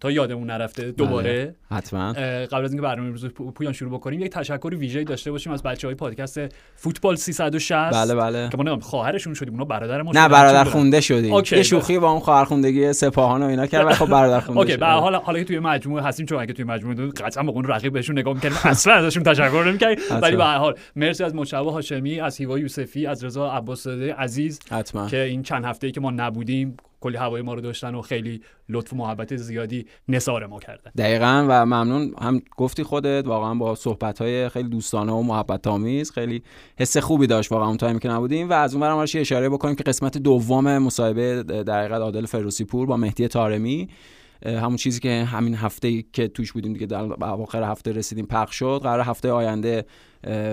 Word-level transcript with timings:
تا 0.00 0.10
یادمون 0.10 0.50
نرفته. 0.50 0.92
دوباره 0.92 1.54
حتما. 1.70 2.12
قبل 2.52 2.64
از 2.64 2.72
اینکه 2.72 2.82
برنامه 2.82 3.08
امروز 3.08 3.26
پویان 3.26 3.72
شروع 3.72 3.90
بکنیم 3.90 4.20
یک 4.20 4.32
تشکر 4.32 4.74
ویژه‌ای 4.74 5.04
داشته 5.04 5.30
باشیم 5.30 5.52
از 5.52 5.62
بچهای 5.62 5.94
پادکست 5.94 6.40
فوتبال 6.76 7.16
360 7.16 7.72
بله 7.72 8.14
بله. 8.14 8.48
که 8.48 8.56
ما 8.56 8.78
خواهرشون 8.80 9.34
شدیم 9.34 9.52
اونا 9.52 9.64
برادر 9.64 10.02
ما 10.02 10.12
نه 10.14 10.28
برادر 10.28 10.64
خونده 10.64 11.00
شدیم. 11.00 11.34
یه 11.52 11.62
شوخی 11.62 11.98
با 11.98 12.10
اون 12.10 12.20
خواهر 12.20 12.44
خوندگی 12.44 12.92
سپاهان 12.92 13.42
و 13.42 13.46
اینا 13.46 13.66
کرد 13.66 13.86
ولی 13.86 13.94
خب 13.94 14.06
برادر 14.06 14.40
خونده 14.40 14.60
اوکی. 14.60 14.76
به 14.76 14.86
هر 14.86 14.98
حال 14.98 15.14
حالا 15.14 15.38
که 15.38 15.44
توی 15.44 15.58
مجموعه 15.58 16.02
هستیم 16.02 16.26
چون 16.26 16.38
اگه 16.38 16.52
توی 16.52 16.64
مجموعه 16.64 16.96
بود 16.96 17.20
قطعا 17.20 17.42
به 17.42 17.50
اون 17.50 17.64
رقیب 17.64 17.92
بهشون 17.92 18.18
نگاه 18.18 18.34
می‌کردیم 18.34 18.58
اصلا 18.70 18.94
ازشون 18.94 19.22
تشکر 19.22 19.64
نمی‌کردیم. 19.66 20.04
ولی 20.22 20.36
به 20.36 20.44
هر 20.44 20.56
حال 20.56 20.74
مرسی 20.96 21.24
از 21.24 21.34
مجتبی 21.34 21.70
هاشمی 21.70 22.20
از 22.20 22.36
هیوا 22.36 22.58
یوسفی 22.58 23.06
از 23.06 23.24
رضا 23.24 23.50
عباسزاده 23.50 24.14
عزیز 24.14 24.60
حتما. 24.70 25.08
که 25.08 25.22
این 25.22 25.42
چند 25.42 25.64
هفته‌ای 25.64 25.92
که 25.92 26.00
ما 26.00 26.10
نبودیم 26.10 26.76
کلی 27.00 27.16
هوای 27.16 27.42
ما 27.42 27.54
رو 27.54 27.60
داشتن 27.60 27.94
و 27.94 28.02
خیلی 28.02 28.40
لطف 28.68 28.92
و 28.92 28.96
محبت 28.96 29.36
زیادی 29.36 29.86
نثار 30.08 30.46
ما 30.46 30.58
کردن 30.58 30.90
دقیقا 30.98 31.46
و 31.48 31.66
ممنون. 31.66 32.14
هم 32.20 32.42
گفتی 32.56 32.82
خودت 32.82 33.26
واقعا 33.26 33.54
با 33.54 33.74
صحبت 33.74 34.18
های 34.18 34.48
خیلی 34.48 34.68
دوستانه 34.68 35.12
و 35.12 35.22
محبت 35.22 35.66
آمیز 35.66 36.10
خیلی 36.10 36.42
حس 36.78 36.96
خوبی 36.96 37.26
داشت 37.26 37.52
واقعا 37.52 37.68
اون 37.68 37.76
تایمی 37.76 38.00
که 38.00 38.08
نبودیم 38.08 38.50
و 38.50 38.52
از 38.52 38.74
اون 38.74 38.80
برم 38.80 38.98
اشاره 38.98 39.48
بکنیم 39.48 39.74
که 39.74 39.84
قسمت 39.84 40.18
دوم 40.18 40.78
مصاحبه 40.78 41.42
در 41.42 41.80
حقیقت 41.80 42.00
عادل 42.00 42.26
فروسی 42.26 42.64
پور 42.64 42.86
با 42.86 42.96
مهدی 42.96 43.28
طارمی. 43.28 43.88
همون 44.46 44.76
چیزی 44.76 45.00
که 45.00 45.24
همین 45.24 45.54
هفته 45.54 46.04
که 46.12 46.28
توش 46.28 46.52
بودیم 46.52 46.72
دیگه 46.72 46.86
در 46.86 47.02
اواخر 47.02 47.62
هفته 47.62 47.92
رسیدیم 47.92 48.26
پخش 48.26 48.56
شد 48.56 48.80
قرار 48.82 49.00
هفته 49.00 49.30
آینده 49.30 49.84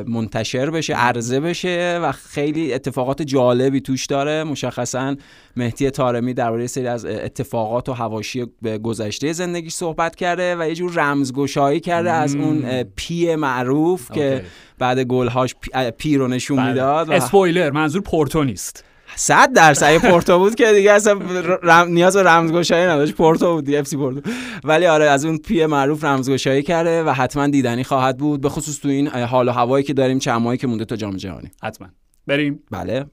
منتشر 0.08 0.70
بشه 0.70 0.94
عرضه 0.94 1.40
بشه 1.40 2.00
و 2.04 2.12
خیلی 2.12 2.74
اتفاقات 2.74 3.22
جالبی 3.22 3.82
توش 3.82 4.06
داره. 4.06 4.44
مشخصا 4.44 5.16
مهدی 5.56 5.90
طارمی 5.90 6.34
درباره 6.34 6.68
سری 6.68 6.88
از 6.88 7.06
اتفاقات 7.06 7.90
و 7.90 7.94
حواشی 7.94 8.46
گذشته 8.84 9.34
زندگیش 9.34 9.74
صحبت 9.74 10.16
کرده 10.16 10.56
و 10.56 10.68
یه 10.68 10.76
جور 10.76 10.94
رمزگشایی 10.96 11.80
کرده 11.80 12.12
از 12.12 12.36
اون 12.36 12.84
پی 12.84 13.36
معروف 13.36 14.12
که 14.12 14.44
بعد 14.78 15.00
گلهاش 15.00 15.56
پی 15.98 16.18
رو 16.18 16.28
نشون 16.28 16.68
می‌داد 16.68 17.12
اسپویلر 17.12 17.72
منظور 17.72 18.02
پورتو 18.02 18.44
نیست. 18.44 18.84
صد 19.18 19.54
درصد. 19.54 19.98
پورتو 19.98 20.40
بود 20.40 20.56
که 20.56 20.72
دیگه 20.74 20.92
اصلا 20.92 21.20
رم... 21.64 21.88
نیاز 21.88 22.16
به 22.18 22.24
رمزگشایی 22.24 22.86
نداشت. 22.86 23.14
پورتو 23.14 23.54
بود 23.56 23.74
اف 23.74 23.88
سی 23.88 23.98
پورتو. 23.98 24.30
ولی 24.64 24.86
آره 24.86 25.06
از 25.06 25.26
اون 25.26 25.38
پی 25.38 25.66
معروف 25.66 26.04
رمزگشایی 26.04 26.64
کرده 26.64 27.04
و 27.04 27.10
حتما 27.10 27.48
دیدنی 27.48 27.84
خواهد 27.84 28.18
بود. 28.18 28.42
به 28.42 28.50
خصوص 28.50 28.80
تو 28.80 28.90
این 28.90 29.08
حال 29.08 29.48
و 29.48 29.52
هوایی 29.52 29.86
که 29.86 29.94
داریم 29.94 30.20
چند 30.20 30.42
ماهی 30.42 30.58
که 30.58 30.68
مونده 30.68 30.86
تا 30.86 30.96
جام 30.96 31.16
جهانی. 31.16 31.52
حتما. 31.64 31.88
بریم. 32.28 32.60
بله. 32.72 33.06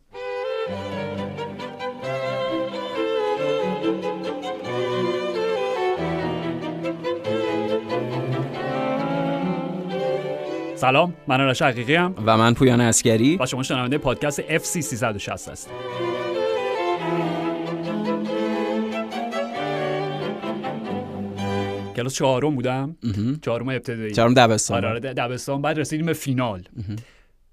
سلام 10.84 11.14
من 11.26 11.40
آرش 11.40 11.62
حقیقی 11.62 11.94
هم 11.94 12.14
و 12.26 12.36
من 12.36 12.54
پویان 12.54 12.80
اسکری 12.80 13.36
و 13.40 13.46
شما 13.46 13.62
شنونده 13.62 13.98
پادکست 13.98 14.42
FC 14.42 14.80
360 14.80 15.48
هستید. 15.48 15.72
کلاس 21.96 22.14
چهارم 22.14 22.54
بودم. 22.54 22.96
چهارم 23.42 23.68
ابتدایی. 23.68 24.12
چهارم 24.12 24.34
دبستان. 24.34 24.84
آره 24.84 25.00
دبستان. 25.00 25.62
بعد 25.62 25.78
رسیدیم 25.78 26.06
به 26.06 26.12
فینال. 26.12 26.62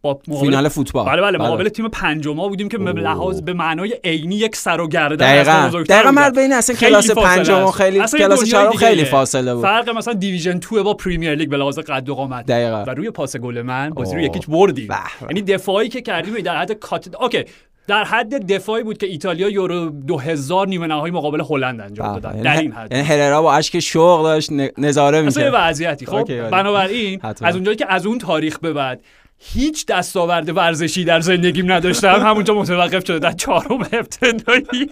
با 0.01 0.19
مقابل... 0.27 0.45
فینال 0.45 0.69
فوتبال. 0.69 1.05
بله 1.05 1.21
بله 1.21 1.37
مقابل 1.37 1.69
تیم 1.69 1.87
پنجم 1.87 2.35
بودیم 2.35 2.69
که 2.69 2.77
به 2.77 2.91
لحاظ 2.91 3.41
به 3.41 3.53
معنای 3.53 3.95
عینی 4.03 4.35
یک 4.35 4.55
سر 4.55 4.81
و 4.81 4.87
گردن 4.87 5.15
دقیقاً. 5.15 5.83
دقیقاً 5.89 6.11
مرد 6.11 6.35
بین 6.35 6.53
اصلا 6.53 6.75
کلاس 6.75 7.11
پنجم 7.11 7.71
خیلی 7.71 8.01
کلاس 8.17 8.43
چهارم 8.43 8.71
خیلی 8.71 9.05
فاصله 9.05 9.55
بود. 9.55 9.63
فرق 9.63 9.89
مثلا 9.89 10.13
division 10.13 10.57
2 10.57 10.83
با 10.83 10.93
پریمیر 10.93 11.35
لیگ 11.35 11.49
به 11.49 11.57
لحاظ 11.57 11.79
قد 11.79 12.09
و 12.09 12.15
قامت. 12.15 12.45
دقیقاً. 12.45 12.83
و 12.87 12.89
روی 12.89 13.09
پاس 13.09 13.37
گل 13.37 13.61
من 13.61 13.89
بازی 13.89 14.15
رو 14.15 14.21
یک 14.21 14.32
هیچ 14.32 14.47
بردیم. 14.47 14.89
یعنی 15.21 15.41
دفاعی 15.41 15.89
که 15.89 16.01
کردیم 16.01 16.37
در 16.39 16.57
حد 16.57 16.71
کات 16.71 17.15
okay. 17.21 17.43
در 17.87 18.03
حد 18.03 18.51
دفاعی 18.53 18.83
بود 18.83 18.97
که 18.97 19.07
ایتالیا 19.07 19.49
یورو 19.49 19.89
2000 19.89 20.67
نیمه 20.67 20.87
نهایی 20.87 21.13
مقابل 21.13 21.41
هلند 21.49 21.81
انجام 21.81 22.19
دادن. 22.19 22.41
در 22.41 22.59
این 22.59 22.71
حد. 22.71 22.91
یعنی 22.91 23.03
هررا 23.03 23.41
با 23.41 23.53
اشک 23.53 23.79
شوق 23.79 24.23
داشت 24.23 24.49
نظاره 24.77 25.21
می‌کرد. 25.21 25.43
اصلا 25.43 25.69
وضعیتی. 25.69 26.05
خب 26.05 26.49
بنابراین 26.49 27.19
از 27.41 27.55
اونجایی 27.55 27.77
که 27.77 27.85
از 27.89 28.05
اون 28.05 28.17
تاریخ 28.17 28.59
به 28.59 28.73
بعد 28.73 29.01
هیچ 29.43 29.85
دستاورد 29.85 30.57
ورزشی 30.57 31.03
در 31.03 31.19
زندگیم 31.19 31.71
نداشتم. 31.71 32.19
همونجا 32.29 32.53
متوقف 32.53 33.07
شده 33.07 33.19
در 33.19 33.31
چهارم 33.31 33.81
ابتدایی. 33.91 34.89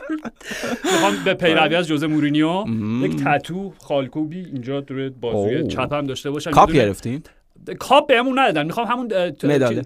می‌خوام 0.84 1.14
به 1.26 1.34
پیروی 1.34 1.76
از 1.76 1.88
جوزه 1.88 2.08
مورینیو 2.08 2.64
یک 3.02 3.24
تتو 3.24 3.74
خالکوبی 3.78 4.40
اینجا 4.40 4.84
روی 4.88 5.10
بازوی 5.10 5.68
چپم 5.68 6.06
داشته 6.08 6.32
باشم. 6.32 6.52
کاپ 6.52 6.72
گرفتین؟ 6.72 7.24
کاپ 7.80 8.08
بهمون 8.08 8.40
ندادن. 8.40 8.66
می‌خوام 8.66 8.88
همون. 8.88 9.12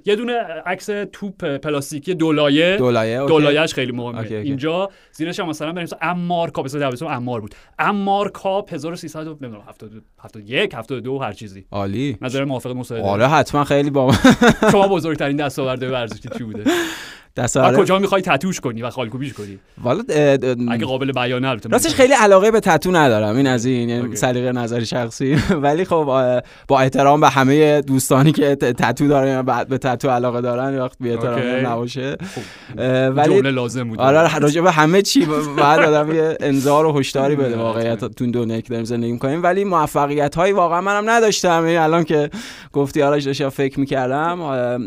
یه 0.06 0.16
دونه 0.16 0.34
عکس 0.66 0.90
توپ 1.14 1.58
پلاستیکی 1.58 2.14
دولایه. 2.14 2.78
دولایه 2.78 3.26
دولایهش 3.26 3.74
خیلی 3.74 3.92
مهمه. 3.92 4.18
okay، 4.18 4.36
okay. 4.36 4.48
اینجا 4.48 4.90
زیرش 5.12 5.40
هم 5.40 5.50
مثلا 5.50 5.72
بریم 5.72 5.88
امار 6.02 6.52
کاپ. 6.52 6.66
مثلا 6.66 6.90
دبستان 6.90 7.14
امار 7.14 7.42
بود. 7.42 7.56
امار 7.80 8.30
کاپ 8.30 8.74
1300 8.74 9.28
نمی‌دونم 9.28 9.64
71 10.20 10.76
72 10.76 11.18
هر 11.20 11.34
چیزی. 11.34 11.66
عالی. 11.72 12.18
نظر 12.22 12.44
موافق 12.46 12.72
مصاحبه. 12.72 13.08
آره 13.08 13.28
حتما 13.28 13.64
خیلی 13.64 13.90
با 13.90 14.14
شما 14.72 14.88
بزرگترین 14.88 15.38
دستاورد 15.38 15.84
ورزشی 15.84 16.30
چی 16.38 16.44
بوده؟ 16.44 16.64
و 17.38 17.42
دستاورد 17.42 17.78
کجا 17.78 18.00
می‌خوای 18.00 18.22
تتوش 18.22 18.60
کنی 18.60 18.82
و 18.82 18.90
خالکوبیش 18.90 19.34
کنی؟ 19.34 19.60
والا 19.84 20.04
اگه 20.72 20.86
قابل 20.86 21.12
بیانه 21.12 21.50
البته 21.50 21.70
راستش 21.70 21.94
خیلی 21.94 22.14
علاقه 22.14 22.52
به 22.52 22.60
تتو 22.60 22.92
ندارم 22.92 23.36
این 23.36 23.48
از 23.48 23.66
این 23.66 23.90
یعنی. 23.90 24.16
سلیقه 24.16 24.52
نظری 24.52 24.86
شخصی. 24.86 25.36
ولی 25.64 25.86
خب 25.86 26.42
با 26.68 26.80
احترام 26.80 27.22
به 27.22 27.30
همه 27.30 27.82
دوستانی 27.82 28.32
که 28.32 28.56
تتو 28.56 29.08
دارن 29.08 29.42
بعد 29.42 29.68
به 29.68 29.78
تتو 29.78 30.10
علاقه 30.10 30.42
دارن 30.42 30.80
وقت 30.80 30.98
بی. 31.00 31.12
احترام 31.12 31.66
نباشه. 31.66 32.18
خب 32.36 32.42
اه، 32.78 33.10
جمله 33.10 33.10
ولی 33.10 33.52
لازم 33.52 33.90
بود. 33.90 34.00
آره 34.00 34.40
راجع 34.40 34.62
به 34.62 34.72
همه 34.72 35.02
چی 35.02 35.28
بعد 35.58 35.80
آدم 35.80 36.16
یه 36.16 36.38
انذار 36.40 36.86
و 36.86 37.00
هشداری 37.00 37.36
بده 37.36 37.48
حتما. 37.54 37.64
واقعیت 37.64 38.00
تو 38.06 38.24
این 38.24 38.32
دنیایی 38.32 38.62
که 38.62 38.70
داریم 38.70 38.86
زندگی 38.86 39.12
می‌کنیم. 39.12 39.44
ولی 39.44 39.64
موفقیت 39.64 40.36
هایی 40.36 40.54
واقعا 40.54 40.82
منم 40.82 41.10
نداشتم. 41.10 41.64
یعنی 41.66 41.78
الان 41.78 42.04
که 42.04 42.30
گفتی 42.74 43.02
آرش 43.02 43.24
داشتم 43.24 43.50
فکر 43.50 43.80
می‌کردم 43.80 44.40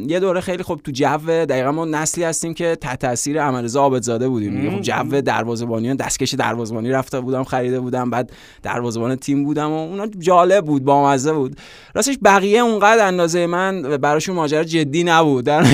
یه 0.08 0.20
دوره 0.20 0.40
خیلی 0.40 0.62
خوب 0.62 0.82
تو 0.82 0.92
جو 0.92 1.18
دقیقا 1.26 1.72
ما 1.72 1.84
نسلی 1.84 2.24
هستیم 2.36 2.54
که 2.54 2.76
تحت 2.80 3.00
تاثیر 3.00 3.38
احمدرضا 3.38 3.80
عابدزاده 3.80 4.28
بودیم. 4.28 4.70
خب 4.70 4.80
جو 4.80 5.20
دروازه‌بانیان 5.20 5.96
دستکش 5.96 6.34
دروازه‌بانی 6.34 6.90
رفته 6.90 7.20
بودم 7.20 7.44
خریده 7.44 7.80
بودم 7.80 8.10
بعد 8.10 8.32
دروازه‌بان 8.62 9.16
تیم 9.16 9.44
بودم 9.44 9.70
و 9.70 9.74
اونا 9.74 10.06
جالب 10.18 10.64
بود 10.64 10.84
بامزه 10.84 11.32
بود. 11.32 11.56
راستش 11.94 12.18
بقیه 12.24 12.60
اونقدر 12.60 13.06
اندازه 13.06 13.46
من 13.46 13.82
براشون 13.82 14.34
ماجرا 14.36 14.64
جدی 14.64 15.04
نبود. 15.04 15.44
در 15.44 15.66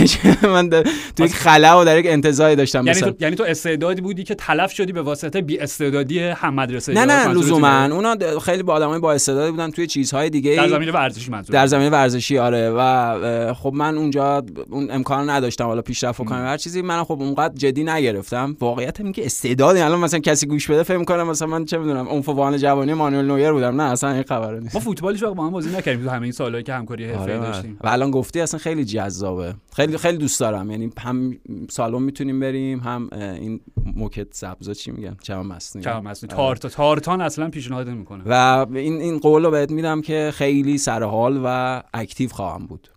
من 0.42 0.70
تو 1.16 1.24
یک 1.24 1.34
خلا 1.34 1.80
و 1.80 1.84
در 1.84 1.98
یک 1.98 2.06
انتظاری 2.08 2.56
داشتم 2.56 2.86
یعنی 2.86 3.00
تو 3.00 3.14
یعنی 3.20 3.36
تو 3.36 3.44
استعدادی 3.44 4.00
بودی 4.00 4.24
که 4.24 4.34
تلف 4.34 4.72
شدی 4.72 4.92
به 4.92 5.02
واسطه 5.02 5.40
بی 5.40 5.58
استعدادی 5.58 6.18
هم 6.18 6.54
مدرسه 6.54 6.92
نه 6.92 7.04
نه 7.04 7.28
لزوما؟ 7.28 7.84
اونا 7.84 8.16
خیلی 8.40 8.62
با 8.62 8.72
آدمای 8.72 9.00
با 9.00 9.12
استعداد 9.12 9.50
بودن 9.50 9.70
توی 9.70 9.86
چیزهای 9.86 10.30
دیگه 10.30 10.56
در 10.56 10.68
زمین 10.68 10.90
ورزشی 10.90 11.30
منظور 11.30 11.54
در 11.54 11.66
زمین 11.66 11.90
ورزشی 11.90 12.38
آره. 12.38 12.70
و 12.70 13.54
خب 13.54 13.72
من 13.74 13.98
اونجا 13.98 14.42
اون 14.70 14.90
امکان 14.90 15.30
نداشتم 15.30 15.64
حالا 15.64 15.82
پیشرفت 15.82 16.24
کنم 16.24 16.44
هر 16.52 16.58
چیزی 16.58 16.82
من 16.82 17.04
خب 17.04 17.22
اونقدر 17.22 17.54
جدی 17.54 17.84
نگرفتم. 17.84 18.56
واقعیت 18.60 19.00
اینه 19.00 19.12
که 19.12 19.26
استعدادی 19.26 19.80
الان 19.80 20.00
مثلا 20.00 20.20
کسی 20.20 20.46
گوش 20.46 20.70
بده 20.70 20.82
فکر 20.82 21.04
کنه 21.04 21.22
مثلا 21.22 21.48
من 21.48 21.64
چه 21.64 21.78
می‌دونم 21.78 22.08
اون 22.08 22.22
فوان 22.22 22.58
جوانی 22.58 22.94
مانوئل 22.94 23.26
نویر 23.26 23.52
بودم. 23.52 23.80
نه 23.80 23.82
اصلا 23.82 24.10
این 24.10 24.22
خبره 24.22 24.60
نیست. 24.60 24.74
ما 24.74 24.80
فوتبالش 24.80 25.22
با 25.22 25.44
هم 25.44 25.50
بازی 25.50 25.76
نکردیم. 25.76 26.04
تو 26.04 26.10
همه 26.10 26.22
این 26.22 26.32
سالایی 26.32 26.64
که 26.64 26.74
همکاری 26.74 27.04
حرفه‌ای 27.04 27.36
آره 27.36 27.46
داشتیم. 27.46 27.78
و 27.84 27.88
الان 27.88 28.10
گفتی 28.10 28.40
اصلا 28.40 28.58
خیلی 28.58 28.84
جذابه. 28.84 29.54
خیلی 29.72 29.98
خیلی 29.98 30.18
دوست 30.18 30.40
دارم. 30.40 30.70
یعنی 30.70 30.92
هم 30.98 31.38
سالن 31.70 32.02
می‌تونیم 32.02 32.40
بریم 32.40 32.78
هم 32.78 33.08
این 33.12 33.60
موکت 33.96 34.34
سبزا 34.34 34.74
چی 34.74 34.90
میگن؟ 34.90 35.16
چم 35.22 35.46
مصنوعی. 35.46 35.84
کم 35.84 36.00
مصنوعی. 36.02 36.36
آره. 36.36 36.58
تارت 36.58 36.74
تارتان 36.74 37.20
اصلا 37.20 37.48
پیشنهاد 37.50 37.88
نمی‌کنه. 37.88 38.22
و 38.26 38.66
این 38.74 39.00
این 39.00 39.18
قول 39.18 39.44
رو 39.44 39.50
بهت 39.50 39.70
میدم 39.70 40.00
که 40.00 40.30
خیلی 40.34 40.78
سرحال 40.78 41.40
و 41.44 41.82
اکتیو 41.94 42.28
خواهم 42.28 42.66
بود. 42.66 42.88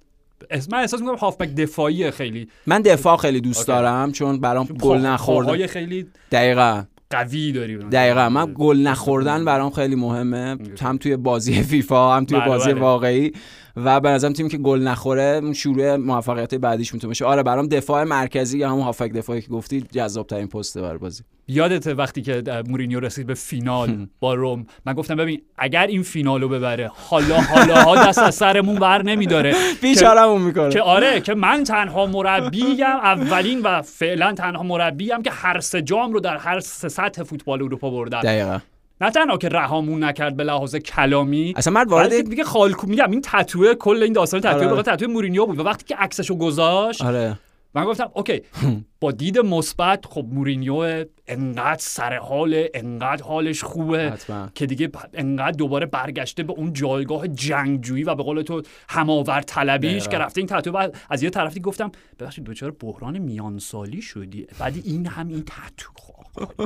من 0.71 0.79
احساس 0.79 1.01
می‌کنم 1.01 1.15
هافبک 1.15 1.55
دفاعی 1.55 2.11
خیلی. 2.11 2.47
من 2.65 2.81
دفاع 2.81 3.17
خیلی 3.17 3.41
دوست. 3.41 3.67
دارم 3.67 4.11
چون 4.11 4.39
برام 4.39 4.65
گل 4.65 5.15
پاهای 5.17 5.67
خیلی 5.67 6.07
دقیقا. 6.31 6.83
قوی 7.09 7.51
داری 7.51 7.77
دقیقا. 7.77 8.29
من 8.29 8.53
گل 8.55 8.77
نخوردن 8.77 9.45
برام 9.45 9.69
خیلی 9.69 9.95
مهمه. 9.95 10.57
هم 10.81 10.97
توی 10.97 11.17
بازی 11.17 11.63
فیفا 11.63 12.15
هم 12.17 12.25
توی 12.25 12.39
بله، 12.39 12.47
بازی 12.47 12.71
بله. 12.71 12.81
واقعی. 12.81 13.31
و 13.77 13.99
به 13.99 14.09
نظرم 14.09 14.33
تیمی 14.33 14.49
که 14.49 14.57
گل 14.57 14.79
نخوره 14.79 15.53
شروع 15.53 15.95
موفقیت 15.95 16.55
بعدیش 16.55 16.93
می‌تونه 16.93 17.09
باشه. 17.09 17.25
آره 17.25 17.43
برام 17.43 17.67
دفاع 17.67 18.03
مرکزی 18.03 18.57
یا 18.57 18.69
همون 18.69 18.83
هافک 18.83 19.11
دفاعی 19.11 19.41
که 19.41 19.47
گفتی 19.47 19.81
جذاب 19.81 20.27
ترین 20.27 20.47
پسته 20.47 20.81
برای 20.81 20.97
بازی. 20.97 21.23
یادت 21.47 21.87
وقتی 21.87 22.21
که 22.21 22.43
مورینیو 22.69 22.99
رسید 22.99 23.27
به 23.27 23.33
فینال 23.33 24.07
با 24.19 24.33
روم 24.33 24.65
من 24.85 24.93
گفتم 24.93 25.15
ببین 25.15 25.41
اگر 25.57 25.87
این 25.87 26.03
فینالو 26.03 26.49
ببره 26.49 26.91
حالا 26.93 27.41
حالا 27.41 27.83
ها 27.83 28.07
دست 28.07 28.19
از 28.19 28.35
سرمون 28.35 28.75
بر 28.75 29.01
نمیداره. 29.01 29.55
بیچارمون 29.81 30.41
می‌کنه. 30.41 30.69
که 30.69 30.81
آره 30.81 31.21
که 31.21 31.33
من 31.33 31.63
تنها 31.63 32.05
مربیم 32.05 32.83
اولین 32.83 33.61
و 33.61 33.81
فعلا 33.81 34.33
تنها 34.33 34.63
مربیم 34.63 35.21
که 35.21 35.31
هر 35.31 35.59
سه 35.59 35.81
جام 35.81 36.13
رو 36.13 36.19
در 36.19 36.37
هر 36.37 36.59
سه 36.59 36.89
سطح 36.89 37.23
فوتبال 37.23 37.63
اروپا 37.63 37.89
بردم. 37.89 38.21
دقیقا. 38.21 38.59
نه 39.01 39.11
تنها 39.11 39.37
که 39.37 39.49
رهامون 39.49 40.03
نکرد 40.03 40.37
به 40.37 40.43
لحاظ 40.43 40.75
کلامی 40.75 41.53
اصلا 41.57 41.73
مرد 41.73 41.89
وارد 41.89 42.27
میگه 42.27 42.43
خالکو 42.43 42.87
میگم 42.87 43.11
این 43.11 43.21
تتوه 43.21 43.73
کل 43.73 44.03
این 44.03 44.13
داستان 44.13 44.39
تتوه 44.39 44.67
آره. 44.67 44.83
تتوه 44.83 45.07
مورینیو 45.07 45.45
بود. 45.45 45.59
و 45.59 45.63
وقتی 45.63 45.85
که 45.85 45.95
عکسشو 45.95 46.35
گذاشت 46.35 47.01
آره. 47.01 47.39
من 47.75 47.85
گفتم 47.85 48.11
اوکی. 48.13 48.41
با 49.01 49.11
دید 49.11 49.39
مثبت 49.39 50.05
خب 50.05 50.25
مورینیو 50.31 51.05
انقدر 51.27 51.79
سر 51.79 52.17
حال 52.17 52.67
انقدر 52.73 53.23
حالش 53.23 53.63
خوبه 53.63 54.13
که 54.55 54.65
دیگه 54.65 54.91
انقدر 55.13 55.51
دوباره 55.51 55.85
برگشته 55.85 56.43
به 56.43 56.53
اون 56.53 56.73
جایگاه 56.73 57.27
جنگجویی 57.27 58.03
و 58.03 58.15
به 58.15 58.23
قول 58.23 58.41
تو 58.41 58.61
هماور 58.89 59.41
طلبیش 59.41 60.07
که 60.07 60.17
رفته 60.17 60.41
این 60.41 60.47
تتو 60.47 60.71
بعد 60.71 60.97
از 61.09 61.23
یه 61.23 61.29
طرفی 61.29 61.59
گفتم 61.59 61.91
ببخشید 62.19 62.43
دوچار 62.43 62.71
بحران 62.71 63.17
میانسالی 63.17 64.01
شدی. 64.01 64.47
بعد 64.59 64.75
این 64.85 65.05
هم 65.05 65.27
این 65.27 65.43
تتو 65.43 65.89
خب، 65.95 66.14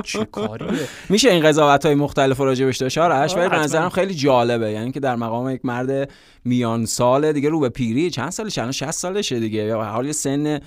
چه 0.04 0.24
کاریه؟ 0.24 0.88
میشه 1.08 1.30
این 1.30 1.42
قضاوت 1.42 1.86
های 1.86 1.94
مختلف 1.94 2.40
راجع 2.40 2.70
داشت؟ 2.70 2.98
آرش 2.98 3.36
ولی 3.36 3.48
به 3.48 3.58
نظرم 3.58 3.88
خیلی 3.88 4.14
جالبه. 4.14 4.70
یعنی 4.70 4.92
که 4.92 5.00
در 5.00 5.16
مقام 5.16 5.50
یک 5.50 5.60
مرد 5.64 6.10
میان 6.44 6.86
ساله 6.86 7.32
دیگه 7.32 7.48
رو 7.48 7.60
به 7.60 7.68
پیری 7.68 8.10
چند 8.10 8.30
سالش 8.30 8.58
الان 8.58 8.72
60 8.72 8.90
سالشه 8.90 9.40
دیگه. 9.40 9.60
یا 9.60 9.82
حال 9.82 10.12
سن 10.12 10.60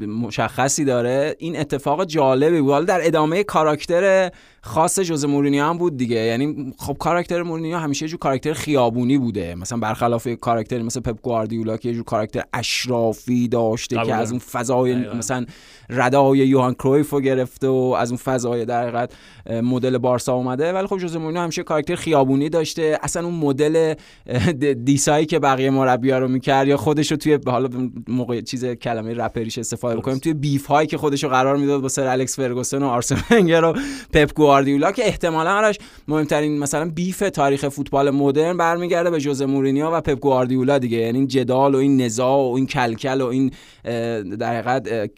مشخصی 0.00 0.84
داره. 0.84 1.36
این 1.38 1.60
اتفاق 1.60 2.04
جالبی 2.04 2.60
بود. 2.60 2.72
حالا 2.72 2.84
در 2.84 3.06
ادامه 3.06 3.44
کاراکتر 3.44 4.30
خاص 4.66 5.00
جوز 5.00 5.24
مورینیو 5.24 5.64
هم 5.64 5.78
بود 5.78 5.96
دیگه. 5.96 6.16
یعنی 6.16 6.74
خب 6.78 6.96
کاراکتر 6.98 7.42
مورینیو 7.42 7.76
همیشه 7.76 8.04
یه 8.04 8.08
جور 8.08 8.18
کاراکتر 8.18 8.52
خیابونی 8.52 9.18
بوده. 9.18 9.54
مثلا 9.54 9.78
برخلاف 9.78 10.28
کاراکتر 10.40 10.82
مثل 10.82 11.00
پپ 11.00 11.20
گواردیولا 11.22 11.76
که 11.76 11.88
یه 11.88 11.94
جور 11.94 12.04
کاراکتر 12.04 12.42
اشرافی 12.52 13.48
داشته 13.48 13.96
که 13.96 14.14
از 14.14 14.30
اون 14.30 14.38
فضای 14.38 14.94
مثلا 14.94 15.46
ردای 15.90 16.38
یوهان 16.38 16.74
کرویف 16.74 17.10
رو 17.10 17.20
گرفته 17.20 17.68
و 17.68 17.96
از 17.98 18.10
اون 18.10 18.18
فضای 18.18 18.64
در 18.64 18.82
حقیقت 18.82 19.12
مدل 19.62 19.98
بارسا 19.98 20.34
اومده. 20.34 20.72
ولی 20.72 20.86
خب 20.86 20.98
جوز 20.98 21.16
مورینیو 21.16 21.42
همیشه 21.42 21.62
کاراکتر 21.62 21.94
خیابونی 21.94 22.48
داشته. 22.48 22.98
اصلا 23.02 23.24
اون 23.24 23.34
مدل 23.34 23.94
diss 24.84 25.08
هایی 25.08 25.26
که 25.26 25.38
بقیه 25.38 25.70
مربی‌ها 25.70 26.18
رو 26.18 26.28
می‌کرد 26.28 26.68
یا 26.68 26.76
خودش 26.76 27.10
رو 27.10 27.16
توی 27.16 27.38
حالا 27.46 27.68
موقع 28.08 28.40
چیز 28.40 28.64
کلمه 28.64 29.14
رپریش 29.14 29.58
استفاده 29.58 29.96
بکنیم 29.96 30.18
توی 30.18 30.34
beef 30.34 30.66
هایی 30.66 30.88
که 30.88 30.98
خودش 30.98 31.24
رو 31.24 31.30
قرار 31.30 31.56
می‌داد 31.56 31.80
با 31.80 31.88
سر 31.88 32.06
الکس 32.06 32.36
فرگوسن 32.36 32.82
و 32.82 32.86
آرسن 32.86 33.16
ونگر 33.30 33.64
و 33.64 33.74
پپ 34.12 34.32
گواردیولا 34.56 34.92
که 34.92 35.06
احتمالا 35.06 35.56
آرش 35.56 35.78
مهمترین 36.08 36.58
مثلا 36.58 36.90
beef 36.90 37.18
تاریخ 37.18 37.68
فوتبال 37.68 38.10
مدرن 38.10 38.56
برمیگرده 38.56 39.10
به 39.10 39.20
جوز 39.20 39.42
مورینیو 39.42 39.86
و 39.86 40.00
پپ 40.00 40.18
گواردیولا 40.18 40.78
دیگه. 40.78 40.98
یعنی 40.98 41.26
جدال 41.26 41.74
و 41.74 41.78
این 41.78 42.00
نزاع 42.00 42.50
و 42.50 42.54
این 42.56 42.66
کلکل 42.66 43.20
و 43.20 43.26
این 43.26 43.50
در 44.38 44.62
حقیقت 44.62 45.10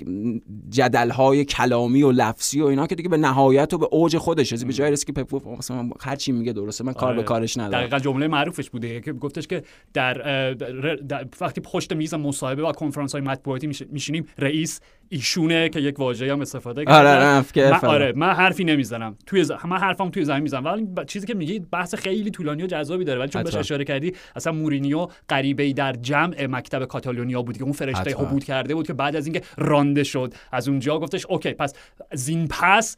جدل 0.71 1.11
های 1.11 1.45
کلامی 1.45 2.03
و 2.03 2.13
لفظی 2.13 2.61
و 2.61 2.67
اینا 2.67 2.87
که 2.87 2.95
دیگه 2.95 3.09
به 3.09 3.17
نهایت 3.17 3.75
و 3.75 3.79
به 3.79 3.89
اوج 3.91 4.17
خودش 4.17 4.53
به 4.53 4.73
جای 4.73 4.97
که 4.97 5.13
پپ 5.13 5.49
مثلا 5.59 5.91
هر 6.01 6.17
چی 6.17 6.33
میگه 6.33 6.53
درسته 6.53 6.85
من 6.85 6.93
کار 6.93 7.13
به 7.13 7.19
آره. 7.19 7.23
کارش 7.23 7.57
ندارم. 7.57 7.81
دقیقاً 7.81 7.99
جمله 7.99 8.29
معروفش 8.29 8.71
بوده. 8.71 9.01
که 9.01 9.13
گفتش 9.13 9.47
که 9.47 9.63
در, 9.95 10.15
در 11.09 11.27
وقتی 11.41 11.61
پشت 11.61 11.93
میز 11.93 12.15
مصاحبه 12.15 12.63
و 12.63 12.73
کنفرانس 12.73 13.13
های 13.13 13.21
مطبوعاتی 13.21 13.67
میشینیم 13.91 14.27
رئیس 14.39 14.81
ایشونه 15.09 15.69
که 15.69 15.81
یک 15.81 16.01
واژه 16.01 16.33
هم 16.33 16.41
استفاده 16.41 16.85
کرده. 16.85 17.27
آره 17.61 17.75
آره 17.83 18.13
من 18.17 18.33
حرفی 18.33 18.65
نمی‌زنم. 18.65 19.17
توی 19.27 19.45
ز... 19.45 19.51
من 19.51 19.79
حرفم 19.79 20.11
توی 20.11 20.25
زمین 20.25 20.43
می‌زنم. 20.43 20.65
ولی 20.65 20.87
چیزی 21.07 21.27
که 21.27 21.35
میگی 21.35 21.59
بحث 21.59 21.95
خیلی 21.95 22.31
طولانی 22.31 22.63
و 22.63 22.67
جذابی 22.67 23.05
داره. 23.05 23.21
ولی 23.21 23.29
چون 23.29 23.43
بهش 23.43 23.55
اشاره 23.55 23.85
کردی 23.85 24.13
اصلا 24.37 24.53
مورینیو 24.53 25.09
غریبه 25.29 25.73
در 25.73 25.93
جمع 25.93 26.47
مکتب 26.47 26.85
کاتالونیا 26.85 27.43
بود 27.43 27.59
که 27.59 27.65
اون 27.65 27.73
فرشته 27.73 28.11
حبود 28.11 28.45
کرده 28.45 28.75
بود 28.75 28.87
که 28.87 28.93
بعد 28.93 29.17
از 29.17 29.27
اینکه 29.27 29.43
رانده 29.57 30.05
شد 30.05 30.35
از 30.53 30.69
اونجا 30.69 30.99
گفتش 30.99 31.27
اوکی 31.27 31.53
پس 31.53 31.75
زین 32.13 32.49
پس 32.49 32.97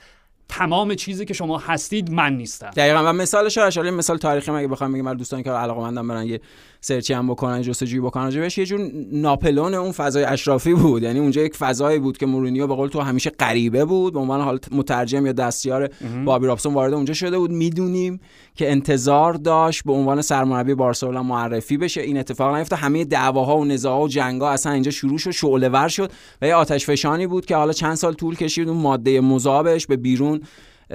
تمام 0.49 0.95
چیزی 0.95 1.25
که 1.25 1.35
شما 1.35 1.59
هستید 1.59 2.13
من 2.13 2.37
نیستم. 2.37 2.71
دقیقا. 2.71 3.11
و 3.11 3.13
مثالش 3.13 3.59
اشاره 3.59 3.91
مثال 3.91 4.19
تاریخی 4.19 4.51
مگه 4.51 4.69
بخوام 4.69 4.93
بگم؟ 4.93 5.15
دوستانی 5.15 5.43
که 5.43 5.51
علاقه 5.51 5.81
مندم 5.81 6.09
برن 6.09 6.27
یه 6.27 6.41
سرچی 6.81 7.13
هم 7.13 7.29
بکنن 7.29 7.63
جستجویی 7.63 8.01
بکنن. 8.01 8.25
راجبش 8.25 8.59
یه 8.59 8.67
جور 8.67 8.81
ناپلون 9.13 9.75
اون 9.75 9.93
فضای 9.93 10.25
اشرافی 10.25 10.75
بود. 10.75 11.03
یعنی 11.03 11.19
اونجا 11.19 11.43
یک 11.43 11.57
فضایی 11.57 11.99
بود 11.99 12.19
که 12.19 12.27
مورینیو 12.27 12.67
به 12.67 12.75
قول 12.75 12.89
تو 12.89 13.01
همیشه 13.01 13.31
غریبه 13.31 13.85
بود. 13.85 14.13
به 14.13 14.19
عنوان 14.19 14.41
حال 14.41 14.59
مترجم 14.73 15.27
یا 15.27 15.33
دستیار 15.33 15.91
بابی 16.25 16.47
رابسون 16.47 16.75
وارد 16.75 16.95
اونجا 16.95 17.15
شده 17.15 17.39
بود. 17.39 17.51
می‌دونیم 17.51 18.21
که 18.55 18.71
انتظار 18.71 19.35
داشت 19.35 19.85
به 19.85 19.93
عنوان 19.93 20.23
سرمربی 20.23 20.75
بارسلونا 20.75 21.23
معرفی 21.23 21.77
بشه. 21.77 22.01
این 22.01 22.19
اتفاق 22.19 22.55
نیفته 22.55 22.77
همه 22.77 23.05
دعواها 23.05 23.59
و 23.59 23.65
نزاعها 23.65 24.03
و 24.03 24.09
جنگا 24.09 24.51
اصلا 24.51 24.73
اینجا 24.73 24.91
شروع 24.91 25.19
شد 25.19 25.31
شعله 25.31 25.69
ور 25.69 25.89
شد 25.89 26.13
و 26.43 26.47
یه 26.47 26.55
آتش 26.55 26.87
فشانی 26.87 27.27
بود 27.27 27.47
که 27.47 27.57
حالا 27.57 27.73
چند 27.73 27.95
سال 27.95 28.13
طول 28.13 28.37
کشید. 28.37 28.69
اون 28.69 28.79
ماده 28.79 29.21
مذابش 29.21 29.87
به 29.87 29.97
بیرون 29.97 30.41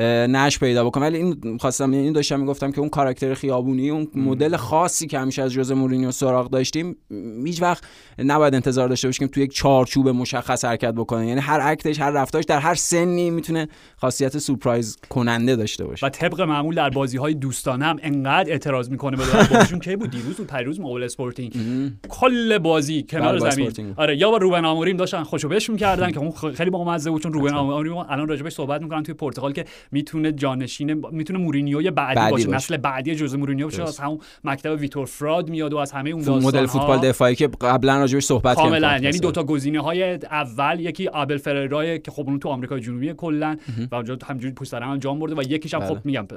نشت 0.04 0.60
پیدا 0.60 0.86
بکنه. 0.86 1.04
ولی 1.04 1.18
این 1.18 1.58
خواستم 1.58 1.92
این 1.92 2.14
داشتم 2.14 2.40
می‌گفتم 2.40 2.72
که 2.72 2.80
اون 2.80 2.90
کاراکتر 2.90 3.34
خیابونی 3.34 3.90
اون 3.90 4.08
مدل 4.16 4.56
خاصی 4.56 5.08
که 5.08 5.20
همیشه 5.20 5.42
از 5.42 5.54
جوز 5.54 5.72
مورینیو 5.72 6.12
سراغ 6.12 6.50
داشتیم 6.50 6.96
هیچ 7.46 7.62
وقت 7.62 7.84
نباید 8.20 8.56
انتظار 8.56 8.90
داشته 8.90 9.08
باشیم 9.08 9.28
توی 9.28 9.44
یک 9.44 9.54
چارچوب 9.54 10.10
مشخص 10.10 10.66
حرکت 10.66 10.94
بکنه. 10.94 11.28
یعنی 11.28 11.42
هر 11.42 11.60
act 11.64 11.86
ش 11.86 12.00
هر 12.00 12.12
رفتارش 12.12 12.46
در 12.46 12.60
هر 12.60 12.76
سنی 12.76 13.30
می‌تونه 13.30 13.68
خاصیت 13.98 14.38
سورپرایز 14.38 14.98
کننده 15.10 15.56
داشته 15.56 15.86
باشه. 15.86 16.06
و 16.06 16.10
طبق 16.10 16.42
معمول 16.42 16.76
در 16.76 16.90
بازی 16.90 17.18
های 17.18 17.34
دوستانه 17.34 17.86
هم 17.86 18.00
انقدر 18.04 18.52
اعتراض 18.52 18.90
می‌کنه 18.90 19.18
به 19.18 19.24
که 19.82 19.98
بود. 19.98 20.10
دیروز 20.10 20.36
بود 20.36 20.48
پریروز 20.48 20.80
مقابل 20.80 21.04
اسپورتینگ 21.04 21.54
کل 22.10 22.58
بازی 22.58 23.04
کنار 23.04 23.40
بله، 23.40 23.52
زمین. 23.52 23.94
آره 23.98 24.18
یا 24.18 24.32
با 24.32 24.38
روبن 24.38 24.66
آموریم 24.66 24.98
داشتن 24.98 25.24
خوشو 25.24 25.50
بش 25.50 25.70
می‌کردن 25.70 26.12
که 26.16 26.20
اون 26.20 26.32
خیلی 26.52 26.70
با 26.70 26.84
مزه 26.84 27.10
بود 27.12 27.22
چون 27.22 27.34
روبن 27.34 27.54
آموریم 27.54 27.98
الان 27.98 28.28
راجبش 28.28 28.54
صحبت 28.54 28.82
می‌کنن 28.82 29.04
توی 29.04 29.14
پرتغال 29.14 29.54
که 29.54 29.66
می‌تونه 29.92 30.32
جانشین 30.32 31.06
می‌تونه 31.12 31.40
مورینیو 31.40 31.92
بعدی, 31.92 32.16
بعدی 32.16 32.32
باشه. 32.32 32.50
نسل 32.50 32.78
بعدی 32.78 33.16
جوز 33.16 33.36
مورینیو 33.36 33.66
باشه 33.66 33.84
از 33.84 34.00
همون 34.00 34.20
مکتب 34.44 34.80
ویتور 34.80 35.06
فراد 35.06 35.50
میاد 35.50 35.74
و 35.74 35.78
از 35.78 35.92
همه 35.92 36.10
اون 36.10 36.22
داستان 36.22 36.44
مدل 36.44 36.66
فوتبال 36.66 37.00
دفاعی 37.00 37.36
که 37.36 37.48
قبلا 37.48 37.98
راجبش 37.98 38.24
صحبت 38.24 38.58
کردیم 38.58 38.72
کاملا. 38.72 38.98
یعنی 38.98 39.20
دو 39.20 39.32
تا 39.32 39.44
گزینه 39.44 39.80
های 39.80 40.14
اول 40.14 40.80
یکی 40.80 41.08
آبل 41.08 41.38
فررای 41.38 42.00
که 42.00 42.12
خب 42.12 42.24
اون 42.28 42.40
تو 42.40 42.50
آمریکا 42.50 42.80
جنوبی 42.80 43.14
کلا 43.14 43.58
و 43.92 43.96
اونجا 43.96 44.18
همجوری 44.26 44.54
پشت 44.54 44.70
سر 44.70 44.84
هم 44.84 44.98
جام 44.98 45.20
برده 45.20 45.36
و 45.36 45.42
یکیش 45.42 45.74
هم 45.74 45.80
خب 45.80 45.94
بله. 45.94 46.02
میگم 46.04 46.28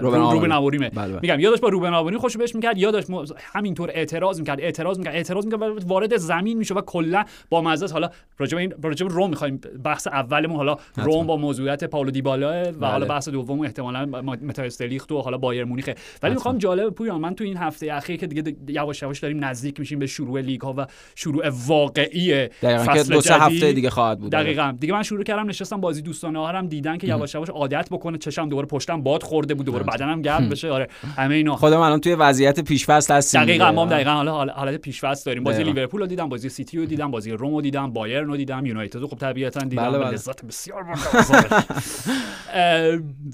روبن 0.00 0.52
آوریمه 0.52 0.90
بله، 0.90 1.08
بله. 1.08 1.20
میگم 1.22 1.40
یادش 1.40 1.60
با 1.60 1.68
روبن 1.68 1.94
آوری 1.94 2.16
خوشو 2.16 2.38
بهش 2.38 2.54
می‌کرد 2.54 2.78
یادش 2.78 3.04
همینطور 3.52 3.90
اعتراض 3.94 4.38
می‌کرد 4.38 4.60
اعتراض 4.60 4.98
می‌کرد 4.98 5.14
اعتراض 5.14 5.46
می‌کرد 5.46 5.84
وارد 5.84 6.16
زمین 6.16 6.58
میشه 6.58 6.74
و 6.74 6.80
کلا 6.80 7.24
با 7.48 7.60
مزه 7.60 7.92
حالا 7.92 8.10
راجع 8.38 8.58
این 8.58 8.72
راجع 8.82 9.06
روم 9.06 9.30
می‌خوایم 9.30 9.60
بحث 9.84 10.06
اولمون 10.06 10.56
حالا 10.56 10.76
روم 10.96 11.26
با 11.26 11.36
موضوعیت 11.36 11.84
پاولو 11.84 12.10
دیبالا 12.10 12.45
و 12.80 12.86
حالا 12.86 13.06
بحث 13.06 13.28
دوم 13.28 13.60
احتمالاً 13.60 14.04
متا 14.22 14.62
استلیخت 14.62 15.12
و 15.12 15.20
حالا 15.20 15.38
بایر 15.38 15.64
مونیخ 15.64 15.90
ولی 16.22 16.34
می‌خوام 16.34 16.58
جالب 16.58 16.90
پویان 16.94 17.20
من 17.20 17.34
تو 17.34 17.44
این 17.44 17.56
هفته 17.56 17.92
اخیر 17.94 18.16
که 18.16 18.26
دیگه 18.26 18.56
یواش 18.68 19.02
یواش 19.02 19.18
داریم 19.20 19.44
نزدیک 19.44 19.80
میشیم 19.80 19.98
به 19.98 20.06
شروع 20.06 20.40
لیگ 20.40 20.60
ها 20.60 20.74
و 20.78 20.86
شروع 21.14 21.48
واقعی 21.66 22.48
فصل 22.62 23.12
دو 23.14 23.20
سه 23.20 23.34
هفته 23.34 23.72
دیگه 23.72 23.90
خواهد 23.90 24.18
بود. 24.20 24.32
دقیقاً. 24.32 24.76
دیگه 24.80 24.92
من 24.92 25.02
شروع 25.02 25.22
کردم 25.22 25.48
نشستم 25.48 25.80
بازی 25.80 26.02
دوستانه 26.02 26.38
ها 26.38 26.48
هم 26.48 26.66
دیدن 26.66 26.98
که 26.98 27.06
یواش 27.06 27.34
یواش 27.34 27.48
عادت 27.50 27.88
بکنه 27.90 28.18
چشم 28.18 28.48
دوباره 28.48 28.66
پشتم 28.66 29.02
باد 29.02 29.22
خورده 29.22 29.54
بود 29.54 29.66
دوباره 29.66 29.84
بدنم 29.84 30.22
گرم 30.22 30.48
بشه. 30.48 30.70
آره 30.70 30.88
همه 31.16 31.34
اینا. 31.34 31.56
خودم 31.56 31.80
الان 31.80 32.00
توی 32.00 32.14
وضعیت 32.14 32.60
پیش 32.60 32.86
فصل 32.86 33.14
هستیم 33.14 33.42
دقیقاً 33.42 33.72
ما 33.72 33.86
دقیقاً 33.86 34.10
حالا 34.10 34.46
حالت 34.52 34.76
پیش 34.80 35.00
فصل 35.00 35.22
داریم. 35.30 35.44
بازی 35.44 35.62
لیورپول 35.64 36.00
رو 36.00 36.06
دیدم 36.06 36.28
بازی 36.28 36.48
سیتی 36.48 36.78
رو 36.78 36.84
دیدم 36.86 37.10
بازی 37.10 37.30
روم 37.30 37.54
رو 37.54 37.60
دیدم 37.60 37.92
بایرن 37.92 38.26
رو 38.26 38.36
دیدم 38.36 38.66
یونایتد 38.66 38.96
رو 38.96 39.06
خب 39.06 39.16
طبیعتاً 39.16 39.60
دیدم. 39.60 39.82
بله 39.82 39.98
بله. 39.98 40.10
لذت 40.10 40.44
بسیار 40.44 40.84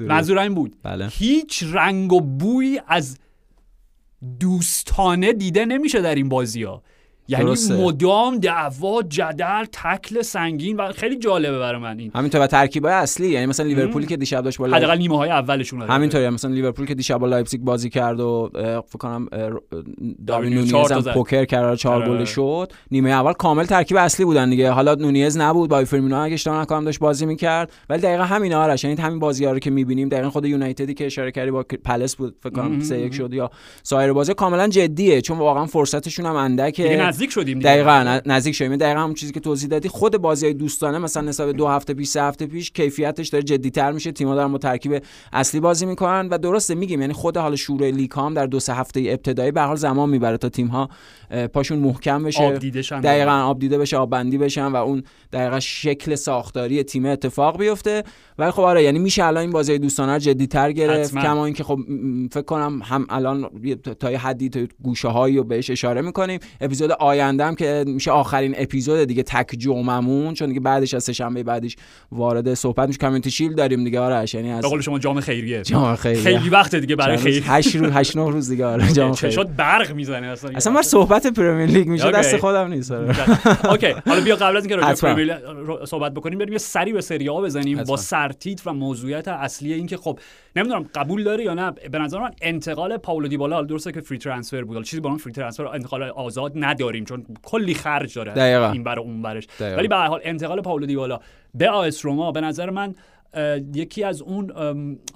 منظور 0.01 0.39
این 0.39 0.55
بود. 0.55 0.77
بله. 0.83 1.09
هیچ 1.11 1.65
رنگ 1.73 2.13
و 2.13 2.21
بوی 2.21 2.81
از 2.87 3.19
دوستانه 4.41 5.33
دیده 5.33 5.65
نمیشه 5.65 6.01
در 6.01 6.15
این 6.15 6.29
بازی 6.29 6.63
ها 6.63 6.83
یعنی 7.29 7.45
درسته. 7.45 7.75
مدام 7.75 8.39
دعوا 8.39 9.03
جدل 9.03 9.65
تکل 9.73 10.23
سنگین 10.23 10.77
و 10.77 10.93
خیلی 10.93 11.19
جالبه 11.19 11.59
برای 11.59 11.81
من 11.81 11.99
این. 11.99 12.11
همینطور 12.15 12.41
و 12.41 12.47
ترکیبای 12.47 12.93
اصلی 12.93 13.29
یعنی 13.29 13.47
مثلا 13.47 13.67
لیورپولی 13.67 14.07
که 14.07 14.17
دیشب 14.17 14.43
داشت 14.43 14.59
با 14.59 14.67
حداقل 14.67 14.99
نیمه 14.99 15.17
های 15.17 15.31
اولشون 15.31 15.83
همینطوری 15.83 16.29
مثلا 16.29 16.51
لیورپول 16.51 16.87
که 16.87 16.95
دیشب 16.95 17.19
با 17.19 17.27
لایپزیگ 17.27 17.61
بازی 17.61 17.91
کرد 17.91 18.21
و 18.21 18.51
فکر 18.89 18.99
کنم 18.99 19.29
داروین 20.27 20.55
نونیز 20.55 20.93
هم 20.93 21.03
پوکر 21.03 21.45
کرد 21.45 21.75
چهار 21.75 22.03
آره. 22.03 22.19
گل 22.19 22.25
شد. 22.25 22.73
نیمه 22.91 23.11
اول 23.11 23.33
کامل 23.33 23.65
ترکیب 23.65 23.97
اصلی 23.97 24.25
بودن 24.25 24.51
دیگه. 24.51 24.71
حالا 24.71 24.95
نونیز 24.95 25.39
نبود 25.39 25.71
با 25.71 25.85
فرمینو 25.85 26.21
اگه 26.21 26.35
اشتباه 26.35 26.61
نکنم 26.61 26.85
داشت 26.85 26.99
بازی 26.99 27.27
می‌کرد. 27.27 27.73
ولی 27.91 28.01
دقیقا 28.03 28.25
همین 28.25 28.55
آرش 28.55 28.85
یعنی 28.85 29.01
همین 29.01 29.19
بازی‌ها 29.19 29.53
رو 29.53 29.59
که 29.59 29.71
می‌بینیم 29.71 30.09
دقیقا 30.09 30.31
خود 30.31 30.47
یونایتدی 30.47 30.95
که 30.95 31.07
اشاره 31.07 31.31
کردی 31.31 31.51
با 31.51 31.65
پالاس 31.85 32.17
بود 32.17 32.37
فکر 32.43 32.53
کنم 32.53 32.81
3 32.81 32.99
1 32.99 33.15
شد 33.15 33.35
یا 33.35 33.51
سایر 33.83 34.13
بازی 34.13 34.35
کاملا 34.35 34.69
جدیه. 34.69 35.21
چون 35.21 35.39
واقعا 35.39 35.67
فرصتشون 35.67 36.27
هم 36.27 36.37
اندکه. 36.37 37.12
نزدیک 37.13 37.31
شدیم 37.31 37.59
دقیقاً 37.59 38.21
نزدیک 38.27 38.55
شدیم. 38.55 38.77
دقیقاً 38.77 39.01
همون 39.01 39.15
چیزی 39.15 39.33
که 39.33 39.41
توضیح 39.41 39.69
دادی 39.69 39.89
خود 39.89 40.17
بازی 40.17 40.47
های 40.47 40.55
دوستانه 40.55 40.99
مثلا 40.99 41.23
نسبت 41.23 41.57
دو 41.57 41.69
هفته 41.69 41.95
پیش 41.95 42.09
سه 42.09 42.23
هفته 42.23 42.47
پیش 42.47 42.71
کیفیتش 42.71 43.29
داره 43.29 43.45
جدیتر 43.45 43.93
میشه. 43.93 44.13
تیم‌ها 44.13 44.35
دارن 44.35 44.53
با 44.53 44.59
ترکیب 44.59 45.03
اصلی 45.33 45.61
بازی 45.61 45.87
می‌کنن 45.87 46.29
و 46.29 46.39
درسته 46.39 46.75
میگیم 46.75 47.01
یعنی 47.01 47.13
خود 47.13 47.37
حال 47.37 47.57
شروع 47.57 47.91
لیگ 47.91 48.11
هم 48.17 48.35
در 48.35 48.47
دو 48.47 48.61
سه 48.61 48.75
هفته 48.75 49.01
ابتدایی 49.01 49.51
به 49.51 49.61
حال 49.61 49.77
زمان 49.77 50.09
می‌بره 50.09 50.37
تا 50.37 50.49
تیم‌ها 50.49 50.89
پاشون 51.53 51.79
محکم 51.79 52.25
بشه. 52.25 52.43
آب 52.43 52.59
دقیقاً 53.01 53.31
آب 53.31 53.59
دیده 53.59 53.79
بشه 53.79 53.97
آب 53.97 54.11
بندی 54.11 54.39
بشن 54.39 54.67
و 54.67 54.77
اون 54.77 55.03
دقیقاً 55.33 55.61
شکل 55.61 56.15
ساختاری 56.15 56.83
تیم 56.83 57.07
اتفاق 57.07 57.59
بیفته. 57.59 58.05
ولی 58.39 58.51
خب 58.51 58.61
آره 58.61 58.83
یعنی 58.83 58.99
میشه 58.99 59.25
الان 59.25 59.41
این 59.41 59.51
بازی 59.51 59.79
دوستانه 59.79 60.21
جدی‌تر 60.21 60.73
گرفت. 60.73 61.15
کما 61.15 61.45
اینکه 61.45 61.65
خب 61.65 61.79
فکر 62.31 62.43
کنم 62.43 62.81
هم 62.85 63.07
الان 63.11 63.51
تا 64.01 64.11
یه 64.11 64.19
حدی 64.19 64.49
تا 64.49 64.61
گوشه 64.83 65.09
هایی 65.09 65.37
رو 65.37 65.45
بهش 65.45 65.71
اشاره 65.71 66.01
می‌کنیم. 66.01 66.41
اپیزود 66.61 66.93
آینده 67.03 67.45
هم 67.45 67.55
که 67.55 67.85
میشه 67.87 68.11
آخرین 68.11 68.55
اپیزود 68.59 69.05
دیگه 69.05 69.23
تک 69.23 69.55
جمعمون 69.59 70.35
چون 70.35 70.49
دیگه 70.49 70.61
بعدش 70.61 70.95
از 70.95 71.11
شنبه 71.11 71.43
بعدش 71.43 71.77
وارد 72.13 72.55
صحبت 72.55 72.89
میشه. 72.89 72.99
Community 72.99 73.31
Shield 73.31 73.55
داریم 73.55 73.85
دیگه 73.85 74.01
آرش 74.01 74.35
یعنی 74.35 74.53
از 74.53 74.65
شما 74.81 74.99
جام 74.99 75.21
خیریه. 75.21 75.63
جام 75.63 75.97
خیریه. 75.97 76.23
خیلی 76.23 76.49
وقت 76.49 76.75
دیگه 76.75 76.97
برای 76.97 77.17
خیر 77.17 77.45
8 77.47 77.77
روز 77.77 77.91
8 77.93 78.17
9 78.17 78.31
روز 78.31 78.49
دیگه 78.49 78.67
آره 78.67 78.93
جام 78.93 79.13
خیریه. 79.13 79.37
شد 79.37 79.57
برق 79.57 79.93
می‌زنه 79.93 80.27
اصلا. 80.27 80.51
اصلا 80.55 80.73
من 80.73 80.83
صحبت 80.83 81.27
پرمیر 81.27 81.67
لیگ 81.67 81.89
میشه 81.89 82.11
دست 82.11 82.37
خودم 82.37 82.69
نیست 82.69 82.93
آره. 82.93 83.71
اوکی. 83.71 83.95
حالا 84.07 84.21
بیا 84.21 84.37
قبل 84.37 84.57
از 84.57 84.65
اینکه 84.65 84.77
راجع 84.77 85.01
پرمیر 85.01 85.37
صحبت 85.85 86.15
بکنیم 86.15 86.39
بریم 86.39 86.53
یه 86.53 86.59
سری 86.59 86.93
به 86.93 87.01
سری 87.01 87.27
آ 87.27 87.41
بزنیم 87.41 87.85
با 87.85 87.97
سرتیتر 87.97 88.71
و 88.71 88.73
موضوعیت 88.73 89.29
اصلی 89.29 89.73
اینکه 89.73 89.97
خب 89.97 90.19
نمی‌دونم 90.57 90.87
قبول 90.95 91.25
داری 91.25 91.45
یا 91.45 91.55
نه. 91.55 91.71
به 91.71 91.99
نظر 91.99 92.21
من 92.21 92.31
انتقال 92.43 92.97
پاولو 92.97 93.29
دیبالا 93.29 93.63
درسته 93.63 93.93
که 93.93 94.01
free 94.01 94.19
transfer 94.19 94.65
بود. 94.65 94.85
چیزی 94.85 95.01
با 95.01 95.17
free 95.17 95.33
transfer 95.33 95.67
انتقال 95.67 96.03
آزاد 96.03 96.53
نداریم 96.93 97.05
چون 97.05 97.37
کلی 97.43 97.75
خرج 97.75 98.15
داره 98.15 98.33
دقیقا. 98.33 98.71
این 98.71 98.85
برای 98.85 99.05
اون 99.05 99.23
برش 99.23 99.47
ولی 99.61 99.89
به 99.89 99.97
هر 99.97 100.07
حال 100.07 100.21
انتقال 100.25 100.61
پاولو 100.61 100.87
دیبالا 100.87 101.21
به 101.55 101.71
آس 101.71 102.05
روما 102.05 102.33
به 102.33 102.41
نظر 102.41 102.71
من 102.71 102.95
یکی 103.75 104.05
از 104.05 104.23
اون 104.23 104.53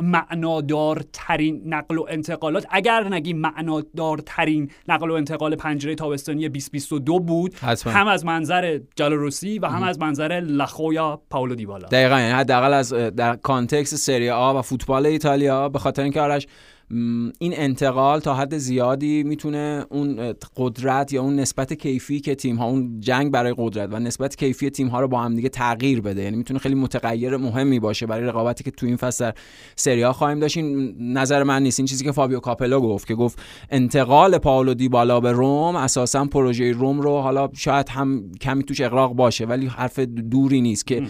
معنادارترین 0.00 1.62
نقل 1.66 1.98
و 1.98 2.06
انتقالات 2.08 2.66
اگر 2.70 3.08
نگیم 3.10 3.38
معنادارترین 3.38 4.70
نقل 4.88 5.10
و 5.10 5.14
انتقال 5.14 5.56
پنجره 5.56 5.94
تابستانی 5.94 6.48
2022 6.48 7.20
بود 7.20 7.54
هم 7.84 8.08
از 8.08 8.24
منظر 8.24 8.80
جالوروسی 8.96 9.58
و 9.58 9.66
هم 9.66 9.82
از 9.82 9.98
منظر 9.98 10.40
لا 10.46 10.62
خویا 10.62 11.22
پاولو 11.30 11.54
دیبالا. 11.54 11.88
دقیقا. 11.88 12.20
یعنی 12.20 12.32
حداقل 12.32 12.72
از 12.72 12.92
در 12.92 13.36
context 13.36 13.96
سری 13.96 14.30
آ 14.30 14.58
و 14.58 14.62
فوتبال 14.62 15.06
ایتالیا 15.06 15.68
به 15.68 15.78
خاطر 15.78 16.02
اینکه 16.02 16.20
آرش 16.20 16.46
این 16.90 17.52
انتقال 17.56 18.20
تا 18.20 18.34
حد 18.34 18.58
زیادی 18.58 19.22
می‌تونه 19.22 19.84
اون 19.90 20.34
قدرت 20.56 21.12
یا 21.12 21.22
اون 21.22 21.36
نسبت 21.36 21.72
کیفی 21.72 22.20
که 22.20 22.34
تیم 22.34 22.56
ها 22.56 22.66
اون 22.66 23.00
جنگ 23.00 23.30
برای 23.30 23.54
قدرت 23.58 23.88
و 23.92 23.98
نسبت 23.98 24.36
کیفی 24.36 24.70
تیم 24.70 24.88
ها 24.88 25.00
رو 25.00 25.08
با 25.08 25.20
هم 25.20 25.34
دیگه 25.34 25.48
تغییر 25.48 26.00
بده. 26.00 26.22
یعنی 26.22 26.36
می‌تونه 26.36 26.58
خیلی 26.60 26.74
متغیر 26.74 27.36
مهمی 27.36 27.80
باشه 27.80 28.06
برای 28.06 28.24
رقابتی 28.24 28.64
که 28.64 28.70
تو 28.70 28.86
این 28.86 28.96
فصل 28.96 29.24
در 29.24 29.34
سری 29.76 30.02
آ 30.02 30.12
خواهیم 30.12 30.40
داشت. 30.40 30.56
این 30.56 30.96
نظر 31.00 31.42
من 31.42 31.62
نیست. 31.62 31.80
این 31.80 31.86
چیزی 31.86 32.04
که 32.04 32.12
فابیو 32.12 32.40
کاپلو 32.40 32.80
گفت 32.80 33.06
که 33.06 33.14
گفت 33.14 33.38
انتقال 33.70 34.38
پاولو 34.38 34.74
دیبالا 34.74 35.20
به 35.20 35.32
رم 35.32 35.76
اساسا 35.76 36.24
پروژه 36.24 36.72
رم 36.72 37.00
رو 37.00 37.18
حالا 37.18 37.48
شاید 37.54 37.88
هم 37.88 38.32
کمی 38.40 38.64
توش 38.64 38.80
اغراق 38.80 39.12
باشه 39.12 39.44
ولی 39.44 39.66
حرف 39.66 39.98
دوری 39.98 40.60
نیست 40.60 40.86
که 40.86 41.02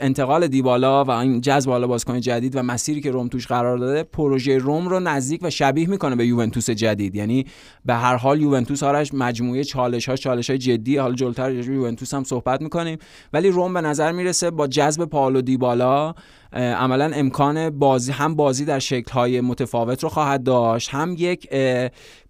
انتقال 0.00 0.46
دیبالا 0.46 1.04
و 1.04 1.10
این 1.10 1.40
جذب 1.40 1.68
بالا 1.68 1.86
بازیکن 1.86 2.20
جدید 2.20 2.56
و 2.56 2.62
مسیری 2.62 3.00
که 3.00 3.10
رم 3.10 3.28
توش 3.28 3.46
قرار 3.46 3.78
داده 3.78 4.02
پروژه 4.02 4.58
رم 4.58 4.88
رو 4.88 5.00
نزدیک 5.22 5.40
و 5.42 5.50
شبیه 5.50 5.88
می‌کنه 5.88 6.16
به 6.16 6.26
یوونتوس 6.26 6.70
جدید. 6.70 7.14
یعنی 7.14 7.46
به 7.84 7.94
هر 7.94 8.16
حال 8.16 8.40
یوونتوس 8.40 8.82
آرش 8.82 9.14
مجموعه 9.14 9.64
چالش 9.64 10.08
ها 10.08 10.16
چالش 10.16 10.50
های 10.50 10.58
جدی 10.58 10.96
حال 10.96 11.14
جلوتر 11.14 11.52
یوونتوس 11.52 12.14
هم 12.14 12.24
صحبت 12.24 12.62
می‌کنیم. 12.62 12.98
ولی 13.32 13.48
روم 13.48 13.74
به 13.74 13.80
نظر 13.80 14.12
می‌رسه 14.12 14.50
با 14.50 14.66
جذب 14.66 15.04
پاولو 15.04 15.40
دیبالا 15.40 16.14
عملا 16.52 17.10
امکان 17.14 17.70
بازی 17.70 18.12
هم 18.12 18.34
بازی 18.34 18.64
در 18.64 18.78
شکل 18.78 19.12
های 19.12 19.40
متفاوت 19.40 20.02
رو 20.02 20.08
خواهد 20.08 20.42
داشت 20.42 20.88
هم 20.88 21.14
یک 21.18 21.48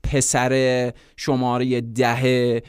پسر 0.03 0.93
شماره 1.17 1.81
ده 1.81 2.63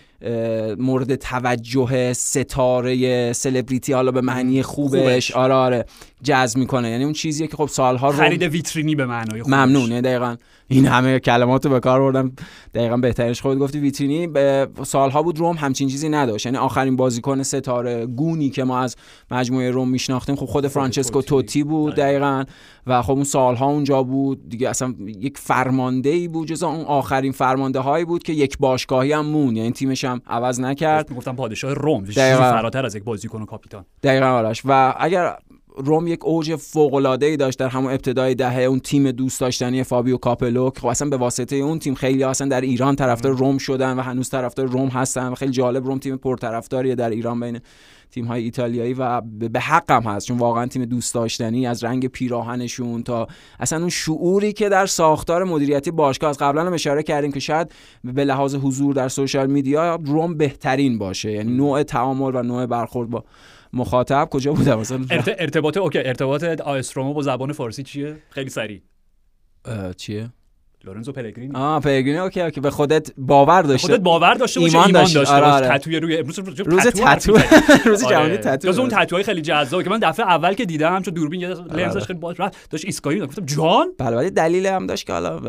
مورد 0.78 1.16
توجه 1.16 2.14
ستاره 2.14 3.34
سلبریتی 3.34 3.94
حالا 3.94 4.12
به 4.12 4.22
معنی 4.22 4.62
خوبش. 4.62 5.32
آره 5.32 5.54
آره 5.54 5.86
جذب 6.24 6.58
می‌کنه. 6.58 6.90
یعنی 6.90 7.04
اون 7.04 7.14
چیزیه 7.14 7.48
که 7.48 7.58
خب 7.58 7.68
سالها 7.68 8.10
رو 8.10 8.18
خرید 8.18 8.44
ویترینی 8.44 8.96
به 8.96 9.06
معنای 9.06 9.42
خوبش. 9.42 9.54
ممنونه 9.54 9.90
یعنی 9.90 10.02
دقیقا. 10.02 10.36
این 10.68 10.86
همه 10.86 11.20
کلمات 11.20 11.66
رو 11.66 11.72
به 11.72 11.80
کار 11.80 12.00
بردم. 12.00 12.32
دقیقا 12.74 12.98
بهترش 12.98 13.42
خود 13.42 13.60
گفتی 13.60 13.80
ویترینی. 13.80 14.28
به 14.28 14.68
سالها 14.84 15.24
بود 15.24 15.40
روم 15.40 15.56
همچین 15.56 15.88
چیزی 15.88 16.10
نداشت. 16.10 16.46
یعنی 16.46 16.58
آخرین 16.58 16.96
بازیکن 16.96 17.44
ستاره 17.44 18.06
گونی 18.06 18.50
که 18.50 18.64
ما 18.64 18.80
از 18.80 18.96
مجموعه 19.32 19.72
روم 19.72 19.90
میشناختیم 19.90 20.36
خب 20.36 20.46
خود 20.46 20.68
فرانچسکو 20.68 21.22
توتی. 21.22 21.64
بود 21.64 21.96
دقیقا. 21.96 22.44
و 22.88 23.02
خب 23.02 23.12
اون 23.12 23.24
سالها 23.24 23.66
اونجا 23.66 24.04
بود. 24.04 24.50
دیگه 24.50 24.70
اصلا 24.70 24.94
یک 25.00 25.38
فرمانده 25.38 26.10
ای 26.10 26.28
بود 26.28 26.48
جز 26.48 26.64
اون 26.64 26.86
آخرین 26.86 27.32
فرمانده 27.32 27.80
هایی 27.80 28.06
بود 28.06 28.24
که 28.24 28.34
یک 28.34 28.58
باشگاهی 28.58 29.12
هم 29.12 29.26
مون 29.26 29.56
یعنی 29.56 29.72
تیمش 29.72 30.06
هم 30.06 30.22
عوض 30.28 30.60
نکرد. 30.60 31.10
می‌گفتم 31.10 31.36
پادشاه 31.36 31.74
روم. 31.74 32.06
فراتر 32.06 32.86
از 32.86 32.96
یک 32.96 33.04
بازیکن 33.04 33.42
و 33.42 33.46
کاپیتان. 33.46 33.86
دقیقا 34.04 34.26
آرش. 34.26 34.62
و 34.66 34.96
اگر 35.00 35.36
روم 35.78 36.08
یک 36.08 36.26
اوج 36.26 36.56
فوق‌العاده‌ای 36.56 37.38
داشت 37.38 37.60
در 37.60 37.68
همون 37.68 37.92
ابتدای 37.92 38.36
دهه 38.36 38.62
اون 38.62 38.80
تیم 38.80 39.12
دوست 39.12 39.42
داشتنی 39.42 39.84
فابیو 39.84 40.18
کاپلو 40.18 40.70
که 40.70 40.80
خب 40.80 40.88
اصلا 40.88 41.10
به 41.10 41.18
واسطه 41.18 41.56
اون 41.56 41.80
تیم 41.80 41.96
خیلی 41.96 42.24
اصلا 42.24 42.48
در 42.48 42.62
ایران 42.62 42.96
طرفدار 42.96 43.34
روم 43.34 43.58
شدن 43.58 44.00
و 44.00 44.02
هنوز 44.02 44.30
طرفدار 44.30 44.66
روم 44.66 44.88
هستن 44.88 45.28
و 45.28 45.36
خیلی 45.36 45.52
جالب 45.52 45.86
روم 45.86 46.00
تیم 46.00 46.18
پرطرفداریه 46.18 46.96
در 46.96 47.10
ایران 47.10 47.40
بین 47.40 47.60
تیم 48.14 48.26
های 48.26 48.44
ایتالیایی 48.44 48.94
و 48.94 49.22
به 49.22 49.60
حق 49.60 49.92
هم 49.92 50.04
هست. 50.04 50.28
چون 50.28 50.38
واقعا 50.38 50.66
تیم 50.66 50.86
دوست 50.86 51.14
داشتنی 51.14 51.68
از 51.68 51.84
رنگ 51.84 52.08
پیراهنشون 52.08 53.04
تا 53.04 53.28
اصلا 53.60 53.80
اون 53.80 53.90
شعوری 53.90 54.54
که 54.54 54.70
در 54.70 54.86
ساختار 54.86 55.44
مدیریتی 55.44 55.92
باشگاه 55.92 56.30
از 56.30 56.38
قبلا 56.38 56.66
هم 56.66 56.74
اشاره 56.74 57.04
کردیم 57.04 57.32
که 57.32 57.40
شاید 57.40 57.72
به 58.04 58.26
لحاظ 58.26 58.56
حضور 58.56 58.94
در 58.94 59.08
social 59.08 59.48
media 59.48 59.96
روم 60.06 60.38
بهترین 60.38 60.98
باشه. 60.98 61.32
یعنی 61.32 61.52
نوع 61.52 61.84
تعامل 61.84 62.36
و 62.36 62.44
نوع 62.44 62.66
برخورد 62.66 63.10
با 63.10 63.24
مخاطب 63.74 64.28
کجا 64.32 64.54
بوده؟ 64.54 64.76
مثلا 64.76 65.06
ارتباط 65.40 65.78
okay 65.78 66.00
ارتباط 66.00 66.44
آ 66.62 66.80
اس 66.80 66.98
با 67.14 67.22
زبان 67.22 67.54
فارسی 67.54 67.84
چیه؟ 67.84 68.18
خیلی 68.30 68.50
سریع. 68.50 68.82
چیه؟ 69.98 70.30
لورنزو 70.86 71.12
پلگرینی. 71.12 71.56
آه 71.56 71.80
پلگرینی 71.80 72.18
okay 72.18 72.42
okay. 72.42 72.62
به 72.62 72.70
خودت 72.72 73.12
باور 73.18 73.62
داشته 73.62 73.88
خودت 73.88 74.00
باور 74.00 74.34
داشته 74.34 74.60
باشه 74.60 74.78
ایمان, 74.78 74.92
داشته, 74.92 75.20
داشته 75.20 75.36
آره 75.36 75.46
آره. 75.46 75.68
تتوی 75.68 76.00
روی 76.00 76.18
امروز 76.18 76.40
روز 76.40 76.88
تتو 76.88 77.38
روز 77.90 78.08
جهانی 78.08 78.26
آره. 78.26 78.38
تتو 78.38 78.68
جز 78.68 78.80
اون 78.80 78.90
تتوهای 78.90 79.24
خیلی 79.24 79.42
جذاب 79.42 79.84
که 79.84 79.90
من 79.90 80.00
دفعه 80.00 80.26
اول 80.26 80.54
که 80.54 80.66
دیدم 80.66 81.02
چون 81.02 81.14
دوربین 81.14 81.42
یه 81.42 81.48
لنزش 81.48 82.04
خیلی 82.04 82.20
باز 82.20 82.40
رفت 82.40 82.70
داشت 82.70 82.86
اسکای 82.86 83.20
گفتم 83.20 83.46
جان؟ 83.46 83.88
بله 83.98 84.16
ولی 84.16 84.30
دلیل 84.30 84.66
هم 84.66 84.88
داشت 84.88 85.08
که 85.08 85.14
حالا 85.14 85.40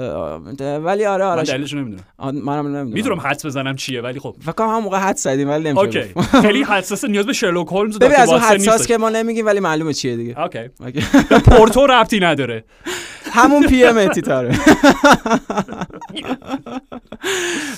ولی 0.79 1.05
آره 1.05 1.25
آره. 1.25 1.37
من 1.37 1.43
دلیلش 1.43 1.75
نمی‌دونم. 1.75 2.05
منم 2.19 2.67
نمی‌دونم. 2.67 2.87
می‌دونم 2.87 3.21
حدس 3.21 3.47
بزنم 3.47 3.77
چیه 3.77 4.01
ولی 4.01 4.21
خب. 4.21 4.37
فکر 4.41 4.53
کنم 4.53 4.69
هم 4.69 4.83
موقع 4.83 4.99
حدس 4.99 5.23
زدیم 5.23 5.49
ولی 5.49 5.73
نمیشه 5.73 5.81
okay. 5.81 6.21
خیلی 6.47 6.65
حساس 6.65 7.05
نیاز 7.05 7.27
به 7.27 7.33
شرلوک 7.33 7.69
هولمز 7.69 7.99
ببین 7.99 8.17
از 8.17 8.29
اون 8.29 8.41
حساس 8.41 8.87
که 8.87 8.99
ما 8.99 9.11
نمیگیم 9.11 9.47
ولی 9.47 9.61
معلومه 9.61 9.93
چیه 9.93 10.17
دیگه. 10.17 10.41
okay. 10.41 10.71
پورتو 11.47 11.87
ربطی 11.87 12.21
نداره. 12.21 12.65
همون 13.35 13.67
پی 13.67 13.85
ام 13.85 14.07
تره. 14.09 14.59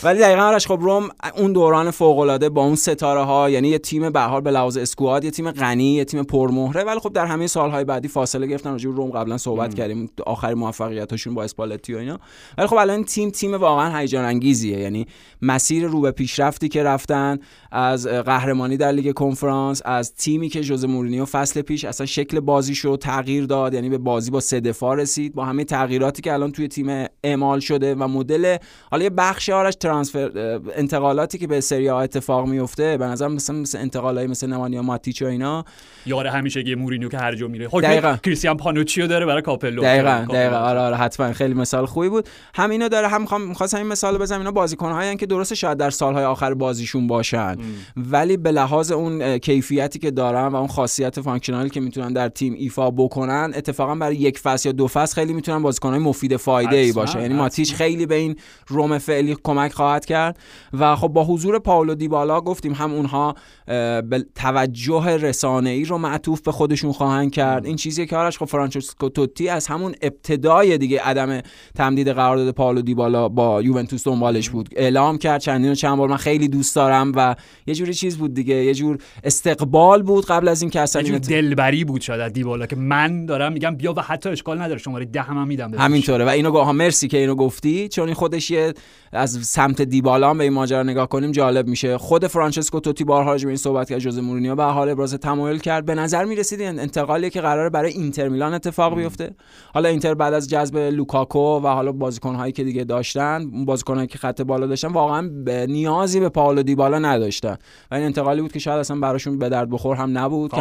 ولی 0.02 0.18
دقیقا 0.18 0.42
آرش 0.42 0.66
خب 0.66 0.78
روم 0.80 1.08
اون 1.36 1.52
دوران 1.52 1.90
فوق 1.90 2.18
العاده 2.18 2.48
با 2.48 2.64
اون 2.64 2.74
ستاره 2.74 3.22
ها 3.22 3.50
یعنی 3.50 3.68
یه 3.68 3.78
تیم 3.78 4.10
به 4.10 4.20
حال 4.20 4.40
به 4.40 4.50
لحاظ 4.50 4.76
اسکواد 4.76 5.24
یه 5.24 5.30
تیم 5.30 5.50
غنی 5.50 5.94
یه 5.94 6.04
تیم 6.04 6.22
پرمهره 6.22 6.84
ولی 6.84 6.98
خب 6.98 7.12
در 7.12 7.26
همه 7.26 7.46
سالهای 7.46 7.84
بعدی 7.84 8.08
فاصله 8.08 8.46
گرفتن 8.46 8.70
راجع 8.70 8.90
روم. 8.90 9.10
قبلا 9.10 9.38
صحبت 9.38 9.74
کردیم 9.74 10.10
آخر 10.26 10.54
موفقیتاشون 10.54 11.34
با 11.34 11.42
اسپالتی 11.42 11.94
و 11.94 11.98
اینا. 11.98 12.18
ولی 12.58 12.66
خب 12.66 12.76
الان 12.76 13.04
تیم 13.04 13.30
تیم 13.30 13.54
واقعا 13.54 13.98
هیجان 13.98 14.24
انگیزیه 14.24 14.78
یعنی 14.78 15.06
مسیر 15.42 15.86
رو 15.86 16.00
به 16.00 16.10
پیشرفتی 16.10 16.68
که 16.68 16.82
رفتن 16.82 17.38
از 17.72 18.06
قهرمانی 18.06 18.76
در 18.76 18.92
لیگ 18.92 19.14
کنفرانس 19.14 19.82
از 19.84 20.14
تیمی 20.14 20.48
که 20.48 20.60
جوز 20.60 20.84
مورینیو 20.84 21.24
فصل 21.24 21.62
پیش 21.62 21.84
اصلا 21.84 22.06
شکل 22.06 22.40
بازیشو 22.40 22.96
تغییر 22.96 23.46
داد 23.46 23.74
یعنی 23.74 23.88
به 23.88 23.98
بازی 23.98 24.30
با 24.30 24.40
سه 24.40 24.60
دفاع 24.60 24.96
رسید. 24.96 25.34
با 25.34 25.44
همه 25.44 25.64
تغییراتی 25.64 26.22
که 26.22 26.32
الان 26.32 26.52
توی 26.52 26.68
تیم 26.68 27.06
اعمال 27.36 27.60
شده 27.60 27.94
و 27.94 28.08
مدل 28.08 28.56
حالا 28.90 29.04
یه 29.04 29.10
بخش 29.10 29.48
آرش 29.48 29.74
transfer 29.74 30.30
انتقالاتی 30.76 31.38
که 31.38 31.46
به 31.46 31.60
سری 31.60 31.86
ها 31.86 32.00
اتفاق 32.00 32.46
میفته 32.46 32.96
به 32.96 33.04
نظر 33.04 33.28
مثلا 33.28 33.56
مثل 33.56 33.78
انتقالای 33.78 34.26
مثل 34.26 34.46
نمانیا 34.46 34.82
ماتیچ 34.82 35.22
و 35.22 35.26
اینا. 35.26 35.64
یار 36.06 36.26
همیشه 36.26 36.68
یه 36.68 36.74
مورینیو 36.74 37.08
که 37.08 37.18
هر 37.18 37.34
جا 37.34 37.48
میره. 37.48 37.68
خب 37.68 38.20
کریستیان 38.22 38.56
پانوچیو 38.56 39.06
داره 39.06 39.26
برای 39.26 39.42
کاپلو. 39.42 39.82
دقیقاً 39.82 40.26
دقیقاً. 40.30 40.56
آره 40.56 40.80
آره 40.80 40.96
حتما. 40.96 41.32
خیلی 41.32 41.54
مثال 41.54 41.86
خوبی 41.86 42.08
بود. 42.08 42.28
همینا 42.54 42.88
داره 42.88 43.08
هم 43.08 43.20
می‌خوام 43.20 43.42
می‌خواستم 43.42 43.76
این 43.76 43.86
مثال 43.86 44.18
بزنم. 44.18 44.38
اینا 44.38 44.52
بازیکن 44.52 45.16
که 45.16 45.26
درست 45.26 45.54
شاید 45.54 45.78
در 45.78 45.90
سالهای 45.90 46.24
آخر 46.24 46.54
بازیشون 46.54 47.06
باشن. 47.06 47.56
ولی 47.96 48.36
به 48.36 48.50
لحاظ 48.50 48.92
اون 48.92 49.38
کیفیتی 49.38 49.98
که 49.98 50.10
دارن 50.10 50.46
و 50.46 50.56
اون 50.56 50.68
خاصیت 50.68 51.20
functional 51.20 51.66
ی 51.66 51.70
که 51.70 51.80
می‌تونن 51.80 52.12
در 52.12 52.28
تیم 52.28 52.54
ایفا 52.58 52.90
بکنن 52.90 53.52
اتفاقا 53.56 53.94
برای 53.94 54.16
یک 54.16 54.38
فصل 54.38 54.68
یا 54.68 54.72
دو 54.72 54.86
فصل 54.86 55.14
خیلی 55.14 55.32
می‌تونن 55.32 55.62
بازیکنهای 55.62 56.00
مفید 56.00 56.36
فایده 56.36 56.76
ای 56.76 56.92
باشه. 56.92 57.25
یعنی 57.26 57.38
ماتیچ 57.38 57.74
خیلی 57.74 58.06
به 58.06 58.14
این 58.14 58.36
روم 58.66 58.98
فعلی 58.98 59.36
کمک 59.44 59.72
خواهد 59.72 60.04
کرد. 60.04 60.38
و 60.72 60.96
خب 60.96 61.08
با 61.08 61.24
حضور 61.24 61.58
پاولو 61.58 61.94
دیبالا 61.94 62.40
گفتیم 62.40 62.72
هم 62.72 62.92
اونها 62.92 63.34
به 63.66 64.26
توجه 64.34 65.16
رسانه 65.16 65.70
ای 65.70 65.84
رو 65.84 65.98
معطوف 65.98 66.40
به 66.40 66.52
خودشون 66.52 66.92
خواهند 66.92 67.32
کرد. 67.32 67.66
این 67.66 67.76
چیزی 67.76 68.06
که 68.06 68.16
آرش 68.16 68.38
خب 68.38 68.44
فرانچسکو 68.44 69.08
توتی 69.08 69.48
از 69.48 69.66
همون 69.66 69.94
ابتدای 70.02 70.78
دیگه 70.78 71.00
عدم 71.00 71.40
تمدید 71.74 72.08
قرارداد 72.08 72.50
پاولو 72.50 72.82
دیبالا 72.82 73.28
با 73.28 73.62
یوونتوس 73.62 74.04
دنبالش 74.04 74.50
بود. 74.50 74.68
اعلام 74.76 75.18
کرد 75.18 75.40
چندین 75.40 75.70
و 75.70 75.74
چند 75.74 75.98
بار 75.98 76.08
من 76.08 76.16
خیلی 76.16 76.48
دوست 76.48 76.76
دارم 76.76 77.12
و 77.16 77.36
یه 77.66 77.74
جوری 77.74 77.94
چیز 77.94 78.16
بود 78.16 78.34
دیگه 78.34 78.54
یه 78.54 78.74
جور 78.74 78.98
استقبال 79.24 80.02
بود 80.02 80.26
قبل 80.26 80.48
از 80.48 80.62
اینکه 80.62 80.80
اصلا 80.80 81.02
یه 81.02 81.18
دلبری 81.18 81.84
بود 81.84 82.00
شاید 82.00 82.32
دیبالا 82.32 82.66
که 82.66 82.76
من 82.76 83.26
دارم 83.26 83.52
میگم 83.52 83.76
بیا 83.76 83.92
و 83.96 84.00
حتی 84.00 84.28
اشکال 84.28 84.62
نداره 84.62 84.78
شماره 84.78 85.04
ده 85.04 85.22
هم, 85.22 85.46
میدم 85.46 85.74
همینطوره. 85.74 86.24
و 86.24 86.28
اینو 86.28 86.50
گفت 86.50 86.70
مرسی 86.70 87.08
که 87.16 87.20
اینو 87.20 87.34
گفتی 87.34 87.88
چون 87.88 88.04
این 88.04 88.14
خودش 88.14 88.50
یه 88.50 88.74
از 89.12 89.46
سمت 89.46 89.82
دیبالا 89.82 90.34
به 90.34 90.44
این 90.44 90.52
ماجرا 90.52 90.82
نگاه 90.82 91.08
کنیم 91.08 91.32
جالب 91.32 91.68
میشه. 91.68 91.98
خود 91.98 92.26
فرانچسکو 92.26 92.80
توتی 92.80 93.04
بارها 93.04 93.36
به 93.36 93.46
این 93.46 93.56
صحبت 93.56 93.90
کرد 93.90 93.98
ژوزه 93.98 94.18
مورینیو 94.18 94.54
به 94.54 94.64
حال 94.64 94.88
ابراز 94.88 95.14
تمایل 95.14 95.58
کرد. 95.58 95.84
به 95.84 95.94
نظر 95.94 96.24
می‌رسید 96.24 96.60
این 96.60 96.78
انتقالی 96.78 97.30
که 97.30 97.40
قراره 97.40 97.70
برای 97.70 97.92
اینتر 97.92 98.28
میلان 98.28 98.54
اتفاق 98.54 98.96
بیفته. 98.96 99.34
حالا 99.74 99.88
اینتر 99.88 100.14
بعد 100.14 100.34
از 100.34 100.48
جذب 100.48 100.76
لوکاکو 100.76 101.60
و 101.60 101.66
حالا 101.66 101.92
بازیکن‌هایی 101.92 102.52
که 102.52 102.64
دیگه 102.64 102.84
داشتن 102.84 103.64
بازیکن‌هایی 103.64 104.06
که 104.06 104.18
خط 104.18 104.40
بالا 104.40 104.66
داشتن 104.66 104.88
واقعا 104.88 105.30
نیازی 105.68 106.20
به 106.20 106.28
پائولو 106.28 106.62
دیبالا 106.62 106.98
نداشتن. 106.98 107.56
و 107.90 107.94
این 107.94 108.04
انتقالی 108.04 108.42
بود 108.42 108.52
که 108.52 108.58
شاید 108.58 108.78
اصلا 108.78 108.96
براشون 108.96 109.38
به 109.38 109.48
درد 109.48 109.70
بخور 109.70 109.96
هم 109.96 110.18
نبود. 110.18 110.52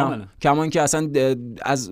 کما 0.42 0.62
اینکه 0.62 0.82
اصلا 0.82 1.10
از 1.62 1.90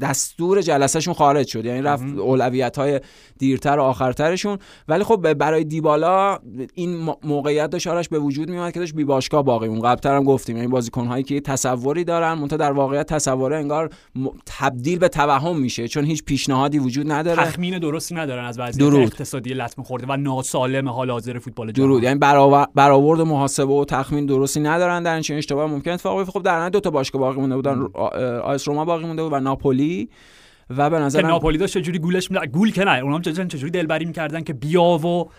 دستور 0.00 0.60
جلسهشون 0.60 1.14
خارج 1.14 1.46
شد. 1.46 1.64
یعنی 1.64 1.82
رفت 1.82 2.04
اولویت 2.18 2.78
های 2.78 3.00
دیرتر 3.38 3.80
آخرترشون. 3.82 4.58
ولی 4.88 5.04
خب 5.04 5.34
برای 5.34 5.64
دیبالا 5.64 6.38
این 6.74 7.14
موقعیت 7.24 7.70
داشت 7.70 7.86
آرش 7.86 8.08
به 8.08 8.18
وجود 8.18 8.50
میاد 8.50 8.72
که 8.72 8.80
داشت 8.80 8.94
بی 8.94 9.04
باشگاه 9.04 9.42
باقی 9.42 9.68
اون 9.68 9.80
قبلتر 9.80 10.16
هم 10.16 10.24
گفتیم. 10.24 10.56
یعنی 10.56 10.68
بازیکن 10.68 11.06
هایی 11.06 11.24
که 11.24 11.40
تصوری 11.40 12.04
دارن 12.04 12.32
منتها 12.32 12.56
در 12.56 12.72
واقعیت 12.72 13.06
تصوره 13.06 13.56
انگار 13.56 13.90
تبدیل 14.46 14.98
به 14.98 15.08
توهم 15.08 15.60
میشه 15.60 15.88
چون 15.88 16.04
هیچ 16.04 16.24
پیشنهادی 16.24 16.78
وجود 16.78 17.12
نداره. 17.12 17.44
تخمین 17.44 17.78
درستی 17.78 18.14
ندارن 18.14 18.44
از 18.44 18.58
وضعیت 18.58 18.94
اقتصادی 18.94 19.54
لطمه 19.54 19.84
خورده 19.84 20.06
و 20.08 20.16
ناسالم 20.16 20.88
حال 20.88 21.10
حاضر 21.10 21.38
فوتبال 21.38 21.72
جهان. 21.72 21.88
درود. 21.88 22.02
یعنی 22.02 22.18
برآورد 22.74 23.20
محاسبه 23.20 23.72
و 23.72 23.84
تخمین 23.84 24.26
درستی 24.26 24.60
ندارن 24.60 25.02
در 25.02 25.12
این 25.12 25.22
چنین 25.22 25.38
اشتباه. 25.38 25.70
ممکن 25.70 25.90
اتفاق 25.90 26.18
بیفته. 26.18 26.32
خب 26.32 26.42
در 26.42 26.68
دو 26.68 26.80
تا 26.80 26.90
باشگاه 26.90 27.20
باقی 27.20 27.40
مونده 27.40 27.56
بودن. 27.56 27.88
آیس 28.42 28.68
روما 28.68 28.84
باقی 28.84 29.06
مونده 29.06 29.22
بود 29.22 29.32
و 29.32 29.40
ناپولی. 29.40 30.08
و 30.76 30.90
به 30.90 30.98
نظر 30.98 31.22
ناپولی 31.22 31.58
داشت 31.58 31.78
چجوری 31.78 31.98
گولش 31.98 32.30
می... 32.30 32.38
گول 32.46 32.72
که 32.72 32.84
نه 32.84 32.98
اونم 32.98 33.20
چجوری 33.20 33.70
دلبری 33.70 34.04
می‌کردن 34.04 34.40
که 34.40 34.52
بیا 34.52 34.82
و 34.82 35.30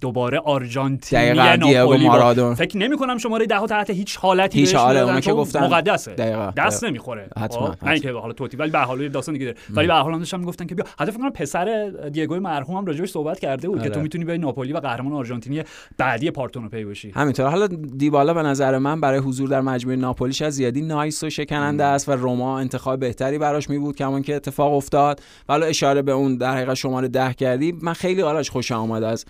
دوباره 0.00 0.38
آرژانتین 0.38 1.32
مارادون 1.32 2.54
فکر 2.54 2.76
نمی 2.76 2.96
کنم 2.96 3.18
شماره 3.18 3.46
ده 3.46 3.66
تحت 3.66 3.90
هیچ 3.90 4.16
حالتی 4.16 4.60
هیچ 4.60 4.74
حاله 4.74 5.00
اونا 5.00 5.20
که 5.20 5.32
گفتن. 5.32 5.64
مقدسه. 5.64 6.14
دقیقا. 6.14 6.52
دست 6.56 6.84
نمی‌خوره. 6.84 7.28
حتما, 7.38 7.66
خب؟ 7.66 7.84
نه 7.84 7.90
اینکه 7.90 8.12
حالا 8.12 8.32
توتی 8.32 8.56
ولی 8.56 8.70
به 8.70 8.78
حال 8.78 9.08
داستان 9.08 9.32
دیگه 9.32 9.46
داره. 9.46 9.58
ولی 9.70 9.86
به 9.86 9.94
حال 9.94 10.18
داشتن 10.18 10.40
می‌گفتن 10.40 10.66
که 10.66 10.74
بیا. 10.74 10.84
حتی 10.98 11.10
فکر 11.10 11.20
کنم 11.20 11.30
پسر 11.30 11.92
دیگو 12.12 12.36
مرحوم 12.36 12.76
هم 12.76 12.86
راجعش 12.86 13.10
صحبت 13.10 13.40
کرده 13.40 13.68
بود 13.68 13.82
که 13.82 13.88
تو 13.88 13.94
آره. 13.94 14.02
می‌تونی 14.02 14.24
به 14.24 14.38
ناپولی 14.38 14.72
و 14.72 14.80
قهرمان 14.80 15.12
آرژانتینی 15.12 15.62
بعدی 15.98 16.30
پارتونو 16.30 16.68
پی 16.68 16.84
باشی 16.84 17.10
همینطور. 17.10 17.46
حالا 17.46 17.66
دیبالا 17.96 18.34
به 18.34 18.42
نظر 18.42 18.78
من 18.78 19.00
برای 19.00 19.18
حضور 19.18 19.48
در 19.48 19.60
مجموعه 19.60 19.96
ناپولیش 19.96 20.42
از 20.42 20.54
زیادی 20.54 20.82
نایس 20.82 21.24
و 21.24 21.30
شکننده 21.30 21.84
است 21.84 22.08
و 22.08 22.12
روما 22.12 22.58
انتخاب 22.58 23.00
بهتری 23.00 23.38
براش 23.38 23.70
می 23.70 23.78
بود 23.78 23.96
کمان 23.96 24.22
که 24.22 24.36
اتفاق 24.36 24.72
افتاد. 24.72 25.20
حالا 25.48 25.66
اشاره 25.66 26.02
به 26.02 26.12
اون 26.12 26.36
در 26.36 26.54
حقیقت 26.56 26.74
شماره 26.74 27.08
10 27.08 27.34
کردی. 27.34 27.72
من 27.82 27.92
خیلی 27.92 28.22
آرش 28.22 28.50
خوشم 28.50 28.80
اومد 28.80 29.02
از 29.02 29.24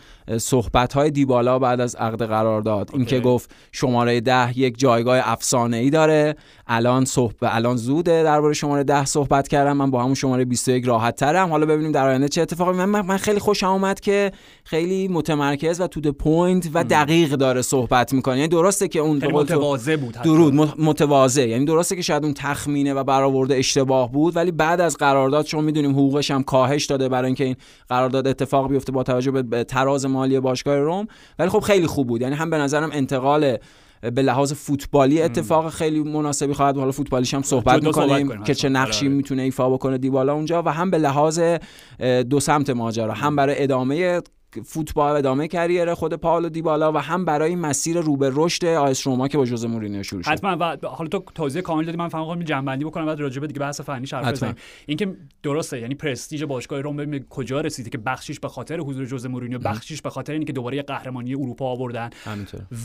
صحبت 0.62 0.93
های 0.93 1.11
دیبالا 1.11 1.59
بالا 1.59 1.59
بعد 1.59 1.81
از 1.81 1.95
عقد 1.95 2.23
قرار 2.23 2.62
داد. 2.62 2.91
اینکه 2.93 3.21
گفت 3.21 3.50
شماره 3.73 4.21
ده 4.21 4.59
یک 4.59 4.79
جایگاه 4.79 5.21
افسانه 5.23 5.77
ای 5.77 5.91
داره. 5.91 6.37
الان 6.67 7.05
صحبت 7.05 7.37
الان 7.43 7.77
زوده 7.77 8.23
درباره 8.23 8.55
شماره 8.55 8.85
ده 8.85 9.05
صحبت 9.05 9.49
کردم. 9.49 9.77
من 9.77 9.91
با 9.91 10.03
همون 10.03 10.15
شماره 10.15 10.45
21 10.45 10.85
راحت 10.85 11.17
ترم 11.17 11.50
حالا 11.50 11.67
ببینیم 11.67 11.93
در 11.93 12.09
آینده 12.09 12.29
چه 12.29 12.43
اتفاقی 12.43 12.73
من 12.73 13.00
من 13.00 13.17
خیلی 13.17 13.38
خوشم 13.38 13.67
اومد 13.67 14.00
که 14.00 14.33
خیلی 14.65 15.09
متمرکز 15.09 15.81
و 15.81 15.87
to 15.87 15.97
the 15.97 16.12
point 16.12 16.71
و 16.75 16.85
دقیق 16.85 17.31
داره 17.31 17.62
صحبت 17.62 18.12
می‌کنه. 18.12 18.37
یعنی 18.37 18.49
درسته 18.49 18.88
که 18.88 18.99
اون 18.99 19.17
متواضع 19.33 19.97
بود 19.97 20.15
درود 20.25 20.55
متواضع. 20.79 21.49
یعنی 21.49 21.65
درسته 21.65 21.97
که 21.97 22.03
شاید 22.03 22.25
اون 22.25 22.35
تخمینه 22.35 22.95
و 22.95 23.05
برآورده 23.05 23.57
اشتباه 23.57 24.12
بود 24.12 24.37
ولی 24.37 24.50
بعد 24.50 24.81
از 24.81 24.97
قرارداد 24.97 25.45
چون 25.45 25.65
می‌دونیم 25.65 25.91
حقوقش 25.91 26.31
هم 26.31 26.43
کاهش 26.43 26.87
داده 26.87 27.09
برای 27.09 27.27
اینکه 27.27 27.45
این 27.45 27.57
قرارداد 27.88 28.27
اتفاق 28.27 28.69
بیفته 28.69 28.93
با 28.93 29.03
توجه 29.03 29.31
به 29.31 29.65
تراز 29.65 30.07
مالی 30.07 30.41
باشگاه 30.49 30.78
روم 30.78 31.07
ولی 31.38 31.49
خب 31.49 31.61
خیلی 31.61 31.87
خوب 31.87 32.07
بود. 32.07 32.23
یعنی 32.23 32.35
هم 32.35 32.50
به 32.50 32.59
نظرم 32.59 32.90
انتقال 32.93 33.56
به 34.00 34.23
لحاظ 34.23 34.52
فوتبالی 34.52 35.23
اتفاق 35.23 35.71
خیلی 35.71 36.00
مناسبی 36.02 36.54
خواهد 36.54 36.76
حالا 36.76 36.91
فوتبالیش 36.91 37.34
هم 37.34 37.43
صحبت 37.43 37.84
می‌کنیم 37.84 38.43
که 38.45 38.54
چه 38.54 38.69
نقشی 38.69 39.06
آره. 39.06 39.15
می‌تونه 39.15 39.43
ایفا 39.43 39.71
بکنه 39.71 39.99
دیبالا 39.99 40.34
اونجا 40.34 40.63
و 40.63 40.69
هم 40.69 40.91
به 40.91 40.99
لحاظ 40.99 41.41
دو 42.30 42.41
سمت 42.41 42.71
ماجرا 42.71 43.13
هم 43.13 43.37
برای 43.37 43.63
ادامه 43.63 44.21
فوتبال 44.65 45.17
ادامه 45.17 45.49
career 45.49 45.95
خود 45.95 46.15
پاولو 46.15 46.49
دیبالا 46.49 46.93
و 46.93 46.97
هم 46.97 47.25
برای 47.25 47.56
مسیر 47.56 48.00
رو 48.00 48.17
به 48.17 48.30
رشد 48.34 48.65
آ 48.65 48.86
اس 48.86 49.06
روما 49.06 49.28
که 49.28 49.39
با 49.39 49.45
ژوزه 49.45 49.69
مورینیو 49.69 50.02
شروع 50.02 50.23
شد. 50.23 50.30
حتما. 50.30 50.56
و 50.56 50.76
حالا 50.89 51.08
تو 51.08 51.25
توضیح 51.34 51.63
کامل 51.63 51.84
دادی. 51.84 51.99
من 51.99 52.08
فقط 52.08 52.39
جمع 52.39 52.67
بندی 52.67 52.84
بکنم 52.84 53.06
بعد 53.06 53.21
راجع 53.21 53.41
به 53.41 53.47
دیگه 53.47 53.61
بحث 53.61 53.80
فنی 53.80 54.06
حرف 54.13 54.32
بزنیم. 54.32 54.54
اینکه 54.87 55.17
درسته 55.43 55.80
یعنی 55.80 55.95
پرستیژ 55.95 56.43
باشگاه 56.43 56.80
روم 56.80 56.97
ببین 56.97 57.25
کجا 57.30 57.61
رسیده 57.61 57.91
که 57.91 57.99
بخشش 57.99 58.41
به 58.41 58.49
خاطر 58.49 58.78
حضور 58.78 59.04
ژوزه 59.04 59.28
مورینیو 59.28 59.58
بخشش 59.58 60.02
به 60.02 60.11
خاطر 60.11 60.32
اینکه 60.32 60.52
دوباره 60.52 60.82
قهرمانی 60.82 61.34
اروپا 61.34 61.67
آوردن. 61.67 62.11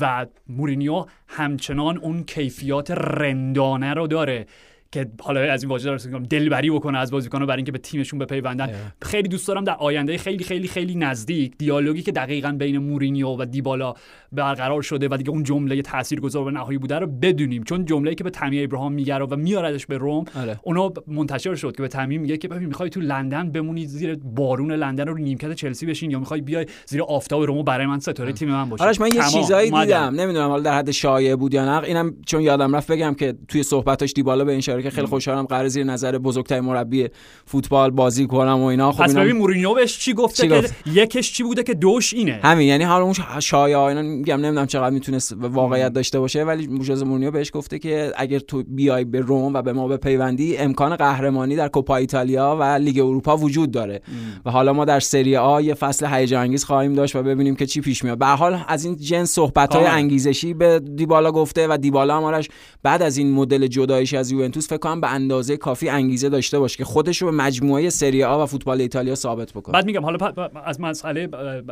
و 0.01 0.25
مورینیو 0.47 1.05
همچنان 1.27 1.97
اون 1.97 2.23
کیفیات 2.23 2.91
رندانه 2.91 3.93
رو 3.93 4.07
داره. 4.07 4.45
که 4.93 5.07
حالا 5.21 5.53
از 5.53 5.63
این 5.63 5.69
واژه 5.69 5.97
دارم 5.97 6.23
دلبری 6.23 6.69
بکنه 6.69 6.97
از 6.97 7.11
بازیکن‌ها 7.11 7.45
برای 7.45 7.57
اینکه 7.57 7.71
به 7.71 7.77
تیمشون 7.77 8.19
بپیوندن. 8.19 8.69
خیلی 9.01 9.27
دوست 9.27 9.47
دارم 9.47 9.63
در 9.63 9.75
آینده 9.79 10.17
خیلی 10.17 10.43
خیلی 10.43 10.67
خیلی 10.67 10.95
نزدیک 10.95 11.57
دیالوگی 11.57 12.01
که 12.01 12.11
دقیقا 12.11 12.51
بین 12.51 12.77
مورینیو 12.77 13.27
و 13.27 13.45
دیبالا 13.45 13.93
برقرار 14.31 14.81
شده 14.81 15.07
و 15.11 15.17
دیگه 15.17 15.29
اون 15.29 15.43
جمله 15.43 15.81
تاثیرگذار 15.81 16.47
و 16.47 16.51
نهایی 16.51 16.77
بوده 16.77 16.99
رو 16.99 17.07
بدونیم. 17.07 17.63
چون 17.63 17.85
جمله‌ای 17.85 18.15
که 18.15 18.23
به 18.23 18.29
تامی 18.29 18.63
ابراهام 18.63 18.93
میگه 18.93 19.15
و 19.15 19.35
میاردش 19.35 19.85
به 19.85 19.97
روم 19.97 20.25
آره. 20.35 20.59
اونو 20.63 20.89
منتشر 21.07 21.55
شد 21.55 21.75
که 21.75 21.81
به 21.81 21.87
تامی 21.87 22.17
میگه 22.17 22.37
که 22.37 22.47
ببین 22.47 22.67
می‌خوای 22.67 22.89
تو 22.89 22.99
لندن 22.99 23.51
بمونی 23.51 23.85
زیر 23.85 24.15
بارون 24.15 24.71
لندن 24.71 25.07
رو 25.07 25.17
نیمکت 25.17 25.53
چلسی 25.53 25.85
بشین 25.85 26.11
یا 26.11 26.19
می‌خوای 26.19 26.41
بیای 26.41 26.65
زیر 26.85 27.01
آفتاب 27.01 27.43
روم 27.43 27.63
برای 27.63 27.85
من 27.85 27.99
ستاره 27.99 28.33
تیم 28.33 28.49
من 28.49 28.69
باشی. 28.69 28.83
آرش 28.83 29.01
من 29.01 29.07
یه 29.07 29.21
چیزایی 29.33 29.71
دیدم. 29.71 30.15
نمی‌دونم 30.15 30.49
حالا 30.49 30.63
در 30.63 30.77
حد 30.77 30.91
شایعه 30.91 31.35
بود 31.35 31.53
یا 31.53 31.65
نه. 31.65 31.83
اینم 31.83 32.15
چون 32.25 32.41
یادم 32.41 32.75
رفت 32.75 32.91
بگم 32.91 33.13
که 33.13 33.35
توی 33.47 33.63
صحبتاش 33.63 34.13
دیبالا 34.13 34.45
به 34.45 34.51
این 34.51 34.61
که 34.83 34.89
خیلی 34.89 35.07
خوشحالم 35.07 35.45
قرار 35.45 35.67
زیر 35.67 35.83
نظر 35.83 36.17
بزرگترین 36.17 36.63
مربی 36.63 37.07
فوتبال 37.45 37.91
بازی 37.91 38.27
کنم 38.27 38.59
و 38.59 38.65
اینا. 38.65 38.91
خب 38.91 39.03
پس 39.03 39.15
ببین 39.15 39.37
مورینیو 39.37 39.73
بهش 39.73 39.99
چی 39.99 40.13
گفته 40.13 40.47
که 40.47 40.69
یکش 40.85 41.33
چی 41.33 41.43
بوده 41.43 41.63
که 41.63 41.73
دوش 41.73 42.13
اینه؟ 42.13 42.39
همین 42.43 42.67
یعنی 42.67 42.83
حالا 42.83 43.03
اون 43.03 43.13
شایعه 43.39 43.79
اینا 43.79 44.01
میگم 44.01 44.35
نمی‌دونم 44.35 44.65
چقدر 44.65 44.93
می‌تونست 44.93 45.35
واقعیت 45.39 45.93
داشته 45.93 46.19
باشه 46.19 46.43
ولی 46.43 46.67
موجز 46.67 47.03
مورینیو 47.03 47.31
بهش 47.31 47.51
گفته 47.53 47.79
که 47.79 48.11
اگر 48.17 48.39
تو 48.39 48.63
بیای 48.67 49.03
به 49.03 49.19
روم 49.19 49.53
و 49.53 49.61
به 49.61 49.73
ما 49.73 49.87
بپیوندی 49.87 50.57
امکان 50.57 50.95
قهرمانی 50.95 51.55
در 51.55 51.67
کوپا 51.67 51.95
ایتالیا 51.95 52.57
و 52.59 52.63
لیگ 52.63 52.99
اروپا 52.99 53.37
وجود 53.37 53.71
داره. 53.71 54.01
و 54.45 54.51
حالا 54.51 54.73
ما 54.73 54.85
در 54.85 54.99
سری 54.99 55.37
آ 55.37 55.61
یه 55.61 55.73
فصل 55.73 56.05
هیجان 56.05 56.41
انگیز 56.41 56.63
خواهیم 56.63 56.93
داشت 56.93 57.15
و 57.15 57.23
ببینیم 57.23 57.55
که 57.55 57.65
چی 57.65 57.81
پیش 57.81 58.03
میاد. 58.03 58.17
به 58.17 58.25
حال 58.25 58.59
از 58.67 58.85
این 58.85 58.95
جنس 58.95 59.31
صحبت 59.31 59.75
های 59.75 59.85
انگیزشی 59.85 60.53
به 60.53 60.79
دیبالا 60.79 61.31
گفته 61.31 61.67
و 61.67 61.77
دیبالا 61.77 62.27
هم 62.27 62.41
بعد 62.83 63.01
از 63.01 63.17
این 63.17 63.31
مدل 63.31 63.67
جدایش 63.67 64.13
از 64.13 64.31
یوونتوس 64.31 64.67
فکر 64.73 64.79
کنم 64.79 65.01
به 65.01 65.11
اندازه 65.11 65.57
کافی 65.57 65.89
انگیزه 65.89 66.29
داشته 66.29 66.59
باشه 66.59 66.77
که 66.77 66.85
خودش 66.85 67.21
رو 67.21 67.31
به 67.31 67.37
مجموعه 67.37 67.89
سری 67.89 68.23
آ 68.23 68.43
و 68.43 68.45
فوتبال 68.45 68.81
ایتالیا 68.81 69.15
ثابت 69.15 69.51
بکنه. 69.51 69.73
بعد 69.73 69.85
میگم 69.85 70.03
حالا 70.03 70.33
از 70.65 70.81
مسئله 70.81 71.29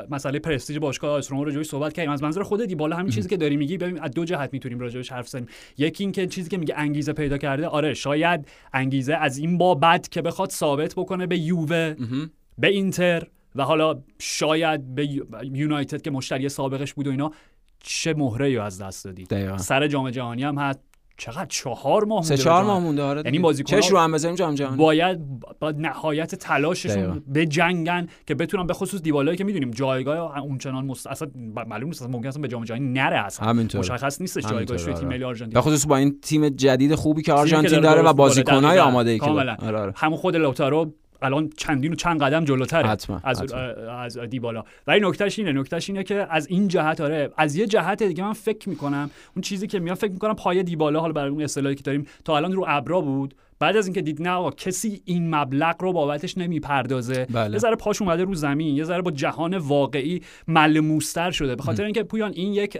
مسئله 0.09 0.39
پرستیژ 0.39 0.77
باشگاه 0.77 1.11
آیس 1.11 1.31
روما 1.31 1.43
رو 1.43 1.63
صحبت 1.63 1.93
کردیم. 1.93 2.11
از 2.11 2.23
منظر 2.23 2.43
خود 2.43 2.65
دیبالا 2.65 2.95
همین 2.95 3.11
چیزی 3.11 3.29
که 3.29 3.37
داری 3.37 3.57
میگی 3.57 3.77
ببین 3.77 3.99
از 3.99 4.11
دو 4.11 4.25
جهت 4.25 4.53
می‌تونیم 4.53 4.79
راجعش 4.79 5.11
حرف 5.11 5.25
بزنیم. 5.25 5.47
یکی 5.77 6.03
اینکه 6.03 6.27
چیزی 6.27 6.49
که 6.49 6.57
میگه 6.57 6.73
انگیزه 6.77 7.13
پیدا 7.13 7.37
کرده 7.37 7.67
آره 7.67 7.93
شاید 7.93 8.47
انگیزه 8.73 9.13
از 9.13 9.37
این 9.37 9.57
بابت 9.57 10.11
که 10.11 10.21
بخواد 10.21 10.49
ثابت 10.49 10.93
بکنه 10.95 11.27
به 11.27 11.37
یووه 11.37 11.95
به 12.57 12.67
اینتر 12.67 13.27
و 13.55 13.63
حالا 13.63 13.99
شاید 14.19 14.95
به 14.95 15.07
یونایتد 15.43 16.01
که 16.01 16.11
مشتری 16.11 16.49
سابقش 16.49 16.93
بود 16.93 17.07
و 17.07 17.11
اینا 17.11 17.31
چه 17.83 18.13
مهره 18.13 18.63
از 18.63 18.81
دست 18.81 19.05
دادی؟ 19.05 19.25
سر 19.57 19.87
جام 19.87 20.09
جهانی 20.09 20.43
هم 20.43 20.57
هست. 20.57 20.79
چقدر 21.21 21.45
چهار 21.45 22.05
ماه 22.05 22.23
سه 22.23 22.37
چهار 22.37 22.63
ماه 22.63 22.79
مونده 22.79 23.03
آره 23.03 23.21
یعنی 23.25 23.39
بازیکن 23.39 23.77
چش 23.77 23.91
رو 23.91 23.97
هم 23.97 24.11
بزنیم 24.11 24.35
جام 24.35 24.55
جهانی. 24.55 24.77
باید 24.77 25.19
با 25.59 25.71
نهایت 25.71 26.35
تلاششون 26.35 27.23
به 27.27 27.45
جنگن 27.45 28.07
که 28.27 28.35
بتونن 28.35 28.67
به 28.67 28.73
خصوص 28.73 29.01
دیوالایی 29.01 29.37
که 29.37 29.43
می‌دونیم 29.43 29.71
جایگاه 29.71 30.37
اونچنان 30.39 30.85
مست... 30.85 31.07
اصلا 31.07 31.27
معلوم 31.67 31.87
نیست 31.87 32.09
ممکن 32.09 32.27
است 32.27 32.39
به 32.39 32.47
جام 32.47 32.63
جهانی 32.63 32.93
نره 32.93 33.25
اصلا. 33.25 33.53
مشخص 33.53 34.21
نیستش 34.21 34.47
جایگاهش 34.47 34.83
توی 34.83 34.93
تیم 34.93 35.07
ملی 35.07 35.23
آرژانتین. 35.23 35.53
به 35.53 35.61
خصوص 35.61 35.85
با 35.85 35.97
این 35.97 36.19
تیم 36.21 36.49
جدید 36.49 36.95
خوبی 36.95 37.21
که 37.21 37.33
آرژانتین 37.33 37.79
داره 37.79 38.01
و 38.01 38.13
بازیکنای 38.13 38.79
آماده 38.79 39.11
ای 39.11 39.19
که 39.19 39.25
آره، 39.25 39.55
آره. 39.55 39.93
همون 39.95 40.17
خود 40.17 40.35
لوتارو 40.35 40.93
الان 41.21 41.49
چندین 41.57 41.91
و 41.91 41.95
چند 41.95 42.23
قدم 42.23 42.45
جلوتره 42.45 42.87
حتما. 42.87 43.19
از 43.23 43.41
حتما. 43.41 43.59
از 43.91 44.17
دیبالا 44.17 44.63
ولی 44.87 44.99
نکتهش 45.07 45.39
اینه 45.39 45.51
نکتهش 45.51 45.89
اینه 45.89 46.03
که 46.03 46.27
از 46.29 46.47
این 46.47 46.67
جهت 46.67 47.01
آره 47.01 47.31
از 47.37 47.55
یه 47.55 47.67
جهت 47.67 48.03
دیگه 48.03 48.23
من 48.23 48.33
فکر 48.33 48.69
می‌کنم 48.69 49.09
اون 49.35 49.41
چیزی 49.41 49.67
که 49.67 49.79
میاد 49.79 49.97
فکر 49.97 50.11
می‌کنم 50.11 50.35
پای 50.35 50.63
دیبالا 50.63 50.99
حالا 50.99 51.13
برای 51.13 51.29
اون 51.29 51.41
اصطلاحی 51.41 51.75
که 51.75 51.83
داریم 51.83 52.05
تا 52.25 52.37
الان 52.37 52.53
رو 52.53 52.65
ابرا 52.67 53.01
بود 53.01 53.35
بعد 53.59 53.77
از 53.77 53.87
اینکه 53.87 54.01
دید 54.01 54.21
نه 54.21 54.29
آقا 54.29 54.51
کسی 54.51 55.01
این 55.05 55.35
مبلغ 55.35 55.75
رو 55.81 55.93
بابتش 55.93 56.37
نمی‌پردازه 56.37 57.27
بله. 57.29 57.53
یه 57.53 57.59
ذره 57.59 57.75
پاش 57.75 58.01
اومده 58.01 58.23
رو 58.23 58.35
زمین 58.35 58.75
یه 58.75 58.83
ذره 58.83 59.01
با 59.01 59.11
جهان 59.11 59.57
واقعی 59.57 60.21
ملموستر 60.47 61.31
شده 61.31 61.55
به 61.55 61.63
خاطر 61.63 61.83
اینکه 61.83 62.03
پویان 62.03 62.31
این 62.35 62.53
یک 62.53 62.77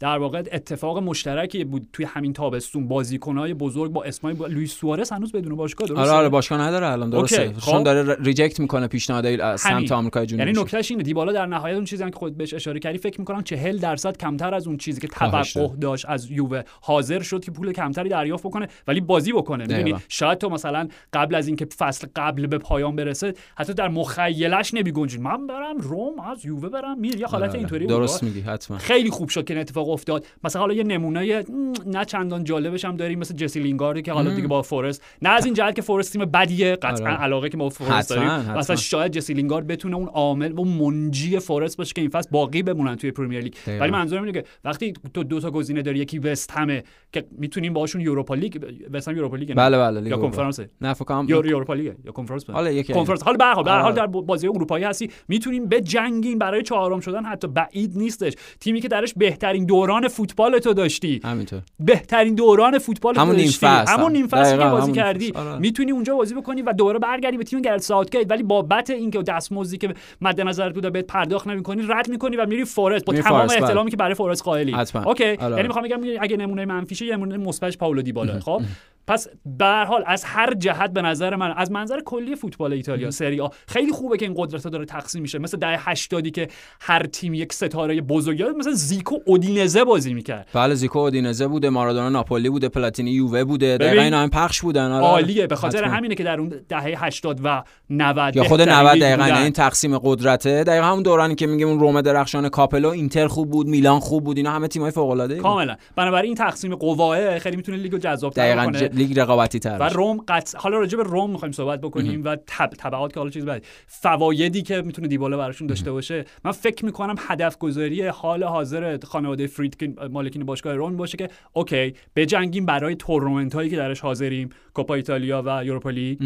در 0.00 0.18
واقع 0.18 0.42
اتفاق 0.52 0.98
مشترکی 0.98 1.64
بود 1.64 1.88
توی 1.92 2.04
همین 2.04 2.32
تابستون. 2.32 2.88
بازیکنهای 2.88 3.54
بزرگ 3.54 3.92
با 3.92 4.04
اسمای 4.04 4.34
با 4.34 4.46
لوئیس 4.46 4.72
سوارز 4.72 5.10
هنوز 5.10 5.32
بدون 5.32 5.56
باشگاه 5.56 5.88
درسته؟ 5.88 6.02
آره 6.02 6.10
آره 6.10 6.28
باشگاه 6.28 6.60
نداره 6.60 6.86
الان 6.86 7.10
درسته. 7.10 7.48
چون 7.48 7.78
خب. 7.78 7.84
داره 7.84 8.16
reject 8.20 8.60
می‌کنه 8.60 8.86
پیشنهادای 8.86 9.40
از. 9.40 9.60
سمت 9.60 9.92
آمریکای 9.92 10.26
جنوبی. 10.26 10.44
یعنی 10.44 10.60
نکتهش 10.60 10.90
اینه. 10.90 11.02
دیبالا 11.02 11.32
در 11.32 11.46
نهایت 11.46 11.74
اون 11.74 11.84
چیزی 11.84 12.04
که 12.04 12.16
خود 12.16 12.36
بهش 12.36 12.54
اشاره 12.54 12.80
کردی 12.80 12.98
فکر 12.98 13.20
می‌کنم 13.20 13.42
40 13.42 13.78
درصد 13.78 14.16
کمتر 14.16 14.54
از 14.54 14.66
اون 14.66 14.76
چیزی 14.76 15.00
که 15.00 15.08
توقع 15.08 15.42
داشت 15.80 16.04
از 16.08 16.30
یووه 16.30 16.62
حاضر 16.80 17.22
شد 17.22 17.44
که 17.44 17.50
پول 17.50 17.72
کمتری 17.72 18.08
دریافت 18.08 18.46
بکنه 18.46 18.68
ولی 18.88 19.00
بازی 19.00 19.32
بکنه. 19.32 19.62
می‌دونی؟ 19.62 19.82
دقیقاً. 19.82 19.98
شاید 20.08 20.38
تو 20.38 20.48
مثلا 20.48 20.88
قبل 21.12 21.34
از 21.34 21.46
اینکه 21.46 21.66
فصل 21.78 22.06
قبل 22.16 22.46
به 22.46 22.58
پایان 22.58 22.96
برسه 22.96 23.34
حتی 23.56 23.74
در 23.74 23.88
مخیلش 23.88 24.74
نمیگنجید 24.74 25.20
من 25.20 25.46
برم 25.46 25.78
روم 25.78 26.20
از 26.20 26.44
یووه 26.44 26.68
برم 26.68 26.98
میر 26.98 27.16
یه 27.16 27.26
حالت 27.26 27.48
آره، 27.50 27.58
اینطوری 27.58 27.86
بود. 27.86 27.96
درست 27.96 28.22
میگی 28.22 28.40
حتما. 28.40 28.78
خیلی 28.78 29.10
خوب 29.10 29.28
شد 29.28 29.44
که 29.44 29.54
این 29.54 29.60
اتفاق 29.60 29.87
افتاد 29.92 30.26
مثلا 30.44 30.62
حالا 30.62 30.74
یه 30.74 30.82
نمونه 30.82 31.44
نه 31.86 32.04
چندان 32.04 32.44
جالبش 32.44 32.84
هم 32.84 32.96
داریم 32.96 33.18
مثل 33.18 33.34
جسی 33.34 33.60
لینگاردی 33.60 34.02
که 34.02 34.12
حالا 34.12 34.34
دیگه 34.34 34.48
با 34.48 34.62
فورست 34.62 35.02
نه 35.22 35.28
از 35.28 35.44
این 35.44 35.54
جهت 35.54 35.74
که 35.74 35.82
فورست 35.82 36.12
تیم 36.12 36.24
بدیه 36.24 36.76
قطعا 36.76 37.10
آره. 37.10 37.22
علاقه 37.22 37.48
که 37.48 37.56
ما 37.56 37.68
فورست 37.68 38.10
داریم. 38.10 38.28
مثلا 38.30 38.76
شاید 38.76 39.12
جسی 39.12 39.34
لینگارد 39.34 39.66
بتونه 39.66 39.96
اون 39.96 40.08
عامل 40.08 40.58
و 40.58 40.64
منجی 40.64 41.38
فورست 41.38 41.76
باشه 41.76 41.92
که 41.94 42.00
این 42.00 42.10
فصل 42.10 42.28
باقی 42.30 42.62
بمونن 42.62 42.96
توی 42.96 43.10
پرمیر 43.10 43.40
لیگ. 43.40 43.54
ولی 43.66 43.90
منظورم 43.90 44.22
اینه 44.22 44.42
که 44.42 44.44
وقتی 44.64 44.92
تو 45.14 45.24
دو 45.24 45.40
تا 45.40 45.50
گزینه 45.50 45.82
داری 45.82 45.98
یکی 45.98 46.18
وستهمه 46.18 46.82
که 47.12 47.24
می‌تونیم 47.38 47.72
باهاشون 47.72 48.00
یوروپا 48.00 48.34
لیگ 48.34 48.62
وست 48.92 49.08
هم 49.08 49.16
یوروپا 49.16 49.36
لیگ 49.36 49.54
بله 49.54 49.78
بله 49.78 50.10
یا. 50.10 50.16
کنفرانس 50.16 50.60
نه 50.80 50.94
فکر 50.94 51.24
یوروپا 51.28 51.74
لیگ 51.74 51.92
یا 52.04 52.12
کنفرانس. 52.12 52.50
حالا 52.50 52.70
یکی 52.70 52.92
کنفرانس 52.92 53.22
حالا 53.22 53.36
به 53.36 53.44
هر 53.44 53.54
حال 53.54 53.64
به 53.64 53.70
هر 53.70 53.80
حال 53.80 53.92
آره. 53.92 53.94
در 53.94 54.06
بازی 54.06 54.48
اروپایی 54.48 54.84
هستی 54.84 55.10
می‌تونیم 55.28 55.66
بجنگین 55.66 56.38
برای 56.38 56.62
چهارم 56.62 57.00
شدن 57.00 57.24
حتی 57.24 57.48
بعید 57.48 57.98
نیستش 57.98 58.32
تیمی 58.60 58.80
که 58.80 58.88
درش 58.88 59.14
بهترین 59.16 59.66
دوران 59.78 60.08
فوتبال 60.08 60.58
تو 60.58 60.74
داشتی 60.74 61.20
همینطور 61.24 61.62
بهترین 61.80 62.34
دوران 62.34 62.78
فوتبال 62.78 63.14
تو 63.14 63.20
همون 63.20 63.36
داشتی 63.36 63.66
فصل 63.66 63.92
همون 63.92 64.06
هم. 64.06 64.12
نیم 64.12 64.26
فصل 64.26 64.58
که 64.58 64.64
بازی 64.64 64.92
کردی. 64.92 65.32
آره. 65.34 65.58
می‌تونی 65.58 65.92
اونجا 65.92 66.14
بازی 66.14 66.34
بکنی 66.34 66.62
و 66.62 66.72
دوباره 66.72 66.98
برگردی 66.98 67.36
به 67.36 67.44
تیم 67.44 67.60
گرت 67.60 67.80
ساوتگیت 67.80 68.30
ولی 68.30 68.42
بابت 68.42 68.90
اینکه 68.90 69.22
دستمزدی 69.22 69.78
که 69.78 69.94
مد 70.20 70.40
نظر 70.40 70.70
بوده 70.72 70.90
بهت 70.90 71.06
پرداخت 71.06 71.46
نمی‌کنی 71.46 71.82
رد 71.88 72.08
می‌کنی 72.08 72.36
و 72.36 72.46
میری 72.46 72.64
فورست 72.64 73.04
با 73.04 73.12
تمام 73.12 73.46
بله. 73.46 73.62
احترامی 73.62 73.90
که 73.90 73.96
برای 73.96 74.14
فورست 74.14 74.42
قائلی. 74.42 74.74
okay 75.04 75.24
آره. 75.24 75.56
یعنی 75.56 75.68
می‌خوام 75.68 75.84
بگم 75.84 76.00
اگه 76.20 76.36
نمونه 76.36 76.64
منفیشه 76.64 77.06
یه 77.06 77.16
نمونه 77.16 77.36
مثبتش 77.36 77.78
پاولو 77.78 78.02
دیبالا 78.02 78.40
خب 78.46 78.62
پس 79.08 79.28
به 79.58 79.64
هر 79.64 79.84
حال 79.84 80.04
از 80.06 80.24
هر 80.24 80.54
جهت 80.54 80.90
به 80.90 81.02
نظر 81.02 81.36
من 81.36 81.54
از 81.56 81.70
منظر 81.70 82.00
کلی 82.00 82.36
فوتبال 82.36 82.72
ایتالیا 82.72 83.10
سری 83.10 83.40
آ 83.40 83.48
خیلی 83.68 83.92
خوبه 83.92 84.16
که 84.16 84.24
این 84.24 84.34
قدرت 84.38 84.64
ها 84.64 84.70
داره 84.70 84.84
تقسیم 84.84 85.22
میشه 85.22 85.38
مثل 85.38 85.58
دهه 85.58 85.90
80 85.90 86.28
که 86.28 86.48
هر 86.80 87.06
تیم 87.06 87.34
یک 87.34 87.52
ستاره 87.52 88.00
بزرگ 88.00 88.40
یاد 88.40 88.56
مثلا 88.56 88.72
زیکو 88.72 89.16
اودینزه 89.26 89.84
بازی 89.84 90.14
می‌کرد 90.14 90.48
بله 90.52 90.74
زیکو 90.74 90.98
اودینزه 90.98 91.46
بوده 91.46 91.70
مارادونا 91.70 92.08
ناپولی 92.08 92.48
بوده 92.48 92.68
پلاتینی 92.68 93.10
یووه 93.10 93.44
بوده 93.44 93.76
دقیقا. 93.76 94.02
اینا 94.02 94.22
هم 94.22 94.30
پخش 94.30 94.60
بودن 94.60 94.90
آره. 94.90 95.04
عالیه 95.04 95.46
به 95.46 95.56
خاطر 95.56 95.78
حتما. 95.78 95.96
همینه 95.96 96.14
که 96.14 96.24
در 96.24 96.40
اون 96.40 96.52
دهه 96.68 97.04
80 97.04 97.40
و 97.44 97.62
90 97.90 98.36
یا 98.36 98.44
خود 98.44 98.58
بهترین 98.58 98.78
90 98.78 98.92
لیگ 98.92 99.02
دقیقا. 99.02 99.38
این 99.38 99.52
تقسیم 99.52 99.98
قدرته 99.98 100.64
دقیقا 100.64 100.86
همون 100.86 101.02
دورانی 101.02 101.34
که 101.34 101.46
میگیم 101.46 101.68
اون 101.68 101.80
روم 101.80 102.00
درخشان 102.00 102.48
کاپلو 102.48 102.88
اینتر 102.88 103.26
خوب 103.26 103.50
بود 103.50 103.66
میلان 103.66 104.00
خوب 104.00 104.24
بود 104.24 104.36
اینا 104.36 104.50
همه 104.50 104.68
تیمای 104.68 104.90
فوق 104.90 105.10
العاده 105.10 105.36
کاملا 105.36 105.76
بنابراین 105.96 106.28
این 106.28 106.34
تقسیم 106.34 106.74
قواه 106.74 107.38
خیلی 107.38 107.56
می‌تونه 107.56 107.78
لیگو 107.78 107.98
جذاب 107.98 108.34
دقیقا 108.34 108.66
کنه 108.66 108.97
لیگ 108.98 109.20
رقابتی 109.20 109.58
تر 109.58 109.76
و. 109.80 109.82
روم 109.82 110.24
قطع 110.28 110.58
حالا 110.58 110.78
راجع 110.78 110.96
به 110.96 111.02
روم 111.02 111.30
می‌خوایم 111.30 111.52
صحبت 111.52 111.80
بکنیم 111.80 112.24
و 112.24 112.36
تب... 112.46 112.70
تبعات 112.78 113.12
که 113.12 113.20
حالا 113.20 113.30
چیز 113.30 113.44
بعد 113.44 113.64
فوایدی 113.86 114.62
که 114.62 114.82
می‌تونه 114.82 115.08
دیبالا 115.08 115.36
براشون 115.36 115.66
داشته 115.66 115.92
باشه. 115.92 116.24
من 116.44 116.52
فکر 116.52 116.84
می‌کنم 116.84 117.14
هدف 117.18 117.58
گذاری 117.58 118.06
حال 118.06 118.44
حاضر 118.44 118.98
خانواده 119.04 119.46
فریدکین 119.46 119.96
مالکین 120.10 120.44
باشگاه 120.44 120.74
روم 120.74 120.96
باشه 120.96 121.16
که 121.16 121.28
okay 121.52 121.94
بجنگیم 122.16 122.66
برای 122.66 122.94
تورنمنت 122.94 123.54
هایی 123.54 123.70
که 123.70 123.76
درش 123.76 124.00
حاضریم 124.00 124.48
کوپا 124.74 124.94
ایتالیا 124.94 125.42
و 125.46 125.64
یوروپا 125.64 125.90
لیگ. 125.90 126.18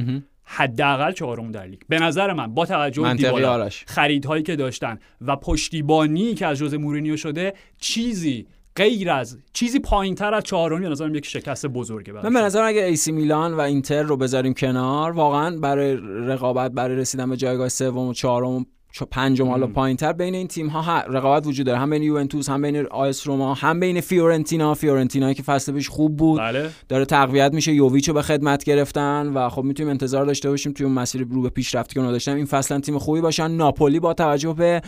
حداقل 0.44 1.12
چهارم 1.12 1.52
در 1.52 1.66
لیگ. 1.66 1.80
به 1.88 1.98
نظر 1.98 2.32
من 2.32 2.54
با 2.54 2.66
توجه 2.66 3.02
به 3.02 3.14
دیبالا 3.14 3.52
آرش. 3.52 3.84
خریدهایی 3.86 4.42
که 4.42 4.56
داشتن 4.56 4.98
و 5.20 5.36
پشتیبانی 5.36 6.34
که 6.34 6.46
از 6.46 6.58
ژوزه 6.58 6.74
مورینیو 6.74 7.16
شده 7.16 7.54
چیزی 7.78 8.46
غیر 8.76 9.10
از 9.10 9.38
چیزی 9.52 9.78
پایین 9.78 10.14
تر 10.14 10.34
از 10.34 10.42
چهارمی 10.42 10.84
به 10.84 10.88
نظرم 10.88 11.14
یک 11.14 11.26
شکست 11.26 11.66
بزرگه 11.66 12.12
من. 12.12 12.22
به 12.22 12.40
نظرم 12.40 12.66
اگه 12.66 12.84
ایسی 12.84 13.12
میلان 13.12 13.54
و 13.54 13.60
اینتر 13.60 14.02
رو 14.02 14.16
بذاریم 14.16 14.54
کنار 14.54 15.12
واقعا 15.12 15.56
برای 15.56 15.96
رقابت 16.26 16.72
برای 16.72 16.96
رسیدن 16.96 17.30
به 17.30 17.36
جایگاه 17.36 17.68
سوم 17.68 18.08
و 18.08 18.12
چهارم 18.12 18.48
و 18.48 18.64
چ- 18.94 19.02
پنجم 19.10 19.48
حالا 19.48 19.66
پایینتر 19.66 20.12
بین 20.12 20.34
این 20.34 20.48
تیم 20.48 20.66
ها 20.68 21.00
رقابت 21.00 21.46
وجود 21.46 21.66
داره. 21.66 21.78
هم 21.78 21.90
بین 21.90 22.02
یوونتوس 22.02 22.48
هم 22.48 22.62
بین 22.62 22.86
آ 22.86 23.06
اس 23.06 23.26
روما 23.26 23.54
هم 23.54 23.80
بین 23.80 24.00
فیورنتینا. 24.00 24.74
فیورنتینا 24.74 25.32
که 25.32 25.42
فصل 25.42 25.72
پیش 25.72 25.88
خوب 25.88 26.16
بود. 26.16 26.40
بله. 26.40 26.70
داره 26.88 27.04
تقویت 27.04 27.54
میشه. 27.54 27.72
یوویچو 27.72 28.12
به 28.12 28.22
خدمت 28.22 28.64
گرفتن 28.64 29.32
و 29.34 29.48
خب 29.48 29.62
می‌تونیم 29.62 29.90
انتظار 29.90 30.24
داشته 30.26 30.50
باشیم 30.50 30.72
توی 30.72 30.86
اون 30.86 30.94
مسیر 30.94 31.26
رو 31.30 31.42
به 31.42 31.48
پیشرفتی 31.48 31.94
که 31.94 32.00
اونا 32.00 32.12
داشتن. 32.12 32.36
این 32.36 32.46
فصلا 32.46 32.80
تیم 32.80 32.98
خوبی 32.98 33.20
باشن. 33.20 33.50
ناپولی 33.50 34.00
با 34.00 34.14
توجه 34.14 34.52
به 34.52 34.82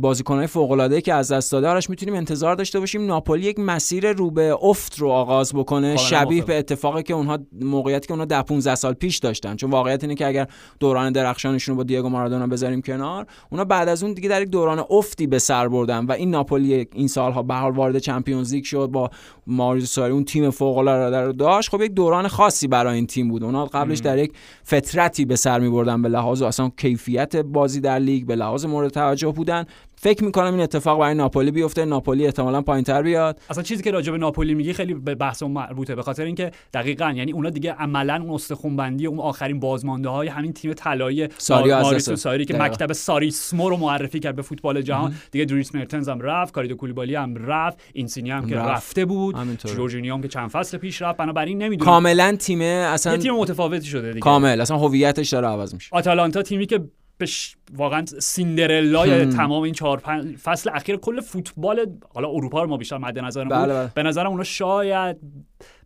بازیکنهای 0.00 0.46
فوق 0.46 0.70
العاده 0.70 1.00
که 1.00 1.14
از 1.14 1.32
دست 1.32 1.52
داده 1.52 1.68
آرش 1.68 1.90
می‌تونیم 1.90 2.14
انتظار 2.14 2.54
داشته 2.54 2.80
باشیم 2.80 3.06
ناپولی 3.06 3.42
یک 3.46 3.58
مسیر 3.58 4.12
رو 4.12 4.30
به 4.30 4.56
افت 4.62 4.98
رو 4.98 5.08
آغاز 5.08 5.52
بکنه 5.54 5.96
شبیه. 5.96 6.44
به 6.44 6.58
اتفاقی 6.58 7.02
که 7.02 7.14
اونها 7.14 7.38
موقعیتی 7.60 8.06
که 8.06 8.12
اونها 8.12 8.24
ده 8.26 8.42
15 8.42 8.74
سال 8.74 8.92
پیش 8.92 9.18
داشتن. 9.18 9.56
چون 9.56 9.70
واقعیت 9.70 10.04
اینه 10.04 10.14
که 10.14 10.26
اگر 10.26 10.46
دوران 10.80 11.12
درخشانشون 11.12 11.72
رو 11.72 11.76
با 11.76 11.82
دیگو 11.82 12.08
مارادونا 12.08 12.46
بذاریم 12.46 12.82
کنار 12.82 13.26
اونا 13.50 13.64
بعد 13.64 13.88
از 13.88 14.02
اون 14.02 14.12
دیگه 14.12 14.28
در 14.28 14.42
یک 14.42 14.48
دوران 14.48 14.84
افتی 14.90 15.26
به 15.26 15.38
سر 15.38 15.68
بردن 15.68 16.06
و 16.06 16.12
این 16.12 16.30
ناپولی 16.30 16.86
این 16.94 17.08
سالها 17.08 17.42
به 17.42 17.54
حال 17.54 17.72
وارد 17.72 17.98
چمپیونز 17.98 18.54
لیگ 18.54 18.64
شد 18.64 18.86
با 18.86 19.10
ماریو 19.46 19.84
ساری 19.84 20.12
اون 20.12 20.24
تیم 20.24 20.50
فوق 20.50 20.78
العاده 20.78 21.20
رو 21.20 21.32
داشت. 21.32 21.70
خب 21.70 21.82
یک 21.82 21.92
دوران 21.92 22.28
خاصی 22.28 22.68
برای 22.68 22.94
این 22.94 23.06
تیم 23.06 23.28
بود. 23.28 23.44
اونا 23.44 23.64
قبلش 23.66 23.98
در 23.98 24.18
یک 24.18 24.32
فترتی 24.66 25.24
به 25.24 25.36
سر 25.36 25.60
می 25.60 25.70
بردن 25.70 26.02
به 26.02 26.08
لحاظ 26.08 26.42
اصلا 26.42 26.70
کیفیت 26.76 27.36
بازی 27.36 27.80
در 27.80 27.98
لیگ 27.98 28.26
به 28.26 28.36
لحاظ 28.36 28.64
مورد 28.64 28.90
توجه 28.90 29.32
بودن. 29.32 29.65
فکر 29.98 30.24
می‌کنم 30.24 30.52
این 30.52 30.60
اتفاق 30.60 31.00
برای 31.00 31.14
ناپولی 31.14 31.50
بیفته. 31.50 31.84
ناپولی 31.84 32.26
احتمالاً 32.26 32.62
پایینتر 32.62 33.02
بیاد. 33.02 33.40
اصلا 33.50 33.62
چیزی 33.62 33.82
که 33.82 33.90
راجع 33.90 34.12
به 34.12 34.18
ناپولی 34.18 34.54
میگی 34.54 34.72
خیلی 34.72 34.94
به 34.94 35.14
بحث 35.14 35.42
مربوطه. 35.42 35.94
به 35.94 36.02
خاطر 36.02 36.24
اینکه 36.24 36.50
دقیقا 36.74 37.12
یعنی 37.16 37.32
اونا 37.32 37.50
دیگه 37.50 37.72
عملا 37.72 38.14
اون 38.14 38.30
استخونبندی 38.30 39.06
اون 39.06 39.18
آخرین 39.18 39.60
بازمانده 39.60 40.08
های 40.08 40.28
همین 40.28 40.52
تیم 40.52 40.72
طلایی 40.72 41.28
ماریسو 41.50 42.16
ساری 42.16 42.44
که 42.44 42.52
دقیقا. 42.52 42.68
مکتب 42.68 42.92
ساریسمو 42.92 43.68
رو 43.68 43.76
معرفی 43.76 44.20
کرد 44.20 44.36
به 44.36 44.42
فوتبال 44.42 44.82
جهان. 44.82 45.14
دیگه 45.30 45.44
دریس 45.44 45.74
مرتنز 45.74 46.08
هم 46.08 46.20
رفت 46.20 46.54
کاریدو 46.54 46.74
کولیبالی 46.74 47.14
هم 47.14 47.36
رفت 47.36 47.78
اینسینی 47.92 48.30
هم 48.30 48.46
که 48.46 48.56
رفت. 48.56 48.70
رفته 48.70 49.04
بود. 49.04 49.36
جورجینیو 49.64 50.14
هم 50.14 50.22
که 50.22 50.28
چند 50.28 50.50
فصل 50.50 50.78
پیش 50.78 51.02
رفت. 51.02 51.18
بنابراین 51.18 51.62
نمی‌دونم. 51.62 51.90
کاملا 51.90 52.36
تیم 52.36 52.60
اصلا 52.60 53.12
یه 53.12 53.18
تیم 53.18 53.34
متفاوتی 53.34 53.86
شده 53.86 54.08
دیگه. 54.08 54.20
کامل. 54.20 54.60
اصلا 54.60 54.76
هویتش 54.76 55.28
داره 55.28 55.46
عوض 55.46 55.74
میشه. 55.74 55.88
آتالانتا 55.92 56.42
تیمی 56.42 56.66
که 56.66 56.80
بش... 57.20 57.56
واقعا 57.76 58.04
سیندرلای 58.18 59.10
هم. 59.10 59.30
تمام 59.30 59.62
این 59.62 59.74
چهار 59.74 60.00
پنج 60.00 60.36
فصل 60.36 60.70
اخیر 60.74 60.96
کل 60.96 61.20
فوتبال 61.20 61.86
حالا 62.14 62.28
اروپا 62.28 62.62
رو 62.62 62.68
ما 62.68 62.76
بیشتر 62.76 62.98
مد 62.98 63.18
نظرمون 63.18 63.48
بله، 63.48 63.66
بود. 63.66 63.72
بله. 63.72 63.90
به 63.94 64.02
نظرم 64.02 64.30
اونا 64.30 64.44
شاید 64.44 65.16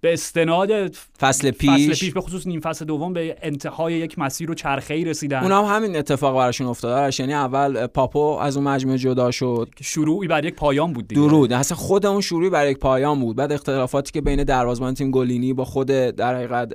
به 0.01 0.13
استناد 0.13 0.95
فصل 1.21 1.51
پیش, 1.51 1.71
فصل 1.71 1.89
پیش. 1.89 2.13
به 2.13 2.21
خصوص 2.21 2.47
نیم 2.47 2.61
فصل 2.61 2.85
دوم 2.85 3.13
به 3.13 3.37
انتهای 3.43 3.95
یک 3.95 4.19
مسیر 4.19 4.51
و 4.51 4.55
چرخه 4.55 4.95
ای 4.95 5.05
رسیدن. 5.05 5.43
اونا 5.43 5.67
هم 5.67 5.75
همین 5.77 5.97
اتفاق 5.97 6.37
براشون 6.37 6.67
افتاد 6.67 7.21
یعنی 7.21 7.35
اول 7.35 7.87
پاپو 7.87 8.19
از 8.19 8.57
اون 8.57 8.69
مجموعه 8.69 8.99
جدا 8.99 9.31
شد. 9.31 9.69
شروعی 9.83 10.29
بر 10.29 10.45
یک 10.45 10.55
پایان 10.55 10.93
بود 10.93 11.09
دیگه. 11.09 11.21
درود. 11.21 11.53
اصلا 11.53 11.77
خود 11.77 12.07
اون 12.07 12.21
شروعی 12.21 12.51
برای 12.51 12.71
یک 12.71 12.79
پایان 12.79 13.21
بود. 13.21 13.37
بعد 13.37 13.53
اختلافاتی 13.53 14.13
که 14.13 14.21
بین 14.21 14.45
دروازه‌بان 14.45 14.95
تیم 14.95 15.11
گلینی 15.11 15.53
با 15.53 15.65
خود 15.65 15.87
در 15.87 16.35
حقیقت 16.35 16.73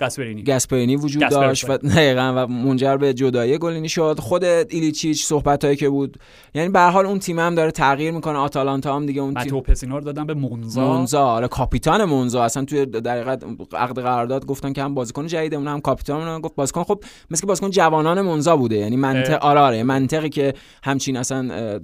گاسپرینی. 0.00 0.42
گسپرینی 0.42 0.96
وجود 0.96 1.22
گسپرینی. 1.22 1.46
داشت 1.46 1.70
و 1.70 1.76
دقیقا 1.96 2.32
و 2.36 2.46
منجر 2.46 2.96
به 2.96 3.14
جدایی 3.14 3.58
گلینی 3.58 3.88
شد. 3.88 4.16
خود 4.20 4.44
ایلیچیچ 4.44 5.24
صحبتایی 5.24 5.76
که 5.76 5.88
بود 5.88 6.16
یعنی 6.54 6.68
به 6.68 6.78
هر 6.78 6.90
حال 6.90 7.06
اون 7.06 7.18
تیم 7.18 7.38
هم 7.38 7.54
داره 7.54 7.70
تغییر 7.70 8.10
می‌کنه. 8.10 8.38
آتالانتا 8.38 8.96
هم 8.96 9.06
دیگه 9.06 9.20
اون 9.20 9.34
تیم 9.34 9.42
متو 9.42 9.60
پسینا 9.60 9.98
رو 9.98 10.04
دادن 10.04 10.26
به 10.26 10.34
مونزا. 10.34 10.94
مونزا. 10.94 11.24
آره 11.24 11.48
کاپیتان 11.48 12.04
مونزا. 12.04 12.44
اصلا 12.44 12.64
توی 12.64 12.86
در 12.86 13.28
عقد 13.72 14.00
قرارداد 14.00 14.46
گفتن 14.46 14.72
که 14.72 14.82
هم 14.82 14.94
بازیکن 14.94 15.26
جدیده 15.26 15.56
اون 15.56 15.68
هم 15.68 15.80
کاپیتان 15.80 16.28
اون 16.28 16.40
گفت 16.40 16.54
بازیکن 16.54 16.84
خب 16.84 17.04
مثل 17.30 17.46
بازیکن 17.46 17.70
جوانان 17.70 18.20
مونزا 18.20 18.56
بوده. 18.56 18.76
یعنی 18.76 18.96
منطق. 18.96 19.42
آره 19.42 19.60
آره 19.60 19.82
منطقی 19.82 20.28
که 20.28 20.54
همچین 20.84 21.16
اصلا 21.16 21.78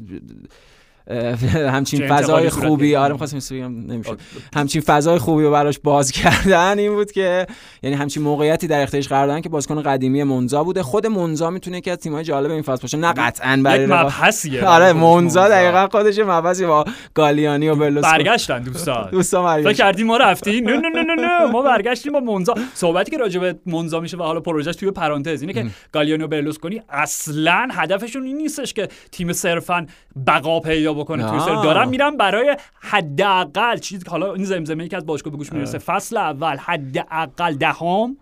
همچین 1.55 2.09
فضای 2.09 2.51
خوبی 2.51 2.97
آره 2.97 3.13
می‌خواستم 3.13 3.65
نمیشه 3.65 4.17
همچین 4.57 4.81
فضای 4.81 5.19
خوبی 5.19 5.43
رو 5.43 5.51
براش 5.51 5.79
باز 5.79 6.11
کردن 6.23 6.79
این 6.79 6.95
بود 6.95 7.13
که 7.13 7.47
یعنی 7.83 7.97
همچین 7.97 8.23
موقعیتی 8.23 8.67
در 8.67 8.83
اختیارش 8.83 9.09
قرار 9.09 9.27
دادن 9.27 9.41
که 9.41 9.49
بازیکن 9.49 9.83
قدیمی 9.83 10.23
مونزا 10.23 10.65
بوده. 10.65 10.83
خود 10.83 11.07
مونزا 11.07 11.51
می‌تونه 11.51 11.79
یکی 11.79 11.91
از 11.91 11.99
تیم‌های 11.99 12.25
جالب 12.25 12.51
این 12.51 12.63
فصل 12.63 12.83
باشه. 12.83 12.97
نه 12.99 13.13
قطعا 13.13 13.61
برای 13.65 13.87
مبحثیه. 13.87 14.65
آره 14.77 14.93
مونزا 14.93 15.49
دقیقاً 15.49 15.89
خودش 15.91 16.19
مبحثی 16.19 16.67
با 16.67 16.85
گالیانی 17.15 17.69
و 17.69 17.75
برلوسکونی 17.75 18.25
برگشتن 18.25 18.63
دوستان. 18.63 19.11
دوستان 19.17 19.63
فکر 19.63 19.73
کردیم 19.73 20.07
ما 20.07 20.17
رفتیم؟ 20.17 20.69
نه 20.69 20.77
نه 20.77 21.03
نه 21.03 21.15
نه 21.15 21.47
ما 21.47 21.63
برگشتیم 21.63 22.13
با 22.13 22.21
مونزا 22.21 22.55
صحبتی 22.75 23.11
که 23.11 23.19
راجع 23.19 23.41
به 23.41 23.55
مونزا 23.67 24.01
میشه 24.01 24.17
و 24.17 24.23
حالا 24.23 24.41
پروژهش 24.41 24.77
توی 24.77 24.91
پرانتز 24.91 25.41
اینه 25.41 25.53
که 25.53 25.67
گالیانی 25.93 26.23
و 26.23 26.29
برلوسکونی 26.29 26.83
اصلا 26.89 27.69
هدفشون 27.73 28.23
این 28.23 28.37
نیستش 28.37 28.73
که 28.73 28.89
تیم 29.13 29.33
صرفا 29.33 29.87
بقا 30.27 30.61
پیدا 30.61 30.96
بکنه 30.97 31.31
توی 31.31 31.41
سری 31.41 31.51
آ 31.51 31.55
دارن 31.55 31.89
میرن 31.89 32.17
برای 32.17 32.57
حداقل 32.81 33.79
چیزی 33.79 34.05
که 34.05 34.11
حالا 34.11 34.35
این 34.35 34.45
زمزمه 34.45 34.89
که 34.89 34.97
از 34.97 35.07
باشگاه 35.07 35.31
به 35.31 35.37
گوش 35.37 35.53
می‌رسه 35.53 35.79
فصل 35.79 36.17
اول 36.17 36.57
حداقل 36.57 37.55
دهم 37.55 38.17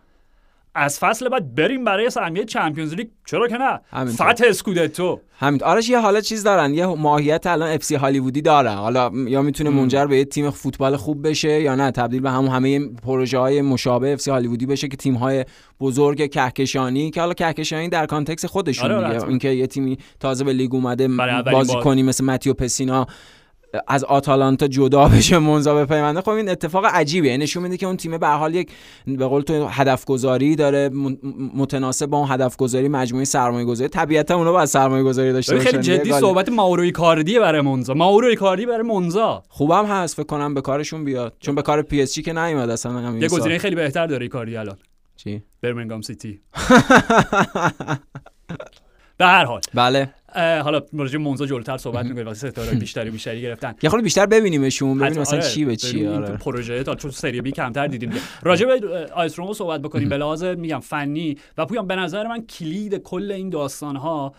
از 0.74 0.98
فصل 0.98 1.28
بعد 1.28 1.54
بریم 1.54 1.84
برای 1.84 2.10
سهمیه 2.10 2.44
Champions 2.44 2.94
League. 2.94 3.06
چرا 3.26 3.48
که 3.48 3.56
نه؟ 3.56 3.80
فتح 4.04 4.44
اسکودتو. 4.48 5.20
همین. 5.38 5.62
آرش 5.62 5.88
یه 5.88 5.98
حالا 5.98 6.20
چیز 6.20 6.42
دارن. 6.42 6.74
یه 6.74 6.86
ماهیت 6.86 7.46
الان 7.46 7.70
FC 7.70 7.84
Hollywood 7.84 7.94
ی 7.94 8.42
دارن 8.42 8.74
حالا 8.74 9.10
یا 9.14 9.42
می‌تونه 9.42 9.70
منجر 9.70 10.06
به 10.06 10.16
یه 10.16 10.24
تیم 10.24 10.50
فوتبال 10.50 10.96
خوب 10.96 11.28
بشه 11.28 11.60
یا 11.60 11.74
نه؟ 11.74 11.90
تبدیل 11.90 12.20
به 12.20 12.30
همون 12.30 12.50
همه 12.50 12.88
پروژه 12.88 13.38
های 13.38 13.62
مشابه 13.62 14.12
FC 14.12 14.20
Hollywood 14.20 14.30
ی 14.30 14.66
بشه 14.66 14.88
که 14.88 14.96
تیم 14.96 15.14
های 15.14 15.44
بزرگ 15.80 16.30
کهکشانی 16.30 17.10
که 17.10 17.20
حالا 17.20 17.34
کهکشانی 17.34 17.88
در 17.88 18.06
context 18.06 18.44
خودشون 18.44 18.92
آره 18.92 19.14
دیگه. 19.14 19.28
اینکه 19.28 19.48
یه 19.48 19.66
تیمی 19.66 19.98
تازه 20.20 20.44
به 20.44 20.52
لیگ 20.52 20.74
اومده 20.74 21.08
بازی 21.52 21.74
کنی 21.74 22.02
مثل 22.02 22.24
متیو 22.24 22.54
پسینا. 22.54 23.06
از 23.86 24.04
آتالانتا 24.04 24.68
جدا 24.68 25.08
بشه 25.16 25.38
مونزا 25.38 25.74
بپیونده 25.74 26.20
خب 26.20 26.28
این 26.28 26.48
اتفاق 26.48 26.84
عجیبه 26.86 27.28
یعنی 27.28 27.42
نشون 27.42 27.62
میده 27.62 27.76
که 27.76 27.86
اون 27.86 27.96
تیم 27.96 28.18
به 28.18 28.26
حال 28.26 28.54
یک 28.54 28.70
به 29.06 29.26
قول 29.26 29.42
تو 29.42 29.66
هدف 29.66 30.04
گذاری 30.04 30.56
داره 30.56 30.88
متناسب 31.54 32.06
با 32.06 32.18
اون 32.18 32.26
هدف 32.30 32.56
گذاری 32.56 32.88
مجموعه 32.88 33.24
سرمایه 33.24 33.64
گذاری 33.64 33.88
طبیعتا 33.88 34.36
اونا 34.36 34.52
باید 34.52 34.64
سرمایه 34.64 35.02
گذاری 35.02 35.32
داشته 35.32 35.56
باشن. 35.56 35.70
خیلی 35.70 35.82
جدی 35.82 36.12
صحبت 36.12 36.48
مائورو 36.48 36.92
ایکاردی 36.92 37.38
برای 37.38 37.60
مونزا 37.60 37.94
مائورو 37.94 38.36
ایکاردی 38.36 38.66
برای 38.66 38.82
مونزا 38.82 39.42
خوبم 39.48 39.86
هست 39.86 40.16
فکر 40.16 40.26
کنم 40.26 40.54
به 40.54 40.60
کارشون 40.60 41.04
بیاد. 41.04 41.32
چون 41.40 41.54
به 41.54 41.62
کار 41.62 41.82
پی 41.82 42.02
اس 42.02 42.14
جی 42.14 42.22
که 42.22 42.32
نیومد 42.32 42.70
اصلا 42.70 43.18
یه 43.18 43.28
گزینه 43.28 43.58
خیلی 43.58 43.76
بهتر 43.76 44.06
داره 44.06 44.28
ایکاردی 44.28 44.56
الان. 44.56 44.76
چی؟ 45.16 45.42
برمنگام 45.62 46.00
سیتی. 46.00 46.40
به 49.18 49.26
هر 49.26 49.44
حال. 49.44 49.60
بله. 49.74 50.14
حالا 50.34 50.80
راجع 50.92 51.18
مونزا 51.18 51.46
جلوتر 51.46 51.76
صحبت 51.76 52.04
می‌کنیم 52.04 52.26
واسه 52.26 52.50
ستاره 52.50 52.78
بیشتری 52.78 53.10
بیشتری 53.10 53.42
گرفتن. 53.42 53.74
یه 53.82 53.90
خورده 53.90 54.04
بیشتر 54.04 54.26
ببینیمشون 54.26 54.98
ببینیم 54.98 55.20
مثلا 55.20 55.38
آره 55.38 55.48
چی 55.48 55.64
به 55.64 55.76
چی 55.76 56.06
آره. 56.06 56.36
پروژه 56.36 56.82
تا 56.82 56.94
چون 56.94 57.10
سری 57.10 57.40
بی 57.40 57.52
کمتر 57.52 57.86
دیدیم 57.86 58.12
راجع 58.42 58.66
به 58.66 59.06
آیس 59.14 59.38
رومو 59.38 59.54
صحبت 59.54 59.82
بکنیم 59.82 60.08
به 60.08 60.16
لحاظ 60.16 60.44
میگم 60.44 60.80
فنی 60.80 61.36
و 61.58 61.66
پویان 61.66 61.86
به 61.86 61.96
نظر 61.96 62.26
من 62.26 62.46
کلید 62.46 62.94
کل 62.94 63.32
این 63.32 63.50
داستان 63.50 63.96
ها 63.96 64.34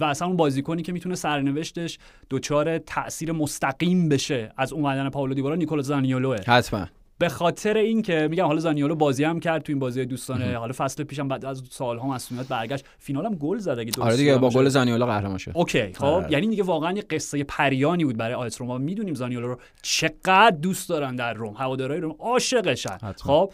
و 0.00 0.04
اصلا 0.04 0.28
اون 0.28 0.36
بازیکنی 0.36 0.82
که 0.82 0.92
می‌تونه 0.92 1.14
سرنوشتش 1.14 1.98
دچار 2.30 2.78
تاثیر 2.78 3.32
مستقیم 3.32 4.08
بشه 4.08 4.52
از 4.56 4.72
اومدن 4.72 5.08
پاولو 5.08 5.34
دیبارا 5.34 5.54
نیکولا 5.54 5.82
زانیولوه. 5.82 6.36
حتما. 6.46 6.86
به 7.20 7.28
خاطر 7.28 7.76
اینکه 7.76 8.28
میگم 8.30 8.46
حالا 8.46 8.60
زانیولو 8.60 8.94
بازی 8.94 9.24
هم 9.24 9.40
کرد 9.40 9.62
تو 9.62 9.72
این 9.72 9.78
بازی 9.78 10.04
دوستانه 10.04 10.56
حالا 10.56 10.72
فصل 10.76 11.04
پیشم 11.04 11.28
بعد 11.28 11.44
از 11.44 11.62
سالها 11.70 12.08
مسئولیت 12.08 12.48
برگشت. 12.48 12.84
فینال 12.98 13.26
هم 13.26 13.34
گل 13.34 13.58
زد 13.58 13.78
اگه 13.78 13.92
آره 14.00 14.16
دیگه 14.16 14.38
با 14.38 14.50
گل 14.50 14.68
زانیولو 14.68 15.06
قهرمان 15.06 15.38
شد. 15.38 15.52
okay 15.54 15.92
خب 15.92 16.04
آره. 16.04 16.32
یعنی 16.32 16.48
دیگه 16.48 16.62
واقعا 16.62 16.92
یه 16.92 17.02
قصه 17.02 17.44
پریانی 17.44 18.04
بود 18.04 18.16
برای 18.16 18.34
آ 18.34 18.47
اس 18.47 18.60
روم 18.60 18.80
می‌دونیم 18.80 19.14
زانیولو 19.14 19.48
رو 19.48 19.58
چقدر 19.82 20.56
دوست 20.62 20.88
دارن 20.88 21.16
در 21.16 21.34
روم. 21.34 21.54
هوادارهای 21.54 22.00
روم 22.00 22.16
عاشقشن. 22.18 22.98
خب 23.16 23.52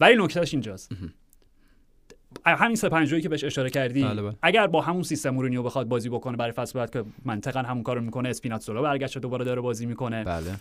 ولی 0.00 0.24
نکتهش 0.24 0.54
اینجاست. 0.54 0.92
همین 2.46 2.76
سه 2.76 2.88
پنج 2.88 3.22
که 3.22 3.28
بهش 3.28 3.44
اشاره 3.44 3.70
کردی 3.70 4.04
بله 4.04 4.22
بله. 4.22 4.34
اگر 4.42 4.66
با 4.66 4.80
همون 4.80 5.02
سیستم 5.02 5.30
مورینیو 5.30 5.62
بخواد 5.62 5.88
بازی 5.88 6.08
بکنه 6.08 6.36
برای 6.36 6.52
فصل 6.52 6.78
بعد 6.78 6.90
که 6.90 7.04
منطقا 7.24 7.60
همون 7.60 7.82
کارو 7.82 8.00
می‌کنه 8.00 8.28
اسپیناتزولا 8.28 8.82
برگشت 8.82 9.18
دوباره 9.18 9.44
داره 9.44 9.60
بازی 9.60 9.86
می‌کنه. 9.86 10.24
بله. 10.24 10.56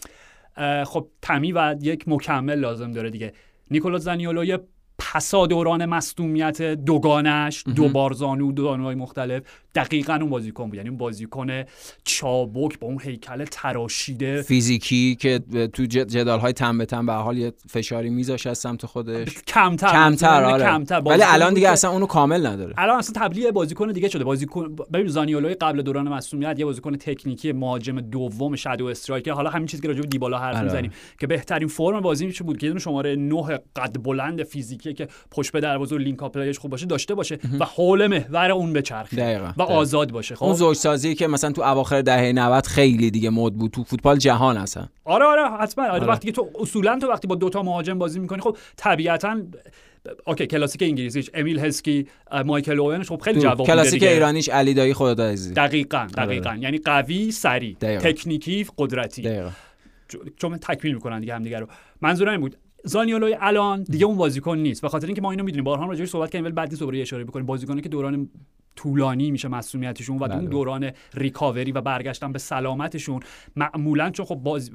خب 0.85 1.07
تمی 1.21 1.51
و 1.51 1.75
یک 1.81 2.03
مکمل 2.07 2.55
لازم 2.55 2.91
داره 2.91 3.09
دیگه. 3.09 3.33
نیکولا 3.71 3.97
زانیولو 3.97 4.45
یه 4.45 4.59
پسا 4.99 5.47
دوران 5.47 5.85
مصدومیت 5.85 6.61
دوگانش 6.61 7.63
دو 7.75 7.89
بارزانو 7.89 8.51
دو 8.51 8.75
های 8.75 8.95
مختلف. 8.95 9.43
دقیقا 9.75 10.13
اون 10.13 10.29
بازیکن 10.29 10.65
بود. 10.65 10.75
یعنی 10.75 10.89
اون 10.89 10.97
بازیکن 10.97 11.63
چابک 12.03 12.79
با 12.79 12.87
اون 12.87 12.99
هیکل 13.01 13.45
تراشیده. 13.45 14.41
فیزیکی 14.41 15.15
که 15.15 15.39
تو 15.73 15.85
جدال 15.85 16.39
های 16.39 16.53
تن 16.53 16.77
به 16.77 16.85
تن 16.85 17.05
به 17.05 17.13
حال 17.13 17.37
یه 17.37 17.53
فشاری 17.69 18.09
میذاش 18.09 18.47
از 18.47 18.57
سمت 18.57 18.85
خودش. 18.85 19.27
کمتر. 19.47 19.91
کمتر 19.91 20.43
آره. 20.43 20.63
کمتر. 20.63 21.01
ولی 21.05 21.23
الان 21.25 21.53
دیگه 21.53 21.69
اصلا 21.69 21.91
اونو 21.91 22.05
کامل 22.05 22.45
نداره. 22.45 22.73
الان 22.77 22.97
اصلا 22.97 23.27
تبلیغ 23.27 23.51
بازیکن 23.51 23.91
دیگه 23.91 24.09
شده. 24.09 24.23
بازیکن 24.23 24.75
ببین 24.93 25.07
زانیولو 25.07 25.53
قبل 25.61 25.81
دوران 25.81 26.09
مصونیت 26.09 26.59
یه 26.59 26.65
بازیکن 26.65 26.95
تکنیکی 26.95 27.51
مهاجم 27.51 28.01
دوم 28.01 28.55
شادو 28.55 28.85
استرایکر. 28.85 29.31
حالا 29.31 29.49
همین 29.49 29.67
چیزی 29.67 29.81
که 29.81 29.87
راجع 29.87 30.01
به 30.01 30.07
دیبالا 30.07 30.39
حرف 30.39 30.55
آره. 30.55 30.63
می‌زنیم 30.63 30.91
که 31.19 31.27
بهترین 31.27 31.67
فرم 31.67 31.99
بازی 31.99 32.25
میشه 32.25 32.43
بود؟ 32.43 32.57
که 32.57 32.67
یه 32.67 32.79
شماره 32.79 33.15
9 33.15 33.59
قد 33.75 34.03
بلند 34.03 34.43
فیزیکی 34.43 34.93
که 34.93 35.07
پشت 35.31 35.51
به 35.51 35.59
دروازه 35.59 35.95
و 35.95 35.97
link 35.97 36.23
up 36.23 36.57
خوب 36.57 36.71
باشه 36.71 36.85
داشته 36.85 37.15
باشه 37.15 37.39
و 37.59 37.65
حول 37.65 38.07
محور 38.07 38.51
اون 38.51 38.73
بچرخه. 38.73 39.53
و 39.61 39.71
آزاد 39.71 40.11
باشه 40.11 40.35
خب؟ 40.35 40.43
اون 40.45 40.53
زوج 40.53 40.77
سازی 40.77 41.15
که 41.15 41.27
مثلا 41.27 41.51
تو 41.51 41.61
اواخر 41.61 42.01
دهه 42.01 42.31
90 42.31 42.65
خیلی 42.65 43.11
دیگه 43.11 43.29
مد 43.29 43.53
بود 43.53 43.71
تو 43.71 43.83
فوتبال 43.83 44.17
جهان 44.17 44.57
هستن 44.57 44.89
آره 45.05 45.25
آره 45.25 45.49
حتما. 45.57 45.85
آره, 45.85 45.93
آره. 45.93 46.05
وقتی 46.05 46.27
که 46.27 46.31
تو 46.31 46.49
اصولا 46.59 46.99
تو 46.99 47.07
وقتی 47.07 47.27
با 47.27 47.35
دوتا 47.35 47.63
مهاجم 47.63 47.97
بازی 47.97 48.19
می‌کنی 48.19 48.41
خب 48.41 48.57
طبیعتا 48.77 49.41
okay 50.27 50.47
کلاسیک 50.47 50.83
انگلیسیش 50.83 51.29
امیل 51.33 51.59
هسکی 51.59 52.07
مایکل 52.45 52.79
اوونش 52.79 53.09
خب 53.09 53.21
خیلی 53.21 53.39
جواب 53.39 53.67
کلاسیک 53.67 54.03
ایرانیش 54.03 54.49
علی 54.49 54.73
دایی 54.73 54.93
خداداد 54.93 55.25
عزیزی 55.25 55.53
دقیقاً 55.53 56.07
دقیقاً. 56.17 56.49
آره. 56.49 56.59
یعنی 56.59 56.77
قوی 56.77 57.31
سری 57.31 57.75
تکنیکی 57.75 58.65
قدرتی. 58.77 59.21
دقیقا. 59.21 59.49
چون 60.37 60.57
تکمیل 60.57 60.93
می‌کنن 60.93 61.19
دیگه 61.19 61.35
هم 61.35 61.43
دیگه 61.43 61.59
رو. 61.59 61.67
منظورم 62.01 62.31
این 62.31 62.41
بود. 62.41 62.55
زانیولو 62.83 63.35
الان 63.39 63.83
دیگه 63.83 64.05
اون 64.05 64.17
بازیکن 64.17 64.57
نیست. 64.57 64.81
به 64.81 64.89
خاطر 64.89 65.05
اینکه 65.07 65.21
ما 65.21 65.31
اینو 65.31 65.43
می‌دونیم. 65.43 65.63
بارها 65.63 65.85
راجعش 65.85 66.09
صحبت 66.09 66.29
کردیم 66.29 66.45
ولی 66.45 66.53
بعد 66.53 66.69
نیست 66.69 66.79
دوباره 66.79 67.01
اشاره 67.01 67.23
بکنیم. 67.23 67.45
بازیکنی 67.45 67.81
که 67.81 67.89
دوران 67.89 68.29
طولانی 68.75 69.31
میشه 69.31 69.47
مسئولیتشون 69.47 70.17
و 70.17 70.23
اون 70.23 70.37
بله. 70.37 70.47
دوران 70.47 70.91
ریکاوری 71.13 71.71
و 71.71 71.81
برگشتن 71.81 72.31
به 72.31 72.39
سلامتشون 72.39 73.19
معمولا 73.55 74.09
چون 74.09 74.25
خب 74.25 74.35
باز 74.35 74.71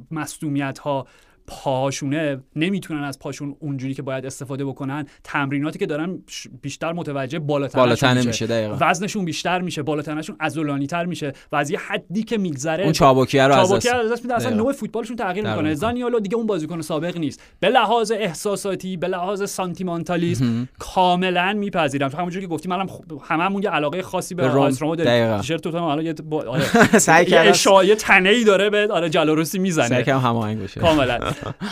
ها 0.85 1.07
پاشونه 1.47 2.41
نمی‌تونن 2.57 3.05
از 3.05 3.19
پاشون 3.19 3.57
اونجوری 3.59 3.95
که 3.95 4.03
باید 4.03 4.27
استفاده 4.27 4.65
بکنن 4.65 5.07
تمریناتی 5.25 5.79
که 5.79 5.87
دارن 5.87 6.19
بیشتر 6.63 6.93
متوجه 6.93 7.39
بالاتنه 7.39 8.27
میشه, 8.27 8.47
دقیقا. 8.47 8.77
وزنشون 8.81 9.25
بیشتر 9.25 9.61
میشه 9.61 9.83
بالاتنشون 9.83 10.37
عضلانی 10.41 10.87
تر 10.87 11.05
میشه. 11.05 11.33
و 11.53 11.57
از 11.57 11.71
یه 11.71 11.79
حدی 11.79 12.23
که 12.23 12.39
میگذره 12.39 12.85
اون 12.85 12.93
چابکی 12.93 13.39
رو 13.39 13.55
از 13.55 13.73
دست 13.73 14.23
میده. 14.23 14.35
اصلا 14.35 14.57
نوع 14.57 14.73
فوتبالشون 14.73 15.17
تغییر 15.17 15.51
می‌کنه. 15.51 15.75
زانیولو 15.75 16.21
دیگه 16.21 16.37
اون 16.37 16.47
بازیکن 16.47 16.81
سابق 16.81 17.19
نیست. 17.19 17.43
به 17.61 17.69
لحاظ 17.69 18.13
احساساتی 18.13 18.97
به 18.97 19.09
لحاظ 19.09 19.51
سانتیمانتالیسم 19.51 20.69
کاملا 20.79 21.53
میپذیرم. 21.53 22.09
تو 22.09 22.19
همونجوری 22.19 22.47
که 22.47 22.53
گفتیم 22.53 22.71
منم 22.71 22.87
هممون 23.23 23.63
یه 23.63 23.71
علاقه 23.71 24.03
خاصی 24.03 24.35
به 24.35 24.49
آیس 24.49 24.83
رومو 24.83 24.97
داریم 24.97 25.41
تیشرت 25.41 25.61
تو 25.61 25.79
حالا 25.79 26.03
یه 26.03 26.15
آره. 26.31 26.99
سعی 26.99 27.95
تنه 27.95 28.45
داره 28.45 28.71
به 28.71 28.89
آره 28.91 29.11
جلاروسی 29.11 29.59
می‌زنه. 29.59 29.89
سعی 29.89 30.11
هماهنگ 30.11 30.63
بشه. 30.63 30.81
کاملا. 30.81 31.19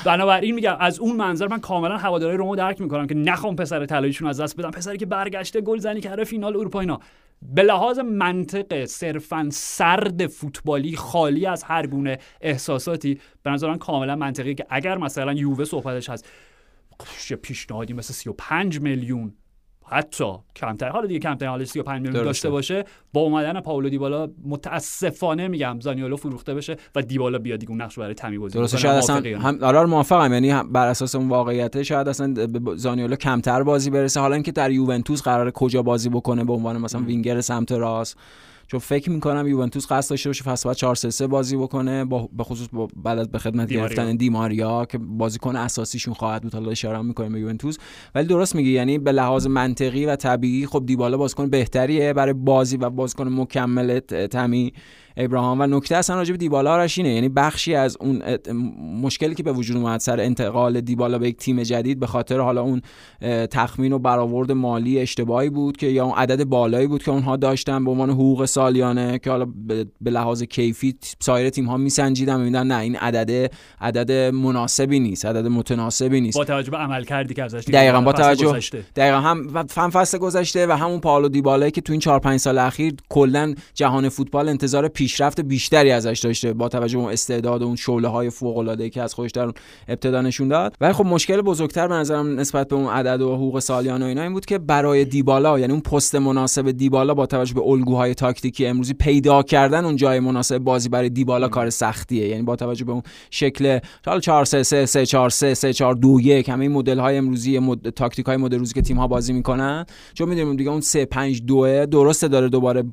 بنابراین 0.04 0.54
میگم 0.54 0.76
از 0.80 0.98
اون 0.98 1.16
منظر 1.16 1.48
من 1.48 1.60
کاملا 1.60 1.96
هواداری 1.96 2.36
رومو 2.36 2.56
درک 2.56 2.80
می‌کنم 2.80 3.06
که 3.06 3.14
نخوام 3.14 3.56
پسر 3.56 3.86
طلاییشون 3.86 4.28
از 4.28 4.40
دست 4.40 4.56
بدم. 4.56 4.70
پسری 4.70 4.98
که 4.98 5.06
برگشته 5.06 5.60
گل 5.60 5.78
زنی 5.78 6.00
کرده 6.00 6.24
فینال 6.24 6.56
اروپا 6.56 6.80
اینا. 6.80 7.00
به 7.42 7.62
لحاظ 7.62 7.98
منطق 7.98 8.84
صرفا 8.84 9.48
سرد 9.52 10.26
فوتبالی 10.26 10.96
خالی 10.96 11.46
از 11.46 11.62
هر 11.62 11.86
گونه 11.86 12.18
احساساتی 12.40 13.20
به 13.42 13.50
نظرم 13.50 13.78
کاملا 13.78 14.16
منطقی 14.16 14.54
که 14.54 14.66
اگر 14.70 14.98
مثلا 14.98 15.32
یووه 15.32 15.64
صحبتش 15.64 16.10
هست 16.10 16.28
پیشنهادی 17.42 17.92
مثل 17.92 18.12
35 18.12 18.80
میلیون 18.80 19.34
حتی 19.86 20.32
کمتر. 20.56 20.88
حالا 20.88 21.06
دیگه 21.06 21.20
کمتر 21.20 21.46
حالا 21.46 21.64
35 21.64 22.02
میلیون 22.02 22.24
داشته 22.24 22.50
باشه. 22.50 22.84
با 23.12 23.20
اومدن 23.20 23.60
پاولو 23.60 23.88
دیبالا 23.88 24.28
متاسفانه 24.46 25.48
میگم 25.48 25.80
زانیولو 25.80 26.16
فروخته 26.16 26.54
بشه 26.54 26.76
و 26.94 27.02
دیبالا 27.02 27.38
بیاد 27.38 27.58
دیگه 27.58 27.70
اون 27.70 27.82
نقش 27.82 27.98
برای 27.98 28.14
تمی 28.14 28.38
بازی 28.38 28.58
درسته. 28.58 28.78
شاید 28.78 28.96
اصلا 28.96 29.22
هم 29.38 29.58
آره 29.62 29.84
موافقم. 29.84 30.32
یعنی 30.32 30.62
بر 30.72 30.86
اساس 30.86 31.14
اون 31.14 31.28
واقعیت 31.28 31.82
شاید 31.82 32.08
اصلا 32.08 32.34
زانیولو 32.76 33.16
کمتر 33.16 33.62
بازی 33.62 33.90
برسه. 33.90 34.20
حالا 34.20 34.34
اینکه 34.34 34.52
در 34.52 34.70
یوونتوس 34.70 35.22
قرار 35.22 35.50
کجا 35.50 35.82
بازی 35.82 36.08
بکنه 36.08 36.44
به 36.44 36.52
عنوان 36.52 36.78
مثلا 36.78 37.00
وینگر 37.00 37.40
سمت 37.40 37.72
راست. 37.72 38.18
چون 38.74 38.80
فکر 38.80 39.10
می‌کنم 39.10 39.46
یوونتوس 39.48 39.92
قصد 39.92 40.10
داشته 40.10 40.28
باشه 40.28 40.44
فصل 40.44 40.68
بعد 40.68 40.76
4 40.76 40.94
3 40.94 41.26
بازی 41.26 41.56
بکنه 41.56 42.04
با 42.04 42.28
به 42.32 42.44
خصوص 42.44 42.68
با 42.72 42.88
بعد 42.96 43.18
از 43.18 43.28
به 43.28 43.38
خدمت 43.38 43.68
گرفتن 43.68 44.16
دیماریا 44.16 44.84
که 44.84 44.98
بازیکن 44.98 45.56
اساسیشون 45.56 46.14
خواهد 46.14 46.42
بود. 46.42 46.54
حالا 46.54 46.70
اشاره 46.70 47.02
می‌کنیم 47.02 47.32
به 47.32 47.40
یوونتوس. 47.40 47.78
ولی 48.14 48.26
درست 48.26 48.54
میگی 48.54 48.70
یعنی 48.70 48.98
به 48.98 49.12
لحاظ 49.12 49.46
منطقی 49.46 50.06
و 50.06 50.16
طبیعی 50.16 50.66
خب 50.66 50.86
دیبالا 50.86 51.16
بازیکن 51.16 51.50
بهتریه 51.50 52.12
برای 52.12 52.32
بازی 52.32 52.76
و 52.76 52.90
بازیکن 52.90 53.28
مکمل 53.28 53.98
تمی. 54.30 54.72
ابراهام 55.16 55.60
و 55.60 55.66
نکته 55.66 55.96
اصلا 55.96 56.16
راجع 56.16 56.32
به 56.32 56.36
دیبالا 56.36 56.72
آرش 56.72 56.98
اینه. 56.98 57.10
یعنی 57.10 57.28
بخشی 57.28 57.74
از 57.74 57.96
اون 58.00 58.22
مشکلی 59.02 59.34
که 59.34 59.42
به 59.42 59.52
وجود 59.52 59.76
اومد 59.76 60.00
سر 60.00 60.20
انتقال 60.20 60.80
دیبالا 60.80 61.18
به 61.18 61.28
یک 61.28 61.36
تیم 61.36 61.62
جدید 61.62 62.00
به 62.00 62.06
خاطر 62.06 62.40
حالا 62.40 62.62
اون 62.62 62.82
تخمین 63.50 63.92
و 63.92 63.98
برآورد 63.98 64.52
مالی 64.52 65.00
اشتباهی 65.00 65.50
بود 65.50 65.76
که 65.76 65.86
یا 65.86 66.04
اون 66.04 66.14
عدد 66.18 66.44
بالایی 66.44 66.86
بود 66.86 67.02
که 67.02 67.10
اونها 67.10 67.36
داشتن 67.36 67.84
به 67.84 67.90
عنوان 67.90 68.10
حقوق 68.10 68.44
سالیانه 68.44 69.18
که 69.18 69.30
حالا 69.30 69.46
به 70.00 70.10
لحاظ 70.10 70.42
کیفی 70.42 70.94
سایر 71.20 71.50
تیم 71.50 71.66
ها 71.66 71.76
میسنجیدن 71.76 72.40
میدن 72.40 72.66
نه 72.66 72.78
این 72.78 72.96
عدد 72.96 73.52
عدد 73.80 74.12
مناسبی 74.34 75.00
نیست 75.00 75.26
عدد 75.26 75.46
متناسبی 75.46 76.20
نیست. 76.20 76.38
با 76.38 76.44
توجه 76.44 76.70
به 76.70 76.76
عمل 76.76 77.04
کردی 77.04 77.34
که 77.34 77.42
ازش 77.42 77.64
دقیقاً 77.64 78.00
با 78.00 78.12
توجه 78.12 78.60
دقیقاً 78.96 79.20
هم 79.20 79.66
فن 79.66 79.88
فصل 79.88 80.18
گذشته 80.18 80.66
و 80.66 80.72
همون 80.72 81.00
پالو 81.00 81.28
دیبالایی 81.28 81.70
که 81.70 81.80
تو 81.80 81.92
این 81.92 82.00
4 82.00 82.20
5 82.20 82.40
سال 82.40 82.58
اخیر 82.58 82.94
کلا 83.08 83.54
جهان 83.74 84.08
فوتبال 84.08 84.48
انتظار 84.48 84.88
پیشرفت 85.04 85.40
بیشتری 85.40 85.90
ازش 85.90 86.20
داشته 86.22 86.52
با 86.52 86.68
توجه 86.68 86.98
به 86.98 87.04
استعداد 87.04 87.62
و 87.62 87.64
اون 87.64 87.76
شعله 87.76 88.08
های 88.08 88.30
فوق 88.30 88.58
العاده 88.58 88.90
که 88.90 89.02
از 89.02 89.14
خودش 89.14 89.30
در 89.30 89.52
ابتدا 89.88 90.22
نشون 90.22 90.48
داد. 90.48 90.76
ولی 90.80 90.92
خب 90.92 91.06
مشکل 91.06 91.40
بزرگتر 91.40 91.88
به 91.88 91.94
نظرم 91.94 92.40
نسبت 92.40 92.68
به 92.68 92.76
اون 92.76 92.86
عدد 92.86 93.20
و 93.20 93.34
حقوق 93.34 93.58
سالیانه 93.58 94.04
و 94.04 94.08
اینا 94.08 94.22
این 94.22 94.32
بود 94.32 94.46
که 94.46 94.58
برای 94.58 95.04
دیبالا 95.04 95.58
یعنی 95.58 95.72
اون 95.72 95.80
پست 95.80 96.14
مناسب 96.14 96.70
دیبالا 96.70 97.14
با 97.14 97.26
توجه 97.26 97.54
به 97.54 97.60
الگوهای 97.60 98.14
تاکتیکی 98.14 98.66
امروزی 98.66 98.94
پیدا 98.94 99.42
کردن 99.42 99.84
اون 99.84 99.96
جای 99.96 100.20
مناسب 100.20 100.58
بازی 100.58 100.88
برای 100.88 101.08
دیبالا 101.08 101.48
کار 101.48 101.70
سختیه. 101.70 102.28
یعنی 102.28 102.42
با 102.42 102.56
توجه 102.56 102.84
به 102.84 102.92
اون 102.92 103.02
شکل 103.30 103.78
حالا 104.06 104.20
4 104.20 104.44
3 104.44 104.62
3 104.62 104.86
3 104.86 105.06
4 105.06 105.30
3 105.30 105.54
3 105.54 105.72
4 105.72 105.94
2 105.94 106.20
1 106.20 106.48
همه 106.48 106.68
مدل 106.68 106.98
های 106.98 107.16
امروزی 107.16 107.58
مد... 107.58 107.88
تاکتیک 107.88 108.26
های 108.26 108.36
مدل 108.36 108.58
روزی 108.58 108.74
که 108.74 108.82
تیم 108.82 108.96
ها 108.98 109.06
بازی 109.06 109.32
می‌کنن. 109.32 109.86
چون 110.14 110.28
می‌دونیم 110.28 110.56
دیگه 110.56 110.70
اون 110.70 110.80
3 110.80 111.04
5 111.04 111.42
2 111.42 111.86
درسته 111.86 112.28
داره 112.28 112.48
دوباره 112.48 112.84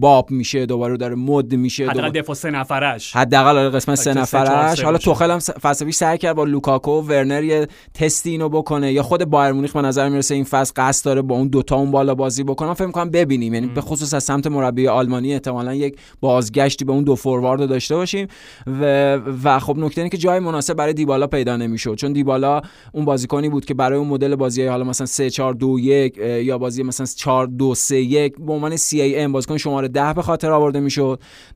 باب 0.00 0.30
میشه 0.30 0.66
دوباره 0.66 0.96
داره 0.96 1.13
مد 1.14 1.54
میشه 1.54 1.86
حداقل 1.86 2.10
دفاع 2.10 2.36
سه 2.36 2.50
نفرش. 2.50 3.16
حداقل 3.16 3.70
قسمت 3.70 3.94
سه 3.94 4.14
نفرش. 4.14 4.82
حالا 4.82 4.98
توخل 4.98 5.30
هم 5.30 5.38
فصل 5.38 5.84
پیش 5.84 5.94
سعی 5.94 6.18
کرد 6.18 6.36
با 6.36 6.44
لوکاکو 6.44 6.90
و 6.90 7.00
ورنر 7.00 7.44
یه 7.44 7.68
تستی 7.94 8.30
اینو 8.30 8.48
بکنه 8.48 8.92
یا 8.92 9.02
خود 9.02 9.24
بایر 9.24 9.52
مونیخ 9.52 9.72
به 9.72 9.82
نظر 9.82 10.08
می‌رسه 10.08 10.34
این 10.34 10.44
فصل 10.44 10.72
قصد 10.76 11.04
داره 11.04 11.22
با 11.22 11.34
اون 11.34 11.48
دوتا 11.48 11.76
اون 11.76 11.90
بالا 11.90 12.14
بازی 12.14 12.44
بکنه. 12.44 12.74
فکر 12.74 12.86
می‌کنم 12.86 13.10
ببینیم. 13.10 13.54
یعنی 13.54 13.66
به 13.66 13.80
خصوص 13.80 14.14
از 14.14 14.24
سمت 14.24 14.46
مربی 14.46 14.88
آلمانی 14.88 15.32
احتمالا 15.32 15.74
یک 15.74 15.96
بازگشتی 16.20 16.84
به 16.84 16.92
اون 16.92 17.04
دو 17.04 17.14
فوروارد 17.14 17.68
داشته 17.68 17.96
باشیم 17.96 18.28
و, 18.66 19.14
و 19.44 19.58
خب 19.58 19.78
نکته 19.78 20.00
اینه 20.00 20.10
که 20.10 20.16
جای 20.16 20.38
مناسب 20.38 20.74
برای 20.74 20.92
دیبالا 20.92 21.26
پیدا 21.26 21.56
نمی‌شد. 21.56 21.94
چون 21.94 22.12
دیبالا 22.12 22.60
اون 22.92 23.04
بازیکنی 23.04 23.48
بود 23.48 23.64
که 23.64 23.74
برای 23.74 23.98
اون 23.98 24.08
مدل 24.08 24.36
بازی 24.36 24.66
حالا 24.66 24.84
مثلا 24.84 25.06
3 25.06 25.30
4 25.30 25.54
2 25.54 25.78
1 25.78 26.16
یا 26.16 26.58
بازی 26.58 26.82
مثلا 26.82 27.06
4 27.06 27.46
2 27.46 27.74
3 27.74 27.96
1 27.96 28.34
به 28.38 28.52
عنوان 28.52 28.76
سی 28.76 29.00
ای 29.00 29.20
ام 29.20 29.32
بازیکن 29.32 29.56
شماره 29.56 29.88
10 29.88 30.12
به 30.12 30.22
خاطر 30.22 30.50
آورده 30.50 30.80
می‌شد. 30.80 31.03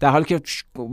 در 0.00 0.10
حالی 0.10 0.24
که 0.24 0.40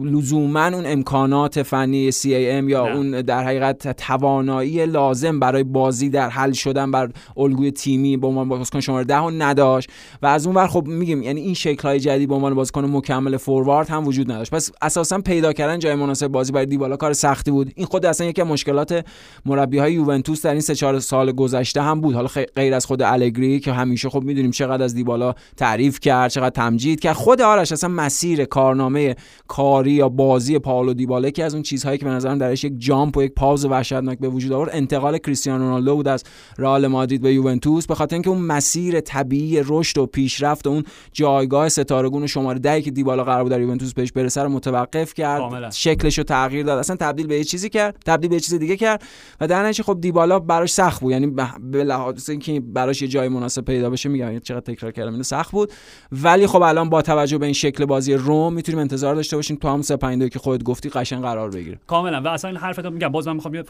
لزوما 0.04 0.66
اون 0.66 0.86
امکانات 0.86 1.64
فنی 1.64 2.12
سی 2.12 2.36
ای 2.36 2.52
ام 2.52 2.70
یا 2.70 2.88
نه. 2.88 2.96
اون 2.96 3.22
در 3.22 3.44
حقیقت 3.44 3.92
توانایی 3.92 4.86
لازم 4.86 5.40
برای 5.40 5.64
بازی 5.64 6.10
در 6.10 6.30
حل 6.30 6.52
شدن 6.52 6.92
بر 6.92 7.10
الگوی 7.38 7.72
تیمی 7.72 8.18
به 8.18 8.28
عنوان 8.28 8.50
بازیکن 8.50 8.80
شماره 8.80 9.04
10 9.04 9.22
نداشت 9.22 9.90
و 10.22 10.28
از 10.28 10.46
اون 10.48 10.56
ور 10.56 10.68
خب 10.68 10.88
میگیم 10.88 11.24
یعنی 11.24 11.42
این 11.42 11.54
شکل 11.54 11.88
های 11.88 12.00
جدید 12.00 12.30
به 12.30 12.36
عنوان 12.36 12.54
بازیکن 12.54 12.86
مکمل 12.86 13.38
فوروارد 13.38 13.90
هم 13.90 14.08
وجود 14.08 14.32
نداشت. 14.32 14.52
پس 14.52 14.72
اساسا 14.82 15.18
پیدا 15.18 15.54
کردن 15.54 15.80
جای 15.80 15.96
مناسب 15.96 16.28
بازی 16.28 16.52
برای 16.52 16.66
دیبالا 16.66 16.98
کار 16.98 17.14
سختی 17.14 17.52
بود. 17.52 17.72
این 17.76 17.86
خود 17.86 18.06
اصلا 18.06 18.28
یکی 18.28 18.42
از 18.42 18.48
مشکلات 18.48 19.06
مربی 19.46 19.78
های 19.78 19.94
یوونتوس 19.94 20.42
در 20.42 20.52
این 20.52 20.62
سه 20.62 20.76
چهار 20.76 21.00
سال 21.00 21.32
گذشته 21.32 21.82
هم 21.82 22.02
بود. 22.02 22.16
حالا 22.16 22.28
غیر 22.56 22.74
از 22.74 22.86
خود 22.86 23.02
الگری 23.02 23.60
که 23.60 23.74
همیشه 23.74 24.10
خب 24.10 24.24
می‌دونیم 24.24 24.52
چقدر 24.52 24.84
از 24.84 24.96
دیبالا 24.96 25.34
تعریف 25.58 26.00
کرد 26.00 26.32
چقدر 26.32 26.50
تمجید 26.50 27.00
کرد. 27.00 27.16
خود 27.16 27.42
آرش 27.42 27.72
اصلا 27.72 27.90
مسیر 27.90 28.45
کارنامه 28.46 29.16
کاری 29.48 29.92
یا 29.92 30.10
بازی 30.10 30.60
پاولو 30.60 30.94
دیبالا 30.94 31.30
که 31.30 31.44
از 31.44 31.54
اون 31.54 31.64
چیزهایی 31.64 31.98
که 31.98 32.06
به 32.06 32.12
نظرم 32.12 32.38
درش 32.38 32.64
یک 32.64 32.74
جامپ 32.78 33.18
و 33.18 33.24
یک 33.24 33.34
پاوز 33.34 33.66
وحشتناک 33.66 34.20
به 34.20 34.30
وجود 34.30 34.52
آورد 34.52 34.70
انتقال 34.74 35.18
کریستیانو 35.18 35.64
رونالدو 35.64 35.96
بود 35.96 36.08
از 36.08 36.24
رئال 36.58 36.88
مادرید 36.88 37.22
به 37.22 37.34
یوونتوس. 37.34 37.88
به 37.88 37.96
خاطر 37.96 38.16
اینکه 38.16 38.30
اون 38.30 38.42
مسیر 38.42 39.00
طبیعی 39.00 39.62
رشد 39.66 39.98
و 39.98 40.06
پیشرفت 40.06 40.68
و 40.68 40.70
اون 40.70 40.84
جایگاه 41.14 41.70
ستارگون 41.70 42.28
شماره 42.28 42.60
10 42.60 42.82
که 42.82 42.92
دیبالا 42.92 43.24
قرار 43.24 43.44
بود 43.44 43.52
در 43.52 43.62
یوونتوس 43.62 43.94
بهش 43.94 44.12
برسه 44.12 44.44
رو 44.44 44.50
متوقف 44.50 45.14
کرد. 45.14 45.72
شکلش 45.72 46.18
رو 46.18 46.24
تغییر 46.24 46.66
داد. 46.66 46.80
اصلا 46.80 46.96
تبدیل 46.96 47.28
به 47.28 47.38
یه 47.38 47.44
چیزی 47.44 47.70
کرد 47.70 47.98
تبدیل 48.06 48.30
به 48.30 48.36
یه 48.36 48.40
چیز 48.40 48.54
دیگه 48.54 48.78
کرد 48.78 49.04
و 49.42 49.48
در 49.48 49.64
نتیجه 49.64 49.84
خب 49.84 50.02
دیبالا 50.02 50.40
براش 50.40 50.72
سخت 50.74 51.02
بود. 51.02 51.12
یعنی 51.12 51.28
به 51.72 51.84
لحاظ 51.84 52.30
اینکه 52.30 52.60
براش 52.60 53.02
یه 53.02 53.08
جای 53.08 53.28
مناسب 53.28 53.62
پیدا 53.62 53.90
بشه 53.90 54.10
میگم 54.10 54.26
یعنی 54.26 54.40
چقدر 54.40 54.74
تکرار 54.74 54.92
کردم 54.92 55.12
اینو 55.12 55.24
سخت 55.24 55.52
بود. 55.52 55.72
ولی 56.12 56.48
خب 56.48 56.62
الان 56.62 56.90
با 56.90 57.02
توجه 57.02 57.38
به 57.38 57.46
این 57.46 57.54
شکل 57.54 57.86
بازی 57.86 58.14
روم 58.14 58.35
می‌تونیم 58.50 58.80
انتظار 58.80 59.16
داشته 59.16 59.36
باشیم 59.36 59.58
تو 59.58 59.68
هم 59.68 59.82
3 59.82 59.98
5 59.98 60.30
که 60.30 60.40
خودت 60.40 60.64
گفتی 60.64 60.90
قشنگ 60.90 61.22
قرار 61.22 61.50
بگیره 61.50 61.80
کاملا. 61.88 62.22
و 62.22 62.28
اصلا 62.28 62.50
این 62.50 62.60
حرفتو 62.60 62.90
میگم 62.90 63.10
باز 63.10 63.28
من 63.28 63.34
می‌خوام 63.34 63.64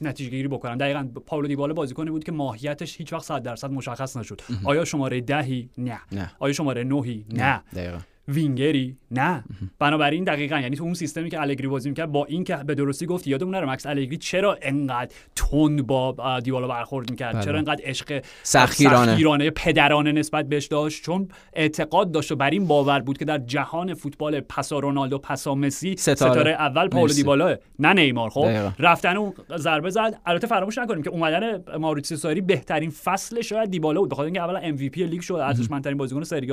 نتیجه 0.00 0.30
گیری 0.30 0.48
بکنم. 0.48 0.76
دقیقاً 0.76 1.08
پاولو 1.26 1.48
دیبالا 1.48 1.74
بازیکنی 1.74 2.10
بود 2.10 2.24
که 2.24 2.32
ماهیتش 2.32 2.96
هیچ 2.96 3.12
وقت 3.12 3.24
100 3.24 3.42
درصد 3.42 3.70
مشخص 3.70 4.16
نشد. 4.16 4.40
آیا 4.64 4.84
شماره 4.84 5.20
دهی؟ 5.20 5.68
نه. 5.78 6.00
نه. 6.12 6.32
آیا 6.38 6.52
شماره 6.52 6.84
نهی؟ 6.84 7.24
نه, 7.32 7.62
نه. 7.72 7.98
وینگری. 8.28 8.96
نه. 9.10 9.44
بنابراین 9.78 10.24
دقیقا 10.24 10.58
یعنی 10.58 10.76
تو 10.76 10.84
اون 10.84 10.94
سیستمی 10.94 11.30
که 11.30 11.40
الگری 11.40 11.68
بازی 11.68 11.88
می‌کرد 11.88 12.12
با 12.12 12.24
این 12.24 12.44
که 12.44 12.56
به 12.56 12.74
درستی 12.74 13.06
گفت 13.06 13.26
یادمون 13.26 13.54
نره 13.54 13.70
مکس 13.70 13.86
الگری 13.86 14.16
چرا 14.16 14.58
انقدر 14.62 15.14
تند 15.36 15.86
با 15.86 16.40
دیوالا 16.44 16.68
برخورد 16.68 17.10
می‌کرد؟ 17.10 17.34
بله. 17.34 17.44
چرا 17.44 17.58
انقدر 17.58 17.80
عشق 17.84 18.22
سخیرانه. 18.42 19.12
سخیرانه 19.12 19.50
پدرانه 19.50 20.12
نسبت 20.12 20.48
بهش 20.48 20.66
داشت؟ 20.66 21.04
چون 21.04 21.28
اعتقاد 21.52 22.12
داشت 22.12 22.32
و 22.32 22.36
بر 22.36 22.50
این 22.50 22.66
باور 22.66 23.00
بود 23.00 23.18
که 23.18 23.24
در 23.24 23.38
جهان 23.38 23.94
فوتبال 23.94 24.40
پسا 24.40 24.78
رونالدو 24.78 25.18
پسا 25.18 25.54
مسی 25.54 25.96
ستاره, 25.96 26.32
ستاره 26.32 26.50
اول 26.50 26.88
پاولو 26.88 27.12
دیبالا 27.12 27.56
نه 27.78 27.92
نیمار. 27.92 28.30
خب 28.30 28.48
رفتن 28.78 29.16
اون 29.16 29.32
ضربه 29.56 29.90
زد. 29.90 30.20
البته 30.26 30.46
فراموش 30.46 30.78
نکنیم 30.78 31.02
که 31.02 31.10
اومدن 31.10 31.62
مائوریتسیو 31.78 32.16
ساری 32.16 32.40
بهترین 32.40 32.90
فصل 32.90 33.40
شاید 33.40 33.70
دیبالا 33.70 34.00
بود. 34.00 34.10
بخاطر 34.10 34.24
اینکه 34.24 34.42
اولا 34.42 34.58
MVP 34.58 35.06
لیگ 35.06 35.20
شد 35.20 35.34
ارزشمندترین 35.34 35.96
بازیکن 35.96 36.22
سری 36.22 36.44
آ 36.44 36.52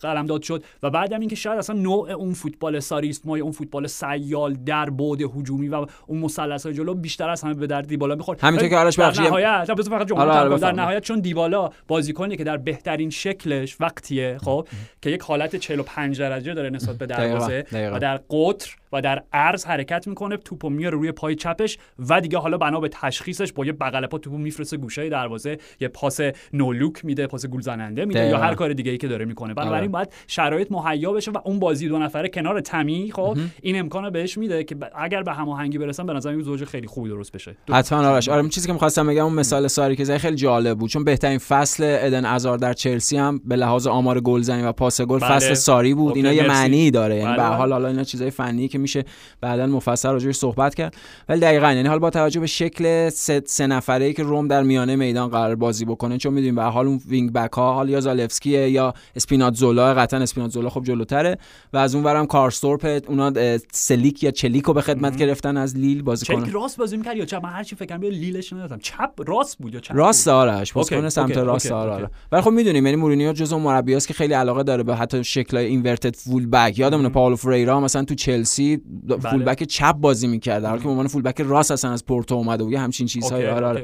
قلمداد 0.00 0.42
شد 0.42 0.64
و 0.82 0.90
بعدم 1.00 1.20
اینکه 1.20 1.36
شاید 1.36 1.58
اصلا 1.58 1.76
نوع 1.76 2.10
اون 2.10 2.32
فوتبال 2.32 2.80
ساریسمای 2.80 3.40
اون 3.40 3.52
فوتبال 3.52 3.86
سیال 3.86 4.54
در 4.54 4.90
بعد 4.90 5.20
هجومی 5.22 5.68
و 5.68 5.86
اون 6.06 6.18
مثلث 6.18 6.66
جلو 6.66 6.94
بیشتر 6.94 7.30
از 7.30 7.42
همه 7.42 7.54
به 7.54 7.66
درد 7.66 7.82
دیبالا 7.82 8.14
می‌خورد 8.14 8.40
همینطور 8.40 8.68
که 8.68 8.76
آرش 8.76 8.98
بخشی 8.98 9.22
نهایت 9.22 9.64
فقط 9.66 10.12
آره، 10.12 10.30
آره، 10.30 10.58
در 10.58 10.72
نهایت 10.72 11.02
چون 11.02 11.20
دیبالا 11.20 11.70
بازیکنی 11.88 12.36
که 12.36 12.44
در 12.44 12.56
بهترین 12.56 13.10
شکلش 13.10 13.76
وقتیه 13.80 14.38
خب 14.42 14.68
که 15.02 15.10
یک 15.10 15.20
حالت 15.20 15.56
45 15.56 16.20
درجه 16.20 16.54
داره 16.54 16.70
نسبت 16.70 16.98
به 16.98 17.06
دروازه 17.06 17.64
و 17.72 17.98
در 17.98 18.20
قطر 18.30 18.76
و 18.92 19.00
در 19.00 19.22
عرض 19.32 19.64
حرکت 19.64 20.08
می‌کنه 20.08 20.36
توپو 20.36 20.70
میاره 20.70 20.98
روی 20.98 21.12
پای 21.12 21.34
چپش 21.34 21.78
و 22.08 22.20
دیگه 22.20 22.38
حالا 22.38 22.58
بنا 22.58 22.80
به 22.80 22.88
تشخیصش 22.88 23.52
با 23.52 23.64
یه 23.64 23.72
بغل 23.72 24.06
پا 24.06 24.18
توپو 24.18 24.38
میفرسته 24.38 24.76
گوشه 24.76 25.08
دروازه 25.08 25.58
یه 25.80 25.88
پاس 25.88 26.20
نولوک 26.52 27.04
میده 27.04 27.26
پاس 27.26 27.46
گل 27.46 27.60
زننده 27.60 28.04
میده 28.04 28.26
یا 28.26 28.38
هر 28.38 28.54
کار 28.54 28.72
دیگه 28.72 28.92
ای 28.92 28.98
که 28.98 29.08
داره 29.08 29.24
می‌کنه. 29.24 29.54
بنابراین 29.54 29.82
آره. 29.82 29.88
باید 29.88 30.08
شرایط 30.26 30.72
مهیا 30.72 31.12
بشه 31.12 31.30
و 31.30 31.38
اون 31.44 31.58
بازی 31.58 31.88
دو 31.88 31.98
نفره 31.98 32.28
کنار 32.28 32.60
تمی 32.60 33.12
خب 33.14 33.36
این 33.62 33.78
امکانو 33.78 34.10
بهش 34.10 34.38
میده 34.38 34.64
که 34.64 34.76
اگر 34.94 35.22
به 35.22 35.32
هماهنگی 35.32 35.78
برسن 35.78 36.06
به 36.06 36.12
نظر 36.12 36.40
زوج 36.40 36.64
خیلی 36.64 36.86
خوبی 36.86 37.08
درست 37.08 37.32
بشه. 37.32 37.56
حتما 37.72 38.08
آرش. 38.08 38.28
آره 38.28 38.48
چیزی 38.48 38.66
که 38.66 38.72
می‌خواستم 38.72 39.06
بگم 39.06 39.24
اون 39.24 39.34
مثال 39.34 39.66
ساری 39.68 39.96
که 39.96 40.18
خیلی 40.18 40.36
جالب 40.36 40.78
بود. 40.78 40.90
چون 40.90 41.04
بهترین 41.04 41.38
فصل 41.38 41.98
ادن 42.00 42.24
ازار 42.24 42.58
در 42.58 42.72
چلسی 42.72 43.16
هم 43.16 43.40
به 43.44 43.56
لحاظ 43.56 43.86
آمار 43.86 44.20
گلزنی 44.20 44.62
و 44.62 44.72
پاس 44.72 45.00
گل 45.00 45.18
بله. 45.18 45.30
فصل 45.30 45.54
ساری 45.54 45.94
بود. 45.94 46.16
اینا 46.16 46.32
یه 46.32 46.48
معنی 46.48 46.90
داره. 46.90 47.16
یعنی 47.16 47.30
به 47.30 47.36
بله. 47.36 47.56
حال 47.56 47.72
حالا 47.72 47.88
اینا 47.88 48.04
چیزای 48.04 48.30
فنی 48.30 48.68
که 48.68 48.78
میشه. 48.80 49.04
بعد 49.40 49.60
بعدا 49.60 49.66
مفصل 49.66 50.12
راجعش 50.12 50.34
صحبت 50.34 50.74
کرد. 50.74 50.94
ولی 51.28 51.40
دقیقا 51.40 51.72
یعنی 51.72 51.88
حال 51.88 51.98
با 51.98 52.10
توجه 52.10 52.40
به 52.40 52.46
شکل 52.46 53.08
سه, 53.08 53.42
سه 53.46 53.66
نفره 53.66 54.04
ای 54.04 54.12
که 54.12 54.22
روم 54.22 54.48
در 54.48 54.62
میانه 54.62 54.96
میدان 54.96 55.28
قرار 55.28 55.54
بازی 55.54 55.84
بکنه 55.84 56.18
چون 56.18 56.32
می‌دونیم 56.32 56.54
به 56.54 56.62
حال 56.62 56.86
اون 56.86 57.00
wing 57.08 57.32
back 57.32 57.52
ها 57.52 57.72
حال 57.72 57.90
یا 57.90 58.00
زالفسکیه 58.00 58.70
یا 58.70 58.94
اسپیناتزولا 59.16 59.94
قطعا 59.94 60.20
اسپیناتزولا 60.20 60.68
خب 60.70 60.82
جلوتره. 60.84 61.38
و 61.72 61.76
از 61.76 61.94
اون 61.94 62.04
ورم 62.04 62.26
کارسدورپ 62.26 63.02
اونا 63.08 63.32
سلیک 63.72 64.22
یا 64.22 64.30
چلیکو 64.30 64.72
به 64.72 64.82
خدمت 64.82 65.16
گرفتن 65.16 65.56
از 65.56 65.76
لیل 65.76 66.02
بازی 66.02 66.26
کنه 66.26 66.36
چلیک 66.36 66.54
راست 66.54 66.76
بازی 66.76 66.96
می‌کرد 66.96 67.16
یا 67.16 67.24
چپ؟ 67.24 67.42
من 67.42 67.50
هر 67.50 67.62
چی 67.62 67.76
فکر 67.76 67.96
کنم 67.96 68.10
لیلش 68.10 68.52
ندادم. 68.52 68.78
چپ 68.78 69.10
راست 69.26 69.58
بود 69.58 69.74
یا 69.74 69.80
چپ 69.80 69.96
راست 69.96 70.28
آرش. 70.28 70.72
بازیکن 70.72 71.08
سمت 71.08 71.36
راست 71.36 71.72
آره 71.72 72.10
ولی 72.32 72.42
خب 72.42 72.50
می‌دونیم 72.50 72.86
یعنی 72.86 72.96
مورینیو 72.96 73.32
جزو 73.32 73.58
مربیاست 73.58 74.08
که 74.08 74.14
خیلی 74.14 74.34
علاقه 74.34 74.62
داره 74.62 74.82
به 74.82 74.96
حتی 74.96 75.24
شکل 75.24 75.56
inverted 75.56 76.16
full 76.16 76.46
back 76.46 76.78
یادمونه 76.78 77.08
پاولو 77.08 77.36
فریرا 77.36 77.80
مثلا 77.80 78.04
تو 78.04 78.14
چلسی 78.14 78.69
لواندوفسکی 78.76 79.20
بله. 79.20 79.30
full 79.30 79.46
back 79.46 79.62
چپ 79.62 79.92
بازی 79.92 80.26
می‌کرد. 80.26 80.62
در 80.62 80.68
حالی 80.68 80.80
که 80.80 80.84
به 80.84 80.90
عنوان 80.90 81.06
full 81.06 81.23
back 81.23 81.40
راست 81.40 81.70
اصلا 81.70 81.92
از 81.92 82.06
پورتو 82.06 82.34
اومده 82.34 82.64
بود 82.64 82.74
همچین 82.74 83.06
چیزهایی. 83.06 83.46
آره 83.46 83.66
آره. 83.66 83.82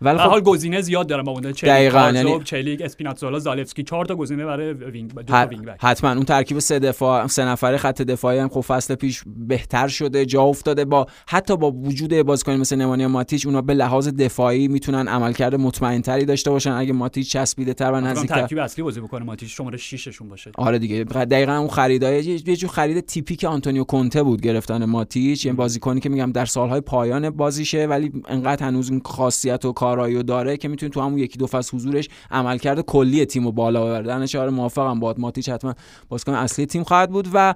ولی 0.00 0.18
خب 0.18 0.28
حال 0.28 0.40
گزینه 0.40 0.80
زیاد 0.80 1.06
دارم 1.06 1.24
با 1.24 1.32
اون 1.32 1.52
چلیک 1.52 1.94
یعنی 1.94 2.40
چلیک 2.44 2.82
اسپیناتزولا 2.82 3.38
زالفسکی 3.38 3.82
چهار 3.82 4.04
تا 4.04 4.16
گزینه 4.16 4.44
برای 4.44 4.72
wing 4.72 5.14
دو 5.14 5.22
تا 5.22 5.46
wing 5.46 5.64
back 5.64 5.76
حتما. 5.80 6.10
اون 6.10 6.24
ترکیب 6.24 6.58
سه 6.58 6.78
دفاع 6.78 7.26
سه 7.26 7.44
نفره 7.44 7.76
خط 7.76 8.02
دفاعی 8.02 8.38
هم 8.38 8.48
خب 8.48 8.60
فصل 8.60 8.94
پیش 8.94 9.22
بهتر 9.26 9.88
شده 9.88 10.26
جا 10.26 10.42
افتاده. 10.42 10.84
با 10.84 11.06
حتی 11.28 11.56
با 11.56 11.70
وجود 11.70 12.22
بازیکن 12.22 12.52
مثل 12.52 12.76
نمانیا 12.76 13.08
ماتیچ 13.08 13.46
اونا 13.46 13.62
به 13.62 13.74
لحاظ 13.74 14.08
دفاعی 14.08 14.68
می‌تونن 14.68 15.08
عملکرد 15.08 15.54
مطمئنتری 15.54 16.24
داشته 16.24 16.50
باشن. 16.50 16.70
اگه 16.70 16.92
ماتیچ 16.92 17.32
چسبیده 17.32 17.74
تر 17.74 17.92
و 17.92 18.00
نزدیک 18.00 18.30
ترکیب 18.30 18.58
اصلی 18.58 18.84
بازی 18.84 19.00
بکنه 19.00 19.24
ماتیچ 19.24 19.56
شماره 19.56 19.78
6 19.78 20.08
شون 20.08 20.28
باشه. 20.28 20.50
آره 20.54 20.78
دیگه. 20.78 21.04
دقیقاً 21.04 21.52
اون 21.52 21.68
خریدای 21.68 22.24
یه 22.24 22.56
جور 22.56 22.70
خرید 22.70 23.00
تیپیک 23.00 23.44
آنتونیو 23.44 23.84
کونته 23.84 24.21
بود 24.22 24.40
گرفتن 24.40 24.84
ماتیچ. 24.84 25.46
یه 25.46 25.52
بازیکنی 25.52 26.00
که 26.00 26.08
میگم 26.08 26.32
در 26.32 26.44
سالهای 26.44 26.80
پایان 26.80 27.30
بازیشه 27.30 27.86
ولی 27.86 28.12
انقدر 28.28 28.66
هنوز 28.66 28.90
این 28.90 29.00
خاصیت 29.04 29.64
و 29.64 29.72
کارایی 29.72 30.22
داره 30.22 30.56
که 30.56 30.68
می‌تونه 30.68 30.90
تو 30.90 31.00
همون 31.00 31.18
یکی 31.18 31.38
دو 31.38 31.46
فصل 31.46 31.76
حضورش 31.76 32.08
عملکرد 32.30 32.80
کلی 32.80 33.24
تیمو 33.24 33.52
بالا 33.52 33.84
ببره. 33.86 34.06
در 34.06 34.18
نتیجه 34.18 34.48
موافقم 34.48 35.00
با 35.00 35.14
ماتیچ 35.18 35.48
حتما 35.48 35.74
بازیکن 36.08 36.34
اصلی 36.34 36.66
تیم 36.66 36.82
خواهد 36.82 37.10
بود 37.10 37.28
و 37.32 37.54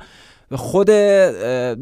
خود 0.54 0.90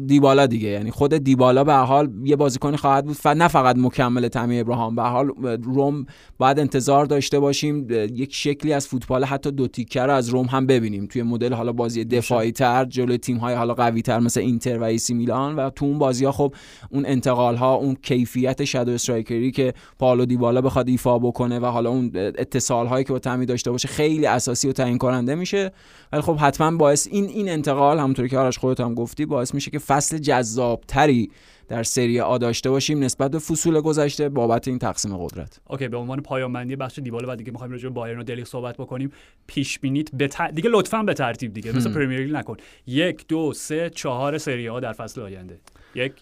دیبالا 0.07 0.45
دیگه. 0.45 0.69
یعنی 0.69 0.91
خود 0.91 1.17
دیبالا 1.17 1.63
به 1.63 1.73
حال 1.73 2.11
یه 2.23 2.35
بازیکنی 2.35 2.77
خواهد 2.77 3.05
بود. 3.05 3.27
نه 3.27 3.47
فقط 3.47 3.75
مکمل 3.77 4.27
تمی 4.27 4.59
ابراهام 4.59 4.95
به 4.95 5.01
حال 5.01 5.27
روم 5.63 6.05
باید 6.37 6.59
انتظار 6.59 7.05
داشته 7.05 7.39
باشیم. 7.39 7.87
یک 7.91 8.33
شکلی 8.33 8.73
از 8.73 8.87
فوتبال 8.87 9.23
حتی 9.23 9.51
دو 9.51 9.67
تیکه 9.67 10.01
رو 10.01 10.13
از 10.13 10.29
روم 10.29 10.45
هم 10.45 10.67
ببینیم. 10.67 11.05
توی 11.05 11.23
مدل 11.23 11.53
حالا 11.53 11.71
بازی 11.71 12.05
دفاعی 12.05 12.51
تر 12.51 12.85
جلوی 12.85 13.17
تیم 13.17 13.37
های 13.37 13.55
حالا 13.55 13.73
قوی 13.73 14.01
تر 14.01 14.19
مثل 14.19 14.39
اینتر 14.39 14.77
و 14.77 14.83
ایسی 14.83 15.13
میلان 15.13 15.55
و 15.55 15.69
تو 15.69 15.85
اون 15.85 15.99
بازی 15.99 16.25
ها 16.25 16.31
خب 16.31 16.53
اون 16.89 17.05
انتقال 17.05 17.55
ها 17.55 17.73
اون 17.75 17.97
کیفیت 18.01 18.63
shadow 18.63 18.91
striker 18.91 19.43
ی 19.43 19.51
که 19.51 19.73
پاولو 19.99 20.25
دیبالا 20.25 20.61
بخواد 20.61 20.89
ایفا 20.89 21.19
بکنه 21.19 21.59
و 21.59 21.65
حالا 21.65 21.89
اون 21.89 22.11
اتصال 22.15 22.87
هایی 22.87 23.03
که 23.03 23.13
با 23.13 23.19
تمی 23.19 23.45
داشته 23.45 23.71
باشه 23.71 23.87
خیلی 23.87 24.25
اساسی 24.25 24.69
و 24.69 24.71
تعیین 24.71 24.97
کننده 24.97 25.35
میشه. 25.35 25.71
ولی 26.11 26.21
خب 26.21 26.35
حتما 26.35 26.77
باعث 26.77 27.07
این 27.11 27.25
این 27.25 27.49
انتقال 27.49 27.99
همونطوری 27.99 28.29
که 28.29 28.37
آرش 28.55 28.59
خودت 28.59 28.79
هم 28.79 28.93
گفتی 28.93 29.25
باعث 29.25 29.53
میشه 29.53 29.71
که 29.71 29.79
فصل 29.79 30.17
جذابتری 30.17 31.31
در 31.67 31.83
سری 31.83 32.19
آ 32.19 32.37
داشته 32.37 32.69
باشیم 32.69 33.03
نسبت 33.03 33.31
به 33.31 33.39
فصول 33.39 33.81
گذشته 33.81 34.29
بابت 34.29 34.67
این 34.67 34.79
تقسیم 34.79 35.17
قدرت. 35.17 35.59
okay 35.69 35.87
به 35.87 35.97
عنوان 35.97 36.21
پایان 36.21 36.53
بندی 36.53 36.75
بخش 36.75 36.99
دیبالا 36.99 37.33
و 37.33 37.35
دیگه 37.35 37.51
می‌خوایم 37.51 37.71
راجع 37.71 37.83
به 37.83 37.95
بایرن 37.95 38.19
و 38.19 38.23
دلیخت 38.23 38.45
صحبت 38.45 38.77
بکنیم. 38.77 39.11
پیش 39.47 39.79
بینیت 39.79 40.11
به 40.11 40.29
دیگه 40.53 40.69
لطفا 40.69 41.03
به 41.03 41.13
ترتیب 41.13 41.53
دیگه 41.53 41.75
مثل 41.75 41.93
پرمیر 41.93 42.19
لیگ 42.19 42.35
نکن. 42.35 42.57
یک 42.87 43.27
دو 43.27 43.53
سه 43.53 43.89
چهار 43.89 44.37
سری 44.37 44.69
آ 44.69 44.79
در 44.79 44.93
فصل 44.93 45.21
آینده. 45.21 45.59
یک. 45.95 46.13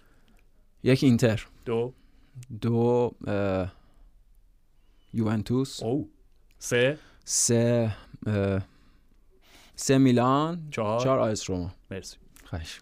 یک 0.84 1.04
اینتر. 1.04 1.46
دو. 1.66 1.94
دو 2.62 3.12
یوونتوس. 5.14 5.84
او 5.84 6.10
سه. 6.60 6.98
سه 7.24 7.96
سه 9.76 9.98
میلان. 9.98 10.68
چهار. 10.72 11.00
چهار 11.04 11.20
آیس 11.20 11.50
روما. 11.50 11.72
مرسی. 11.92 12.18
خواهش 12.54 12.80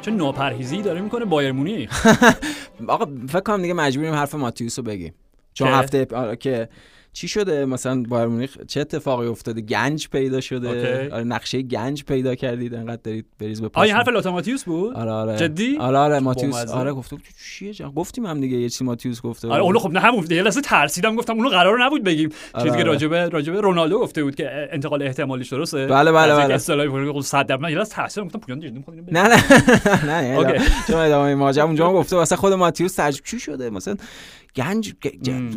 چه 0.00 0.10
ناپرهیزی 0.10 0.82
داره 0.82 1.00
می‌کنه 1.00 1.24
بایر 1.24 1.52
مونیخ. 1.52 2.06
آقا 2.88 3.06
فکر 3.28 3.40
کنم 3.40 3.62
دیگه 3.62 3.74
مجبوریم 3.74 4.14
حرف 4.14 4.34
ماتیوس 4.34 4.78
رو 4.78 4.84
بگیم. 4.84 5.14
چون 5.58 5.68
هفته 5.68 6.06
آره 6.14 6.36
که 6.36 6.68
چی 7.12 7.28
شده؟ 7.28 7.64
مثلا 7.64 8.02
بایر 8.08 8.26
مونیخ 8.26 8.58
چه 8.68 8.80
اتفاقی 8.80 9.26
افتاده؟ 9.26 9.60
گنج 9.60 10.08
پیدا 10.08 10.40
شده؟ 10.40 10.68
آره 11.12 11.24
نقشه 11.24 11.62
گنج 11.62 12.04
پیدا 12.04 12.34
کردید 12.34 12.74
انقدر 12.74 13.00
دارید 13.04 13.26
بریز 13.38 13.60
به 13.62 13.70
آیا 13.72 13.94
حرف 13.94 14.08
لاتاماتیوس 14.08 14.64
بود؟ 14.64 14.94
آره 14.94 15.10
آره. 15.10 15.36
جدی؟ 15.36 15.76
آره 15.78 15.98
آره 15.98 16.20
ماتیوس. 16.20 16.56
آره 16.56 16.92
گفته 16.92 17.16
چیه؟ 17.44 17.72
جا 17.72 17.90
گفتیم 17.90 18.26
هم 18.26 18.40
دیگه 18.40 18.56
یه 18.56 18.68
چی 18.68 18.84
ماتیوس 18.84 19.22
گفته 19.22 19.48
آره 19.48 19.62
اونو 19.62 19.78
خب 19.78 19.90
نه 19.90 20.00
همون 20.00 20.26
یه 20.30 20.42
لحظه 20.42 20.60
ترسیدم 20.60 21.16
گفتم 21.16 21.32
اونو 21.32 21.48
قرار 21.48 21.84
نبود 21.84 22.04
بگیم. 22.04 22.30
آره 22.54 22.64
چیزی 22.64 22.76
که 22.76 22.82
آره. 22.82 22.92
راجبه 22.92 23.28
راجبه 23.28 23.60
رونالدو 23.60 23.98
گفته 23.98 24.24
بود 24.24 24.34
که 24.34 24.68
انتقال 24.72 25.02
احتمالیش 25.02 25.48
درسته. 25.48 25.86
بله 25.86 26.12
بله 26.12 26.34
بله. 26.34 26.54
اصطلاحی 26.54 26.88
بود 26.88 27.22
100 27.22 27.46
درصد. 27.46 27.60
من 27.62 27.70
یه 27.70 27.78
لحظه 27.78 27.94
ترسیدم 27.94 28.26
گفتم 28.26 28.38
پویان 28.38 28.60
جدی 28.60 28.84
نه 29.12 29.22
نه. 29.22 29.44
نه 30.10 30.38
اوکی. 30.38 30.64
چون 30.86 30.96
ادامه 30.96 31.34
ماجرا 31.34 31.64
اونجا 31.64 31.92
گفته 31.92 32.16
واسه 32.16 32.36
خود 32.36 32.52
ماتیوس 32.52 32.94
ترجمه 32.94 33.22
چی 33.24 33.40
شده؟ 33.40 33.70
مثلا 33.70 33.96
گنج 34.56 34.92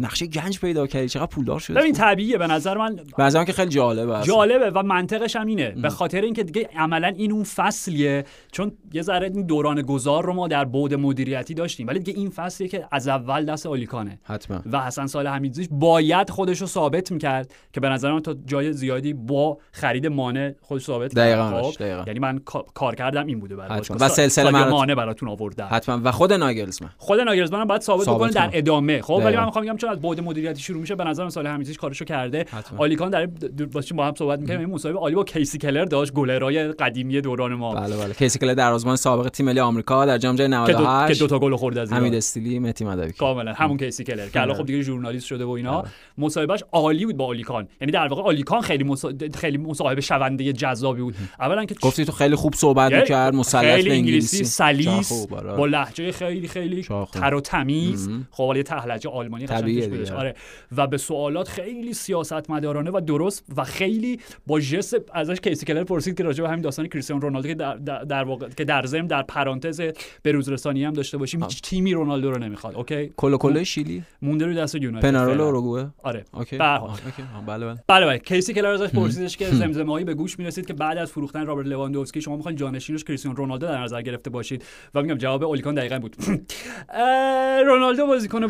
نقشه 0.02 0.26
گنج 0.26 0.60
پیدا 0.60 0.88
کردی 0.88 1.10
چقدر 1.10 1.26
پولدار 1.26 1.60
شده 1.60 1.80
ببین 1.80 1.94
طبیعیه 1.94 2.38
به 2.38 2.48
نظر 2.48 2.78
من. 2.78 2.96
به 3.18 3.24
نظر 3.24 3.44
که 3.44 3.54
خیلی 3.54 3.70
جالبه 3.70 4.24
جالبه 4.24 4.70
و 4.70 4.84
منطقش 4.84 5.36
هم 5.36 5.48
اینه. 5.48 5.70
به 5.70 5.90
خاطر 5.90 6.22
اینکه 6.22 6.44
دیگه 6.44 6.70
عملا 6.76 7.08
این 7.08 7.32
اون 7.32 7.44
فصلیه 7.44 8.26
چون 8.52 8.72
یه 8.94 9.02
ذره 9.02 9.32
این 9.34 9.46
دوران 9.46 9.82
گذار 9.82 10.26
رو 10.26 10.34
ما 10.34 10.48
در 10.48 10.66
بعد 10.66 10.94
مدیریتی 10.94 11.54
داشتیم. 11.54 11.88
ولی 11.88 12.00
دیگه 12.00 12.20
این 12.20 12.30
فصلیه 12.30 12.70
که 12.70 12.88
از 12.92 13.08
اول 13.08 13.46
دست 13.46 13.66
آلیکانه. 13.66 14.20
حتما. 14.24 14.62
و 14.72 14.82
حسن 14.82 15.08
سال 15.08 15.28
حمیدزیش 15.28 15.68
باید 15.72 16.30
خودش 16.30 16.62
رو 16.62 16.68
ثابت 16.68 17.12
می‌کرد 17.12 17.54
که 17.74 17.80
به 17.80 17.90
نظر 17.90 18.12
من 18.12 18.20
تا 18.20 18.36
جای 18.46 18.74
زیادی 18.74 19.14
با 19.14 19.58
خرید 19.72 20.08
مانع 20.08 20.52
خودش 20.62 20.84
ثابت 20.84 21.14
دقیقاً, 21.16 21.62
خب؟ 21.62 21.78
دقیقاً. 21.80 22.04
یعنی 22.08 22.20
من 22.20 22.40
کار 22.74 22.96
کردم 22.96 23.28
این 23.28 23.40
بوده 23.40 23.56
برای 23.56 23.82
و 24.00 24.10
سلسله 24.10 24.70
مانع 24.70 24.96
براتون 24.96 25.30
آوردم. 25.30 25.68
حتما. 25.72 26.02
و 26.04 26.12
خود 26.12 26.34
ناگلزمن. 26.34 26.90
خود 26.98 27.20
ناگلزمن 27.20 27.66
باید 27.66 27.82
ثابت, 27.82 28.06
ثابت 28.06 28.18
بکنه 28.18 28.32
در 28.32 28.50
ادامه 28.54 28.81
خب 29.02 29.22
ولی 29.26 29.38
من 29.38 29.46
می‌خوام 29.46 29.66
بگم 29.66 29.78
چون 29.78 29.90
از 29.90 30.02
بعد 30.02 30.20
مدیریتی 30.20 30.62
شروع 30.62 30.82
میشه 30.82 30.96
به 30.96 31.04
نظر 31.04 31.30
سال 31.30 31.48
همیزیش 31.48 31.78
کارشو 31.78 32.06
کرده. 32.06 32.46
آلیکان 32.78 33.10
در 33.10 33.26
باشیم 33.74 33.98
با 33.98 34.06
هم 34.06 34.14
صحبت 34.16 34.40
می‌کنیم؟ 34.40 34.60
این 34.60 34.70
مصاحبه 34.70 35.00
عالی 35.00 35.16
با 35.16 35.24
کیسی 35.24 35.58
کلر 35.58 35.86
داشت 35.86 36.14
گلرای 36.14 36.68
قدیمی 36.68 37.22
دوران 37.22 37.54
ما. 37.54 37.76
بله 37.76 37.98
بله. 37.98 38.14
کیسی 38.14 38.40
کلر 38.40 38.54
در 38.54 38.72
آزمان 38.72 38.96
سابق 38.96 39.30
تیم 39.30 39.46
ملی 39.46 39.60
آمریکا 39.60 40.06
در 40.06 40.18
جام 40.18 40.36
جهانی 40.36 40.56
98 40.56 41.14
که 41.14 41.20
دو 41.20 41.28
تا 41.28 41.40
گل 41.40 41.56
خورد 41.56 41.78
از 41.78 41.94
حمید 41.94 42.16
استیلی 42.16 42.60
متی 42.60 42.86
مدوی. 42.86 43.12
کاملا. 43.12 43.54
همون 43.54 43.78
کیسی 43.78 44.04
کلر. 44.04 44.28
که 44.28 44.42
الان 44.42 44.58
خب 44.58 44.66
دیگه 44.66 44.82
ژورنالیست 44.82 45.26
شده 45.26 45.46
و 45.46 45.50
اینا. 45.50 45.84
مصاحبهش 46.18 46.64
عالی 46.72 47.06
بود 47.06 47.18
با 47.18 47.26
آلیکان 47.26 47.68
یعنی 47.82 47.92
در 47.92 48.08
واقع 48.08 48.22
آلیکان 48.22 48.62
خیلی. 48.62 48.96
خیلی 49.36 49.58
مصاحبه 49.58 50.02
شونده 50.02 50.54
جذابی 50.54 51.02
بود. 51.02 51.16
اولا 51.40 51.66
که 51.66 51.76
گفتی 51.82 52.06
تو 52.06 52.12
خیلی 52.12 52.36
خوب 52.36 52.56
صحبت 52.56 52.94
می‌کرد 52.94 53.36
مسلط 53.36 53.84
به 53.84 53.94
انگلیسی. 53.94 54.44
سلیس 54.44 55.28
با 55.58 55.66
لهجه 55.66 56.12
خیلی 56.12 56.48
خیلی 56.48 56.86
تر 57.12 57.34
و 57.34 57.42
تمیز. 57.42 58.10
خب 58.32 58.44
یه 58.72 58.86
لهجه 58.86 59.10
آلمانی 59.10 59.46
قشنگ 59.46 60.12
آره. 60.12 60.36
و 60.78 60.88
به 60.88 60.98
سوالات 60.98 61.48
خیلی 61.48 61.94
سیاست 61.94 62.50
مدارانه 62.50 62.92
و 62.92 63.02
درست 63.02 63.46
و 63.58 63.64
خیلی 63.64 64.20
با 64.48 64.60
جست 64.60 64.96
ازش 65.14 65.40
کیسی 65.40 65.66
کلر 65.66 65.84
پرسید 65.84 66.18
که 66.18 66.24
راجع 66.24 66.44
به 66.44 66.50
همین 66.50 66.62
داستان 66.62 66.88
کریستیانو 66.88 67.22
رونالدو 67.22 67.48
که 67.48 67.56
در, 67.56 67.78
در, 68.04 68.24
واقع 68.24 68.50
که 68.50 68.64
در 68.64 68.86
ضمن 68.86 69.08
در 69.08 69.22
پرانتز 69.22 69.82
به 70.26 70.35
روز 70.35 70.50
رسانی 70.50 70.84
هم 70.84 70.94
داشته 70.94 71.18
باشیم 71.18 71.44
هیچ 71.44 71.62
تیمی 71.62 71.94
رونالدو 71.94 72.32
رو 72.32 72.38
نمی‌خواد 72.38 72.76
okay؟ 72.76 73.14
کولو 73.18 73.38
کولو 73.38 73.64
شیلی؟ 73.64 74.04
مونده 74.22 74.46
رو 74.46 74.54
دست 74.54 74.76
یونایتد 74.76 75.08
پنارول 75.08 75.42
اوروگوئه؟ 75.42 75.88
آره. 76.04 76.26
okay. 76.34 76.58
بله 76.58 77.66
بله. 77.66 77.78
بله 77.88 78.06
بله. 78.06 78.20
کیسی 78.20 78.54
کلر 78.54 78.68
ازش 78.68 78.90
پرسیدش 78.90 79.38
که 79.38 79.46
زمزمه‌ای 79.46 80.04
به 80.04 80.14
گوش 80.14 80.40
می‌رسید 80.40 80.66
که 80.66 80.74
بعد 80.74 80.98
از 80.98 81.12
فروختن 81.12 81.46
رابرت 81.46 81.68
لواندوفسکی 81.68 82.22
شما 82.22 82.36
می‌خواین 82.36 82.58
جانشینش 82.58 83.04
کریستیانو 83.04 83.38
رونالدو 83.38 83.68
در 83.68 83.84
نظر 83.84 84.02
گرفته 84.02 84.30
باشید؟ 84.30 84.66
و 84.96 85.02
میگم 85.02 85.16
جواب 85.16 85.44
اولیکان 85.44 85.76
دقیقاً 85.76 86.00
بود. 86.00 86.16
رونالدو 87.68 88.08
بازیکن 88.08 88.48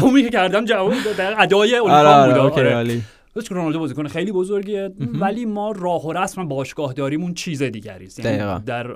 بود. 0.00 0.22
که 0.22 0.30
کردم 0.30 0.64
جواب 0.64 0.92
در 1.18 1.42
ادای 1.42 1.76
اولیکان 1.76 2.06
آره، 2.06 2.50
بود. 2.50 2.58
آره. 2.58 3.00
که 3.40 3.54
رونالدو 3.54 3.78
بازیکن 3.78 4.08
خیلی 4.08 4.32
بزرگیه 4.32 4.90
ولی 5.20 5.44
ما 5.44 5.72
راه 5.72 6.06
و 6.06 6.12
رسم 6.12 6.48
باشگاه 6.48 6.92
داریمون 6.92 7.34
چیز 7.34 7.62
دیگری 7.62 8.06
است 8.06 8.24
یعنی 8.24 8.62
در 8.66 8.86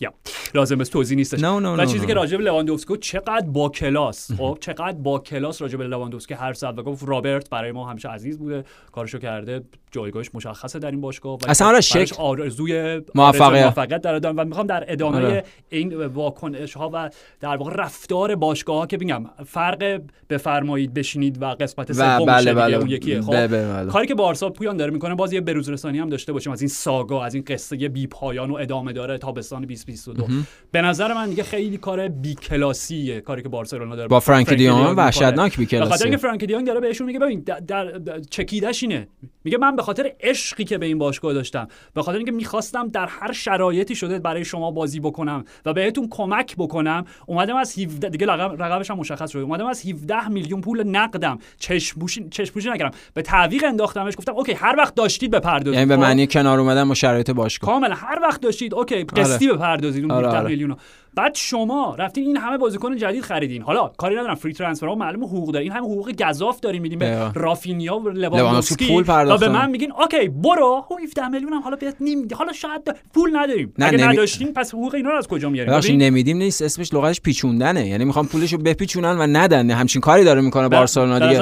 یا 0.00 0.14
لازم 0.54 0.80
است 0.80 0.92
توضیح 0.92 1.16
نیستش. 1.16 1.44
و 1.44 1.84
چیزی 1.84 2.06
که 2.06 2.14
راجع 2.14 2.36
به 2.36 2.44
لواندوفسکی 2.44 2.96
چقدر 2.96 3.46
با 3.46 3.68
کلاس 3.68 4.32
خب 4.32 4.58
چقدر 4.60 4.98
با 4.98 5.18
کلاس 5.18 5.62
راجع 5.62 5.76
به 5.76 5.84
لواندوفسکی 5.84 6.34
هر 6.34 6.52
زد 6.52 6.78
و 6.78 6.82
گفت 6.82 7.08
رابرت 7.08 7.50
برای 7.50 7.72
ما 7.72 7.90
همیشه 7.90 8.08
عزیز 8.08 8.38
بوده 8.38 8.64
کارشو 8.92 9.18
کرده 9.18 9.62
جایگاهش 9.90 10.30
مشخصه 10.34 10.78
در 10.78 10.90
این 10.90 11.00
باشگاه 11.00 11.38
اصلا 11.48 11.68
آره 11.68 11.80
شک 11.80 12.12
آرزوی 12.18 13.02
موفقیت. 13.14 14.00
در 14.00 14.32
و 14.32 14.44
می‌خوام 14.44 14.66
در 14.66 14.92
ادامه 14.92 15.16
آره. 15.16 15.44
این 15.68 16.06
واکنش 16.06 16.74
ها 16.74 16.90
و 16.92 17.10
در 17.40 17.56
واقع 17.56 17.72
رفتار 17.74 18.34
باشگاه 18.34 18.78
ها 18.78 18.86
که 18.86 18.96
میگم 18.96 19.24
فرق 19.46 20.00
بفرمایید 20.30 20.94
بشینید 20.94 21.42
و 21.42 21.44
قسمت 21.44 21.92
سوم 21.92 22.26
بله 22.26 22.54
بله. 22.54 22.76
اون 22.76 22.88
یکیه. 22.88 23.20
خب 23.20 23.32
بله. 23.62 23.90
کاری 23.90 24.06
که 24.06 24.14
بارسا 24.14 24.50
پویان 24.50 24.76
داره 24.76 24.90
می‌کنه 24.90 25.14
باز 25.14 25.32
یه 25.32 25.40
بروزرسانی 25.40 25.98
هم 25.98 26.08
داشته 26.08 26.32
باشیم. 26.32 26.52
از 26.52 26.60
این 26.60 26.68
ساگا 26.68 27.24
از 27.24 27.34
این 27.34 27.44
قصه 27.46 27.76
بی 27.76 28.06
پایان 28.06 28.50
و 28.50 28.54
ادامه 28.54 28.92
داره 28.92 29.18
تابستان 29.18 29.62
2022 29.62 30.26
به 30.72 30.82
نظر 30.82 31.14
من 31.14 31.28
دیگه 31.28 31.42
خیلی 31.42 31.78
کار 31.78 32.08
بی 32.08 32.34
کلاسیه 32.34 33.20
کاری 33.20 33.42
که 33.42 33.48
بارسلونا 33.48 33.96
داره 33.96 34.08
با 34.08 34.20
فرانک 34.20 34.52
دیون 34.52 34.94
وحشتناک 34.94 35.56
بی 35.56 35.66
کلاسی 35.66 35.90
خاطر 35.90 36.04
اینکه 36.04 36.18
فرانک 36.18 36.44
دیون 36.44 36.64
داره 36.64 36.80
بهشون 36.80 37.06
میگه 37.06 37.18
ببین 37.18 37.40
در, 37.40 37.60
در 37.60 38.20
چکیدش 38.30 38.82
اینه. 38.82 39.08
میگه 39.44 39.58
من 39.58 39.76
به 39.76 39.82
خاطر 39.82 40.12
عشقی 40.20 40.64
که 40.64 40.78
به 40.78 40.86
این 40.86 40.98
باشگاه 40.98 41.32
داشتم 41.32 41.68
به 41.94 42.02
خاطر 42.02 42.16
اینکه 42.16 42.32
می‌خواستم 42.32 42.88
در 42.88 43.06
هر 43.06 43.32
شرایطی 43.32 43.94
شده 43.94 44.18
برای 44.18 44.44
شما 44.44 44.70
بازی 44.70 45.00
بکنم 45.00 45.44
و 45.64 45.72
بهتون 45.72 46.08
کمک 46.10 46.56
بکنم 46.56 47.04
اومدم 47.26 47.56
از 47.56 47.78
17 47.78 48.08
دیگه 48.08 48.26
رقمش 48.26 48.90
هم 48.90 48.96
مشخص 48.96 49.30
شده. 49.30 49.42
اومدم 49.42 49.66
از 49.66 49.86
17 49.86 50.28
میلیون 50.28 50.60
پول 50.60 50.82
نقدم. 50.82 51.38
چشم 51.58 52.00
پوشی 52.00 52.70
نکردم. 52.70 52.90
به 53.14 53.22
تعویق 53.46 53.64
انداختمش 53.64 54.16
گفتم 54.16 54.32
اوکی 54.32 54.52
هر 54.52 54.74
وقت 54.78 54.94
داشتید 54.94 55.30
بپردازید 55.30 55.74
یعنی 55.74 55.86
به 55.86 55.96
خب؟ 55.96 56.02
معنی 56.02 56.26
کنار 56.26 56.60
اومدن 56.60 56.88
با 56.88 56.94
شرایط 56.94 57.30
باشگاه 57.30 57.70
کاملا 57.70 57.94
هر 57.94 58.18
وقت 58.22 58.40
داشتید 58.40 58.74
okay 58.74 59.04
قسطی 59.04 59.48
آره. 59.48 59.56
بپردازید 59.56 60.02
اون 60.02 60.10
آره. 60.10 60.28
آره. 60.28 60.76
بعد 61.16 61.34
شما 61.34 61.94
رفتین 61.98 62.26
این 62.26 62.36
همه 62.36 62.58
بازیکن 62.58 62.96
جدید 62.96 63.22
خریدین. 63.22 63.62
حالا 63.62 63.90
کاری 63.96 64.16
ندارم 64.16 64.34
free 64.34 64.52
transfer 64.52 64.86
ها 64.86 64.94
معلومه 64.94 65.26
حقوق 65.26 65.52
داره 65.52 65.62
این 65.62 65.72
همه 65.72 65.86
حقوق 65.86 66.12
گزاف 66.28 66.60
داریم 66.60 66.82
میدیم 66.82 66.98
به 66.98 67.32
رافینیا 67.34 67.96
و 67.98 68.08
لواندوفسکی. 68.08 69.04
و 69.08 69.38
به 69.38 69.48
من 69.48 69.70
میگین 69.70 69.92
okay 69.92 70.28
برو. 70.28 70.84
17 71.04 71.28
میلیون 71.28 71.52
هم 71.52 71.60
حالا 71.60 71.76
بهت 71.76 71.96
نیم 72.00 72.28
حالا 72.34 72.52
شاید 72.52 72.82
پول 73.14 73.36
نداریم. 73.36 73.72
نه 73.78 73.86
اگه 73.86 73.96
نمی... 73.96 74.12
نداشتین 74.12 74.52
پس 74.52 74.74
حقوق 74.74 74.94
اینا 74.94 75.10
رو 75.10 75.18
از 75.18 75.28
کجا 75.28 75.48
میاریم؟ 75.48 75.72
ببخشید 75.72 76.02
نمیدیم 76.02 76.36
نیست 76.36 76.62
اسمش 76.62 76.94
لغتش 76.94 77.20
پیچوندنه. 77.20 77.88
یعنی 77.88 78.04
می‌خوام 78.04 78.26
پولشو 78.26 78.58
بپیچونن 78.58 79.18
و 79.18 79.26
ندن. 79.26 79.70
همچین 79.70 80.00
کاری 80.00 80.24
داره 80.24 80.40
می‌کنه 80.40 80.68
بارسلونا 80.68 81.18
دیگه. 81.18 81.40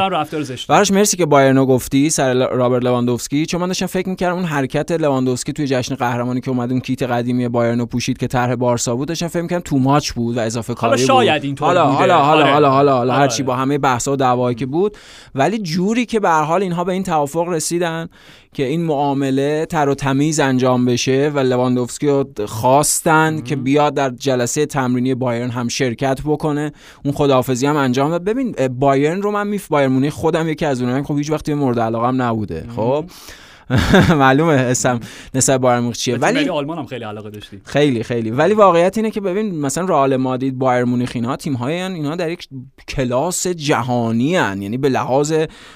براش 0.68 0.90
مرسی 0.90 1.16
که 1.16 1.26
بایرنو 1.26 1.66
گفتی 1.66 2.10
سر 2.10 2.34
رابرت 2.34 2.84
لواندوفسکی. 2.84 3.46
چون 3.46 3.60
من 3.60 3.66
داشتم 3.66 3.86
فکر 3.86 4.08
می‌کردم 4.08 4.36
اون 4.36 4.44
حرکت 4.44 4.92
لواندوفسکی 4.92 5.52
توی 5.52 5.66
جشن 5.66 5.94
قهرمانی 5.94 6.40
که 6.40 6.50
اومد 6.50 6.70
اون 6.70 6.80
کیت 6.80 7.02
قدیمی 7.02 7.48
بایرنو 7.48 7.86
پوشید 7.86 8.18
که 8.18 8.26
طرح 8.26 8.54
بارسا 8.54 8.96
بود 8.96 9.08
داشتم 9.08 9.28
فکر 9.28 9.63
too 9.64 9.78
much 9.78 10.12
بود 10.12 10.38
اضافه 10.38 10.74
کاری 10.74 10.90
حالا 10.90 11.06
شاید 11.06 11.44
اینطور 11.44 11.66
حالا. 11.66 11.84
حالا 11.86 12.18
حالا 12.18 12.42
آره. 12.42 12.52
حالا 12.52 12.70
حالا 12.70 12.96
حالا 12.96 13.14
هر 13.14 13.28
چی 13.28 13.42
با 13.42 13.56
همه 13.56 13.78
بحث 13.78 14.08
و 14.08 14.16
دعوایی 14.16 14.54
که 14.54 14.66
بود. 14.66 14.96
ولی 15.34 15.58
جوری 15.58 16.06
که 16.06 16.20
به 16.20 16.28
هر 16.28 16.42
حال 16.42 16.62
اینها 16.62 16.84
به 16.84 16.92
این 16.92 17.02
توافق 17.02 17.48
رسیدن 17.48 18.08
که 18.54 18.66
این 18.66 18.84
معامله 18.84 19.66
تر 19.66 19.88
و 19.88 19.94
تمیز 19.94 20.40
انجام 20.40 20.84
بشه 20.84 21.32
و 21.34 21.38
لواندوفسکی 21.38 22.08
رو 22.08 22.24
خواستن 22.46 23.40
که 23.40 23.56
بیاد 23.56 23.94
در 23.94 24.10
جلسه 24.10 24.66
تمرینی 24.66 25.14
بایرن 25.14 25.50
هم 25.50 25.68
شرکت 25.68 26.20
بکنه 26.24 26.72
اون 27.04 27.14
خداحافظی 27.14 27.66
هم 27.66 27.76
انجام 27.76 28.10
داد 28.10 28.24
ببین 28.24 28.54
بایرن 28.68 29.22
رو 29.22 29.30
من 29.30 29.46
میف 29.46 29.68
بایرن 29.68 30.10
خودم 30.10 30.48
یکی 30.48 30.66
از 30.66 30.82
اونها 30.82 31.02
خب 31.02 31.18
هیچ 31.18 31.30
وقتی 31.30 31.54
مورد 31.54 31.80
علاقه 31.80 32.10
نبوده. 32.10 32.66
خب؟ 32.76 33.04
معلومه 34.10 34.52
اسم 34.52 35.00
نسبت 35.34 35.60
بایر 35.60 35.80
مونیخ 35.80 35.96
چیه. 35.96 36.16
ولی 36.16 36.48
آلمان 36.48 36.78
هم 36.78 36.86
خیلی 36.86 37.04
علاقه 37.04 37.30
داشتی 37.30 37.60
خیلی 37.64 38.02
خیلی. 38.02 38.30
ولی 38.30 38.54
واقعیت 38.54 38.96
اینه 38.96 39.10
که 39.10 39.20
ببین 39.20 39.60
مثلا 39.60 39.84
رئال 39.84 40.16
مادرید 40.16 40.58
بایر 40.58 40.84
مونیخ 40.84 41.12
اینا 41.14 41.36
تیم 41.36 41.54
های 41.54 41.82
اینا 41.82 42.16
در 42.16 42.30
یک 42.30 42.48
کلاس 42.88 43.46
جهانی 43.46 44.36
هن. 44.36 44.62
یعنی 44.62 44.78
به 44.78 44.88
لحاظ 44.88 45.34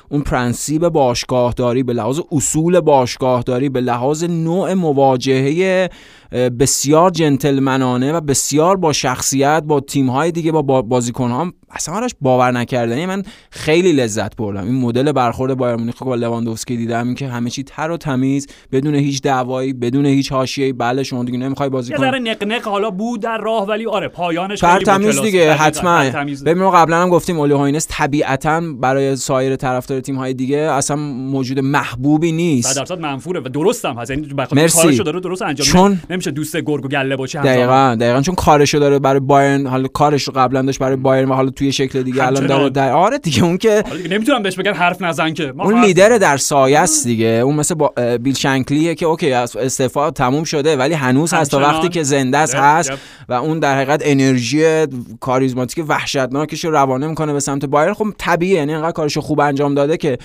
اون 0.09 0.23
پرنسیب 0.23 0.89
باشگاهداری 0.89 1.83
به 1.83 1.93
لحاظ 1.93 2.21
اصول 2.33 2.81
باشگاهداری 2.81 3.69
به 3.69 3.81
لحاظ 3.81 4.25
نوع 4.25 4.75
مواجهه 4.75 5.91
بسیار 6.33 7.11
جنتلمنانه 7.11 8.13
و 8.13 8.21
بسیار 8.21 8.77
با 8.77 8.93
شخصیت 8.93 9.63
با 9.67 9.81
تیم 9.81 10.11
های 10.11 10.33
دیگه 10.33 10.53
با 10.53 10.83
بازیکن 10.83 11.31
ها 11.31 11.53
اصلا 11.71 11.95
آرش 11.95 12.11
باور 12.21 12.51
نکردنی. 12.51 13.07
من 13.07 13.23
خیلی 13.51 13.93
لذت 13.93 14.37
بردم. 14.37 14.65
این 14.65 14.75
مدل 14.75 15.13
برخورد 15.13 15.55
بایرن 15.55 15.77
مونیخ 15.77 16.03
با 16.03 16.15
لواندوفسکی 16.15 16.77
دیدم 16.77 17.07
این 17.07 17.15
که 17.15 17.29
همه 17.29 17.51
چی 17.51 17.63
تر 17.63 17.91
و 17.91 17.97
تمیز 17.97 18.47
بدون 18.73 18.95
هیچ 18.95 19.23
دعوایی 19.23 19.73
بدون 19.73 20.07
هیچ 20.07 20.33
حاشیه‌ای. 20.33 20.73
بله 20.73 21.03
شما 21.03 21.25
دیگه 21.25 21.39
نمی‌خوای 21.39 21.69
بازی 21.69 21.93
کنی. 21.93 22.07
یه 22.07 22.13
ذره 22.13 22.47
نق 22.47 22.69
حالا 22.69 22.91
بود 22.91 23.23
در 23.23 23.39
راه 23.39 23.67
ولی 23.67 23.87
آره 23.87 24.09
پایانش 24.09 24.65
خیلی 24.65 24.85
تمیز 24.85 25.21
دیگه 25.21 25.55
حتما. 25.55 26.11
ببین 26.47 26.71
قبلا 26.71 27.03
هم 27.03 27.09
گفتیم 27.09 27.39
اولی 27.39 27.55
هوینس 27.55 27.87
طبیعتا 27.91 28.63
برای 28.81 29.17
سایر 29.17 29.57
طرفدار 29.57 30.01
تیم 30.01 30.17
های 30.17 30.35
دیگه 30.35 30.59
اصلا 30.59 30.97
موجود 30.97 31.59
محبوبی 31.59 32.33
نیست. 32.33 32.77
در 32.77 32.83
درصد 32.83 33.01
منفوره 33.01 33.41
و 33.41 33.49
درست 33.49 33.85
هم 33.85 33.95
هست. 33.95 34.11
یعنی 34.11 34.29
کارشو 34.75 35.03
داره 35.03 35.21
درست 35.21 35.43
انجام 35.43 35.67
چون 35.67 36.01
نمیشه 36.19 36.31
دوست 36.31 36.57
گرگ 36.57 36.85
و 36.85 36.89
گله 36.89 37.17
باشه 37.17 37.41
دقیقاً 37.41 37.97
دقیقاً. 38.01 38.21
چون 38.21 38.35
کارشو 38.35 38.79
داره 38.79 38.99
برای 38.99 39.21
بایرن 39.21 39.67
حالا 39.67 39.89
کارش 39.89 40.23
رو 40.23 40.33
قبلا 40.37 40.63
داشت 40.63 40.79
برای 40.79 40.97
بایرن 40.97 41.29
و 41.29 41.35
حالا 41.35 41.51
توی 41.51 41.73
شکل 41.73 42.03
دیگه 42.03 42.27
الان 42.27 42.47
داره 42.47 42.71
در 42.71 42.93
آره 42.93 43.19
دیگه 43.19 43.45
اون 43.45 43.59
که 43.59 43.85
نمی‌تونم 44.11 44.43
بهش 44.43 44.57
بگم 44.57 44.73
حرف 44.73 45.03
نزن 45.03 45.33
که. 45.33 45.53
اون 45.59 45.85
لیدر 45.85 46.19
در 46.19 46.37
سایه 46.37 46.79
است 46.79 47.05
دیگه. 47.05 47.27
اون 47.27 47.55
مثل 47.55 47.75
با 47.75 47.93
بیل 48.23 48.35
شنکلیه 48.35 48.95
که 48.95 49.07
اوکی 49.07 49.33
استعفا 49.33 50.11
تموم 50.11 50.45
شده 50.45 50.77
ولی 50.77 50.95
هنوز 50.95 51.35
هست 51.35 51.51
تا 51.51 51.59
وقتی 51.59 51.89
که 51.89 52.03
زنده 52.03 52.39
است 52.39 52.55
هست 52.55 52.93
و 53.29 53.33
اون 53.33 53.59
در 53.59 53.77
حقیقت 53.77 54.03
انرژی 54.05 54.87
کاریزماتیک 55.21 55.85
وحشتناکش 55.89 56.65
رو 56.65 56.71
روانه 56.71 57.07
می‌کنه 57.07 57.33
به 57.33 57.41
سمت 57.41 57.65
بایرن. 57.65 57.95
خب 57.95 58.07
طبیعیه 58.19 58.57
یعنی 58.57 58.75
انقدر 58.75 58.93
کارشو 58.93 59.21
خوب 59.21 59.41
انجام 59.41 59.75
داده 59.75 59.97
که 59.97 60.19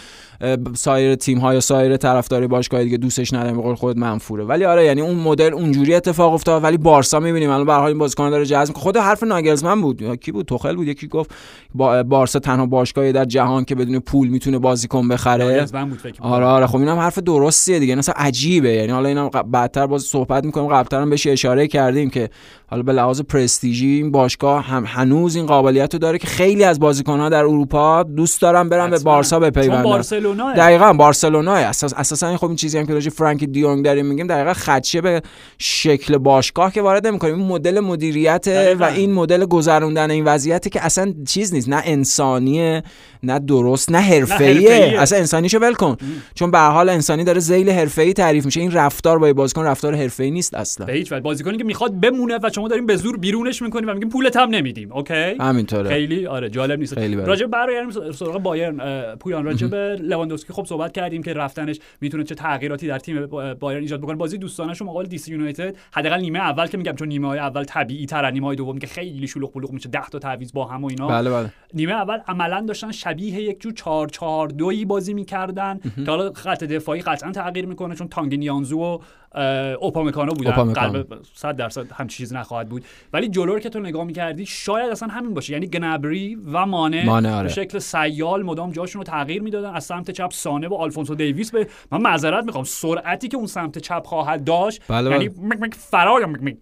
سایر 0.76 1.16
تیم 1.16 1.38
ها 1.38 1.54
یا 1.54 1.60
سایر 1.60 1.98
طرفدار 1.98 2.48
باشگاه 2.48 2.84
دیگه 2.84 2.98
دوستش 2.98 3.34
نداره 3.34 3.54
به 3.54 3.76
خود 3.76 3.98
منفوره. 3.98 4.44
ولی 4.44 4.66
آره 4.66 4.86
یعنی 4.86 5.02
اون 5.02 5.16
مدل 5.16 5.54
اونجوری 5.54 5.83
اتفاق 5.92 6.34
افتاد 6.34 6.64
ولی 6.64 6.78
بارسا 6.78 7.20
می‌بینیم. 7.20 7.50
الان 7.50 7.66
به 7.66 7.74
حال 7.74 7.88
این 7.88 7.98
بازیکن 7.98 8.30
داره 8.30 8.46
جذب 8.46 8.74
خود 8.74 8.98
حرف 8.98 9.24
ناگلزمن 9.24 9.82
بود. 9.82 10.16
کی 10.20 10.32
بود؟ 10.32 10.46
توخل 10.46 10.76
بود. 10.76 10.88
یکی 10.88 11.08
گفت 11.08 11.32
با 11.76 12.04
بارسا 12.04 12.40
تنها 12.40 12.66
باشگاهی 12.66 13.12
در 13.12 13.26
جهان 13.26 13.66
که 13.66 13.76
بدون 13.76 14.00
پول 14.00 14.28
می‌تونه 14.28 14.60
بازیکن 14.60 15.08
بخره. 15.08 15.66
آره 16.20 16.46
آره. 16.46 16.68
خب 16.68 16.78
اینم 16.78 16.98
حرف 16.98 17.20
درستیه 17.20 17.80
دیگه. 17.80 17.96
مثلا 17.96 18.16
عجیبه. 18.18 18.74
یعنی 18.74 18.92
حالا 18.92 19.10
اینا 19.10 19.30
بعدتر 19.30 19.88
باز 19.88 20.04
صحبت 20.04 20.46
می‌کنیم. 20.46 20.68
قبلتر 20.68 21.02
هم 21.02 21.10
بهش 21.10 21.28
اشاره 21.28 21.68
کردیم 21.68 22.10
که 22.10 22.30
حالا 22.74 22.84
به 22.84 22.94
لحاظ 22.94 23.22
پرستیژی 23.22 23.88
این 23.88 24.12
باشگاه 24.12 24.66
هم 24.66 24.84
هنوز 24.88 25.36
این 25.36 25.46
قابلیت 25.46 25.94
رو 25.94 26.00
داره 26.00 26.18
که 26.18 26.28
خیلی 26.28 26.64
از 26.64 26.80
بازیکن‌ها 26.80 27.30
در 27.30 27.40
اروپا 27.40 28.04
دوست 28.04 28.42
دارن 28.42 28.70
برن 28.70 28.90
به 28.90 29.00
بارسا 29.00 29.40
بپیوندن. 29.40 29.84
بارسلونا 29.84 30.54
دقیقاً 30.54 30.94
بارسلونا 30.94 31.54
اساس 31.54 31.94
اساسا 31.94 32.38
خب 32.38 32.48
این 32.48 32.56
چیزی 32.56 32.78
هم 32.78 32.86
که 32.86 32.94
راجع 32.94 33.10
فرانکی 33.10 33.44
دیونگ 33.44 33.86
داریم 33.86 34.06
میگیم 34.06 34.28
دقیقاً 34.28 34.54
خدشه 34.54 35.02
به 35.02 35.22
شکل 35.58 36.18
باشگاه 36.18 36.72
که 36.72 36.82
وارد 36.82 37.08
نمی‌کنیم. 37.08 37.36
این 37.36 37.48
مدل 37.48 37.80
مدیریت 37.80 38.76
و 38.80 38.84
این 38.84 39.14
مدل 39.14 39.46
گذروندن 39.46 40.12
این 40.12 40.26
وضعیتی 40.26 40.70
که 40.70 40.86
اصلا 40.86 41.14
چیز 41.28 41.54
نیست. 41.54 41.70
نه 41.70 41.82
انسانیه 41.86 42.84
نه 43.24 43.40
درست 43.40 43.92
نه 43.92 43.98
حرفه‌ایه. 43.98 45.02
اصلا 45.02 45.20
انسانیشو 45.20 45.60
ول 45.60 45.74
کن. 45.74 45.98
چون 46.36 46.52
به 46.52 46.60
حال 46.60 46.90
انسانی 46.90 47.24
داره 47.24 47.40
ذیل 47.40 47.70
حرفه‌ای 47.70 48.14
تعریف 48.14 48.46
میشه. 48.46 48.60
این 48.60 48.72
رفتار 48.72 49.20
با 49.20 49.34
بازیکن 49.34 49.64
رفتار 49.64 49.96
حرفه‌ای 49.96 50.32
نیست 50.32 50.54
اصلا. 50.54 50.86
به 50.86 50.94
هیچ 50.94 51.12
وجه. 51.12 51.22
بازیکنی 51.22 51.58
که 51.58 51.64
می‌خواد 51.64 52.00
بمونه 52.00 52.38
و 52.44 52.50
شما 52.64 52.70
داریم 52.70 52.86
به 52.86 52.96
زور 52.96 53.18
بیرونش 53.18 53.62
می‌کنیم 53.62 53.90
و 53.90 53.94
میگیم 53.94 54.10
پولت 54.10 54.38
هم 54.38 54.50
نمیدیم 54.50 54.92
okay؟ 54.94 55.36
همینطوره. 55.40 55.90
خیلی 55.90 56.28
آره 56.28 56.50
جالب 56.50 56.80
نیست. 56.80 56.98
راجع 56.98 57.46
برای 57.46 57.92
سراغ 58.14 58.38
بایرن 58.38 59.16
پویان 59.16 59.46
راجع 59.46 59.68
به 59.68 59.98
لواندوفسکی 60.02 60.54
خب 60.54 60.66
صحبت 60.66 60.92
کردیم 60.92 61.24
که 61.24 61.34
رفتنش 61.34 61.80
می‌تونه 62.02 62.24
چه 62.24 62.36
تغییراتی 62.36 62.88
در 62.88 63.00
تیم 63.00 63.26
بایرن 63.60 63.82
ایجاد 63.82 64.02
بکنه. 64.02 64.16
بازی 64.16 64.38
دوستانه 64.38 64.74
شما 64.74 64.92
مقابل 64.92 65.06
دیسی 65.06 65.32
یونایتد 65.32 65.76
حداقل 65.92 66.20
نیمه 66.22 66.40
اول 66.40 66.68
که 66.68 66.78
میگم 66.78 66.96
چون 66.96 67.08
نیمه 67.08 67.28
های 67.28 67.40
اول 67.40 67.64
طبیعی 67.64 68.06
تر 68.06 68.32
نیمه 68.32 68.48
های 68.48 68.56
دوم 68.56 68.78
که 68.78 68.88
خیلی 68.88 69.28
شلوغ 69.28 69.54
بلوغ 69.54 69.72
میشه 69.72 69.90
10 69.90 70.10
تا 70.10 70.20
تعویض 70.20 70.54
با 70.54 70.66
هم 70.66 70.84
و 70.84 70.88
اینا. 70.88 71.08
بله 71.08 71.30
بله. 71.30 71.50
نیمه 71.74 71.94
اول 71.94 72.18
عملا 72.28 72.66
داشتن 72.68 72.92
شبیه 72.92 73.42
یک 73.42 73.62
جور 73.62 73.74
4 73.74 74.08
4 74.08 74.48
2 74.48 74.72
بازی 74.88 75.14
می‌کردن 75.14 75.80
که 76.06 76.12
حالا 76.12 76.34
خط 76.34 76.64
دفاعی 76.64 77.02
قطعا 77.02 77.32
تغییر 77.32 77.66
می‌کنه 77.66 77.96
چون 77.96 78.08
تانگ 78.08 78.36
نیانزو 78.36 78.80
و 78.80 78.98
اوپامکانو 79.80 80.34
بودن. 80.34 80.74
قلب 80.74 81.08
100 81.34 81.56
درصد 81.56 81.92
هم 81.92 82.08
چیز 82.08 82.34
نخواهد 82.54 82.70
بود 82.70 82.86
ولی 83.14 83.28
جلو 83.28 83.60
که 83.60 83.70
تو 83.70 83.80
نگاه 83.80 84.04
می‌کردی 84.04 84.46
شاید 84.46 84.92
اصلا 84.92 85.08
همین 85.08 85.34
باشه 85.34 85.54
یعنی 85.54 85.68
گنبری 85.68 86.36
و 86.36 86.66
مانه, 86.66 87.06
مانه 87.06 87.36
آره. 87.36 87.48
به 87.48 87.54
شکل 87.54 87.80
سیال 87.80 88.44
مدام 88.44 88.72
جاشون 88.72 89.00
رو 89.00 89.04
تغییر 89.04 89.42
می‌دادن 89.42 89.76
از 89.76 89.84
سمت 89.84 90.12
چپ 90.12 90.32
سانه 90.32 90.68
و 90.68 90.74
آلفونسو 90.74 91.16
دیویس 91.16 91.52
به 91.52 91.68
من 91.92 92.02
معذرت 92.02 92.44
می‌خوام 92.44 92.64
سرعتی 92.64 93.28
که 93.28 93.38
اون 93.38 93.48
سمت 93.48 93.78
چپ 93.78 94.04
خواهد 94.06 94.44
داشت 94.44 94.82
بله 94.88 95.12
یعنی 95.12 95.30
بله. 95.30 95.70
فرار 95.70 96.26
مک 96.26 96.58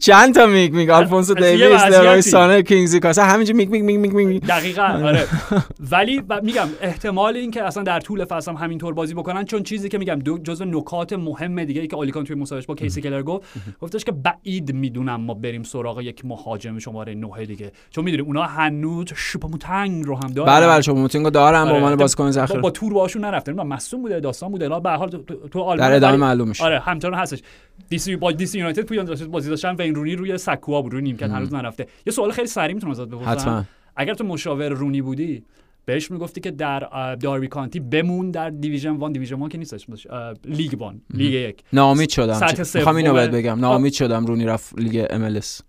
چند 0.00 0.34
تا 0.34 0.46
میگ 0.46 0.72
میگ؟ 0.72 0.90
آلفونسو 0.90 1.34
دیویس 1.34 1.82
لروی 1.82 2.22
سانه 2.22 2.62
کینگزلی 2.62 3.00
کومان 3.00 3.24
همینجا 3.24 3.54
میگ 3.54 3.70
میگ 3.70 3.84
میگ 3.84 4.12
میگ 4.12 4.42
دقیقاً 4.42 4.82
آره. 4.82 5.24
ولی 5.90 6.22
میگم 6.42 6.68
احتمال 6.80 7.36
این 7.36 7.50
که 7.50 7.64
اصلا 7.64 7.82
در 7.82 8.00
طول 8.00 8.24
فصل 8.24 8.50
هم 8.50 8.56
همینطور 8.56 8.94
بازی 8.94 9.14
بکنن 9.14 9.44
چون 9.44 9.62
چیزی 9.62 9.88
که 9.88 9.98
میگم 9.98 10.18
دو 10.18 10.38
جزو 10.38 10.64
نکات 10.64 11.12
مهم 11.12 11.64
دیگه 11.64 11.80
ای 11.80 11.86
که 11.86 11.96
اولی 11.96 12.10
کان 12.10 12.24
توی 12.24 12.36
مصاحبهش 12.36 12.66
با 12.66 12.74
کیسی 12.74 13.00
کلر 13.00 13.22
گفت 13.22 13.48
گفتش 13.80 14.04
که 14.04 14.12
بعید 14.12 14.72
می‌دونم 14.72 15.20
ما 15.20 15.34
بریم 15.34 15.62
سراغ 15.62 16.00
یک 16.00 16.24
مهاجم 16.24 16.78
شماره 16.78 17.14
9 17.14 17.46
دیگه. 17.46 17.72
چون 17.90 18.04
می‌دونی 18.04 18.22
اونا 18.22 18.42
هنوز 18.42 19.06
شوپاموتنگ 19.14 20.04
رو 20.04 20.16
هم 20.16 20.32
دارن. 20.32 20.48
بله 20.52 20.66
بله 20.66 20.80
شوپاموتنگ 20.80 21.24
رو 21.24 21.30
دارن 21.30 21.64
به 21.64 21.72
عنوان 21.72 21.96
بازیکن 21.96 22.30
ذخیره. 22.30 22.60
با 22.60 22.70
تور 22.70 22.92
باشون 22.92 23.24
نرفتن 23.24 23.52
مصدوم 23.52 24.02
بوده 24.02 24.20
داستان 24.20 24.50
بوده. 24.50 24.68
به 24.68 24.90
حال 24.90 25.10
تو 25.50 25.60
آلمان 25.60 25.88
در 25.88 25.96
ادامه 25.96 26.16
معلوم 26.16 26.48
میشه. 26.48 26.64
آره 26.64 26.80
همچنان 26.80 27.14
هستش. 27.14 27.42
دی‌سی 27.88 28.16
با 28.16 28.32
دی‌سی 28.32 28.58
یونایتد 28.58 28.82
پویان 28.82 29.14
بازی 29.30 29.50
داشتن 29.50 29.74
و 29.74 29.82
این 29.82 29.94
رونی 29.94 30.16
روی 30.16 30.38
سکوها 30.38 30.82
بود 30.82 30.92
روی 30.92 31.02
نیمکت 31.02 31.30
هنوز 31.30 31.54
نرفته. 31.54 31.86
یه 32.06 32.12
سوال 32.12 32.32
خیلی 32.32 32.48
سریع 32.48 32.74
می‌تونم 32.74 32.90
ازت 32.90 33.08
بپرسم. 33.08 33.66
اگر 33.96 34.14
تو 34.14 34.24
مشاور 34.24 34.68
رونی 34.68 35.02
بودی 35.02 35.42
بهش 35.90 36.10
می‌گفتی 36.10 36.40
که 36.40 36.50
در 36.50 37.14
داربی 37.14 37.48
کانتی 37.48 37.80
بمون 37.80 38.30
در 38.30 38.50
Division 38.50 38.96
One. 38.96 39.12
Division 39.12 39.36
One 39.36 39.48
که 39.48 39.58
نیستش 39.58 39.86
League 40.44 40.80
One 40.80 41.00
لیگ 41.14 41.32
یک. 41.32 41.62
ناامید 41.72 42.10
شدم. 42.10 42.40
می‌خوام 42.74 42.96
اینو 42.96 43.12
بهت 43.12 43.30
بگم. 43.30 43.60
ناامید 43.60 43.92
شدم 43.92 44.26
رونی 44.26 44.44
رفت 44.44 44.78
لیگ 44.78 45.06
MLS. 45.10 45.60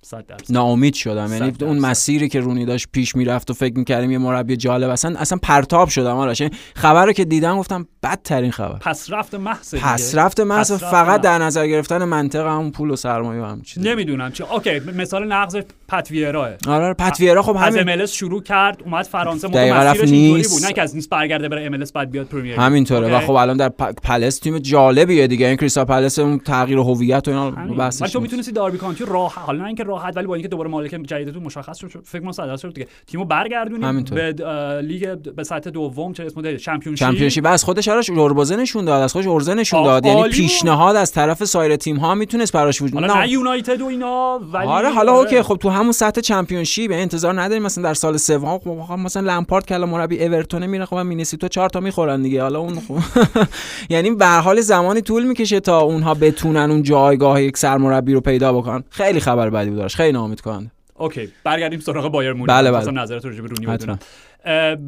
ناامید 0.50 0.94
شدم. 0.94 1.34
یعنی 1.34 1.54
اون 1.62 1.80
مسیری 1.80 2.30
که 2.30 2.40
رونی 2.40 2.66
داشت 2.66 2.88
پیش 2.92 3.16
می‌رفت 3.16 3.52
و 3.52 3.54
فکر 3.54 3.78
می‌کردیم 3.78 4.12
یه 4.12 4.18
مربی 4.18 4.58
جالب. 4.58 4.90
اصلا 4.90 5.20
اصلا 5.20 5.38
پرتاب 5.42 5.90
شدم 5.90 6.18
آرش. 6.18 6.42
خبر 6.76 7.06
رو 7.06 7.14
که 7.14 7.26
دیدم 7.26 7.58
گفتم 7.58 7.88
بدترین 8.04 8.52
خبر. 8.52 8.78
پس 8.78 9.12
رفت 9.12 9.36
محض 9.36 9.76
پس 9.76 10.16
رفت 10.16 10.40
محض 10.40 10.72
فقط 10.72 11.22
در 11.22 11.38
نظر 11.38 11.68
گرفتن 11.68 12.04
منطقه 12.04 12.50
همون 12.50 12.72
پول 12.72 12.90
و 12.90 12.96
سرمایه 12.96 13.42
و 13.42 13.46
هم 13.46 13.62
چیز 13.62 13.86
نمی‌دونم 13.86 14.32
چی 14.32 14.44
اوکی 14.44 14.80
مثال 14.80 15.28
نقض 15.28 15.58
پتویرا. 15.88 16.50
آره 16.68 16.94
پتویرا 16.94 17.42
خب 17.42 17.56
همین 17.56 18.02
از 18.02 18.14
شروع 18.14 18.44
کرد 18.44 18.84
اومد 18.84 19.06
فرانسه 19.06 19.48
مسیرش 19.48 20.11
بود. 20.12 20.66
نه 20.66 20.74
که 20.74 20.82
از 20.82 20.96
نیست 20.96 21.10
برگرده 21.10 21.50
بره 21.50 21.66
ام 21.66 21.84
بعد 21.94 22.12
بیاد 22.12 22.28
پرمیر 22.28 22.56
همینطوره. 22.56 23.18
و 23.18 23.20
خب 23.20 23.32
الان 23.32 23.58
در 23.58 23.70
پلس 24.04 24.40
تیم 24.40 24.60
جالبیه 24.60 25.28
دیگه. 25.28 25.48
این 25.48 25.56
کریستال 25.56 25.86
پلس 25.86 26.20
اون 26.20 26.40
تغییر 26.40 26.78
هویت 26.78 27.28
و 27.28 27.32
اینا 27.32 27.52
بحثش 27.52 28.12
تو 28.12 28.20
می‌تونستی 28.20 28.52
داربی 28.52 28.78
کانتی 28.78 29.04
راح 29.08 29.34
حالا 29.40 29.60
نه 29.60 29.68
اینکه 29.68 29.84
راحت 29.84 30.18
ولی 30.18 30.28
با 30.28 30.36
اینکه 30.36 30.48
دوباره 30.48 30.70
مالک 30.70 30.92
جدیدتون 30.92 31.44
مشخص 31.44 31.78
شد 31.78 32.04
فکر 32.06 32.22
کنم 32.22 32.32
صد 32.32 32.56
شد 32.56 32.74
دیگه. 32.74 32.88
تیمو 33.08 33.26
برگردونیم 33.26 34.04
به 34.04 34.34
لیگ 34.82 35.18
به 35.36 35.44
سطح 35.44 35.70
دوم 35.70 36.14
چه 36.14 36.26
اسمه 36.26 36.58
Championship. 36.58 37.08
Championship. 37.08 37.46
از 37.46 37.64
خودش 37.64 37.88
آرش 37.88 38.10
اوربازه 38.10 38.56
نشون 38.56 38.86
داد. 38.86 39.02
از 39.02 39.12
خودش 39.14 39.28
عرضه 39.28 39.54
نشون 39.54 39.84
داد. 39.84 40.06
یعنی 40.06 40.30
پیشنهاد 40.30 40.96
از 40.96 41.12
طرف 41.12 41.44
سایر 41.46 41.76
تیم 41.76 41.98
ها 41.98 42.16
می‌تونست 42.16 42.54
براش 42.54 42.82
وجود 42.82 43.04
نه. 43.04 43.30
یونایتد 43.30 43.82
و 43.82 43.86
اینا 43.86 44.40
ولی 44.54 44.68
آره 44.68 44.90
حالا 44.90 45.12
okay. 45.12 45.42
خب 45.42 45.58
تو 45.62 45.70
همون 45.70 45.92
سطح 45.92 46.22
Championship 46.22 46.92
انتظار 46.94 47.42
نداریم 47.42 47.64
مثلا 47.64 47.84
در 47.84 47.94
سال 47.94 48.18
سوم 48.18 48.58
خب 48.58 48.94
مثلا 48.94 49.36
لمپارد 49.36 49.66
کلا 49.66 49.86
مربی 49.92 50.26
اورتون 50.26 50.66
میره 50.66 50.86
خب 50.86 50.96
مینه‌سوتا 50.96 51.48
چهار 51.48 51.70
تا 51.70 51.80
می‌خورن 51.80 52.22
دیگه. 52.22 52.42
حالا 52.42 52.60
اون 52.60 52.80
خب 52.80 52.98
یعنی 53.94 54.12
به 54.12 54.28
حال 54.28 54.62
زمانی 54.62 55.02
طول 55.02 55.24
می‌کشه 55.24 55.60
تا 55.60 55.80
اونها 55.80 56.14
بتونن 56.14 56.72
اون 56.72 56.84
جایگاه 56.84 57.44
یک 57.44 57.58
سرمربی 57.58 58.14
رو 58.14 58.22
پیدا 58.22 58.54
بکنن. 58.54 58.84
خیلی 58.90 59.20
خبر 59.20 59.50
بدی 59.50 59.70
بود 59.70 59.88
خیلی 59.88 60.12
ناامید 60.12 60.42
کننده. 60.42 60.72
اوکی 60.96 61.30
برگردیم 61.44 61.80
سراغ 61.80 62.08
بایر 62.08 62.34
مونیخ. 62.34 62.50
بله 62.50 62.72
بله. 62.72 62.92
نظرت 62.92 63.26
راجع 63.26 63.42
به 63.42 63.48
رونی 63.48 63.66
بدونم. 63.66 64.00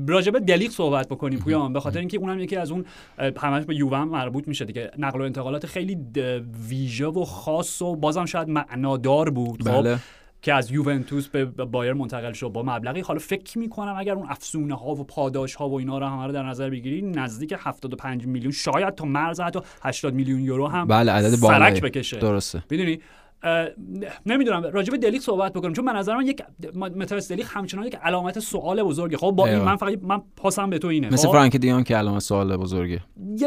راجبه 0.08 0.40
دلیق 0.40 0.72
صحبت 0.72 1.08
بکنیم 1.08 1.40
پویان. 1.40 1.74
به 1.74 1.80
خاطر 1.80 2.00
اینکه 2.00 2.18
اونم 2.18 2.40
یکی 2.40 2.56
از 2.56 2.72
اون 2.72 2.86
همش 3.42 3.64
به 3.66 3.76
یووه 3.76 4.04
مربوط 4.04 4.48
میشه 4.48 4.66
دیگه. 4.66 4.92
نقل 4.98 5.22
و 5.22 5.24
انتقالات 5.24 5.66
خیلی 5.66 5.98
ویژه 6.70 7.06
و 7.06 7.26
خاص 7.26 7.82
و 7.82 7.96
بازم 7.96 8.26
شاید 8.26 8.50
معنادار 8.50 9.30
بود 9.30 9.64
خب؟ 9.64 9.82
بله. 9.82 9.98
که 10.44 10.54
از 10.54 10.72
یوونتوس 10.72 11.28
به 11.28 11.46
بایر 11.46 11.94
منتقل 11.94 12.34
شد 12.34 12.48
با 12.48 12.64
مبلغی. 12.64 13.02
حالا 13.02 13.20
فکر 13.20 13.58
می‌کنم 13.58 13.96
اگر 13.98 14.14
اون 14.14 14.28
افسونه 14.30 14.76
ها 14.76 14.90
و 14.90 15.04
پاداش 15.04 15.56
ها 15.56 15.70
و 15.70 15.80
اینا 15.80 15.98
رو 15.98 16.06
همه 16.06 16.26
رو 16.26 16.32
در 16.32 16.44
نظر 16.44 16.70
بگیری 16.70 17.02
نزدیک 17.02 17.56
75 17.58 18.26
میلیون 18.26 18.52
شاید 18.52 18.96
تا 18.96 19.06
مرز 19.06 19.40
حتی 19.40 19.60
80 19.84 20.14
میلیون 20.14 20.40
یورو 20.40 20.68
هم 20.68 20.88
بله 20.88 21.12
عدد 21.12 21.40
بالایی. 21.40 21.82
بکشه. 21.82 22.18
درسته. 22.18 22.64
می‌دونی؟ 22.70 23.00
نمی‌دونم 24.26 24.64
راجع 24.74 24.92
به 24.92 24.98
دلیک 24.98 25.22
صحبت 25.22 25.54
بکنم 25.54 25.74
چون 25.74 25.86
من 25.86 25.96
نظر 25.96 26.16
من 26.16 26.28
یک 26.28 26.42
مترس 26.76 27.32
دلیک 27.32 27.46
همچنان 27.50 27.86
یک 27.86 27.96
علامت 27.96 28.40
سوال 28.40 28.84
بزرگه. 28.84 29.18
خب 29.18 29.32
با 29.32 29.48
این 29.48 29.60
من 29.60 29.76
فقط 29.76 29.94
من 30.02 30.22
پاسم 30.36 30.70
به 30.70 30.80
تو 30.80 30.88
اینه. 30.88 31.10
مثل 31.10 31.28
خب؟ 31.28 31.34
فرانک 31.34 31.58
دیون 31.58 31.84
که 31.84 31.96
علامت 31.96 32.22
سوال 32.22 32.58
بزرگه. 32.58 33.00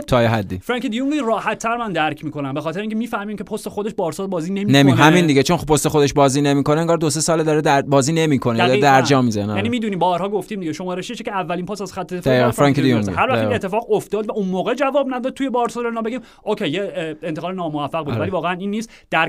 تا 0.07 0.23
یه 0.23 0.29
حدی. 0.29 0.59
فرانک 0.59 0.87
دیون 0.87 1.25
راحت 1.27 1.59
تر 1.59 1.77
من 1.77 1.93
درک 1.93 2.25
می‌کنم. 2.25 2.55
به 2.55 2.61
خاطر 2.61 2.81
اینکه 2.81 2.97
می‌فهمیم 2.97 3.37
که 3.37 3.45
پست 3.45 3.69
خودش 3.69 3.95
بارسا 3.95 4.27
بازی 4.27 4.53
نمی‌کنه. 4.53 4.83
نمی 4.83 4.93
همین 4.93 5.27
دیگه. 5.27 5.43
چون 5.43 5.57
خب 5.57 5.67
پست 5.67 5.89
خودش 5.89 6.13
بازی 6.13 6.41
نمی‌کنه 6.41 6.81
انگار 6.81 6.97
دو 6.97 7.11
سه 7.11 7.21
سال 7.21 7.43
داره 7.43 7.61
در 7.61 7.83
بازی 7.83 8.13
نمی‌کنه 8.13 8.59
یا 8.59 8.81
در 8.81 9.03
جا 9.03 9.23
می‌زنه. 9.23 9.57
یعنی 9.57 9.69
می‌دونی 9.69 9.97
بارها 9.97 10.29
گفتیم 10.29 10.61
دیگه. 10.61 10.73
شماره 10.73 11.03
6 11.03 11.23
که 11.23 11.33
اولین 11.33 11.67
پاس 11.67 11.81
از 11.81 11.93
خط 11.93 12.15
دفاع 12.15 12.51
فرانک 12.51 12.81
دیون 12.81 13.09
هر 13.09 13.31
وقت 13.31 13.53
اتفاق 13.53 13.93
افتاد 13.93 14.29
و 14.29 14.33
اون 14.33 14.49
موقع 14.49 14.75
جواب 14.75 15.07
نداد 15.15 15.33
توی 15.33 15.51
بارسلونا 15.51 16.03
بگیم 16.03 16.21
اوکی 16.43 16.69
یه 16.69 17.17
انتقال 17.23 17.55
ناموفق 17.55 18.05
بود. 18.05 18.09
آره. 18.09 18.21
ولی 18.21 18.31
واقعا 18.31 18.53
این 18.53 18.71
نیست. 18.71 18.91
در 19.11 19.29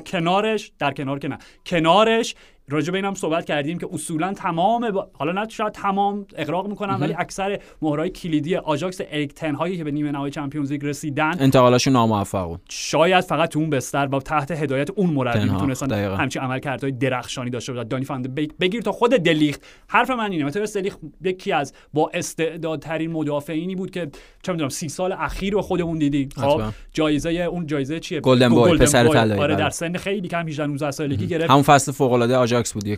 کنارش 0.57 0.71
در 0.79 0.91
کنار 0.91 1.19
که 1.19 1.29
کنارش 1.65 2.35
راجع 2.69 2.91
به 2.91 2.97
اینم 2.97 3.13
صحبت 3.13 3.45
کردیم 3.45 3.77
که 3.77 3.87
اصولا 3.93 4.33
تمام 4.33 4.91
با... 4.91 5.09
حالا 5.13 5.31
نه 5.31 5.49
شاید 5.49 5.73
تمام 5.73 6.25
اغراق 6.35 6.67
می‌کنم 6.67 6.97
ولی 7.01 7.13
اکثر 7.17 7.59
مهره‌های 7.81 8.09
کلیدی 8.09 8.55
آژاکس 8.55 9.01
اریک 9.11 9.37
تن 9.43 9.55
هاخی 9.55 9.77
که 9.77 9.83
به 9.83 9.91
نیمه 9.91 10.11
نهایی 10.11 10.31
Champions 10.31 10.71
League 10.71 10.85
رسیدن 10.85 11.31
انتقالاشون 11.39 11.93
ناموفق 11.93 12.45
بود 12.45 12.61
شاید 12.69 13.23
فقط 13.23 13.49
تو 13.49 13.59
اون 13.59 13.69
بستر 13.69 14.05
با 14.05 14.19
تحت 14.19 14.51
هدایت 14.51 14.89
اون 14.91 15.09
مربی 15.09 15.49
می‌تونستن 15.49 15.91
همچین 15.91 16.41
عملکردهای 16.41 16.91
درخشانی 16.91 17.49
داشته 17.49 17.73
باشن. 17.73 17.87
دانی 17.87 18.05
فن‌دبیک 18.05 18.35
بگیر 18.35 18.81
تا 18.81 18.91
خود 18.91 19.11
دلیخت. 19.11 19.65
حرف 19.87 20.09
من 20.09 20.31
اینه 20.31 20.43
مثلا 20.45 20.65
دلیخت 20.75 20.99
یکی 21.23 21.51
از 21.51 21.73
با 21.93 22.11
استعدادترین 22.13 23.11
مدافعینی 23.11 23.75
بود 23.75 23.91
که 23.91 24.07
چه 24.43 24.51
می‌دونم 24.51 24.69
سی 24.69 24.89
سال 24.89 25.11
اخیر 25.11 25.53
رو 25.53 25.61
خودمون 25.61 25.97
دیدیم 25.97 26.29
خب 26.35 26.61
جایزه 26.93 27.29
اون 27.29 27.65
جایزه 27.65 27.99
چیه؟ 27.99 28.19
Golden 28.19 28.49
Boy 28.49 28.77
پسر 28.77 29.07
طلایی 29.07 29.41
آره 29.41 29.55
در 29.55 29.61
بله. 29.61 29.69
سن 29.69 29.97
خیلی 29.97 30.27
کم 30.27 30.47
18 30.47 30.67
19 30.67 30.91
سالگی 30.91 31.27
گرفت. 31.27 31.51
همون 31.51 31.63
فصل 31.63 31.91
فوق 31.91 32.13
العاده 32.13 32.56
آژاکس 32.57 32.73
بود 32.73 32.87
یه 32.87 32.97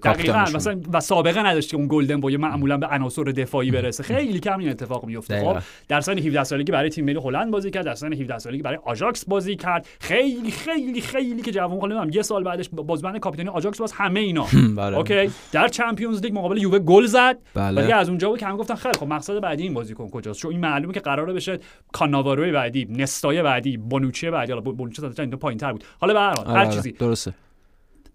مثلا 0.55 0.81
و 0.93 0.99
سابقه 0.99 1.45
نداشت 1.45 1.69
که 1.69 1.77
اون 1.77 1.87
Golden 1.89 2.21
Boy 2.21 2.37
معمولا 2.37 2.77
به 2.77 2.87
عناصر 2.87 3.23
دفاعی 3.23 3.71
برسه. 3.71 4.03
خیلی 4.03 4.39
کم 4.39 4.59
این 4.59 4.69
اتفاق 4.69 5.05
میفته 5.05 5.41
خب 5.41 5.57
در 5.87 6.01
سن 6.01 6.17
17 6.17 6.43
سالگی 6.43 6.71
برای 6.71 6.89
تیم 6.89 7.05
ملی 7.05 7.19
هلند 7.23 7.51
بازی 7.51 7.71
کرد 7.71 7.85
در 7.85 7.95
سن 7.95 8.13
17 8.13 8.39
سالگی 8.39 8.61
برای 8.61 8.79
آژاکس 8.83 9.25
بازی 9.25 9.55
کرد. 9.55 9.87
خیلی 9.99 10.51
خیلی 10.51 11.01
خیلی 11.01 11.41
که 11.41 11.51
جوان 11.51 11.77
نمی‌دونم 11.77 12.09
یه 12.09 12.21
سال 12.21 12.43
بعدش 12.43 12.69
بازیکن 12.69 13.19
کاپیتانی 13.19 13.49
آژاکس 13.49 13.77
باز 13.77 13.91
همه 13.91 14.19
اینا. 14.19 14.45
بله. 14.77 14.97
okay؟ 14.97 15.31
در 15.51 15.67
Champions 15.67 16.21
League 16.21 16.33
مقابل 16.37 16.57
یووه 16.57 16.79
گل 16.79 17.05
زد. 17.05 17.37
بله. 17.53 17.81
ولی 17.81 17.91
از 17.91 18.09
اونجا 18.09 18.29
بود 18.29 18.39
که 18.39 18.45
هم 18.45 18.57
گفتن 18.57 18.75
خیلی 18.75 18.97
خب 18.99 19.07
مقصد 19.07 19.39
بعدی 19.39 19.63
این 19.63 19.73
بازیکن 19.73 20.09
کجاست؟ 20.09 20.39
چون 20.39 20.51
این 20.51 20.59
معلومه 20.59 20.93
که 20.93 20.99
قراره 20.99 21.33
بشه 21.33 21.59
کاناوارو 21.91 22.51
بعدی 22.51 22.87
نستای 22.89 23.43
بعدی 23.43 23.77
بونوچی 23.77 24.29
بعدی 24.29 24.51
حالا 24.51 24.61
بونوچی 24.71 25.01
تا 25.01 25.37
پایینتر 25.37 25.71
بود. 25.71 25.83
حالا 25.99 26.13
به 26.13 26.19
هر 26.19 26.33
حال 26.33 26.47
هر 26.47 26.65
آره، 26.65 26.75
چیزی. 26.75 26.91
درسته. 26.91 27.33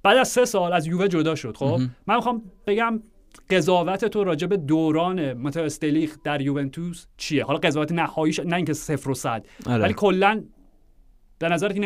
بعد 0.04 0.16
از 0.16 0.28
سه 0.28 0.44
سال 0.44 0.72
از 0.72 0.86
یووه 0.86 1.08
جدا 1.08 1.34
شد 1.34 1.56
خب؟ 1.56 1.80
من 2.06 2.16
می‌خوام 2.16 2.42
بگم 2.66 3.02
قضاوت 3.50 4.04
تو 4.04 4.24
راجع 4.24 4.46
به 4.46 4.56
دوران 4.56 5.32
متو 5.32 5.60
استلیخ 5.60 6.16
در 6.24 6.40
یوونتوس 6.40 7.06
چیه؟ 7.16 7.44
حالا 7.44 7.58
قضاوت 7.58 7.92
نهاییش 7.92 8.40
نه 8.40 8.56
اینکه 8.56 8.72
صفر 8.72 9.10
و 9.10 9.14
صد. 9.14 9.46
آره. 9.66 9.82
ولی 9.82 9.94
کلا 9.94 10.42
به 11.38 11.48
نظرت 11.48 11.74
این 11.74 11.84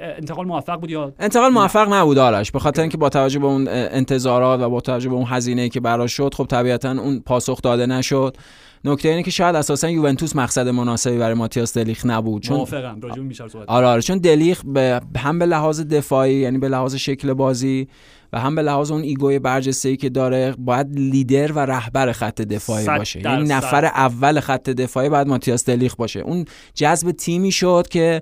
انتقال 0.00 0.46
موفق 0.46 0.80
بود 0.80 0.90
یا 0.90 1.12
انتقال 1.18 1.52
موفق 1.52 1.92
نبود 1.92 2.18
آرش. 2.18 2.50
به 2.50 2.58
خاطر 2.58 2.82
اینکه 2.82 2.96
با 2.96 3.08
توجه 3.08 3.38
به 3.38 3.46
اون 3.46 3.68
انتظارات 3.68 4.60
و 4.60 4.70
با 4.70 4.80
توجه 4.80 5.08
به 5.08 5.14
اون 5.14 5.26
هزینه 5.28 5.68
که 5.68 5.80
براش 5.80 6.12
شد 6.12 6.34
خب 6.34 6.46
طبیعتا 6.46 6.90
اون 6.90 7.20
پاسخ 7.20 7.62
داده 7.62 7.86
نشد. 7.86 8.36
نکته 8.84 9.08
اینه 9.08 9.22
که 9.22 9.30
شاید 9.30 9.56
اساسا 9.56 9.90
یوونتوس 9.90 10.36
مقصد 10.36 10.68
مناسبی 10.68 11.18
برای 11.18 11.34
ماتیاس 11.34 11.78
دلیخ 11.78 12.06
نبود. 12.06 12.42
چون 12.42 12.56
موافقم 12.56 13.00
صحبت 13.48 13.68
آره 13.68 13.86
آره 13.86 14.02
چون 14.02 14.18
دلیخت 14.18 15.00
هم 15.16 15.38
به 15.38 15.46
لحاظ 15.46 15.80
دفاعی 15.80 16.34
یعنی 16.34 16.58
به 16.58 16.68
لحاظ 16.68 16.94
شکل 16.94 17.32
بازی 17.32 17.88
و 18.32 18.40
هم 18.40 18.54
به 18.54 18.62
لحاظ 18.62 18.90
اون 18.90 19.02
ایگوی 19.02 19.38
برجسته 19.38 19.88
ای 19.88 19.96
که 19.96 20.08
داره 20.08 20.54
باید 20.58 20.86
لیدر 20.94 21.52
و 21.52 21.58
رهبر 21.58 22.12
خط 22.12 22.42
دفاعی 22.42 22.86
باشه. 22.86 23.20
یعنی 23.20 23.44
نفر 23.48 23.84
اول 23.84 24.40
خط 24.40 24.70
دفاعی 24.70 25.08
باید 25.08 25.26
ماتیاس 25.28 25.64
دلیخ 25.64 25.96
باشه. 25.96 26.20
اون 26.20 26.44
جذب 26.74 27.10
تیمی 27.10 27.52
شد 27.52 27.86
که 27.90 28.20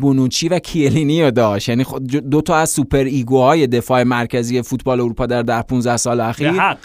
بونوچی 0.00 0.48
و 0.48 0.58
کیه‌لینی 0.58 1.22
رو 1.22 1.30
داشت. 1.30 1.68
یعنی 1.68 1.84
دو 2.30 2.40
تا 2.40 2.56
از 2.56 2.70
سوپر 2.70 3.04
ایگوهای 3.04 3.66
دفاع 3.66 4.02
مرکزی 4.02 4.62
فوتبال 4.62 5.00
اروپا 5.00 5.26
در 5.26 5.42
ده 5.42 5.62
15 5.62 5.96
سال 5.96 6.20
اخیر 6.20 6.76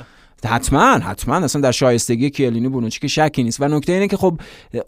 حتما 0.46 0.80
حتما. 0.80 1.36
اصلا 1.36 1.62
در 1.62 1.72
شایستگی 1.72 2.30
کیه‌لینی 2.30 2.68
بونوچی 2.68 3.00
که 3.00 3.08
شکی 3.08 3.44
نیست. 3.44 3.62
و 3.62 3.68
نکته 3.68 3.94
اینه 3.94 4.08
که 4.08 4.18
خب 4.18 4.40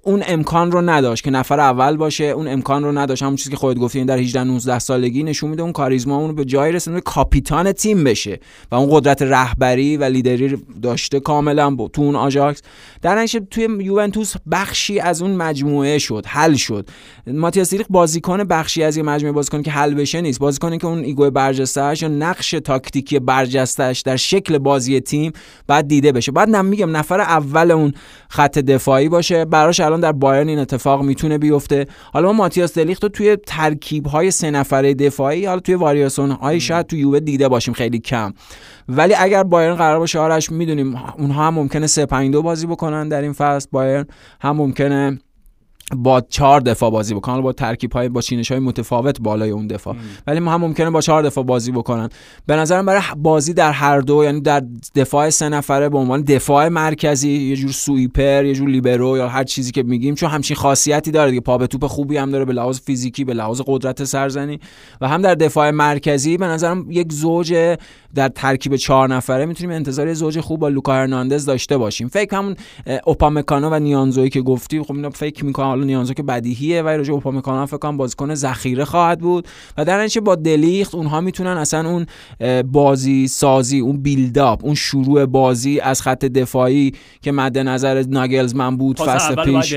اون 0.03 0.24
امکان 0.28 0.72
رو 0.72 0.82
نداشت 0.82 1.24
که 1.24 1.32
نفر 1.32 1.60
اول 1.60 1.97
باشه 1.97 2.24
اون 2.24 2.47
امکان 2.47 2.84
رو 2.84 2.91
نداشت. 2.91 3.24
همون 3.24 3.36
چیزی 3.36 3.49
که 3.49 3.58
خودت 3.58 3.80
گفتی 3.80 3.97
این 3.97 4.08
در 4.08 4.18
18 4.18 4.43
19 4.43 4.80
سالگی 4.80 5.24
نشون 5.24 5.49
میده 5.49 5.64
اون 5.64 5.72
کاریزما 5.72 6.18
اون 6.18 6.36
به 6.36 6.45
جایی 6.45 6.74
رسونده 6.73 7.01
کاپیتان 7.01 7.72
تیم 7.72 8.03
بشه. 8.03 8.39
و 8.72 8.76
اون 8.76 8.89
قدرت 8.91 9.22
رهبری 9.22 9.97
و 9.97 10.03
لیدری 10.03 10.58
داشته 10.82 11.20
کاملا 11.20 11.76
با 11.76 11.88
تو 11.88 12.01
اون 12.01 12.16
آژاکس. 12.16 12.62
در 13.01 13.28
توی 13.51 13.64
یوونتوس 13.64 14.34
بخشی 14.51 14.99
از 14.99 15.22
اون 15.22 15.36
مجموعه 15.36 15.97
شد 15.97 16.24
حل 16.28 16.53
شد. 16.53 16.89
ماتیاس 17.28 17.74
بازیکن 17.89 18.43
بخشی 18.43 18.84
از 18.84 18.97
یه 18.97 19.03
مجموعه 19.03 19.34
بازیکن 19.34 19.62
که 19.62 19.72
حل 19.72 19.93
بشه 19.93 20.22
نیست. 20.22 20.39
بازیکنی 20.39 20.78
که 20.78 20.88
اون 20.88 21.03
ایگو 21.03 21.32
برجسته‌اش 21.32 22.01
یا 22.01 22.08
نقش 22.08 22.51
تاکتیکی 22.51 23.20
برجسته‌اش 23.20 24.01
در 24.01 24.16
شکل 24.16 24.58
بازی 24.58 24.99
تیم 24.99 25.32
بعد 25.67 25.87
دیده 25.87 26.11
بشه. 26.11 26.31
بعد 26.31 26.49
نم 26.49 26.65
میگم 26.65 26.97
نفر 26.97 27.21
اول 27.21 27.71
اون 27.71 27.93
خط 28.29 28.59
دفاعی 28.59 29.09
باشه. 29.09 29.45
براش 29.45 29.79
الان 29.79 29.99
در 29.99 30.11
بایرن 30.11 30.47
این 30.47 30.59
اتفاق 30.59 31.03
می‌تونه 31.03 31.37
بیفته. 31.37 31.85
حالا 32.13 32.27
ما 32.27 32.33
ماتیاس 32.33 32.77
دلیخت 32.77 33.03
رو 33.03 33.09
توی 33.09 33.37
ترکیب 33.47 34.07
های 34.07 34.31
سه 34.31 34.51
نفره 34.51 34.93
دفاعی 34.93 35.45
حالا 35.45 35.59
توی 35.59 35.75
واریاسون 35.75 36.31
های 36.31 36.59
شاید 36.59 36.85
توی 36.87 36.99
یووه 36.99 37.19
دیده 37.19 37.47
باشیم 37.47 37.73
خیلی 37.73 37.99
کم. 37.99 38.33
ولی 38.89 39.13
اگر 39.13 39.43
بایرن 39.43 39.75
قرار 39.75 39.99
باشه 39.99 40.19
آرش 40.19 40.51
می‌دونیم 40.51 40.95
اونها 41.17 41.47
هم 41.47 41.53
ممکنه 41.53 41.87
3 41.87 42.05
5 42.05 42.31
2 42.31 42.41
بازی 42.41 42.67
بکنن 42.67 43.07
در 43.07 43.21
این 43.21 43.33
فصل. 43.33 43.67
بایرن 43.71 44.05
هم 44.41 44.55
ممکنه 44.55 45.19
با 45.97 46.21
چهار 46.21 46.61
دفاع 46.61 46.91
بازی 46.91 47.13
بکنن. 47.13 47.41
با 47.41 47.53
ترکیب 47.53 47.93
های 47.93 48.09
با 48.09 48.21
چینش 48.21 48.51
های 48.51 48.59
متفاوت 48.59 49.21
بالای 49.21 49.49
اون 49.49 49.67
دفاع. 49.67 49.95
ولی 50.27 50.39
ما 50.39 50.51
هم 50.51 50.61
ممکنه 50.61 50.89
با 50.89 51.01
چهار 51.01 51.23
دفاع 51.23 51.43
بازی 51.43 51.71
بکنن. 51.71 52.09
به 52.45 52.55
نظرم 52.55 52.86
برای 52.86 53.01
بازی 53.17 53.53
در 53.53 53.71
هر 53.71 53.99
دو 53.99 54.23
یعنی 54.23 54.41
در 54.41 54.63
دفاع 54.95 55.29
سه 55.29 55.49
نفره 55.49 55.89
به 55.89 55.97
عنوان 55.97 56.21
دفاع 56.21 56.67
مرکزی 56.67 57.29
یه 57.29 57.55
جور 57.55 57.71
سویپر 57.71 58.45
یه 58.45 58.53
جور 58.53 58.69
لیبرو 58.69 59.17
یا 59.17 59.27
هر 59.27 59.43
چیزی 59.43 59.71
که 59.71 59.83
میگیم 59.83 60.15
چون 60.15 60.29
همچین 60.29 60.55
خاصیتی 60.55 61.11
داره 61.11 61.29
دیگه. 61.29 61.41
پا 61.41 61.57
به 61.57 61.67
توپ 61.67 61.86
خوبی 61.86 62.17
هم 62.17 62.31
داره 62.31 62.45
به 62.45 62.53
لحاظ 62.53 62.79
فیزیکی 62.79 63.23
به 63.23 63.33
لحاظ 63.33 63.61
قدرت 63.67 64.03
سرزنی. 64.03 64.59
و 65.01 65.07
هم 65.07 65.21
در 65.21 65.36
دفاع 65.36 65.71
مرکزی 65.71 66.38
به 66.38 66.45
نظرم 66.45 66.91
یک 66.91 67.13
زوج 67.13 67.77
در 68.15 68.27
ترکیب 68.27 68.75
چهار 68.75 69.09
نفره 69.09 69.45
می‌تونیم 69.45 69.75
انتظار 69.75 70.13
زوج 70.13 70.39
خوب 70.39 70.59
با 70.59 70.67
لوکا 70.67 70.93
هرناندز 70.93 71.45
داشته 71.45 71.77
باشیم. 71.77 72.07
فکر 72.07 72.38
همون 72.38 72.55
اوپامکانو 73.05 73.69
و 73.69 73.79
نیانزوی 73.79 74.29
که 74.29 74.41
گفتی 74.41 74.81
خب 74.81 74.95
اینا 74.95 75.09
فکر 75.09 75.45
می‌کنم 75.45 75.74
حالا 75.76 75.86
نیانزو 75.86 76.13
که 76.13 76.23
بدیهیه 76.23 76.82
و 76.82 76.88
راجع 76.88 77.13
اوپامکانو 77.13 77.65
فکر 77.65 77.78
کنم 77.78 77.97
بازیکن 77.97 78.36
ذخیره 78.36 78.86
خواهد 78.86 79.19
بود. 79.19 79.47
و 79.78 79.86
در 79.86 80.01
نتیجه 80.01 80.21
با 80.21 80.36
دلیخت 80.36 80.95
اونها 80.95 81.21
می‌تونن 81.21 81.57
اصلا 81.57 81.89
اون 81.89 82.05
بازی 82.61 83.28
سازی 83.28 83.80
اون 83.80 84.01
بیلداپ 84.01 84.65
اون 84.65 84.76
شروع 84.76 85.26
بازی 85.26 85.80
از 85.80 86.01
خط 86.01 86.26
دفاعی 86.26 86.91
که 87.21 87.32
مد 87.32 87.57
نظر 87.57 88.03
ناگلزمن 88.09 88.78
بود 88.78 88.99
فصل 88.99 89.36
پیش 89.36 89.73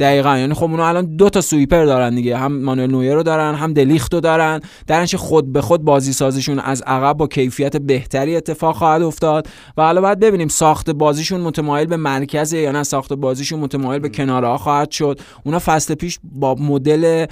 دقیقاً. 0.00 0.38
یعنی 0.38 0.54
خب 0.54 0.64
اونها 0.64 0.88
الان 0.88 1.16
دو 1.16 1.30
تا 1.30 1.40
سویپر 1.40 1.84
دارن 1.84 2.14
دیگه. 2.14 2.36
هم 2.36 2.62
مانوئل 2.62 2.90
نویر 2.90 3.14
رو 3.14 3.22
دارن 3.22 3.54
هم 3.54 3.72
دلیخت 3.72 4.14
رو 4.14 4.20
دارن. 4.20 4.60
در 4.86 5.06
خود 5.06 5.52
به 5.52 5.60
خود 5.60 5.82
بازی 5.82 6.12
سازیشون 6.12 6.58
از 6.58 6.82
عقب 6.82 7.16
با 7.16 7.26
کیفیت 7.26 7.76
بهتری 7.76 8.36
اتفاق 8.36 8.76
خواهد 8.76 9.02
افتاد. 9.02 9.46
و 9.76 9.82
حالا 9.82 10.00
باید 10.00 10.20
ببینیم 10.20 10.48
ساخت 10.48 10.90
بازیشون 10.90 11.40
متمایل 11.40 11.86
به 11.86 11.96
مرکز 11.96 12.52
یا 12.52 12.72
نه 12.72 12.82
ساخت 12.82 13.12
بازیشون 13.12 13.60
متمایل 13.60 14.00
به 14.00 14.08
کنارها 14.08 14.56
خواهد 14.58 14.90
شد. 14.90 15.20
اونا 15.44 15.58
فصل 15.58 15.94
پیش 15.94 16.18
با 16.22 16.54
مدل 16.54 17.26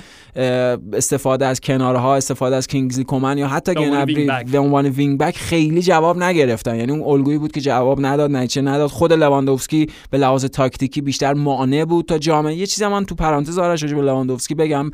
استفاده 0.92 1.46
از 1.46 1.60
کنارها 1.60 2.16
استفاده 2.16 2.56
از 2.56 2.66
کینگزلی 2.66 3.04
کومن 3.04 3.38
یا 3.38 3.48
حتی 3.48 3.74
گنابری 3.74 4.30
به 4.52 4.58
عنوان 4.58 4.86
wing 4.86 5.18
back 5.18 5.36
خیلی 5.36 5.82
جواب 5.82 6.22
نگرفتن. 6.22 6.76
یعنی 6.76 6.92
اون 6.92 7.02
الگویی 7.02 7.38
بود 7.38 7.52
که 7.52 7.60
جواب 7.60 8.06
نداد 8.06 8.30
نتیجه 8.30 8.62
نداد. 8.62 8.90
خود 8.90 9.12
لواندوفسکی 9.12 9.86
به 10.10 10.18
لحاظ 10.18 10.44
تاکتیکی 10.44 11.00
بیشتر 11.00 11.34
مانع 11.34 11.84
بود 11.84 12.06
تا 12.06 12.18
جامع. 12.18 12.54
یه 12.54 12.66
چیزی 12.66 12.86
من 12.86 13.04
تو 13.04 13.14
پرانتز 13.14 13.58
آرش 13.58 13.84
به 13.84 14.02
لواندوفسکی 14.02 14.54
بگم. 14.54 14.90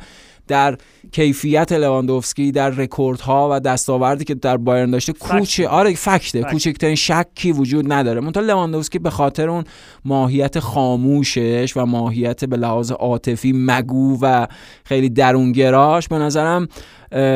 در 0.47 0.77
کیفیت 1.11 1.71
لواندوفسکی 1.71 2.51
در 2.51 2.69
رکوردها 2.69 3.49
و 3.51 3.59
دستاوردی 3.59 4.25
که 4.25 4.35
در 4.35 4.57
بایرن 4.57 4.91
داشته 4.91 5.13
که 5.13 5.67
آره 5.67 5.93
fact 5.93 6.26
ه. 6.26 6.43
کوچکترین 6.43 6.95
شکی 6.95 7.51
وجود 7.51 7.93
نداره. 7.93 8.21
منتها 8.21 8.43
لواندوفسکی 8.43 8.99
به 8.99 9.09
خاطر 9.09 9.49
اون 9.49 9.63
ماهیت 10.05 10.59
خاموشش 10.59 11.73
و 11.75 11.85
ماهیت 11.85 12.45
به 12.45 12.57
لحاظ 12.57 12.91
عاطفی 12.91 13.53
مگو 13.55 14.19
و 14.21 14.47
خیلی 14.83 15.09
درونگراش 15.09 16.07
به 16.07 16.17
نظرم 16.17 16.67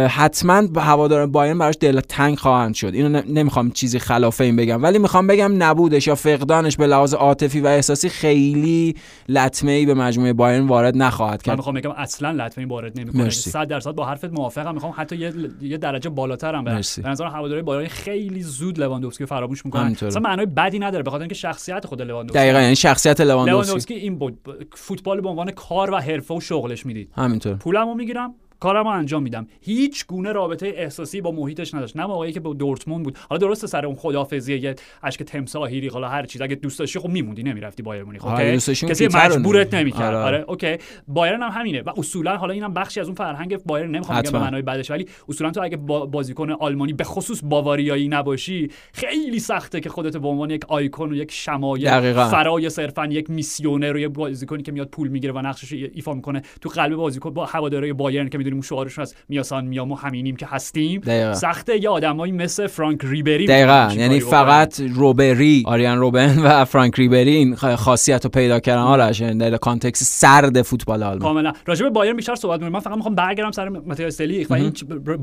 حتما 0.09 0.63
هوادار 0.75 1.27
بایرن 1.27 1.57
براش 1.57 1.75
دل 1.79 1.99
تنگ 1.99 2.37
خواهند 2.37 2.75
شد. 2.75 2.93
اینو 2.93 3.21
نمی‌خوام 3.27 3.71
چیزی 3.71 3.99
خلاف 3.99 4.41
این 4.41 4.55
بگم 4.55 4.83
ولی 4.83 4.99
می‌خوام 4.99 5.27
بگم 5.27 5.63
نبودش 5.63 6.07
یا 6.07 6.15
فقدانش 6.15 6.77
به 6.77 6.87
لحاظ 6.87 7.13
عاطفی 7.13 7.59
و 7.59 7.67
احساسی 7.67 8.09
خیلی 8.09 8.95
لطمه 9.29 9.71
ای 9.71 9.85
به 9.85 9.93
مجموعه 9.93 10.33
بایرن 10.33 10.67
وارد 10.67 10.97
نخواهد 10.97 11.41
کرد. 11.41 11.53
من 11.53 11.57
می‌خوام 11.57 11.75
بگم 11.75 11.91
اصلا 11.91 12.31
لطمه 12.31 12.63
ای 12.63 12.69
وارد 12.69 12.99
نمی‌کنه. 12.99 13.29
100 13.29 13.67
درصد 13.67 13.91
با 13.91 14.05
حرفت 14.05 14.25
موافقم. 14.33 14.73
می‌خوام 14.73 14.93
حتی 14.97 15.15
یه, 15.15 15.33
یه 15.61 15.77
درجه 15.77 16.09
بالاتر 16.09 16.55
هم 16.55 16.63
برم 16.63 16.81
به 17.03 17.09
نظر 17.09 17.25
هواداری 17.25 17.61
بایرن 17.61 17.87
خیلی 17.87 18.41
زود 18.41 18.79
لواندوفسکی 18.79 19.25
فراموش 19.25 19.65
می‌کنن 19.65 19.95
اصلا 20.01 20.21
معنای 20.21 20.45
بدی 20.45 20.79
نداره 20.79 21.03
به 21.03 21.11
خاطر 21.11 21.21
اینکه 21.21 21.35
شخصیت 21.35 21.85
خود 21.85 22.01
لواندوفسکی. 22.01 22.39
دقیقاً 22.39 22.61
یعنی 22.61 22.75
شخصیت 22.75 23.21
لواندوفسکی. 23.21 23.93
این 23.93 24.19
بود 24.19 24.39
فوتبال 24.73 25.21
به 25.21 25.29
عنوان 25.29 25.51
کار 25.51 25.91
و 25.91 25.95
حرفه 25.97 26.33
و 26.33 26.39
شغلش 26.39 26.85
می‌دید. 26.85 27.09
همینطور 27.15 27.55
پولمو 27.55 27.93
می‌گیرم. 27.93 28.33
کارمو 28.59 28.89
انجام 28.89 29.23
میدم. 29.23 29.47
هیچ 29.61 30.07
گونه 30.07 30.31
رابطه 30.31 30.73
احساسی 30.75 31.21
با 31.21 31.31
محیطش 31.31 31.73
نداشت. 31.73 31.97
نه 31.97 32.05
موقعی 32.05 32.31
که 32.31 32.39
با 32.39 32.53
دورتموند 32.53 33.03
بود. 33.03 33.17
حالا 33.29 33.39
درسته 33.39 33.67
سر 33.67 33.85
اون 33.85 33.95
خدافظی 33.95 34.55
یه 34.55 34.75
اشک 35.03 35.23
تمساحی 35.23 35.87
حالا 35.87 36.09
هر 36.09 36.25
چیز. 36.25 36.41
اگه 36.41 36.55
دوست 36.55 36.79
داشتی 36.79 36.99
خب 36.99 37.09
میموندی 37.09 37.43
نمی‌رفتی 37.43 37.83
بایرن 37.83 38.03
مونیخ 38.03 38.25
اوکی؟ 38.25 38.57
کسی 38.57 39.07
مجبورت 39.07 39.73
نمی‌کرد. 39.73 40.13
آره. 40.13 40.17
آره. 40.17 40.45
اوکی. 40.47 40.77
بایرن 41.07 41.41
هم 41.41 41.49
همینه. 41.51 41.81
و 41.81 41.91
اصولا 41.97 42.37
حالا 42.37 42.53
اینم 42.53 42.73
بخشی 42.73 42.99
از 42.99 43.07
اون 43.07 43.15
فرهنگ 43.15 43.57
بایرن 43.63 43.91
نمی‌خوام 43.91 44.21
بگم 44.21 44.31
به 44.31 44.39
معنای 44.39 44.61
بعدش 44.61 44.91
ولی 44.91 45.07
اصولا 45.29 45.51
تو 45.51 45.61
اگه 45.63 45.77
بازیکن 45.77 46.51
آلمانی 46.51 46.93
به 46.93 47.03
خصوص 47.03 47.41
باواریایی 47.43 48.07
نباشی 48.07 48.69
خیلی 48.93 49.39
سخته 49.39 49.79
که 49.79 49.89
خودت 49.89 50.17
به 50.17 50.27
عنوان 50.27 50.49
یک 50.49 50.65
آیکون 50.67 51.11
و 51.11 51.15
یک 51.15 51.31
شمایل 51.31 52.13
فرای 52.13 52.69
صرفا 52.69 53.05
یک 53.05 53.29
میسیونر 53.29 53.93
و 53.93 53.99
یک 53.99 54.07
بازیکنی 54.07 54.63
که 54.63 54.71
میاد 54.71 54.87
پول 54.87 55.07
می‌گیره 55.07 55.33
و 55.33 55.41
نقشش 55.41 55.73
ایفا 55.73 56.13
می‌کنه 56.13 56.41
تو 56.61 56.69
قلب 56.69 56.95
بازیکن 56.95 57.29
با 57.29 57.45
هواداری 57.45 57.93
بایرن 57.93 58.29
که 58.29 58.37
می‌دونیم 58.47 58.61
شعارشون 58.61 59.01
از 59.01 59.15
mia 59.29 59.47
san 59.47 59.65
mia 59.65 59.83
مو 59.83 59.95
همینیم 59.95 60.35
که 60.35 60.45
هستیم. 60.45 61.01
دقیقا. 61.01 61.33
سخته 61.33 61.83
یه 61.83 61.89
آدمایی 61.89 62.31
مثل 62.31 62.67
فرانک 62.67 62.99
ریبری 63.03 63.47
دقیقا. 63.47 63.93
یعنی 63.95 64.19
فقط 64.19 64.79
روبری 64.79 65.63
آرین 65.65 65.99
روبن 65.99 66.39
و 66.39 66.65
فرانک 66.65 66.95
ریبری 66.95 67.35
این 67.35 67.55
خاصیت 67.55 68.23
رو 68.23 68.29
پیدا 68.29 68.59
کردن. 68.59 68.81
آرش 68.81 69.21
در 69.21 69.57
context 69.57 70.03
سرد 70.03 70.61
فوتبال 70.61 71.03
آلمان. 71.03 71.19
کاملا. 71.19 71.53
راجع 71.65 71.83
به 71.83 71.89
بایرن 71.89 72.15
بیشتر 72.15 72.35
صحبت 72.35 72.61
من 72.61 72.79
فقط 72.79 72.95
می‌خوام 72.95 73.15
برگردم 73.15 73.51
سر 73.51 73.71
استلی 73.99 74.43
و 74.43 74.53
این 74.53 74.73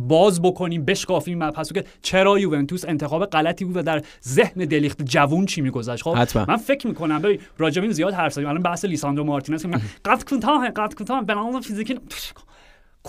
باز 0.09 0.43
بکنیم 0.43 0.85
بشکافیم. 0.85 1.45
مبحث 1.45 1.73
که 1.73 1.85
چرا 2.03 2.39
یوونتوس 2.39 2.85
انتخاب 2.85 3.27
غلطی 3.27 3.65
بود 3.65 3.77
و 3.77 3.83
در 3.83 4.03
ذهن 4.29 4.65
دلیخت 4.65 5.03
جوون 5.03 5.47
چی 5.47 5.61
میگذشت؟ 5.61 6.03
خب 6.03 6.39
من 6.49 6.57
فکر 6.57 6.87
می‌کنم 6.87 7.23
ببین 7.23 7.39
راجع 7.59 7.83
به 7.83 7.93
زیاد 7.93 8.15
حرف 8.15 8.33
زدیم. 8.33 8.49
الان 8.49 8.63
بحث 8.63 8.85
لیساندرو 8.85 9.25
مارتینز 9.25 9.63
که 9.63 9.69
قد 10.05 10.25
کوتاه 10.25 10.71
قد 10.71 10.95
کوتاه. 10.95 11.25
به 11.25 11.35
فیزیکی 11.63 11.95
خب 11.95 12.01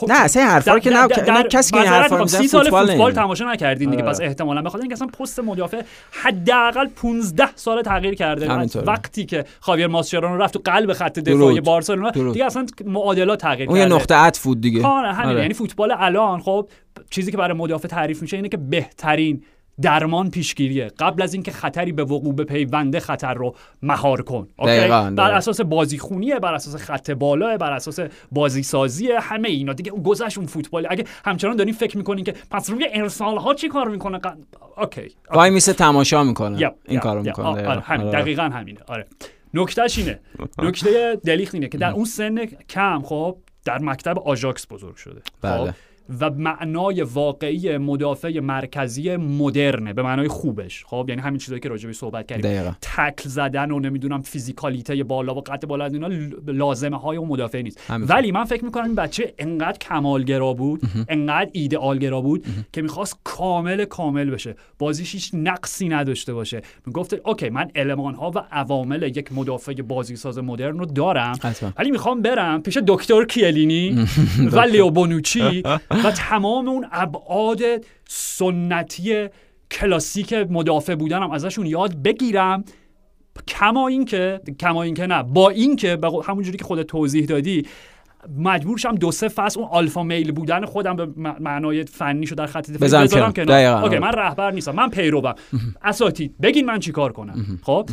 نه 0.03 0.21
اصلا 0.21 0.43
حرفا 0.43 0.79
که 0.79 0.89
نه 0.89 1.43
کسی 1.43 1.71
که 1.71 1.77
این 1.77 1.87
حرفا 1.87 2.17
رو 2.17 2.27
سال 2.27 2.47
فوتبال, 2.47 2.87
فوتبال 2.87 3.11
تماشا 3.11 3.51
نکردین 3.51 3.89
دیگه 3.89 4.03
پس 4.03 4.21
احتمالاً 4.21 4.61
بخاطر 4.61 4.81
اینکه 4.81 4.93
اصلا 4.93 5.07
پست 5.07 5.39
مدافع 5.39 5.81
حداقل 6.11 6.87
15 6.87 7.47
سال 7.55 7.81
تغییر 7.81 8.13
کرده. 8.13 8.47
وقتی 8.85 9.25
که 9.25 9.45
خاویر 9.59 9.87
ماسچرانو 9.87 10.37
رفت 10.37 10.53
تو 10.53 10.61
قلب 10.71 10.93
خط 10.93 11.19
دفاعی 11.19 11.61
بارسلونا 11.61 12.09
دیگه 12.09 12.45
اصلا 12.45 12.65
معادلات 12.85 13.41
تغییر 13.41 13.67
کرده 13.67 13.79
اون 13.79 13.91
یه 13.91 13.95
نقطه 13.95 14.15
عطف 14.15 14.43
بود 14.43 14.61
دیگه. 14.61 14.87
آره. 14.87 15.41
یعنی 15.41 15.53
فوتبال 15.53 15.93
الان 15.97 16.39
خب 16.39 16.69
چیزی 17.09 17.31
که 17.31 17.37
برای 17.37 17.57
مدافع 17.57 17.87
تعریف 17.87 18.21
میشه 18.21 18.37
اینه 18.37 18.49
که 18.49 18.57
بهترین 18.57 19.43
درمان 19.81 20.29
پیشگیریه. 20.29 20.87
قبل 20.99 21.21
از 21.21 21.33
اینکه 21.33 21.51
خطری 21.51 21.91
به 21.91 22.03
وقوع 22.03 22.35
بپیونده 22.35 22.99
خطر 22.99 23.33
رو 23.33 23.55
مهار 23.81 24.21
کن. 24.21 24.47
بر 25.15 25.31
اساس 25.31 25.61
بازی 25.61 25.97
خونیه 25.97 26.39
بر 26.39 26.53
اساس 26.53 26.75
خط 26.75 27.11
بالاه 27.11 27.57
بر 27.57 27.71
اساس 27.71 27.99
بازی 28.31 28.63
سازیه 28.63 29.19
همه 29.19 29.49
اینا. 29.49 29.73
دیگه 29.73 29.91
گذشت 29.91 30.37
اون 30.37 30.47
فوتبال. 30.47 30.87
اگه 30.89 31.03
همچنان 31.25 31.55
دارین 31.55 31.73
فکر 31.73 31.97
می‌کنین 31.97 32.23
که 32.23 32.33
پس 32.51 32.69
روی 32.69 32.87
ارسال 32.93 33.37
ها 33.37 33.53
چی 33.53 33.69
کار 33.69 33.87
می‌کنه؟ 33.87 34.17
ق... 34.17 34.33
اوکی 34.77 35.11
وای 35.33 35.49
میسه 35.49 35.73
تماشا 35.73 36.23
می‌کنه. 36.23 36.71
این 36.87 36.99
کارو 36.99 37.21
می‌کنه. 37.23 37.45
آره 37.45 37.79
همین. 37.81 38.07
آره. 38.07 38.21
دقیقاً 38.21 38.43
همینه. 38.43 38.79
آره. 38.87 39.05
نکتهش 39.53 39.97
اینه. 39.97 40.19
نکته 40.59 41.17
دلیخ 41.25 41.49
اینه 41.53 41.67
که 41.67 41.77
در 41.77 41.91
اون 41.97 42.05
سن 42.05 42.45
کم 42.45 43.01
خب 43.01 43.37
در 43.65 43.77
مکتب 43.77 44.19
آژاکس 44.19 44.67
بزرگ 44.71 44.95
شده. 44.95 45.21
بله. 45.41 45.71
خب 45.71 45.77
و 46.19 46.29
معنای 46.29 47.01
واقعی 47.01 47.77
مدافع 47.77 48.39
مرکزی 48.39 49.15
مدرنه 49.15 49.93
به 49.93 50.03
معنای 50.03 50.27
خوبش. 50.27 50.85
خب 50.85 51.05
یعنی 51.09 51.21
همین 51.21 51.39
چیزایی 51.39 51.61
که 51.61 51.69
راجبی 51.69 51.93
صحبت 51.93 52.27
کردیم. 52.27 52.51
تکل 52.81 53.29
زدن 53.29 53.71
و 53.71 53.79
نمی‌دونم 53.79 54.21
فیزیکالیته 54.21 55.03
بالا 55.03 55.35
و 55.35 55.41
قد 55.41 55.65
بالا 55.65 55.85
اینا 55.85 56.09
لازمه 56.47 56.97
های 56.97 57.17
اون 57.17 57.29
مدافع 57.29 57.61
نیست. 57.61 57.81
ولی 57.89 58.31
من 58.31 58.43
فکر 58.43 58.65
می‌کنم 58.65 58.83
این 58.83 58.95
بچه 58.95 59.33
انقدر 59.37 59.77
کمالگرا 59.77 60.53
بود 60.53 60.81
انقدر 61.09 61.49
ایدئالگرا 61.51 62.21
بود 62.21 62.45
که 62.73 62.81
می‌خواست 62.81 63.19
کامل 63.23 63.85
کامل 63.85 64.29
بشه. 64.29 64.55
بازیش 64.79 65.13
هیچ 65.13 65.31
نقصی 65.33 65.87
نداشته 65.89 66.33
باشه. 66.33 66.61
می‌گفت 66.85 67.13
اوکی 67.13 67.49
من 67.49 67.71
المان 67.75 68.15
ها 68.15 68.31
و 68.35 68.39
عوامل 68.51 69.03
یک 69.03 69.33
مدافع 69.33 69.73
بازی 69.73 70.15
ساز 70.15 70.37
مدرن 70.37 70.79
رو 70.79 70.85
دارم 70.85 71.39
ولی 71.77 71.91
می‌خوام 71.91 72.21
برم 72.21 72.61
پیش 72.61 72.77
دکتر 72.87 73.25
کیلینی 73.25 74.05
و 74.51 74.59
لیو 74.59 74.89
بونوچی 74.89 75.63
و 76.03 76.11
تمام 76.11 76.67
اون 76.67 76.87
ابعاد 76.91 77.59
سنتی 78.07 79.27
کلاسیک 79.71 80.33
مدافع 80.33 80.95
بودنم 80.95 81.31
ازشون 81.31 81.65
یاد 81.65 81.95
بگیرم. 81.95 82.63
کما 83.47 83.87
اینکه 83.87 84.41
کما 84.59 84.83
اینکه 84.83 85.07
نه 85.07 85.23
با 85.23 85.49
اینکه 85.49 85.99
همونجوری 86.27 86.57
که 86.57 86.63
خود 86.63 86.81
توضیح 86.81 87.25
دادی 87.25 87.65
مجبور 88.37 88.77
شم 88.77 88.95
دو 88.95 89.11
سه 89.11 89.27
فصل 89.27 89.59
اون 89.59 89.69
alpha 89.71 90.03
male 90.03 90.31
بودن 90.31 90.65
خودم 90.65 90.95
به 90.95 91.07
معنای 91.39 91.83
فنی 91.83 92.27
شو 92.27 92.35
در 92.35 92.45
خط 92.45 92.71
دفاعی 92.71 93.03
بذارم 93.03 93.33
اوکی 93.83 93.97
من 93.97 94.11
رهبر 94.11 94.51
نیستم 94.51 94.71
من 94.71 94.89
پیروم. 94.89 95.35
اساتید 95.83 96.35
بگین 96.41 96.65
من 96.65 96.79
چیکار 96.79 97.11
کنم. 97.11 97.59
خب؟ 97.63 97.89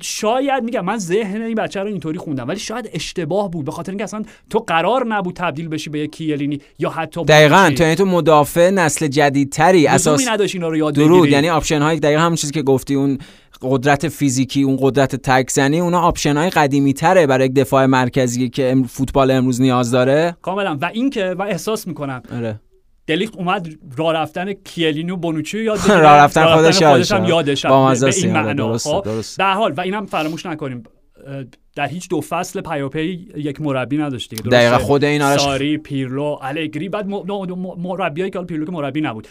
شاید 0.00 0.64
میگم 0.64 0.84
من 0.84 0.98
ذهن 0.98 1.42
این 1.42 1.54
بچه 1.54 1.80
رو 1.80 1.86
اینطوری 1.86 2.18
خوندم 2.18 2.48
ولی 2.48 2.58
شاید 2.58 2.90
اشتباه 2.92 3.50
بود 3.50 3.64
به 3.64 3.72
خاطر 3.72 3.92
اینکه 3.92 4.04
اصلا 4.04 4.22
تو 4.50 4.58
قرار 4.58 5.06
نبود 5.06 5.34
تبدیل 5.36 5.68
بشی 5.68 5.90
به 5.90 5.98
یک 5.98 6.12
کیه‌لینی 6.12 6.60
یا 6.78 6.90
حتی 6.90 7.24
دقیقاً 7.24 7.72
تو 7.76 7.82
یعنی 7.82 7.94
تو 7.94 8.04
مدافع 8.04 8.70
نسل 8.70 9.06
جدیدتری 9.06 9.86
اساس 9.86 10.28
نداشت 10.28 10.54
اینا 10.54 10.68
رو 10.68 10.76
یاد 10.76 10.94
درود. 10.94 11.28
یعنی 11.28 11.48
option 11.48 11.82
های 11.82 12.00
دقیقاً 12.00 12.22
همون 12.22 12.36
چیزی 12.36 12.52
که 12.52 12.62
گفتی 12.62 12.94
اون 12.94 13.18
قدرت 13.62 14.08
فیزیکی 14.08 14.62
اون 14.62 14.78
قدرت 14.80 15.16
تکزنی 15.16 15.80
اونا 15.80 16.00
option 16.00 16.36
های 16.36 16.50
قدیمی 16.50 16.92
تره 16.92 17.26
برای 17.26 17.46
یک 17.46 17.54
دفاع 17.54 17.86
مرکزی 17.86 18.48
که 18.48 18.76
فوتبال 18.88 19.30
امروز 19.30 19.60
نیاز 19.60 19.90
داره. 19.90 20.36
کاملا. 20.42 20.78
و 20.80 20.90
اینکه 20.94 21.34
و 21.38 21.42
احساس 21.42 21.86
می‌کنم 21.86 22.22
آره. 22.36 22.60
دلیخت 23.06 23.36
اومد 23.36 23.68
راه 23.96 24.12
رفتن 24.12 24.52
کیه‌لینی 24.52 25.09
و 25.09 25.16
بونوچی 25.16 25.64
یاد 25.64 25.78
راه 25.88 26.16
رفتن 26.16 26.54
خودش, 26.54 26.82
خودش 26.82 27.12
هم 27.12 27.24
یادش 27.24 27.66
با 27.66 27.94
به 27.94 28.16
این 28.16 28.32
معنا. 28.32 28.78
خب 28.78 29.06
در 29.38 29.52
حال 29.52 29.72
و 29.72 29.80
اینم 29.80 30.06
فراموش 30.06 30.46
نکنیم. 30.46 30.82
در 31.76 31.86
هیچ 31.86 32.08
دو 32.08 32.20
فصل 32.20 32.60
پیاپی 32.60 33.28
یک 33.36 33.60
مربی 33.60 33.96
نداشت 33.96 34.30
دیگه 34.30 34.42
دقیقا 34.42 34.78
خود 34.78 35.04
این 35.04 35.36
ساری 35.36 35.78
پیرلو 35.78 36.38
الگری 36.42 36.88
بعد 36.88 37.06
مربیایی 37.78 38.30
که 38.30 38.38
پیرلو 38.38 38.66
که 38.66 38.72
مربی 38.72 39.00
نبود. 39.00 39.28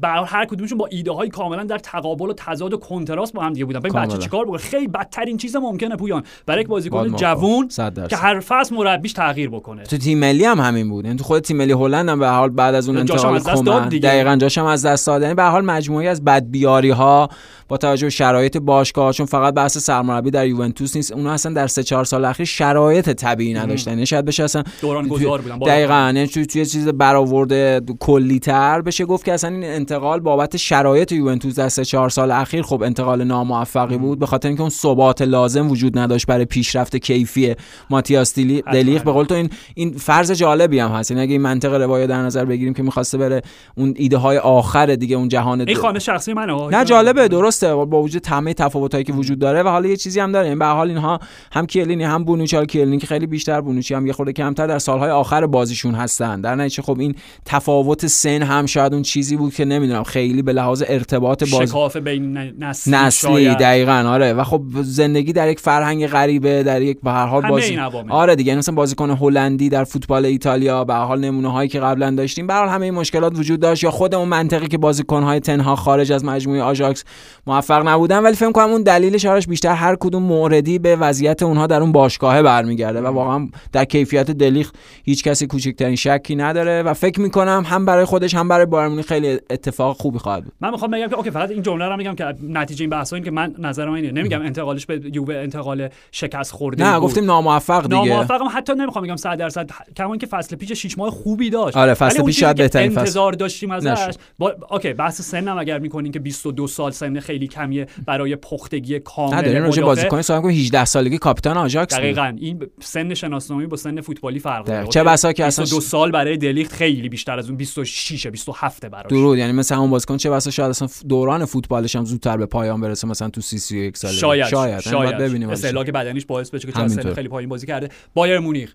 بر 0.00 0.24
هر 0.24 0.44
کدومشون 0.44 0.78
با 0.78 0.86
ایده 0.90 1.10
های 1.12 1.28
کاملا 1.28 1.64
در 1.64 1.78
تقابل 1.78 2.30
و 2.30 2.32
تضاد 2.32 2.74
و 2.74 2.76
کنتراست 2.76 3.32
با 3.32 3.42
هم 3.42 3.52
دیگه 3.52 3.64
بودن. 3.64 3.80
ببین 3.80 3.92
بچه 3.92 4.18
چیکار 4.18 4.44
بکنه؟ 4.44 4.58
خیلی 4.58 4.88
بدترین 4.88 5.36
چیز 5.36 5.56
ممکنه 5.56 5.96
پویان. 5.96 6.22
برای 6.46 6.60
یک 6.60 6.68
بازیکن 6.68 7.16
جوون 7.16 7.68
که 8.10 8.16
هر 8.16 8.40
فصل 8.40 8.74
مربیش 8.74 9.12
تغییر 9.12 9.50
بکنه. 9.50 9.82
تو 9.82 9.98
تیم 9.98 10.18
ملی 10.18 10.44
هم 10.44 10.60
همین 10.60 10.88
بود. 10.88 11.04
یعنی 11.04 11.16
تو 11.16 11.24
خود 11.24 11.42
تیم 11.42 11.56
ملی 11.56 11.72
هلند 11.72 12.08
هم 12.08 12.18
به 12.18 12.28
حال 12.28 12.48
بعد 12.48 12.74
از 12.74 12.88
اون 12.88 12.98
انتقال 12.98 13.40
کمان 13.40 13.88
دقیقاً 13.88 14.36
جاشم 14.36 14.64
از 14.64 14.86
دست 14.86 15.06
داد. 15.06 15.22
یعنی 15.22 15.34
به 15.34 15.42
حال 15.42 15.64
مجموعی 15.64 16.08
از 16.08 16.24
بدبیاری 16.24 16.90
ها 16.90 17.28
با 17.68 17.76
توجه 17.76 18.06
به 18.06 18.10
شرایط 18.10 18.56
باشگاه 18.56 19.12
چون 19.12 19.26
فقط 19.26 19.54
بحث 19.54 19.78
سرمربی 19.78 20.30
در 20.30 20.46
یوونتوس 20.46 20.96
نیست 20.96 21.12
اونها 21.12 21.32
اصلا 21.32 21.52
در 21.52 21.66
سه 21.66 21.82
چهار 21.82 22.04
سال 22.04 22.24
اخیر 22.24 22.46
شرایط 22.46 23.10
طبیعی 23.10 23.54
نداشتن. 23.54 23.90
یعنی 23.90 24.06
شاید 24.06 24.24
بشه 24.24 24.44
اصلا 24.44 24.62
دوران 24.80 25.08
گذار 25.08 25.40
بودن 25.40 25.58
دقیقاً. 25.58 25.94
یعنی 25.94 26.26
توی 26.26 26.66
چیز 26.66 26.88
برآورده 26.88 27.80
کلی‌تر 28.00 28.80
بشه 28.80 29.04
گفت 29.04 29.24
که 29.24 29.32
اصلا 29.32 29.50
این 29.50 29.64
انتقال 29.72 30.20
بابت 30.20 30.56
شرایط 30.56 31.12
یوونتوس 31.12 31.54
در 31.54 31.68
سه 31.68 31.84
چهار 31.84 32.10
سال 32.10 32.30
اخیر 32.30 32.62
خب 32.62 32.82
انتقال 32.82 33.24
ناموفقی 33.24 33.96
بود 33.96 34.18
به 34.18 34.26
خاطر 34.26 34.48
اینکه 34.48 34.60
اون 34.60 34.70
ثبات 34.70 35.22
لازم 35.22 35.70
وجود 35.70 35.98
نداشت 35.98 36.26
برای 36.26 36.44
پیشرفت 36.44 36.96
کیفی 36.96 37.54
ماتیاس 37.90 38.34
دلیق 38.72 39.04
به 39.04 39.12
قول 39.12 39.24
تو 39.24 39.34
این 39.34 39.50
این 39.74 39.92
فرض 39.92 40.32
جالبی 40.32 40.78
هم 40.78 40.90
هست. 40.90 41.10
یعنی 41.10 41.22
اگه 41.22 41.32
این 41.32 41.42
منطق 41.42 41.74
روایت 41.74 42.08
در 42.08 42.22
نظر 42.22 42.44
بگیریم 42.44 42.74
که 42.74 42.82
می‌خواسته 42.82 43.18
بره 43.18 43.42
اون 43.76 43.94
ایده 43.96 44.16
های 44.16 44.38
آخر 44.38 44.86
دیگه 44.86 45.16
اون 45.16 45.28
جهان 45.28 45.60
این 45.60 45.76
خانه 45.76 45.98
شخصی 45.98 46.32
منه. 46.32 46.68
نه 46.68 46.84
جالبه. 46.84 47.28
درسته. 47.28 47.74
با 47.74 48.02
وجود 48.02 48.22
تمام 48.22 48.52
تفاوتایی 48.52 49.04
که 49.04 49.12
وجود 49.12 49.38
داره 49.38 49.62
و 49.62 49.68
حالا 49.68 49.88
یه 49.88 49.96
چیزی 49.96 50.20
هم 50.20 50.32
داره. 50.32 50.48
این 50.48 50.58
به 50.58 50.66
حال 50.66 50.88
اینها 50.88 51.20
هم 51.52 51.66
کیلینی 51.66 52.04
هم 52.04 52.24
بونوچی. 52.24 52.66
کیلینی 52.66 52.98
که 52.98 53.06
خیلی 53.06 53.26
بیشتر 53.26 53.60
بونوچی 53.60 53.94
هم 53.94 54.06
یه 54.06 54.12
خورده 54.12 54.32
کمتر 54.32 54.66
در 54.66 54.78
سالهای 54.78 55.10
آخر 55.10 55.46
بازیشون 55.46 55.94
هستن. 55.94 56.40
در 56.40 56.54
نتیجه 56.54 56.82
خب 56.82 57.00
این 57.00 57.14
تفاوت 57.44 58.06
سن 58.06 58.42
هم 58.42 58.66
شاید 58.66 58.94
اون 58.94 59.02
چیزی 59.02 59.36
بود 59.36 59.52
که 59.62 59.68
نمی‌دونم 59.68 60.02
خیلی 60.02 60.42
به 60.42 60.52
لحاظ 60.52 60.82
ارتباط 60.88 61.50
باز 61.50 61.68
شکاف 61.68 61.96
بین 61.96 62.38
نسلی, 62.38 62.94
نسلی 62.94 63.54
دقیقاً 63.54 63.92
آره. 63.92 64.32
و 64.32 64.44
خب 64.44 64.62
زندگی 64.82 65.32
در 65.32 65.48
یک 65.48 65.60
فرهنگ 65.60 66.06
غریبه 66.06 66.62
در 66.62 66.82
یک 66.82 66.98
به 67.02 67.10
هر 67.10 67.26
حال 67.26 67.42
بازی 67.42 67.78
آره 68.08 68.36
دیگه 68.36 68.54
مثلا 68.54 68.74
بازیکن 68.74 69.10
هلندی 69.10 69.68
در 69.68 69.84
فوتبال 69.84 70.24
ایتالیا 70.24 70.84
به 70.84 70.94
حال 70.94 71.20
نمونه 71.20 71.52
هایی 71.52 71.68
که 71.68 71.80
قبلا 71.80 72.10
داشتیم. 72.10 72.46
به 72.46 72.54
حال 72.54 72.68
همه 72.68 72.84
این 72.84 72.94
مشکلات 72.94 73.38
وجود 73.38 73.60
داشت 73.60 73.84
یا 73.84 73.90
خود 73.90 74.14
اون 74.14 74.28
منطقی 74.28 74.68
که 74.68 74.78
بازیکن 74.78 75.22
های 75.22 75.40
تنها 75.40 75.76
خارج 75.76 76.12
از 76.12 76.24
مجموعه 76.24 76.62
آژاکس 76.62 77.04
موفق 77.46 77.88
نبودن. 77.88 78.18
ولی 78.18 78.34
فکر 78.34 78.52
کنم 78.52 78.70
اون 78.70 78.82
دلیلش 78.82 79.24
آرش 79.24 79.46
بیشتر 79.46 79.74
هر 79.74 79.96
کدوم 80.00 80.22
موردی 80.22 80.78
به 80.78 80.96
وضعیت 80.96 81.42
اونها 81.42 81.66
در 81.66 81.80
اون 81.80 81.92
باشگاهه 81.92 82.42
برمیگرده 82.42 83.00
و 83.00 83.06
واقعا 83.06 83.48
در 83.72 83.84
کیفیت 83.84 84.30
دلیخت 84.30 84.70
هیچ 85.04 85.24
کسی 85.24 85.46
کوچکترین 85.46 85.96
شکی 85.96 86.36
نداره. 86.36 86.82
و 86.82 86.94
فکر 86.94 87.20
می‌کنم 87.20 87.64
هم 87.66 87.86
برای 87.86 88.04
خودش 88.04 88.34
هم 88.34 88.48
برای 88.48 88.66
بایرن 88.66 89.02
خیلی 89.02 89.38
اتفاق 89.52 89.96
خوبی 89.96 90.18
خواهد 90.18 90.44
بود. 90.44 90.52
من 90.60 90.70
می‌خوام 90.70 90.90
بگم 90.90 91.08
که 91.08 91.14
اوکی 91.14 91.30
فقط 91.30 91.50
این 91.50 91.62
جمله 91.62 91.84
رو 91.84 91.96
میگم 91.96 92.14
که 92.14 92.34
نتیجه 92.48 92.82
این 92.82 92.90
بحثا 92.90 93.16
این 93.16 93.24
که 93.24 93.30
من 93.30 93.54
نظرم 93.58 93.92
اینه. 93.92 94.10
نمیگم 94.10 94.42
انتقالش 94.42 94.86
به 94.86 95.00
یووه 95.12 95.34
انتقال 95.34 95.88
شکست 96.12 96.52
خورده 96.52 96.84
نه 96.84 97.00
گفتیم 97.00 97.24
ناموفق 97.24 97.82
دیگه. 97.82 97.94
ناموفقم 97.94 98.48
حتی 98.54 98.72
نمی‌خوام 98.74 99.04
بگم 99.04 99.16
100 99.16 99.38
درصد 99.38 99.70
کما 99.96 100.16
که 100.16 100.26
فصل 100.26 100.56
پیش 100.56 100.72
6 100.72 100.98
ماه 100.98 101.10
خوبی 101.10 101.50
داشت. 101.50 101.76
آره 101.76 101.94
فصل 101.94 102.22
پیش 102.22 102.40
شاید 102.40 102.56
بهترین 102.56 102.90
فصل. 102.90 102.98
انتظار 102.98 103.32
داشتیم 103.32 103.70
ازش 103.70 104.14
با... 104.38 104.54
اوکی 104.70 104.92
بحث 104.92 105.20
سنم 105.20 105.58
اگر 105.58 105.78
می‌کنین 105.78 106.12
که 106.12 106.18
22 106.18 106.66
سال 106.66 106.90
سن 106.90 107.20
خیلی 107.20 107.46
کمیه 107.46 107.86
برای 108.06 108.36
پختگی 108.36 108.98
کامل 108.98 109.34
نه 109.34 109.42
داریم 109.42 109.62
راجع 109.62 109.82
بازیکن 109.82 110.22
صحبت 110.22 110.44
18 110.44 110.84
سالگی 110.84 111.18
کاپیتان 111.18 111.56
آژاکس 111.56 111.94
دقیقاً. 111.94 112.32
این 112.38 112.66
سن 112.80 113.14
شناسنامه 113.14 113.66
با 113.66 113.76
سن 113.76 114.00
فوتبالی 114.00 114.38
فرق 114.38 114.64
داره. 114.64 114.86
چه 114.86 115.04
بسا 115.04 115.32
که 115.32 115.44
اصلا 115.44 115.64
دو 115.64 115.80
سال 115.80 116.10
برای 116.10 116.36
دلیخت 116.36 116.72
خیلی 116.72 117.08
بیشتر 117.08 117.38
از 117.38 117.48
اون 117.48 117.56
26 117.56 118.26
27 118.26 118.86
براش. 118.86 119.06
درود 119.10 119.38
یعنی 119.42 119.52
مثلا 119.52 119.80
اون 119.80 119.90
بازیکن 119.90 120.16
چه 120.16 120.30
بسا 120.30 120.50
شاید 120.50 120.70
اصلا 120.70 120.88
دوران 121.08 121.44
فوتبالش 121.44 121.96
هم 121.96 122.04
زودتر 122.04 122.36
به 122.36 122.46
پایان 122.46 122.80
برسه 122.80 123.08
مثلا 123.08 123.30
تو 123.30 123.40
31 123.40 123.96
سال 123.96 124.10
شاید 124.10 124.46
شاید, 124.46 124.80
شاید. 124.80 125.18
ببینیم 125.18 125.50
استهلاک 125.50 125.90
بدنیش 125.90 126.26
باعث 126.26 126.50
بشه 126.50 126.72
که 126.72 127.02
چه 127.02 127.14
خیلی 127.14 127.28
پایین 127.28 127.48
بازی 127.48 127.66
کرده. 127.66 127.88
بایرن 128.14 128.38
مونیخ. 128.38 128.74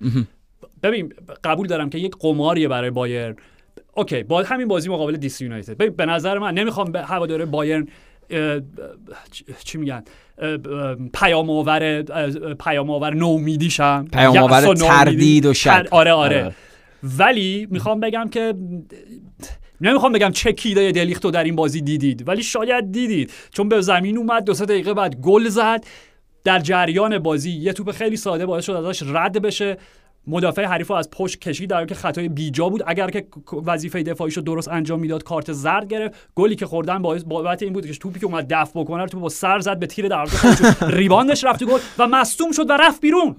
ببین 0.83 1.13
قبول 1.43 1.67
دارم 1.67 1.89
که 1.89 1.97
یک 1.97 2.15
قماریه 2.19 2.67
برای 2.67 2.89
بایرن 2.89 3.35
اوکی 3.95 4.23
با 4.23 4.43
همین 4.43 4.67
بازی 4.67 4.89
مقابل 4.89 5.17
دی‌سی 5.17 5.41
یونایتد. 5.41 5.95
به 5.95 6.05
نظر 6.05 6.37
من 6.37 6.53
نمی‌خوام 6.53 6.91
به 6.91 7.01
هوادار 7.01 7.45
بایرن 7.45 7.87
چی 9.63 9.77
میگن؟ 9.77 10.03
پیام 11.13 11.49
آور 11.49 12.01
پیام 12.53 12.89
آور 12.89 13.13
نومیدیشم. 13.13 14.05
پیام 14.13 14.37
آور 14.37 14.73
تردید 14.75 15.45
و 15.45 15.53
شک. 15.53 15.87
آره. 15.91 16.11
آره. 16.11 16.55
ولی 17.03 17.67
می‌خوام 17.71 17.99
بگم 17.99 18.29
که 18.31 18.53
نمی‌خوام 19.81 20.11
بگم 20.11 20.31
چه 20.31 20.51
کیدای 20.53 20.91
دلیختو 20.91 21.31
در 21.31 21.43
این 21.43 21.55
بازی 21.55 21.81
دیدید 21.81 22.27
ولی 22.27 22.43
شاید 22.43 22.91
دیدید. 22.91 23.31
چون 23.53 23.69
به 23.69 23.81
زمین 23.81 24.17
اومد 24.17 24.43
دو 24.43 24.53
سه 24.53 24.65
دقیقه 24.65 24.93
بعد 24.93 25.15
گل 25.15 25.49
زد. 25.49 25.83
در 26.43 26.59
جریان 26.59 27.19
بازی 27.19 27.51
یه 27.51 27.73
توپ 27.73 27.91
خیلی 27.91 28.17
ساده 28.17 28.45
باعث 28.45 28.65
شد 28.65 28.71
ازش 28.71 29.03
رد 29.05 29.41
بشه. 29.41 29.77
مدافع 30.27 30.65
حریف 30.65 30.91
از 30.91 31.09
پشت 31.09 31.39
کشید 31.39 31.69
در 31.69 31.85
که 31.85 31.95
خطای 31.95 32.29
بیجا 32.29 32.69
بود. 32.69 32.83
اگر 32.87 33.09
که 33.09 33.25
وظیفه 33.65 34.03
دفاعیشو 34.03 34.41
درست 34.41 34.67
انجام 34.67 34.99
می‌داد 34.99 35.23
کارت 35.23 35.51
زرد 35.51 35.87
گرفت. 35.87 36.15
گلی 36.35 36.55
که 36.55 36.65
خوردن 36.65 37.01
باعث 37.01 37.23
بابت 37.23 37.63
این 37.63 37.73
بود 37.73 37.85
که 37.85 37.93
توپی 37.93 38.19
که 38.19 38.25
اومد 38.25 38.45
دفع 38.49 38.79
بکنه 38.79 39.05
تو 39.05 39.19
با 39.19 39.29
سر 39.29 39.59
زد 39.59 39.79
به 39.79 39.87
تیر 39.87 40.07
دروازه 40.07 40.75
ریباندش 40.97 41.43
رفت 41.43 41.63
گل 41.63 41.79
و 41.97 42.07
مصدوم 42.07 42.51
شد 42.51 42.69
و 42.69 42.73
رفت 42.73 43.01
بیرون. 43.01 43.35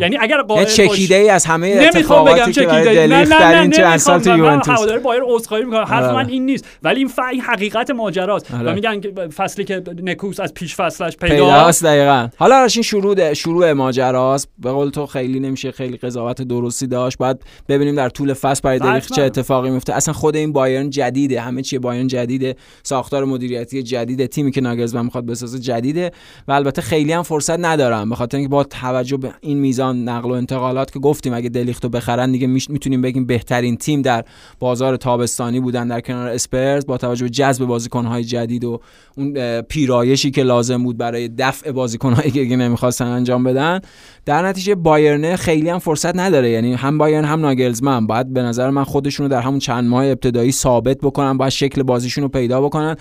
یعنی 0.00 0.16
اگر 0.20 0.42
قائل 0.42 0.64
چکیده 0.64 1.14
ای 1.14 1.28
از 1.28 1.44
همه 1.44 1.90
اتفاقاتی 1.94 2.40
بگم 2.40 2.52
که 2.52 2.66
برای 2.66 3.24
در 3.24 3.60
این 3.60 3.70
چند 3.70 3.96
سال 3.96 4.20
تو 4.20 4.36
یوونتوس. 4.38 4.68
هوادار 4.68 4.98
بایر 4.98 5.22
عذرخواهی 5.26 5.64
می‌کنه 5.64 5.84
حرف 5.84 6.14
من 6.14 6.28
این 6.28 6.46
نیست. 6.46 6.66
ولی 6.82 6.98
این 6.98 7.08
فعی 7.08 7.38
حقیقت 7.38 7.90
ماجراست. 7.90 8.46
و 8.64 8.74
میگن 8.74 9.00
فصلی 9.36 9.64
که 9.64 9.82
نکوس 10.02 10.40
از 10.40 10.54
پیش 10.54 10.76
فصلش 10.76 11.16
پیداست. 11.16 11.84
دقیقاً. 11.84 12.28
حالا 12.36 12.56
این 12.56 12.82
شروع 12.82 13.34
شروع 13.34 13.72
ماجراست. 13.72 14.48
به 14.58 14.70
قول 14.70 14.90
تو 14.90 15.06
خیلی 15.06 15.40
نمیشه 15.40 15.72
خیلی 15.72 15.98
قضاوت 16.22 16.42
درستی 16.42 16.86
داشت. 16.86 17.18
بعد 17.18 17.42
ببینیم 17.68 17.94
در 17.94 18.08
طول 18.08 18.32
فصل 18.32 18.60
برای 18.64 18.78
دقیق 18.78 19.06
چه 19.06 19.22
اتفاقی 19.22 19.70
میفته. 19.70 19.92
اصلا 19.92 20.14
خود 20.14 20.36
این 20.36 20.52
بایرن 20.52 20.90
جدیده. 20.90 21.40
همه 21.40 21.62
چی 21.62 21.78
بایرن 21.78 22.06
جدیده. 22.06 22.56
ساختار 22.82 23.24
مدیریتی 23.24 23.82
جدیده 23.82 24.26
تیمی 24.26 24.50
که 24.50 24.60
ناگلزمن 24.60 25.04
می‌خواد 25.04 25.26
بسازه 25.26 25.58
جدیده. 25.58 26.10
و 26.48 26.52
البته 26.52 26.82
خیلی 26.82 27.12
هم 27.12 27.22
فرصت 27.22 27.58
ندارم. 27.58 28.10
به 28.10 28.16
خاطر 28.16 28.36
اینکه 28.36 28.50
با 28.50 28.64
توجه 28.64 29.16
به 29.16 29.32
این 29.40 29.58
میزان 29.58 30.08
نقل 30.08 30.30
و 30.30 30.32
انتقالات 30.32 30.92
که 30.92 30.98
گفتیم 30.98 31.34
اگه 31.34 31.48
دلیختو 31.48 31.88
بخرن 31.88 32.32
دیگه 32.32 32.46
می‌تونیم 32.46 33.02
بگیم 33.02 33.26
بهترین 33.26 33.76
تیم 33.76 34.02
در 34.02 34.24
بازار 34.58 34.96
تابستانی 34.96 35.60
بودن 35.60 35.88
در 35.88 36.00
کنار 36.00 36.28
اسپرز. 36.28 36.86
با 36.86 36.98
توجه 36.98 37.24
به 37.24 37.30
جذب 37.30 37.64
بازیکن‌های 37.64 38.24
جدید 38.24 38.64
و 38.64 38.80
اون 39.16 39.60
پیرایشی 39.60 40.30
که 40.30 40.42
لازم 40.42 40.82
بود 40.82 40.96
برای 40.96 41.28
دفع 41.28 41.70
بازیکن‌هایی 41.70 42.30
که 42.30 42.56
نمی‌خواستن 42.56 43.06
انجام 43.06 43.44
بدن. 43.44 43.80
در 44.24 44.46
نتیجه 44.46 44.74
بایرن 44.74 45.36
خیلی 45.36 45.68
هم 45.68 45.78
فرصت 45.78 46.01
نداره. 46.06 46.50
یعنی 46.50 46.74
هم 46.74 46.98
بایرن 46.98 47.24
هم 47.24 47.40
ناگلزمن. 47.40 48.06
باید 48.06 48.32
به 48.32 48.42
نظر 48.42 48.70
من 48.70 48.84
خودشونو 48.84 49.28
در 49.28 49.40
همون 49.40 49.58
چند 49.58 49.88
ماه 49.88 50.06
ابتدایی 50.06 50.52
ثابت 50.52 50.98
بکنن 50.98 51.38
باید 51.38 51.52
شکل 51.52 51.82
بازیشون 51.82 52.22
رو 52.22 52.28
پیدا 52.28 52.60
بکنن. 52.60 52.96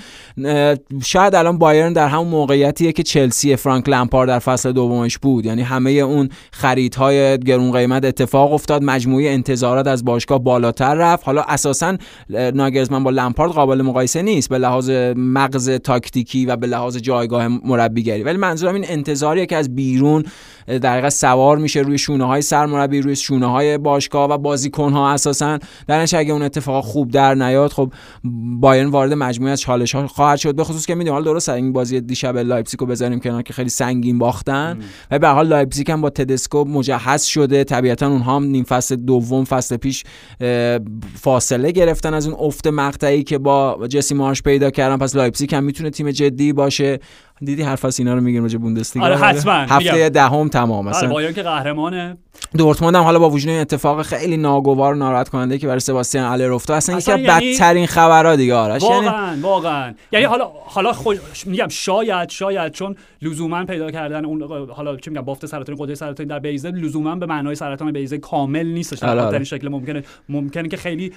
شاید 1.03 1.35
الان 1.35 1.57
بایرن 1.57 1.93
در 1.93 2.07
همون 2.07 2.27
موقعیتیه 2.27 2.91
که 2.91 3.03
چلسی 3.03 3.55
فرانک 3.55 3.89
لمپار 3.89 4.27
در 4.27 4.39
فصل 4.39 4.71
دومش 4.71 5.17
بود. 5.17 5.45
یعنی 5.45 5.61
همه 5.61 5.91
اون 5.91 6.29
خریدهای 6.51 7.37
گرون 7.37 7.71
قیمت 7.71 8.05
اتفاق 8.05 8.53
افتاد. 8.53 8.83
مجموعه 8.83 9.29
انتظارات 9.29 9.87
از 9.87 10.05
باشگاه 10.05 10.39
بالاتر 10.39 10.93
رفت. 10.95 11.25
حالا 11.25 11.41
اساسا 11.41 11.97
ناگلزمن 12.29 13.03
با 13.03 13.09
لمپارد 13.09 13.51
قابل 13.51 13.81
مقایسه 13.81 14.21
نیست. 14.21 14.49
به 14.49 14.57
لحاظ 14.57 14.89
مغز 15.15 15.69
تاکتیکی 15.69 16.45
و 16.45 16.55
به 16.55 16.67
لحاظ 16.67 16.97
جایگاه 16.97 17.47
مربیگری. 17.47 18.23
ولی 18.23 18.37
منظورم 18.37 18.75
این 18.75 18.85
انتظاریه 18.87 19.45
که 19.45 19.55
از 19.55 19.75
بیرون 19.75 20.23
در 20.81 21.09
سوار 21.09 21.57
میشه 21.57 21.79
روی 21.79 21.97
شونه 21.97 22.25
های 22.25 22.41
مربی 22.91 23.01
روی 23.01 23.15
شونه 23.15 23.45
های 23.45 23.77
باشگاه 23.77 24.29
و 24.29 24.37
بازیکن 24.37 24.93
ها 24.93 25.11
اساسا. 25.11 25.59
در 25.87 26.07
اگه 26.13 26.33
اون 26.33 26.41
اتفاق 26.41 26.83
خوب 26.83 27.11
در 27.11 27.35
نیاد 27.35 27.71
خب 27.71 27.93
بایرن 28.59 28.89
وارد 28.89 29.13
مجموعه 29.13 29.51
از 29.51 29.61
چالش 29.61 29.95
ها 29.95 30.07
خواهد 30.07 30.37
شد. 30.37 30.55
به 30.55 30.63
خصوص 30.63 30.85
که 30.85 30.95
می‌دونیم 30.95 31.13
حالا 31.13 31.25
درست 31.25 31.49
این 31.49 31.73
بازی 31.73 32.01
دیشب 32.01 32.37
لایپزیگ 32.37 32.79
رو 32.79 32.85
بذاریم 32.85 33.19
کنار 33.19 33.41
که 33.41 33.53
خیلی 33.53 33.69
سنگین 33.69 34.17
باختن. 34.17 34.79
و 35.11 35.19
به 35.19 35.27
حال 35.27 35.47
لایپزیگ 35.47 35.91
هم 35.91 36.01
با 36.01 36.09
تدسکو 36.09 36.63
مجهز 36.63 37.23
شده. 37.23 37.63
طبیعتا 37.63 38.07
اونها 38.07 38.35
هم 38.35 38.43
نیم 38.43 38.63
فصل 38.63 38.95
دوم 38.95 39.43
فصل 39.43 39.77
پیش 39.77 40.03
فاصله 41.15 41.71
گرفتن 41.71 42.13
از 42.13 42.27
اون 42.27 42.35
افت 42.39 42.67
مقطعی 42.67 43.23
که 43.23 43.37
با 43.37 43.87
جسی 43.89 44.15
مارش 44.15 44.41
پیدا 44.43 44.69
کردن. 44.69 44.97
پس 44.97 45.15
لایپزیگ 45.15 45.55
هم 45.55 45.63
می‌تونه 45.63 45.89
تیم 45.89 46.11
جدی 46.11 46.53
باشه. 46.53 46.99
دیدی 47.43 47.63
حرف 47.63 47.85
از 47.85 47.99
اینا 47.99 48.13
رو 48.13 48.21
میگیم 48.21 48.43
راجع 48.43 48.57
بوندسلیگا؟ 48.57 49.05
آره 49.05 49.17
حتما. 49.17 49.53
هفته 49.53 50.09
دهم 50.09 50.47
تمام 50.47 50.85
مثلا 50.85 50.99
آره 50.99 51.13
بایرن 51.13 51.33
که 51.33 51.43
قهرمانه 51.43 52.17
دورتموند 52.57 52.95
هم 52.95 53.03
حالا 53.03 53.19
با 53.19 53.29
وجود 53.29 53.49
این 53.49 53.61
اتفاق 53.61 54.01
خیلی 54.01 54.37
ناگوار 54.37 54.93
و 54.93 54.97
ناراحت 54.97 55.29
کننده 55.29 55.57
که 55.57 55.67
برای 55.67 55.79
سباستیان 55.79 56.25
آلر 56.25 56.51
افتاد 56.51 56.77
اصلا 56.77 56.97
یکی 56.97 57.11
یعنی... 57.11 57.23
بدترین 57.23 57.87
خبرها 57.87 58.35
دیگه 58.35 58.55
آرش. 58.55 58.83
یعنی 58.83 59.05
واقعا 59.05 59.27
یعنی... 59.27 59.41
واقعا. 59.41 59.93
یعنی 60.11 60.25
حالا 60.25 60.51
حالا 60.65 60.93
خوش... 60.93 61.17
میگم 61.45 61.67
شاید 61.67 62.29
شاید 62.29 62.71
چون 62.71 62.95
لزوما 63.21 63.65
پیدا 63.65 63.91
کردن 63.91 64.25
اون 64.25 64.67
حالا 64.69 64.97
چی 64.97 65.09
میگم 65.09 65.21
بافت 65.21 65.45
سرطانی 65.45 65.77
قده 65.81 65.95
سرطانی 65.95 66.29
در 66.29 66.39
بیضه 66.39 66.71
لزوما 66.71 67.15
به 67.15 67.25
معنای 67.25 67.55
سرطان 67.55 67.91
بیضه 67.91 68.17
کامل 68.17 68.65
نیست 68.65 69.01
در 69.01 69.09
آره، 69.09 69.21
آره. 69.21 69.43
شکل 69.43 69.67
ممکنه 69.67 70.03
ممکنه 70.29 70.67
که 70.67 70.77
خیلی 70.77 71.13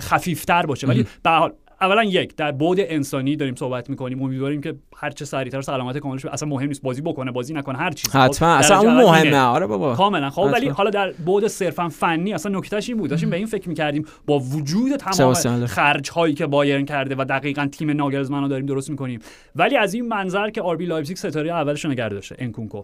خفیفتر 0.00 0.66
باشه. 0.66 0.86
ولی 0.86 1.06
به 1.22 1.30
حال 1.30 1.52
اولا 1.82 2.04
یک 2.04 2.36
در 2.36 2.52
بود 2.52 2.78
انسانی 2.80 3.36
داریم 3.36 3.54
صحبت 3.54 3.90
می‌کنیم 3.90 4.22
امیدواریم 4.22 4.60
که 4.60 4.74
هر 4.96 5.10
چه 5.10 5.24
سریعتر 5.24 5.60
سلامت 5.60 5.98
کاملش 5.98 6.24
اصلا 6.24 6.48
مهم 6.48 6.68
نیست 6.68 6.82
بازی 6.82 7.02
بکنه 7.02 7.30
بازی 7.30 7.54
نکنه 7.54 7.78
هر 7.78 7.90
چیز 7.90 8.10
حتما. 8.10 8.54
خب، 8.54 8.58
اصلا 8.58 8.78
اون 8.78 8.94
مهمه 8.94 9.38
آره 9.38 9.66
بابا. 9.66 9.94
کاملا. 9.94 10.30
خب 10.30 10.50
ولی 10.52 10.68
حالا 10.68 10.90
در 10.90 11.12
بود 11.12 11.46
صرفا 11.46 11.88
فنی 11.88 12.32
اصلا 12.32 12.58
نکتهش 12.58 12.88
این 12.88 12.98
بود. 12.98 13.10
داشتیم 13.10 13.30
به 13.30 13.36
این 13.36 13.46
فکر 13.46 13.68
می‌کردیم 13.68 14.04
با 14.26 14.38
وجود 14.38 14.96
تمام 14.96 15.66
خرج 15.66 16.10
هایی 16.10 16.34
که 16.34 16.46
بایرن 16.46 16.84
کرده 16.84 17.14
و 17.18 17.24
دقیقا 17.24 17.68
تیم 17.72 17.90
ناگلزمن 17.90 18.42
رو 18.42 18.48
داریم 18.48 18.66
درست 18.66 18.90
می‌کنیم. 18.90 19.20
ولی 19.56 19.76
از 19.76 19.94
این 19.94 20.08
منظر 20.08 20.50
که 20.50 20.62
آربی 20.62 20.86
لایپزیگ 20.86 21.16
ستاره 21.16 21.50
اولش 21.50 21.86
نگه 21.86 22.08
داشته 22.08 22.36
انکونکو. 22.38 22.82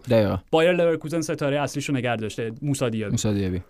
بایر 0.51 0.71
لورکوزن 0.71 1.21
ستاره 1.21 1.59
اصلیش 1.59 1.89
رو 1.89 1.95
نگه 1.95 2.15
داشته 2.15 2.51
موسی 2.61 2.89
دیابی 2.89 3.61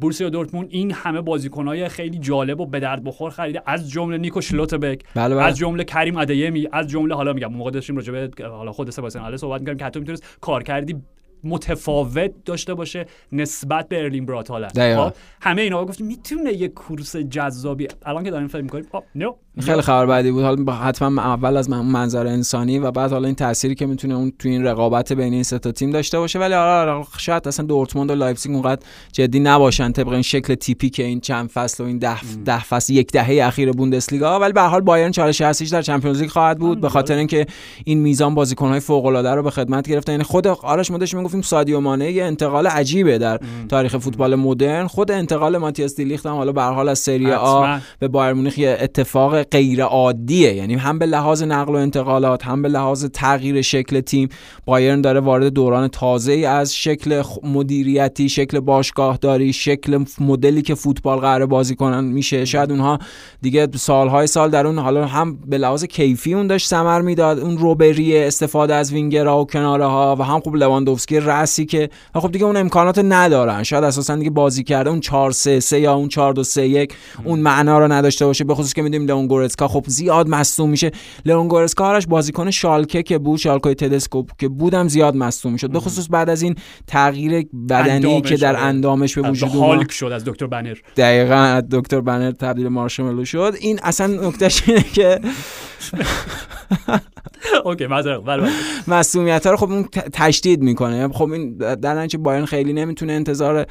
بورسیا 0.00 0.28
دورتموند 0.28 0.68
این 0.70 0.92
همه 0.92 1.20
بازیکنهای 1.20 1.88
خیلی 1.88 2.18
جالب 2.18 2.60
و 2.60 2.66
به 2.66 2.80
درد 2.80 3.04
بخور 3.04 3.30
خریده. 3.30 3.62
از 3.66 3.90
جمله 3.90 4.18
نیکو 4.18 4.40
شلوتربک 4.40 5.02
بله 5.14 5.34
بله. 5.34 5.44
از 5.44 5.56
جمله 5.56 5.84
کریم 5.84 6.16
ادیمی 6.16 6.68
از 6.72 6.88
جمله 6.88 7.14
حالا 7.14 7.32
میگم 7.32 7.52
موقع 7.52 7.70
داشتیم 7.70 7.96
راجع 7.96 8.12
به 8.12 8.48
حالا 8.48 8.72
خود 8.72 8.90
سباستیان 8.90 9.24
آلر 9.24 9.36
صحبت 9.36 9.60
می‌کردیم 9.60 9.78
که 9.78 9.84
حتی 9.84 10.00
می‌تونست 10.00 10.38
کار 10.40 10.62
کردی 10.62 11.02
متفاوت 11.44 12.30
داشته 12.44 12.74
باشه 12.74 13.06
نسبت 13.32 13.88
به 13.88 14.02
ارلینگ 14.02 14.26
براوت 14.26 14.50
خب 14.96 15.12
همه 15.40 15.62
اینا 15.62 15.84
گفتیم 15.84 16.06
می‌تونه 16.06 16.52
یه 16.52 16.68
کورس 16.68 17.16
جذابی 17.16 17.88
الان 18.02 18.24
که 18.24 18.30
داریم 18.30 18.48
فکر 18.48 18.62
می‌کنیم 18.62 18.86
نو. 19.14 19.32
خیلی 19.60 19.80
خبر 19.80 20.06
بعدی 20.06 20.30
بود. 20.30 20.42
حالا 20.42 20.72
حتما 20.72 21.22
اول 21.22 21.56
از 21.56 21.70
منظر 21.70 22.26
انسانی 22.26 22.78
و 22.78 22.90
بعد 22.90 23.12
حالا 23.12 23.26
این 23.26 23.34
تأثیری 23.34 23.74
که 23.74 23.86
می‌تونه 23.86 24.14
اون 24.14 24.32
تو 24.38 24.48
این 24.48 24.64
رقابت 24.64 25.12
بین 25.12 25.32
این 25.32 25.42
سه 25.42 25.58
تا 25.58 25.72
تیم 25.72 25.90
داشته 25.90 26.18
باشه. 26.18 26.38
ولی 26.38 26.54
حالا 26.54 27.04
شاید 27.18 27.48
اصلا 27.48 27.66
دورتموند 27.66 28.10
و 28.10 28.14
لایپزیگ 28.14 28.52
اونقدر 28.52 28.82
جدی 29.12 29.40
نباشن 29.40 29.92
طبق 29.92 30.08
این 30.08 30.22
شکل 30.22 30.54
تیپی 30.54 30.90
که 30.90 31.02
این 31.02 31.20
چند 31.20 31.48
فصل 31.48 31.84
و 31.84 31.86
این 31.86 31.98
ده, 31.98 32.20
ده 32.44 32.64
فصل 32.64 32.92
یک 32.92 33.12
دهه 33.12 33.46
اخیر 33.46 33.72
بوندسلیگا. 33.72 34.40
ولی 34.40 34.52
به 34.52 34.60
هر 34.60 34.68
حال 34.68 34.80
بایرن 34.80 35.10
چالش 35.10 35.40
اصلیش 35.40 35.70
در 35.70 35.82
Champions 35.82 36.20
League 36.20 36.30
خواهد 36.30 36.58
بود. 36.58 36.80
به 36.80 36.88
خاطر 36.88 37.16
اینکه 37.16 37.46
این 37.84 37.98
میزان 37.98 38.34
بازیکن‌های 38.34 38.80
فوق‌العاده 38.80 39.30
رو 39.30 39.42
به 39.42 39.50
خدمت 39.50 39.88
گرفته. 39.88 40.12
یعنی 40.12 40.24
خود 40.24 40.46
آرش 40.46 40.90
مدش 40.90 41.14
می‌گفتیم 41.14 41.42
سادیو 41.42 41.80
مانه 41.80 42.12
یه 42.12 42.24
انتقال 42.24 42.66
عجیبه 42.66 43.18
در 43.18 43.40
تاریخ 43.68 43.96
فوتبال 43.96 44.34
مدرن. 44.34 44.86
خود 44.86 45.10
انتقال 45.10 45.58
ماتیاس 45.58 45.96
دیلیخت 45.96 46.26
هم 46.26 46.34
حالا 46.34 46.52
به 46.52 46.62
هر 46.62 46.72
حال 46.72 46.88
از 46.88 46.98
سری 46.98 47.32
آ 47.32 47.76
به 47.98 48.08
بایرن 48.08 48.32
مونیخ 48.32 48.54
اتفاق 48.58 49.43
غیر 49.50 49.82
عادیه 49.82 50.54
یعنی 50.54 50.74
هم 50.74 50.98
به 50.98 51.06
لحاظ 51.06 51.42
نقل 51.42 51.72
و 51.72 51.76
انتقالات 51.76 52.44
هم 52.44 52.62
به 52.62 52.68
لحاظ 52.68 53.04
تغییر 53.04 53.62
شکل 53.62 54.00
تیم. 54.00 54.28
بایرن 54.66 55.00
داره 55.00 55.20
وارد 55.20 55.46
دوران 55.46 55.88
تازه 55.88 56.32
ای 56.32 56.44
از 56.44 56.74
شکل 56.76 57.22
مدیریتی 57.42 58.28
شکل 58.28 58.60
باشگاهداری 58.60 59.52
شکل 59.52 60.04
مدلی 60.20 60.62
که 60.62 60.74
فوتبال 60.74 61.18
قرار 61.18 61.46
بازی 61.46 61.74
کنن 61.74 62.04
میشه. 62.04 62.44
شاید 62.44 62.70
اونها 62.70 62.98
دیگه 63.42 63.68
سالهای 63.74 64.26
سال 64.26 64.50
در 64.50 64.66
اون 64.66 64.78
حالا 64.78 65.06
هم 65.06 65.38
به 65.46 65.58
لحاظ 65.58 65.84
کیفی 65.84 66.34
اون 66.34 66.46
داشت 66.46 66.68
ثمر 66.68 67.00
می‌داد. 67.00 67.38
اون 67.38 67.58
روبری 67.58 68.18
استفاده 68.18 68.74
از 68.74 68.92
وینگرها 68.92 69.40
و 69.42 69.46
کناره 69.46 69.86
ها 69.86 70.16
و 70.18 70.22
هم 70.22 70.40
خوب 70.40 70.56
لواندوفسکی 70.56 71.20
رسی 71.20 71.66
که 71.66 71.90
خب 72.14 72.32
دیگه 72.32 72.44
اون 72.44 72.56
امکانات 72.56 72.98
ندارن. 72.98 73.62
شاید 73.62 73.84
اساسا 73.84 74.16
دیگه 74.16 74.30
بازی 74.30 74.64
کرده 74.64 74.90
اون 74.90 75.00
4 75.00 75.30
3 75.30 75.60
3 75.60 75.80
یا 75.80 75.94
اون 75.94 76.08
4 76.08 76.32
2 76.32 76.44
3 76.44 76.66
1 76.66 76.94
اون 77.24 77.38
معنا 77.38 77.78
رو 77.78 77.92
نداشته 77.92 78.26
باشه. 78.26 78.44
به 78.44 78.54
خصوص 78.54 78.72
که 78.72 78.82
می‌دونیم 78.82 79.06
لئون 79.34 79.40
گورتسکا 79.40 79.68
خب 79.68 79.84
زیاد 79.86 80.28
مصدوم 80.28 80.70
میشه. 80.70 80.90
لئون 81.26 81.48
گورتسکا 81.48 81.84
آرش 81.84 82.06
بازیکن 82.06 82.50
شالکه 82.50 83.02
که 83.02 83.18
بود 83.18 83.38
شالکوی 83.38 83.74
تدسکوپ 83.74 84.30
که 84.38 84.48
بودم 84.48 84.88
زیاد 84.88 85.16
مصدوم 85.16 85.52
می‌شد. 85.52 85.70
به 85.70 85.80
خصوص 85.80 86.06
بعد 86.10 86.28
از 86.30 86.42
این 86.42 86.54
تغییر 86.86 87.46
بدنی 87.68 88.20
که 88.20 88.36
در 88.36 88.56
آره. 88.56 88.64
اندامش 88.64 89.18
به 89.18 89.30
وجود 89.30 89.56
اومد. 89.56 89.90
شد 89.90 90.06
از 90.06 90.24
دکتر 90.24 90.46
بنر. 90.46 90.74
دقیقاً 90.96 91.62
دکتر 91.70 92.00
بنر 92.00 92.30
تبدیل 92.30 92.68
مارشملو 92.68 93.24
شد. 93.24 93.54
این 93.60 93.80
اصلا 93.82 94.06
نکتهش 94.28 94.62
اینه 94.66 94.82
که 94.82 95.20
اوکی 97.64 97.86
معذرت 97.86 98.24
بله، 98.24 98.42
بله. 98.42 98.50
مسئولیت 98.88 99.46
ها 99.46 99.50
رو 99.50 99.56
خب 99.56 99.70
اون 99.70 99.88
تشدید 100.12 100.62
می‌کنه. 100.62 101.08
خب 101.08 101.30
این 101.30 101.56
در 101.56 101.94
نتیجه 101.94 102.18
بایرن 102.18 102.44
خیلی 102.44 102.72
نمی‌تونه 102.72 103.12
انتظار 103.12 103.66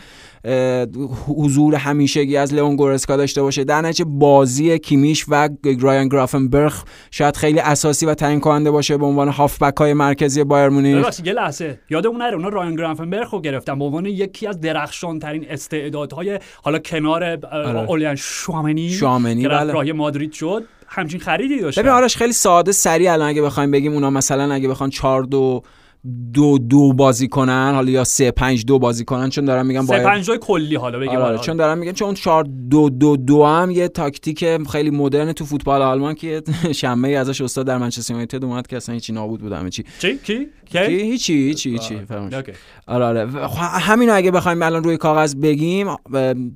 حضور 1.28 1.76
همیشگی 1.76 2.38
از 2.38 2.54
لئون 2.54 2.76
گورسکا 2.76 3.18
داشته 3.18 3.42
باشه. 3.42 3.64
در 3.64 3.82
نتیجه 3.82 4.06
بازی 4.06 4.80
کیمیش 4.80 5.26
و 5.28 5.50
رایان 5.80 6.08
گرافنبرگ 6.08 6.74
شاید 7.12 7.38
خیلی 7.38 7.60
اساسی 7.60 8.06
و 8.06 8.14
تعیین 8.14 8.40
کننده 8.40 8.72
باشه 8.72 8.98
به 8.98 9.06
عنوان 9.06 9.28
هافبک 9.28 9.78
های 9.78 9.94
مرکزی 9.94 10.44
بایر 10.44 10.70
مونیخ. 10.70 11.20
یه 11.26 11.34
لحظه. 11.34 11.80
یادمون 11.90 12.22
نره 12.22 12.34
اونا 12.34 12.50
رایان 12.50 12.76
گرافنبرگ 12.76 13.28
رو 13.32 13.42
گرفتن. 13.42 13.80
به 13.80 13.86
عنوان 13.86 14.06
یکی 14.06 14.48
از 14.48 14.62
درخشان 14.62 15.20
ترین 15.20 15.46
استعدادهای 15.50 16.40
حالا 16.64 16.80
کنار 16.80 17.24
آره. 17.24 17.90
اولیان 17.90 18.16
شوامنی 18.16 18.90
شوامنی 18.90 19.48
بله. 19.48 19.74
راه 19.74 19.92
مادرید 19.92 20.34
شد. 20.34 20.64
همچین 20.94 21.20
خریدی 21.20 21.60
داشت 21.60 21.80
ببین 21.80 21.92
آرش 21.92 22.18
خیلی 22.18 22.34
ساده 22.34 22.72
سریع 22.72 23.14
الان 23.14 23.30
اگه 23.30 23.42
بخوایم 23.42 23.72
بگیم 23.72 23.94
اونا 23.94 24.10
مثلا 24.10 24.54
اگه 24.54 24.70
بخوان 24.70 24.90
4 24.90 25.24
2 25.24 25.64
دو 26.34 26.58
دو 26.58 26.94
بازی 26.94 27.28
کنن 27.28 27.72
حالا 27.76 27.92
یا 27.92 28.04
سه 28.04 28.32
پنج 28.32 28.66
دو 28.66 28.80
بازی 28.80 29.06
کنن 29.06 29.30
چون 29.30 29.46
دارم 29.46 29.66
میگم 29.66 29.86
سه 29.86 30.04
پنج 30.04 30.26
دوی 30.26 30.38
کلی 30.38 30.76
حالا 30.76 31.00
بگیم 31.00 31.16
آره. 31.16 31.38
چون 31.38 31.58
دارم 31.58 31.78
میگم 31.78 31.92
چون 31.92 32.14
چهار 32.14 32.44
دو 32.70 32.90
دو 32.90 33.18
دو 33.18 33.46
هم 33.46 33.72
یه 33.72 33.88
تاکتیک 33.88 34.46
خیلی 34.72 34.90
مدرن 34.90 35.32
تو 35.32 35.46
فوتبال 35.46 35.82
آلمان 35.82 36.16
که 36.16 36.44
شمه 36.82 37.10
ازش 37.10 37.42
استاد 37.42 37.68
در 37.68 37.78
منچستر 37.78 38.14
یونایتد 38.14 38.44
اومد 38.44 38.68
که 38.68 38.78
اصلا 38.78 38.94
هیچی 38.96 39.14
نابود 39.14 39.42
بود 39.42 39.52
همه 39.52 39.70
چی. 39.70 39.84
چی؟ 40.00 40.18
کی؟ 40.18 40.48
کی؟ 40.66 40.80
هیچی 40.80 41.34
هیچی 41.34 41.70
هیچی 41.70 42.00
آره 42.88 43.06
آره. 43.06 43.28
همین 43.60 44.10
اگه 44.10 44.32
بخوایم 44.32 44.62
الان 44.62 44.84
روی 44.84 44.98
کاغذ 44.98 45.36
بگیم 45.36 45.88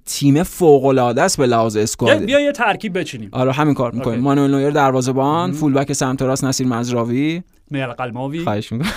تیم 0.05 0.43
فوق 0.43 0.85
العاده 0.85 1.21
است 1.21 1.37
به 1.37 1.47
لحاظ 1.47 1.77
اسکواد. 1.77 2.17
بیا 2.17 2.39
یه 2.39 2.51
ترکیب 2.51 2.99
بچینیم. 2.99 3.29
آره 3.31 3.51
همین 3.51 3.73
کار 3.73 3.91
می‌کنیم. 3.91 4.19
مانوئل 4.19 4.51
نویر 4.51 4.69
دروازه‌بان 4.69 5.51
فول 5.51 5.73
بک 5.73 5.93
سمت 5.93 6.21
راست 6.21 6.43
نصیر 6.43 6.67
مزراوی. 6.67 7.41
میل 7.71 7.85
قلماوی. 7.85 8.39
خواهش 8.39 8.71
می‌کنم. 8.71 8.91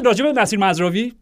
راجع 0.04 0.24
به 0.24 0.40
نصیر 0.40 0.58
مزراوی. 0.58 1.12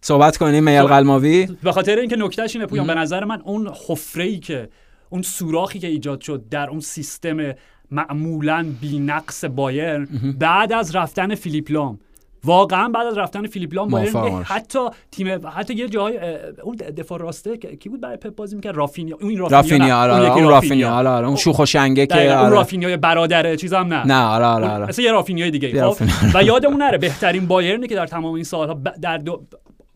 صحبت 0.00 0.36
کنیم 0.36 0.64
میل 0.64 0.82
قلماوی. 0.82 1.48
به 1.62 1.72
خاطر 1.72 1.96
اینکه 1.96 2.16
نکتهش 2.16 2.56
اینه 2.56 2.66
پویان 2.66 2.86
به 2.86 2.94
نظر 2.94 3.24
من 3.24 3.40
اون 3.40 3.70
حفره 3.88 4.24
ای 4.24 4.38
که 4.38 4.68
اون 5.10 5.22
سوراخی 5.22 5.78
که 5.78 5.86
ایجاد 5.86 6.20
شد 6.20 6.44
در 6.50 6.70
اون 6.70 6.80
سیستم 6.80 7.52
معمولا 7.90 8.66
نقص 8.92 9.44
بایر 9.44 10.08
بعد 10.38 10.72
از 10.72 10.96
رفتن 10.96 11.34
فیلیپ 11.34 11.70
لام 11.70 11.98
واقعا 12.44 12.88
بعد 12.88 13.06
از 13.06 13.18
رفتن 13.18 13.46
فیلیپ 13.46 13.74
لام 13.74 13.96
حتی 14.44 14.78
تیم 15.10 15.40
حتی 15.54 15.74
یه 15.74 15.88
جای 15.88 16.18
اون 16.62 16.76
دفاع 16.76 17.18
راسته 17.18 17.56
کی 17.56 17.88
بود 17.88 18.00
برای 18.00 18.16
پپ 18.16 18.34
بازی 18.34 18.56
می‌کرد؟ 18.56 18.76
رافینیا. 18.76 19.18
اون 19.20 19.36
رافینیا 19.36 20.02
آره 20.02 20.14
اون, 20.14 20.30
اون 20.30 20.48
رافینیا. 20.48 20.94
آره 20.94 21.08
آره 21.08 21.26
اون 21.26 21.36
شوخ 21.36 21.58
و 21.58 21.66
شنگه 21.66 22.06
که 22.06 22.22
اون 22.22 22.44
آره. 22.44 22.50
رافینیا 22.50 22.96
برادر 22.96 23.56
چیزام 23.56 23.94
نه. 23.94 24.06
نه 24.06 24.24
آره 24.24 24.44
آره 24.44 24.68
آره. 24.68 24.88
اصلا 24.88 25.04
یه 25.04 25.12
رافینیا 25.12 25.50
دیگه 25.50 25.90
خب؟ 25.90 26.06
و 26.34 26.42
یادمون 26.42 26.82
نره 26.82 26.98
بهترین 26.98 27.46
بایرنی 27.46 27.86
که 27.86 27.94
در 27.94 28.06
تمام 28.06 28.34
این 28.34 28.44
سالها 28.44 28.74
در 29.02 29.22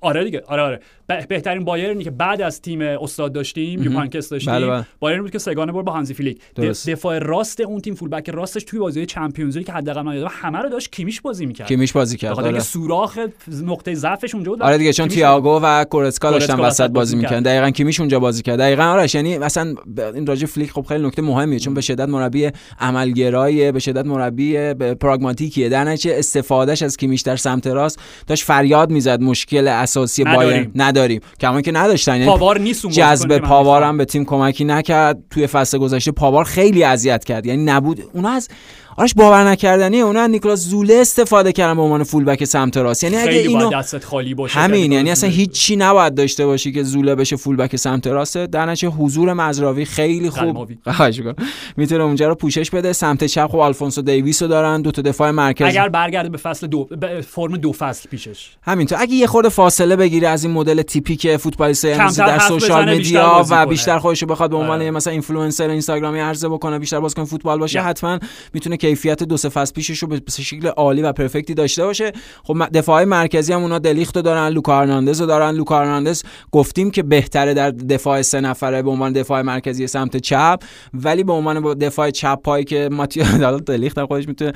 آره 0.00 0.24
دیگه 0.24 0.42
آره 0.46 0.62
آره. 0.62 0.80
بهترین 1.28 1.64
بایرنی 1.64 2.04
که 2.04 2.10
بعد 2.10 2.42
از 2.42 2.62
تیم 2.62 2.80
استاد 2.80 3.32
داشتیم 3.32 3.82
یوپ 3.82 3.98
هاینکس 3.98 4.28
داشتیم 4.28 4.52
بله 4.52 4.66
بله. 4.66 4.84
بایرن 5.00 5.22
بود 5.22 5.30
که 5.30 5.38
سه‌گانه 5.38 5.72
با 5.72 5.92
هانزی 5.92 6.14
فلیک. 6.14 6.38
دفاع 6.86 7.18
راست 7.18 7.60
اون 7.60 7.80
تیم 7.80 7.94
full 7.94 8.08
back 8.08 8.30
راستش 8.30 8.64
توی 8.64 8.78
بازی 8.78 9.06
Champions 9.06 9.56
League 9.56 9.66
که 9.66 9.72
حداقل 9.72 10.02
من 10.02 10.26
همه 10.30 10.58
رو 10.58 10.68
داشت 10.68 10.92
کیمیش 10.92 11.20
بازی 11.20 11.46
می‌کرد. 11.46 11.68
کیمیش 11.68 11.92
بازی 11.92 12.16
کرد 12.16 12.32
بخاطر 12.32 12.48
آره. 12.48 12.60
سوراخ 12.60 13.18
نقطه 13.62 13.94
ضعفش 13.94 14.34
اونجا 14.34 14.50
بود 14.50 14.62
آره 14.62 14.78
دیگه 14.78 14.92
چون 14.92 15.08
تییاگو 15.08 15.60
و 15.62 15.84
گورتسکا 15.84 16.30
داشتن 16.30 16.60
وسط 16.60 16.90
بازی 16.90 17.16
می‌کردن. 17.16 17.42
دقیقاً 17.42 17.70
کیمیش 17.70 18.00
اونجا 18.00 18.20
بازی 18.20 18.42
کرد. 18.42 18.58
دقیقاً 18.58 18.82
آره 18.82 19.06
یعنی 19.14 19.38
مثلا 19.38 19.74
این 20.14 20.26
راجع 20.26 20.46
فلیک 20.46 20.70
خب 20.72 20.84
خیلی 20.88 21.06
نکته 21.06 21.22
مهمیه 21.22 21.58
چون 21.58 21.74
به 21.74 21.80
شدت 21.80 22.08
مربی 22.08 22.50
عملگرایه 22.80 23.72
به 23.72 23.78
شدت 23.78 24.06
مربی 24.06 24.74
پراگماتیکیه. 24.74 25.68
در 25.68 25.84
نتیجه 25.84 26.18
استفادهش 26.18 26.82
از 26.82 26.96
کیمیش 26.96 27.20
در 27.20 27.36
سمت 27.36 27.66
راست 27.66 27.98
داشت 28.26 28.44
فریاد 28.44 28.90
می‌زد 28.90 29.22
مشکل 29.22 29.68
اساسی 29.88 30.24
بایر 30.24 30.70
نداریم. 30.74 31.20
کما 31.40 31.60
که 31.60 31.72
نداشتن. 31.72 32.12
یعنی 32.12 32.26
پاوار 32.26 32.58
نیست 32.58 32.86
جذب 32.86 33.38
پاوار 33.38 33.82
هم 33.82 33.96
به 33.96 34.04
تیم 34.04 34.24
کمکی 34.24 34.64
نکرد. 34.64 35.18
توی 35.30 35.46
فصل 35.46 35.78
گذشته 35.78 36.12
پاوار 36.12 36.44
خیلی 36.44 36.84
اذیت 36.84 37.24
کرد. 37.24 37.46
یعنی 37.46 37.64
نبود. 37.64 38.02
اونا 38.12 38.30
از 38.30 38.48
آرش 38.98 39.14
باور 39.14 39.44
نکردنی 39.44 40.00
اونا 40.00 40.26
نیکلاس 40.26 40.64
زوله 40.64 40.94
استفاده 40.94 41.52
کردن 41.52 41.74
به 41.74 41.82
عنوان 41.82 42.04
فول 42.04 42.24
بک 42.24 42.44
سمت 42.44 42.76
راست. 42.76 43.04
یعنی 43.04 43.16
اگه 43.16 43.30
اینو 43.30 43.70
دستت 43.70 44.04
خالی 44.04 44.34
باشه 44.34 44.58
همین 44.58 44.92
یعنی 44.92 45.10
اصلا 45.10 45.30
هیچی 45.30 45.76
نباید 45.76 46.14
داشته 46.14 46.46
باشی 46.46 46.72
که 46.72 46.82
زوله 46.82 47.14
بشه 47.14 47.36
فول 47.36 47.56
بک 47.56 47.76
سمت 47.76 48.06
راست. 48.06 48.38
در 48.38 48.74
حضور 48.74 49.32
مزراوی 49.32 49.84
خیلی 49.84 50.30
خوب. 50.30 50.68
می‌تونه 51.76 52.04
اونجا 52.04 52.28
رو 52.28 52.34
پوشش 52.34 52.70
بده. 52.70 52.92
سمت 52.92 53.24
چپ 53.24 53.46
خب 53.46 53.58
آلفونسو 53.58 54.02
دیویس 54.02 54.42
رو 54.42 54.48
دارن. 54.48 54.82
دو 54.82 54.90
تا 54.90 55.02
دفاع 55.02 55.30
مرکز. 55.30 55.66
اگر 55.66 55.88
برگرده 55.88 56.28
به 56.28 56.38
فصل 56.38 56.66
دو 56.66 56.84
به 56.84 57.20
فرم 57.20 57.56
دو 57.56 57.72
فصل 57.72 58.08
پیشش. 58.08 58.50
همینطور. 58.62 58.98
اگه 59.00 59.14
یه 59.14 59.26
خورده 59.26 59.48
فاصله 59.48 59.96
بگیره 59.96 60.28
از 60.28 60.44
این 60.44 60.52
مدل 60.52 60.82
تیپیک 60.82 61.36
فوتبالیست 61.36 61.86
در 61.86 62.38
social 62.38 62.90
media 62.90 63.46
و 63.50 63.66
بیشتر 63.66 63.98
خودش 63.98 64.24
بخواد 64.24 64.50
به 64.50 64.56
عنوان 64.56 64.78
آره. 64.78 64.90
مثلا 64.90 65.12
اینفلوئنسر 65.12 65.68
اینستاگرامی 65.68 66.20
عرضه 66.20 66.48
بکنه 66.48 66.78
بیشتر 66.78 67.00
بازیکن 67.00 67.24
فوتبال 67.24 67.58
باشه 67.58 67.80
حتما 67.80 68.18
می‌تونه 68.54 68.76
کیفیت 68.88 69.22
دو 69.22 69.36
سه 69.36 69.48
فصل 69.48 69.72
پیشش 69.72 69.98
رو 69.98 70.08
به 70.08 70.20
شکل 70.30 70.66
عالی 70.66 71.02
و 71.02 71.12
perfect 71.12 71.49
ی 71.49 71.54
داشته 71.54 71.84
باشه. 71.84 72.12
خب 72.44 72.68
دفاع 72.74 73.04
مرکزی 73.04 73.52
هم 73.52 73.62
اونا 73.62 73.78
دلیختو 73.78 74.22
دارن 74.22 74.48
لوکا 74.48 74.78
هرناندز 74.78 75.20
رو 75.20 75.26
دارن. 75.26 75.50
لوکا 75.50 75.78
هرناندز 75.78 76.22
گفتیم 76.52 76.90
که 76.90 77.02
بهتره 77.02 77.54
در 77.54 77.70
دفاع 77.70 78.22
سه 78.22 78.40
نفره 78.40 78.82
به 78.82 78.90
عنوان 78.90 79.12
دفاع 79.12 79.42
مرکزی 79.42 79.86
سمت 79.86 80.16
چپ 80.16 80.58
ولی 80.94 81.24
به 81.24 81.32
عنوان 81.32 81.74
دفاع 81.74 82.10
چپ 82.10 82.42
پای 82.42 82.64
که 82.64 82.88
ماتیو 82.92 83.24
دلیخت 83.58 84.04
خودش 84.04 84.28
می‌تونه 84.28 84.52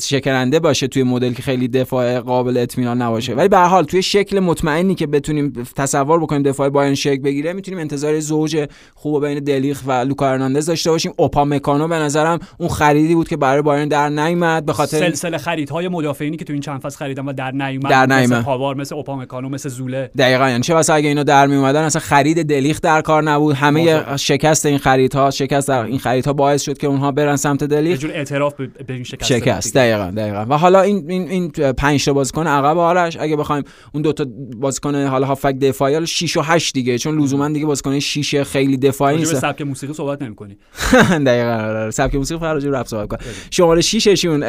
شکننده 0.00 0.60
باشه 0.60 0.88
توی 0.88 1.02
مدل 1.02 1.32
که 1.32 1.42
خیلی 1.42 1.68
دفاع 1.68 2.20
قابل 2.20 2.56
اطمینان 2.56 3.02
نباشه. 3.02 3.34
ولی 3.34 3.48
به 3.48 3.58
حال 3.58 3.84
توی 3.84 4.02
شکل 4.02 4.40
مطمئنی 4.40 4.94
که 4.94 5.06
بتونیم 5.06 5.52
تصور 5.76 6.20
بکنیم 6.20 6.42
دفاع 6.42 6.68
بایرن 6.68 6.94
شک 6.94 7.20
بگیره 7.20 7.52
می‌تونیم 7.52 7.80
انتظار 7.80 8.20
زوج 8.20 8.68
خوب 8.94 9.26
بین 9.26 9.38
دلیخ 9.38 9.82
و 9.86 9.92
لوکا 9.92 10.48
داشته 10.48 10.90
باشیم. 10.90 11.12
اوپا 11.16 11.44
مکانو 11.44 11.88
به 11.88 11.94
نظرم 11.94 12.38
اون 12.58 12.68
خریدی 12.68 13.14
بود 13.14 13.28
که 13.28 13.36
برای 13.48 13.62
بایرن 13.62 13.88
در 13.88 14.08
نیامد 14.08 14.66
به 14.66 14.72
خاطر 14.72 14.98
سلسله 14.98 15.38
خریدهای 15.38 15.88
مدافعینی 15.88 16.36
که 16.36 16.44
تو 16.44 16.52
این 16.52 16.62
چند 16.62 16.80
فصل 16.80 16.98
خریدن 16.98 17.24
و 17.24 17.32
در 17.32 17.50
نیامد 17.50 17.90
در 17.90 18.06
نیامد 18.06 18.32
مثل 18.32 18.42
پاوار 18.42 18.74
مثل 18.76 18.94
اوپامکانو 18.94 19.48
مثل 19.48 19.68
زوله. 19.68 20.10
دقیقاً. 20.18 20.50
یعنی 20.50 20.62
چه 20.62 20.74
واسه 20.74 20.92
اگه 20.92 21.08
اینا 21.08 21.22
در 21.22 21.46
می 21.46 21.56
اومدن 21.56 21.82
اصلا 21.82 22.00
خرید 22.00 22.48
دلیخ 22.48 22.80
در 22.80 23.00
کار 23.00 23.22
نبود. 23.22 23.54
همه 23.56 24.16
شکست 24.16 24.66
این 24.66 24.78
خریدها 24.78 25.30
شکست 25.30 25.68
در 25.68 25.82
این 25.82 25.98
خریدها 25.98 26.32
باعث 26.32 26.62
شد 26.62 26.78
که 26.78 26.86
اونها 26.86 27.12
برن 27.12 27.36
سمت 27.36 27.64
دلیخ 27.64 27.98
جور 27.98 28.10
اعتراف 28.10 28.54
به 28.86 28.94
این 28.94 29.04
شکست 29.04 29.28
شکست. 29.28 29.74
دقیقاً 29.74 30.12
دقیقاً. 30.16 30.46
و 30.48 30.58
حالا 30.58 30.80
این 30.80 31.04
این 31.10 31.28
این 31.28 31.50
5 31.72 32.04
تا 32.04 32.12
بازیکن 32.12 32.46
عقب 32.46 32.78
آرش 32.78 33.16
اگه 33.20 33.36
بخوایم 33.36 33.64
اون 33.94 34.02
دو 34.02 34.12
تا 34.12 34.26
بازیکن 34.56 34.94
حالا 34.94 35.26
هافک 35.26 35.58
دفاعی 35.58 36.06
6 36.06 36.36
و 36.36 36.40
8 36.40 36.74
دیگه 36.74 36.98
چون 36.98 37.20
لزوما 37.20 37.48
دیگه 37.48 37.66
بازیکن 37.66 37.98
6 37.98 38.42
خیلی 38.42 38.76
دفاعی 38.76 39.16
نیست 39.16 39.34
سبک 39.34 39.62
موسیقی 39.62 39.92
صحبت 39.92 40.22
نمی‌کنی. 40.22 40.58
دقیقاً 41.26 41.90
سبک 41.90 42.14
موسیقی 42.14 42.40
فقط 42.40 42.54
راجع 42.54 42.70
رپ 42.70 42.86
صحبت 42.86 43.08
کن 43.08 43.16
شماره 43.50 43.80
6 43.80 44.08
شون 44.08 44.40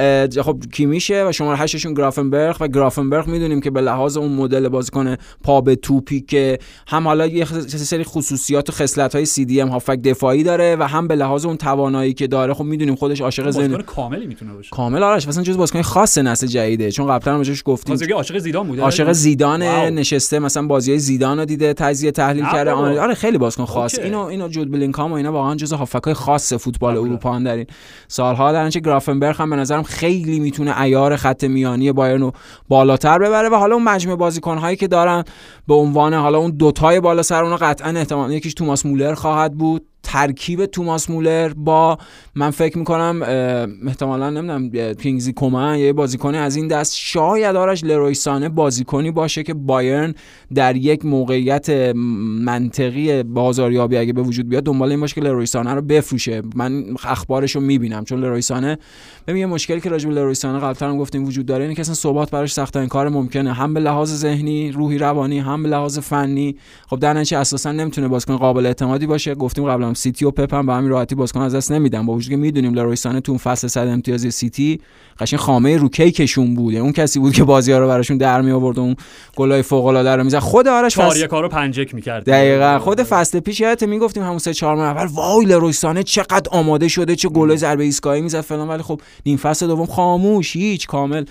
خب 0.41 0.59
کیمیشه 0.73 1.25
و 1.27 1.31
شماره 1.31 1.57
8 1.57 1.77
شون 1.77 1.93
گرافنبرگ. 1.93 2.55
و 2.59 2.67
گرافنبرگ 2.67 3.27
می‌دونیم 3.27 3.61
که 3.61 3.71
به 3.71 3.81
لحاظ 3.81 4.17
اون 4.17 4.31
مدل 4.31 4.67
بازیکن 4.67 5.15
پا 5.43 5.61
به 5.61 5.75
توپی 5.75 6.21
که 6.21 6.59
هم 6.87 7.07
حالا 7.07 7.27
یه 7.27 7.45
سری 7.65 8.03
خصوصیات 8.03 8.69
و 8.69 8.71
خصلت 8.71 9.15
های 9.15 9.25
سی 9.25 9.45
دی 9.45 9.61
ام 9.61 9.69
هافک 9.69 10.01
دفاعی 10.01 10.43
داره 10.43 10.75
و 10.79 10.83
هم 10.83 11.07
به 11.07 11.15
لحاظ 11.15 11.45
اون 11.45 11.57
توانایی 11.57 12.13
که 12.13 12.27
داره 12.27 12.53
خب 12.53 12.63
می‌دونیم 12.63 12.95
خودش 12.95 13.21
عاشق 13.21 13.49
زن 13.49 13.77
کاملی 13.77 14.27
می‌تونه 14.27 14.53
باشه. 14.53 14.69
کامل 14.71 15.03
آرش 15.03 15.27
مثلا 15.27 15.43
جز 15.43 15.57
بازیکن 15.57 15.81
خاص 15.81 16.17
نسل 16.17 16.47
جدیده. 16.47 16.91
چون 16.91 17.07
قبلا 17.07 17.33
هم 17.33 17.41
بهش 17.41 17.63
گفتیم. 17.65 17.95
بازیکن 17.95 18.13
عاشق 18.13 18.37
زیدان 18.37 18.67
بوده. 18.67 18.81
عاشق 18.81 19.11
زیدان 19.11 19.63
نشسته 19.63 20.39
مثلا 20.39 20.67
بازی 20.67 20.99
زیدان 20.99 21.39
رو 21.39 21.45
دیده 21.45 21.73
تجزیه 21.73 22.11
تحلیل 22.11 22.45
کرده. 22.45 22.71
آره 22.71 23.13
خیلی 23.13 23.37
بازیکن 23.37 23.65
خاص. 23.65 23.99
اینو 23.99 24.19
اینو 24.19 24.47
جود 24.47 24.71
بلینکام 24.71 25.11
و 25.11 25.15
اینا 25.15 25.31
واقعا 25.31 25.55
جزو 25.55 25.75
هافک 25.75 26.03
های 26.03 26.13
خاص 26.13 26.53
فوتبال 26.53 26.97
اروپا 26.97 27.39
در 27.39 27.55
این 27.55 27.65
سالها 28.07 28.51
در 28.51 28.63
گرافنبرگ 28.77 29.35
هم 29.39 29.49
به 29.49 29.55
نظرم 29.55 29.83
خیلی 29.83 30.39
می‌تونه 30.39 30.73
عیار 30.73 31.15
خط 31.15 31.43
میانی 31.43 31.91
بایرن 31.91 32.21
رو 32.21 32.31
بالاتر 32.67 33.19
ببره 33.19 33.49
و 33.49 33.55
حالا 33.55 33.75
اون 33.75 33.83
مجموعه 33.83 34.17
بازیکن‌هایی 34.17 34.77
که 34.77 34.87
دارن 34.87 35.23
به 35.67 35.73
عنوان 35.73 36.13
حالا 36.13 36.37
اون 36.37 36.51
دوتای 36.51 36.99
بالا 36.99 37.23
سر 37.23 37.43
اون 37.43 37.55
قطعا 37.55 37.89
احتمال 37.89 38.31
یکیش 38.31 38.53
توماس 38.53 38.85
مولر 38.85 39.13
خواهد 39.13 39.53
بود. 39.53 39.85
ترکیب 40.03 40.65
توماس 40.65 41.09
مولر 41.09 41.53
با 41.53 41.97
من 42.35 42.49
فکر 42.49 42.77
می‌کنم 42.77 43.21
احتمالا 43.87 44.29
نمی‌دونم 44.29 44.93
کینگزی 44.93 45.33
کومن 45.33 45.79
یه 45.79 45.93
بازیکنی 45.93 46.37
از 46.37 46.55
این 46.55 46.67
دست. 46.67 46.95
شاید 46.95 47.55
آرش 47.55 47.83
لرویسانه 47.83 48.49
بازیکنی 48.49 49.11
باشه 49.11 49.43
که 49.43 49.53
بایرن 49.53 50.13
در 50.55 50.75
یک 50.75 51.05
موقعیت 51.05 51.69
منطقی 52.45 53.23
بازاریابی 53.23 53.97
اگه 53.97 54.13
به 54.13 54.21
وجود 54.21 54.49
بیاد 54.49 54.63
دنبال 54.63 54.89
این 54.89 54.99
باشه 54.99 55.15
که 55.15 55.21
لرویسانه 55.21 55.73
رو 55.73 55.81
بفروشه. 55.81 56.41
من 56.55 56.83
اخبارش 57.03 57.55
رو 57.55 57.61
می‌بینم 57.61 58.03
چون 58.03 58.19
لرویسانه 58.19 58.77
ببین 59.27 59.39
یه 59.39 59.45
مشکلی 59.45 59.81
که 59.81 59.89
راجع 59.89 60.09
به 60.09 60.15
لروی 60.15 60.40
سانه 60.40 60.59
قبلا 60.59 60.89
هم 60.89 60.97
گفتیم 60.97 61.25
وجود 61.25 61.45
داره 61.45 61.63
اینه 61.63 61.75
که 61.75 61.81
اصلا 61.81 61.93
ثبات 61.93 62.31
براش 62.31 62.53
سخت 62.53 62.85
کار 62.85 63.09
ممکنه. 63.09 63.53
هم 63.53 63.73
به 63.73 63.79
لحاظ 63.79 64.13
ذهنی 64.13 64.71
روحی 64.71 64.97
روانی 64.97 65.39
هم 65.39 65.63
به 65.63 65.69
لحاظ 65.69 65.99
فنی. 65.99 66.55
خب 66.87 66.99
در 66.99 67.13
نتیجه 67.13 67.37
اساسا 67.37 67.71
نمی‌تونه 67.71 68.07
بازیکن 68.07 68.37
قابل 68.37 68.65
اعتمادی 68.65 69.07
باشه. 69.07 69.35
گفتیم 69.35 69.65
قبلا 69.65 69.93
سیتی 69.99 70.25
و 70.25 70.31
پپ 70.31 70.53
هم 70.53 70.65
به 70.65 70.73
همین 70.73 70.89
راحتی 70.89 71.15
بازیکن 71.15 71.41
از 71.41 71.55
دست 71.55 71.71
نمیدن. 71.71 72.05
با 72.05 72.13
وجودی 72.13 72.35
که 72.35 72.41
می‌دونیم 72.41 72.73
لروی 72.73 73.01
سانه 73.01 73.21
تو 73.21 73.37
فصل 73.37 73.67
صد 73.67 73.87
امتیازی 73.87 74.31
سیتی 74.31 74.79
قشنگ 75.19 75.39
خامه 75.39 75.77
رو 75.77 75.89
کیکشون 75.89 76.55
بود. 76.55 76.73
یعنی 76.73 76.83
اون 76.83 76.93
کسی 76.93 77.19
بود 77.19 77.33
که 77.33 77.43
بازی 77.43 77.71
ها 77.71 77.79
رو 77.79 77.87
براشون 77.87 78.17
در 78.17 78.41
می 78.41 78.51
آورد 78.51 78.79
اون 78.79 78.95
گلای 79.35 79.61
فوق 79.61 79.85
العاده 79.85 80.15
رو 80.15 80.23
می‌زد. 80.23 80.39
خود 80.39 80.67
آرش 80.67 80.97
فصل 80.97 81.27
کارو 81.27 81.49
پنجک 81.49 81.95
می‌کرد. 81.95 82.23
دقیقاً. 82.23 82.79
خود 82.79 83.03
فصل 83.03 83.39
پیش 83.39 83.59
یادت 83.59 83.83
می‌گفتیم 83.83 84.23
همون 84.23 84.37
سه 84.37 84.53
چهار 84.53 84.75
ماه 84.75 84.85
اول 84.85 85.05
وای 85.05 85.45
لروی 85.45 85.78
سانه 85.78 86.03
چقدر 86.03 86.49
آماده 86.51 86.87
شده 86.87 87.15
چه 87.15 87.29
گل 87.29 87.55
ضربه 87.55 87.83
ایستگاهی 87.83 88.21
می‌زد 88.21 88.41
فلان. 88.41 88.67
ولی 88.67 88.83
خب 88.83 89.01
نیم 89.25 89.37
فصل 89.37 89.67
دوم 89.67 89.85
خاموش 89.85 90.55
هیچ 90.55 90.87
کامل. 90.87 91.25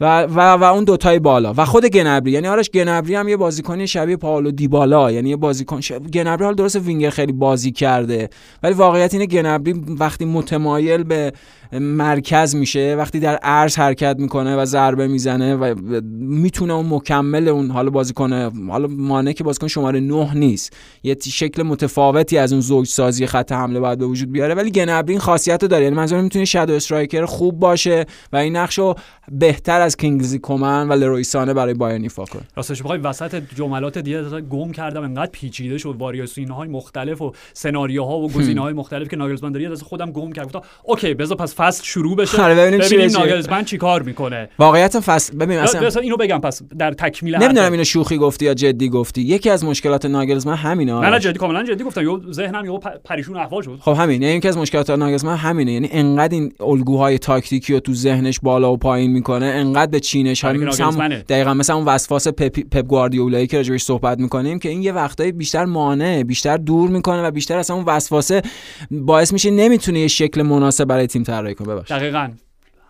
و 0.00 0.22
و, 0.22 0.40
و 0.40 0.64
اون 0.64 0.84
دوتای 0.84 1.18
بالا. 1.18 1.54
و 1.56 1.64
خود 1.64 1.86
گنبری. 1.86 2.30
یعنی 2.30 2.48
آرش 2.48 2.70
گنبری 2.70 3.14
هم 3.14 3.28
یه 3.28 3.36
بازیکنی 3.36 3.86
شبیه 3.86 4.16
پاولو 4.16 4.50
دیبالا. 4.50 5.12
یعنی 5.12 5.30
یه 5.30 5.36
بازیکن 5.36 5.80
شب... 5.80 6.10
گنبری 6.10 6.44
حال 6.44 6.54
درست 6.54 6.76
وینگر 6.76 7.10
خیلی 7.10 7.32
بازی 7.32 7.72
کرده. 7.72 8.28
ولی 8.62 8.74
واقعیت 8.74 9.14
اینه 9.14 9.26
گنبری 9.26 9.72
وقتی 9.98 10.24
متمایل 10.24 11.02
به 11.02 11.32
مرکز 11.72 12.54
میشه 12.54 12.94
وقتی 12.98 13.20
در 13.20 13.36
عرض 13.36 13.76
حرکت 13.76 14.16
می‌کنه 14.18 14.56
و 14.56 14.64
ضربه 14.64 15.06
می‌زنه 15.06 15.54
و 15.54 15.74
می‌تونه 16.18 16.72
اون 16.74 16.86
مکمل 16.88 17.48
اون 17.48 17.70
حالا 17.70 17.90
بازی 17.90 18.12
کنه 18.12 18.50
حالا 18.68 18.88
مانع 18.88 19.32
که 19.32 19.44
بازیکن 19.44 19.68
شماره 19.68 20.00
9 20.00 20.34
نیست. 20.34 20.72
یه 21.02 21.16
شکل 21.22 21.62
متفاوتی 21.62 22.38
از 22.38 22.52
اون 22.52 22.60
زوج 22.60 22.86
سازی 22.86 23.26
خط 23.26 23.52
حمله 23.52 23.80
باید 23.80 23.98
به 23.98 24.06
وجود 24.06 24.32
بیاره. 24.32 24.54
ولی 24.54 24.70
گنبری 24.70 25.18
خاصیت 25.18 25.62
رو 25.62 25.68
داره. 25.68 25.84
یعنی 25.84 25.96
منظورم 25.96 26.22
می‌تونه 26.22 26.44
شادو 26.44 26.72
استرایکر 26.72 27.24
خوب 27.24 27.58
باشه 27.58 28.06
و 28.32 28.36
این 28.36 28.56
نقش 28.56 28.78
رو 28.78 28.94
بهتر 29.32 29.80
از 29.84 29.96
کینگزی 29.96 30.38
کومن 30.38 30.88
و 30.88 30.92
لرویسانه 30.92 31.54
برای 31.54 31.74
بایرن 31.74 32.02
ایفا 32.02 32.24
کنه. 32.24 32.42
راستش 32.56 32.82
بخوای 32.82 32.98
وسط 32.98 33.42
جملات 33.56 33.98
دیگه 33.98 34.40
گم 34.40 34.72
کردم 34.72 35.02
انقدر 35.02 35.30
پیچیده 35.32 35.78
شد. 35.78 35.96
واریاسیون 35.98 36.50
های 36.50 36.68
مختلف 36.68 37.22
و 37.22 37.32
سناریوها 37.52 38.18
و 38.18 38.30
گزینه‌های 38.30 38.72
مختلف 38.72 39.08
که 39.08 39.16
ناگلزمن 39.16 39.52
داره 39.52 39.72
از 39.72 39.82
خودم 39.82 40.10
گم 40.10 40.32
کرد. 40.32 40.64
اوکی 40.84 41.14
بذار 41.14 41.36
پس 41.36 41.54
فصل 41.54 41.84
شروع 41.84 42.16
بشه. 42.16 42.42
آره 42.42 42.54
ببینیم, 42.54 42.80
ببینیم 42.80 43.08
چی 43.08 43.18
ناگلزمن 43.18 43.64
چیکار 43.64 44.02
می‌کنه. 44.02 44.48
واقعیت 44.58 45.00
فصل 45.00 45.36
ببین 45.36 45.60
مثلا 45.60 46.00
اینو 46.02 46.16
بگم 46.16 46.38
پس 46.38 46.62
در 46.78 46.92
تکمیل 46.92 47.36
نمی‌دونم 47.36 47.72
اینو 47.72 47.84
شوخی 47.84 48.18
گفتی 48.18 48.44
یا 48.44 48.54
جدی 48.54 48.88
گفتی. 48.88 49.22
یکی 49.22 49.50
از 49.50 49.64
مشکلات 49.64 50.06
ناگلزمن 50.06 50.54
همینه 50.54 51.00
نه 51.00 51.10
نه 51.10 51.20
جدی 51.20 51.38
کاملا 51.38 51.62
جدی 51.62 51.84
گفتم. 51.84 52.02
یو 52.02 52.32
ذهنم 52.32 52.64
یو 52.64 52.78
پریشون 53.04 53.36
احوال 53.36 53.62
شد. 53.62 53.78
خب 53.80 53.92
همین. 53.92 54.22
یعنی 54.22 54.34
یکی 54.34 54.48
از 54.48 54.58
مشکلات 54.58 54.90
ناگلزمن 54.90 55.36
همینه. 55.36 55.72
یعنی 55.72 55.88
انقدر 55.92 56.34
این 56.34 56.52
الگوهای 56.60 57.18
تاکتیکی 57.18 57.72
رو 57.72 57.80
تو 57.80 57.94
ذهنش 57.94 58.40
بالا 58.42 58.72
و 58.72 58.76
پایین 58.76 59.10
می‌کنه 59.10 59.46
انقدر 59.74 59.90
به 59.90 60.00
چینش 60.00 60.44
ها 60.44 60.52
مثلا 60.52 61.08
دقیقاً 61.28 61.54
مثلا 61.54 61.76
اون 61.76 61.84
وسواس 61.84 62.28
پپ, 62.28 62.60
پپ 62.60 62.86
گواردیولایی 62.86 63.46
که 63.46 63.56
راجعش 63.56 63.82
صحبت 63.82 64.18
می‌کنیم 64.18 64.58
که 64.58 64.68
این 64.68 64.82
یه 64.82 64.92
وقتایی 64.92 65.32
بیشتر 65.32 65.64
مانع 65.64 66.22
بیشتر 66.22 66.56
دور 66.56 66.90
می‌کنه 66.90 67.22
و 67.22 67.30
بیشتر 67.30 67.58
اصلا 67.58 67.76
اون 67.76 67.84
وسواسه 67.84 68.42
باعث 68.90 69.32
میشه 69.32 69.50
نمی‌تونه 69.50 70.00
یه 70.00 70.08
شکل 70.08 70.42
مناسب 70.42 70.84
برای 70.84 71.06
تیم 71.06 71.22
طراحی 71.22 71.54
کنه. 71.54 71.68
ببخشید. 71.68 71.96
دقیقاً. 71.96 72.30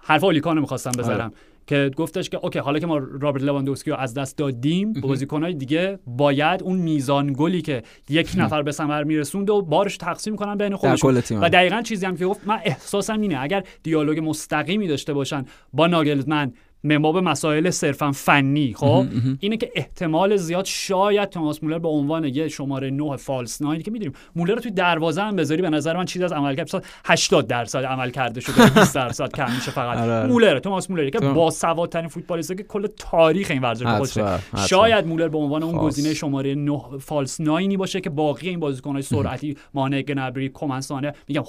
حرف 0.03 0.24
اولی 0.24 0.40
کانو 0.40 0.61
می‌خواستم 0.61 0.91
بذارم 0.99 1.20
آره. 1.20 1.30
که 1.66 1.91
گفتش 1.97 2.28
که 2.30 2.39
okay 2.42 2.59
حالا 2.59 2.78
که 2.78 2.87
ما 2.87 2.99
رابرت 2.99 3.43
لواندوسکی 3.43 3.91
رو 3.91 3.97
از 3.97 4.14
دست 4.14 4.39
دادیم 4.39 4.93
بازیکنهای 4.93 5.55
دیگه 5.55 5.99
باید 6.07 6.62
اون 6.62 6.78
میزان 6.78 7.35
گلی 7.39 7.62
که 7.62 7.82
یک 8.09 8.32
نفر 8.37 8.62
به 8.62 8.72
ثمر 8.72 9.05
میرسوند 9.05 9.51
و 9.51 9.62
بارش 9.62 9.97
تقسیم 9.97 10.37
کنن 10.37 10.59
بین 10.59 10.76
خودشون. 10.76 11.41
و 11.41 11.49
دقیقا 11.49 11.82
چیزی 11.82 12.07
هم 12.07 12.16
که 12.16 12.26
گفت 12.26 12.41
من 12.47 12.59
احساسم 12.64 13.20
اینه 13.20 13.41
اگر 13.41 13.64
دیالوگ 13.82 14.20
مستقیمی 14.28 14.89
داشته 14.89 15.12
باشن 15.12 15.45
با 15.72 15.87
ناگلزمن 15.87 16.53
مما 16.85 17.12
مسائل 17.20 17.70
صرفا 17.70 18.12
فنی 18.12 18.74
خب؟ 18.76 19.07
اینه 19.41 19.57
که 19.57 19.72
احتمال 19.74 20.37
زیاد 20.37 20.64
شاید 20.64 21.28
توماس 21.28 21.62
مولر 21.62 21.78
به 21.78 21.89
عنوان 21.89 22.24
یه 22.24 22.49
شماره 22.49 22.91
9 22.91 23.16
فالس 23.16 23.62
ناین 23.62 23.82
که 23.82 23.91
می‌دونیم 23.91 24.14
مولر 24.37 24.55
رو 24.55 24.61
توی 24.61 24.70
دروازه 24.70 25.22
هم 25.22 25.37
بذاری 25.37 25.62
به 25.62 25.70
نظر 25.70 25.97
من 25.97 26.05
چیز 26.05 26.22
از 26.22 26.32
عمل 26.32 26.55
کرد 26.55 26.85
80 27.05 27.47
درصد 27.47 27.85
عمل 27.85 28.11
کرده 28.11 28.41
شده 28.41 28.70
20 28.80 28.95
درصد 28.95 29.32
کم 29.32 29.55
میشه 29.55 29.70
فقط. 29.70 29.99
آره. 29.99 30.26
مولر 30.26 30.59
توماس 30.59 30.91
مولر 30.91 31.11
که 31.11 31.18
با 31.18 31.51
سوادترین 31.51 32.09
فوتبالیست 32.09 32.57
که 32.57 32.62
کل 32.62 32.87
تاریخ 32.97 33.51
این 33.51 33.62
ورزش 33.62 33.87
خودشه 33.87 34.24
شاید 34.68 35.07
مولر 35.07 35.28
به 35.28 35.39
عنوان 35.39 35.62
اون 35.62 35.78
گزینه 35.78 36.14
شماره 36.14 36.55
9 36.55 36.80
فالس 37.01 37.41
ناینی 37.41 37.76
باشه 37.76 38.01
که 38.01 38.11
باقی 38.11 38.49
این 38.49 38.61
بازیکن‌های 38.61 39.03
سرعتی 39.03 39.57
مانع 39.74 40.03
گنبری 40.03 40.49
کومنسانه 40.49 41.12
میگم 41.28 41.43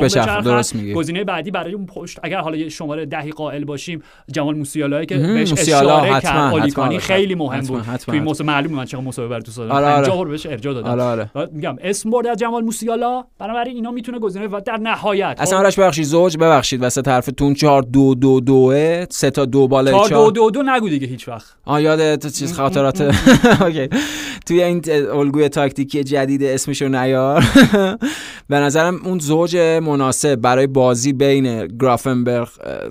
بشه 0.00 0.40
درست 0.40 0.74
میگه 0.74 0.94
گزینه 0.94 1.24
بعدی 1.24 1.50
برای 1.50 1.72
اون 1.72 1.86
پشت 1.86 2.18
اگر 2.22 2.38
حالا 2.38 2.68
شماره 2.68 3.06
دهی 3.06 3.30
قائل 3.30 3.64
باشیم 3.64 4.02
جمال 4.32 4.63
موسیالا 4.64 5.04
که 5.04 5.18
بهش 5.18 5.52
اشاره 5.52 6.20
کرد 6.20 6.52
آلیکانی 6.54 6.98
خیلی 6.98 7.34
مهم 7.34 7.60
بود. 7.60 7.82
توی 7.96 8.20
موسم 8.20 8.44
معلوم 8.44 8.72
من 8.72 8.84
چقدر 8.84 9.04
مسابقه 9.04 9.30
بر 9.30 9.40
تو 9.40 9.52
سال 9.52 9.68
50 9.68 10.18
آره. 10.18 10.30
بهش 10.30 10.46
ارجاع 10.46 10.74
دادم. 10.74 10.90
آره، 10.90 11.30
آره. 11.34 11.48
میگم 11.52 11.76
اسم 11.80 12.10
برد 12.10 12.26
از 12.26 12.38
جمال 12.38 12.64
موسیالا 12.64 13.24
بنابراین 13.38 13.76
اینا 13.76 13.90
می‌تونه 13.90 14.18
گزینه 14.18 14.46
و 14.46 14.60
در 14.66 14.76
نهایت 14.76 15.36
اصلا 15.38 15.58
آرش 15.58 15.78
ببخشید 15.78 16.04
زوج 16.04 16.36
ببخشید 16.36 16.82
وسط 16.82 17.08
حرفتون 17.08 17.54
4 17.54 17.82
2 17.82 18.14
2 18.14 18.40
2 18.40 18.72
سه 19.10 19.30
تا 19.30 19.44
دو 19.44 19.68
بالا 19.68 20.08
4 20.08 20.08
2 20.08 20.30
2 20.30 20.50
2 20.50 20.62
نگو 20.62 20.88
دیگه 20.88 21.06
هیچ 21.06 21.28
وقت. 21.28 21.56
آ 21.64 21.80
یاد 21.80 22.26
چیز 22.26 22.52
خاطرات. 22.52 23.00
اوکی. 23.62 23.88
توی 24.46 24.62
این 24.62 24.82
الگوی 25.12 25.48
تاکتیکی 25.48 26.04
جدید 26.04 26.44
اسمشو 26.44 26.88
نیار. 26.88 27.44
به 28.48 28.56
نظرم 28.56 29.00
اون 29.04 29.18
زوج 29.18 29.56
مناسب 29.56 30.34
برای 30.36 30.66
بازی 30.66 31.12
بین 31.12 31.66
گرافنبرگ 31.66 32.48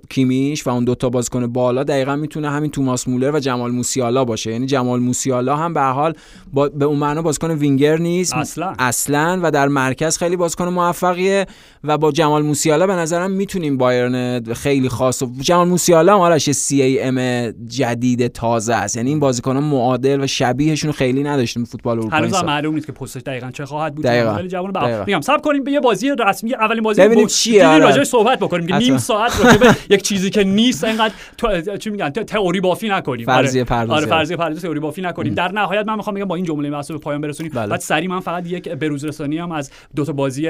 کیمیش 0.10 0.68
و 0.68 0.70
اون 0.70 0.84
دوتا 0.84 1.10
بازیکن 1.10 1.48
بالا 1.64 1.84
دقیقا 1.84 2.16
می‌تونه 2.16 2.50
همین 2.50 2.72
توماس 2.72 3.08
مولر 3.08 3.32
و 3.32 3.40
جمال 3.40 3.72
موسیالا 3.72 4.26
باشه. 4.26 4.52
یعنی 4.52 4.66
جمال 4.66 5.00
موسیالا 5.00 5.56
هم 5.56 5.74
به 5.74 5.82
حال 5.82 6.14
با 6.54 6.70
به 6.70 6.86
اون 6.86 7.00
معنا 7.00 7.22
بازیکن 7.22 7.52
وینگر 7.52 7.98
نیست. 7.98 8.34
اصلا. 8.34 8.74
اصلا 8.80 9.40
و 9.44 9.52
در 9.52 9.68
مرکز 9.68 10.18
خیلی 10.18 10.36
بازیکن 10.36 10.68
موفقیه 10.68 11.46
و 11.84 11.98
با 11.98 12.12
جمال 12.12 12.42
موسیالا 12.42 12.88
به 12.88 12.94
نظرم 12.94 13.32
می‌تونیم 13.32 13.78
بایرن 13.78 14.44
خیلی 14.54 14.90
خاص 14.90 15.22
و 15.22 15.28
جمال 15.42 15.68
موسیالا 15.68 16.18
مالش 16.18 16.52
سی 16.52 16.82
ای 16.82 17.02
ام 17.02 17.50
جدید 17.68 18.28
تازه 18.28 18.74
است. 18.74 18.98
یعنی 18.98 19.10
این 19.10 19.20
بازیکن 19.20 19.58
معادل 19.58 20.24
و 20.24 20.28
شبیهشون 20.28 20.92
خیلی 20.92 21.24
نداشتیم 21.24 21.66
فوتبال 21.66 22.00
اروپایی 22.00 22.24
هنوز 22.24 22.44
معلوم 22.44 22.74
نیست 22.76 22.86
که 22.86 22.92
پستش 22.92 23.22
دقیقاً 23.22 23.52
چه 23.52 23.66
خواهد 23.66 23.96
بود 23.96 24.06
ولی 24.06 24.48
جوان 24.48 25.04
میگم 25.08 25.22
صبر 25.22 25.42
کنیم 25.42 25.64
به 25.64 25.72
یه 25.72 25.80
بازی 25.80 26.10
رسمی 26.20 26.54
اولین 26.54 26.84
بازی 26.84 27.02
ببینیم 27.02 27.28
چیه 27.28 27.68
آره. 27.68 27.86
راجعش 27.86 28.08
صحبت 28.08 28.40
بکنیم 28.40 28.68
که 28.68 28.76
نیم 28.76 28.98
ساعت 28.98 29.46
راجع 29.46 29.72
یک 29.90 30.02
چیزی 30.02 30.30
که 30.30 30.44
نیست 30.44 30.84
اینقدر 30.84 31.14
تو 31.38 31.48
چی 31.62 31.90
میگن؟ 31.90 32.10
تئوری 32.10 32.62
بافی 32.62 32.90
نکنیم. 32.90 33.26
فرضیه 33.26 33.64
پردازی 33.64 33.94
آره 33.94 34.06
فرضیه 34.06 34.38
پردازی 34.38 34.62
تئوری 34.62 34.80
بافی 34.80 35.02
نکنیم. 35.02 35.34
در 35.34 35.52
نهایت 35.52 35.88
من 35.88 35.96
می‌خوام 35.96 36.16
بگم 36.16 36.26
با 36.26 36.36
این 36.36 36.46
جمله 36.46 36.70
محسوب 36.70 37.02
پایان 37.02 37.22
برسونیم. 37.22 37.52
بله. 37.56 37.68
بعد 37.68 37.80
سری 37.80 38.08
من 38.08 38.20
فقط 38.20 38.48
یک 38.48 38.70
بروز 38.70 39.06
رسانی 39.06 39.38
هم 39.38 39.52
از 39.52 39.72
دو 39.96 40.06
تا 40.06 40.14
بازی 40.14 40.42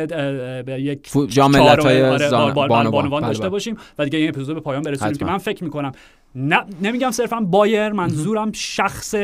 یک 0.68 1.10
جام 1.28 1.52
ملت‌های 1.52 2.04
آره، 2.04 2.54
بانوان. 2.54 3.22
داشته 3.22 3.42
بله. 3.42 3.50
باشیم 3.50 3.78
و 4.00 4.04
دیگه 4.04 4.20
این 4.20 4.30
اپیزود 4.30 4.56
به 4.56 4.62
پایان 4.62 4.82
برسونیم 4.82 5.16
که 5.16 5.26
من 5.26 5.38
فکر 5.38 5.64
می‌کنم 5.64 5.92
نه 6.36 6.64
نمیگم 6.82 7.12
صرفا 7.12 7.40
بایرن 7.40 7.90
منظورم 7.90 8.52
شخص 8.52 9.16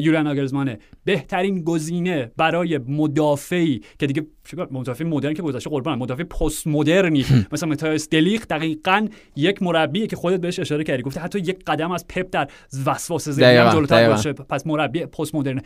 یولیان 0.00 0.26
ناگلزمانه 0.26 0.78
بهترین 1.04 1.64
گزینه 1.64 2.32
برای 2.36 2.78
مدافعی 2.78 3.80
که 3.98 4.06
دیگه 4.06 4.26
مدافع 4.70 5.04
مدرن 5.04 5.34
که 5.34 5.42
گذشته 5.42 5.70
قربان 5.70 5.98
مدافع 5.98 6.22
پست 6.22 6.66
مدرنی 6.66 7.24
مثلا 7.52 7.68
ماتایس 7.68 8.08
دلیخت 8.08 8.44
دقیقا 8.50 9.08
یک 9.36 9.62
مربیه 9.62 10.06
که 10.06 10.16
خودت 10.16 10.40
بهش 10.40 10.58
اشاره 10.58 10.84
کردی. 10.84 11.02
گفته 11.02 11.20
حتی 11.20 11.38
یک 11.38 11.64
قدم 11.66 11.92
از 11.92 12.08
پپ 12.08 12.26
در 12.30 12.48
وسواس 12.86 13.28
ذهنی 13.30 13.72
جلوتر 13.72 14.08
باشه. 14.08 14.32
پس 14.32 14.66
مربی 14.66 15.06
پست 15.06 15.34
مدرن 15.34 15.60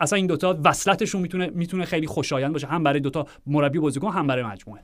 اصلا 0.00 0.16
این 0.16 0.26
دوتا 0.26 0.60
وصلتشون 0.64 1.22
می‌تونه 1.22 1.50
می‌تونه 1.54 1.84
خیلی 1.84 2.06
خوشایند 2.06 2.52
باشه. 2.52 2.66
هم 2.66 2.82
برای 2.82 3.00
دوتا 3.00 3.26
مربی 3.46 3.78
بازیکن 3.78 4.10
هم 4.10 4.26
برای 4.26 4.44
مجموعه. 4.44 4.80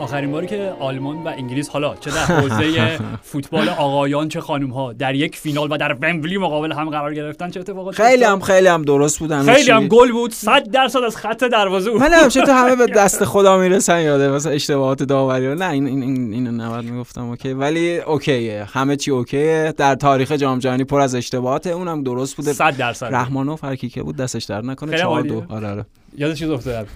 آخرین 0.00 0.30
باری 0.30 0.46
که 0.46 0.72
آلمان 0.80 1.16
و 1.16 1.28
انگلیس 1.28 1.68
حالا 1.68 1.94
چه 1.94 2.10
در 2.10 2.24
حوزه 2.24 2.98
فوتبال 3.22 3.68
آقایان 3.68 4.28
چه 4.28 4.40
خانم 4.40 4.70
ها 4.70 4.92
در 4.92 5.14
یک 5.14 5.36
فینال 5.36 5.72
و 5.72 5.76
در 5.76 5.96
ومبلی 6.02 6.38
مقابل 6.38 6.72
هم 6.72 6.90
قرار 6.90 7.14
گرفتن 7.14 7.50
چه 7.50 7.60
اتفاقاتی 7.60 8.02
خیلی 8.02 8.24
هم 8.24 8.40
خیلی 8.40 8.68
هم 8.68 8.82
درست 8.82 9.18
بود 9.18 9.42
خیلی 9.42 9.70
هم 9.70 9.88
گل 9.88 10.12
بود. 10.12 10.32
100 10.32 10.70
درصد 10.70 10.98
از 10.98 11.16
خط 11.16 11.44
دروازه 11.44 11.90
بود 11.90 12.00
من 12.00 12.12
هم 12.12 12.28
تو 12.28 12.52
همه 12.52 12.76
به 12.76 12.86
دست 13.00 13.24
خدا 13.24 13.58
می‌رسن 13.58 14.00
یاده 14.00 14.28
مثلا 14.28 14.52
اشتباهات 14.52 15.02
داوری 15.02 15.54
نه 15.54 15.70
این 15.70 15.86
این 15.86 16.02
این 16.02 16.32
اینو 16.32 16.50
نباید 16.50 16.84
می‌گفتم 16.84 17.28
اوکی. 17.28 17.52
ولی 17.52 17.98
اوکیه 17.98 18.66
همه 18.72 18.96
چی 18.96 19.10
okay 19.10 19.53
ه. 19.53 19.74
در 19.76 19.94
تاریخ 19.94 20.32
جام 20.32 20.58
جهانی 20.58 20.84
پر 20.84 21.00
از 21.00 21.14
اشتباهات 21.14 21.66
اونم 21.66 22.02
درست 22.02 22.36
بوده. 22.36 22.52
100 22.52 22.76
درصد. 22.76 23.14
رحمانوف 23.14 23.64
هر 23.64 23.76
که 23.76 24.02
بود 24.02 24.16
دستش 24.16 24.44
درد 24.44 24.62
نکنه. 24.62 24.98
4 24.98 25.22
2 25.22 25.44
آره 25.48 25.68
آره. 25.68 25.86
یاد 26.18 26.34
چیز 26.34 26.50
افتاد 26.50 26.88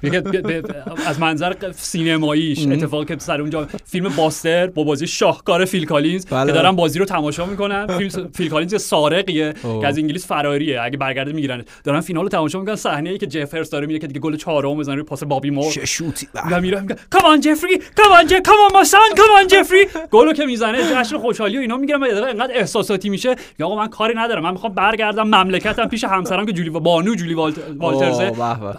از 1.07 1.21
منظر 1.21 1.55
سینماییش 1.73 2.67
اتفاقی 2.67 3.05
که 3.05 3.17
سر 3.19 3.41
اونجا 3.41 3.69
فیلم 3.85 4.09
باستر 4.09 4.67
با 4.67 4.85
بازی 4.85 5.07
شاهکار 5.07 5.65
فیل 5.65 5.87
کالینز 5.87 6.27
بله. 6.27 6.47
که 6.47 6.53
دارن 6.53 6.77
بازی 6.77 6.99
رو 6.99 7.05
تماشا 7.05 7.47
می‌کنن. 7.47 7.87
فیل, 7.87 8.11
فیل 8.35 8.49
کالینز 8.49 8.83
سارقیه 8.83 9.55
که 9.81 9.87
از 9.87 9.99
انگلیس 9.99 10.27
فراریه 10.27 10.83
اگه 10.83 10.97
برگرده 10.97 11.33
می‌گیرن. 11.33 11.65
دارن 11.85 12.01
فینال 12.01 12.23
رو 12.23 12.29
تماشا 12.29 12.61
می‌کنن. 12.61 12.77
صحنه 12.77 13.11
ای 13.11 13.19
که 13.19 13.27
جف 13.27 13.41
هرست 13.41 13.71
داره 13.71 13.87
میره 13.87 13.99
که 13.99 14.07
دیگه 14.07 14.21
گل 14.21 14.37
چهارم 14.37 14.79
بزنه 14.79 14.95
روی 14.95 15.05
پاس 15.05 15.25
بابی 15.25 15.51
مور. 15.51 15.73
شوتی. 15.85 16.29
و 16.51 16.61
میره 16.61 16.81
میگه 16.81 16.97
come 17.11 17.25
on 17.25 17.41
Geoffrey 17.41 17.79
come 17.79 18.13
on 18.13 18.27
come 18.27 18.57
on 18.71 18.79
my 18.79 18.87
son 18.87 19.01
come 19.17 19.27
on 19.41 19.47
Geoffrey 19.47 19.87
گلو 20.11 20.33
که 20.33 20.47
می‌زنه 20.47 20.79
جشن 20.95 21.19
خوشحالی 21.19 21.57
و 21.59 21.61
اینا 21.61 21.77
می‌گیرن 21.77 22.03
و 22.03 22.07
انقدر 22.29 22.53
احساساتی 22.55 23.09
میشه 23.09 23.37
یا 23.59 23.67
آقا 23.67 23.77
من 23.77 23.89
کاری 23.89 24.15
ندارم. 24.17 24.43
من 24.43 24.51
می‌خوام 24.51 24.75
برگردم 24.75 25.23
مملکتم 25.23 25.89
پیش 25.89 26.05
همسرم 26.05 26.47
که 26.47 26.53
جولی 26.53 26.69
و 26.69 26.81
بانو 26.81 27.15
جولی 27.15 27.35
والترز 27.35 28.21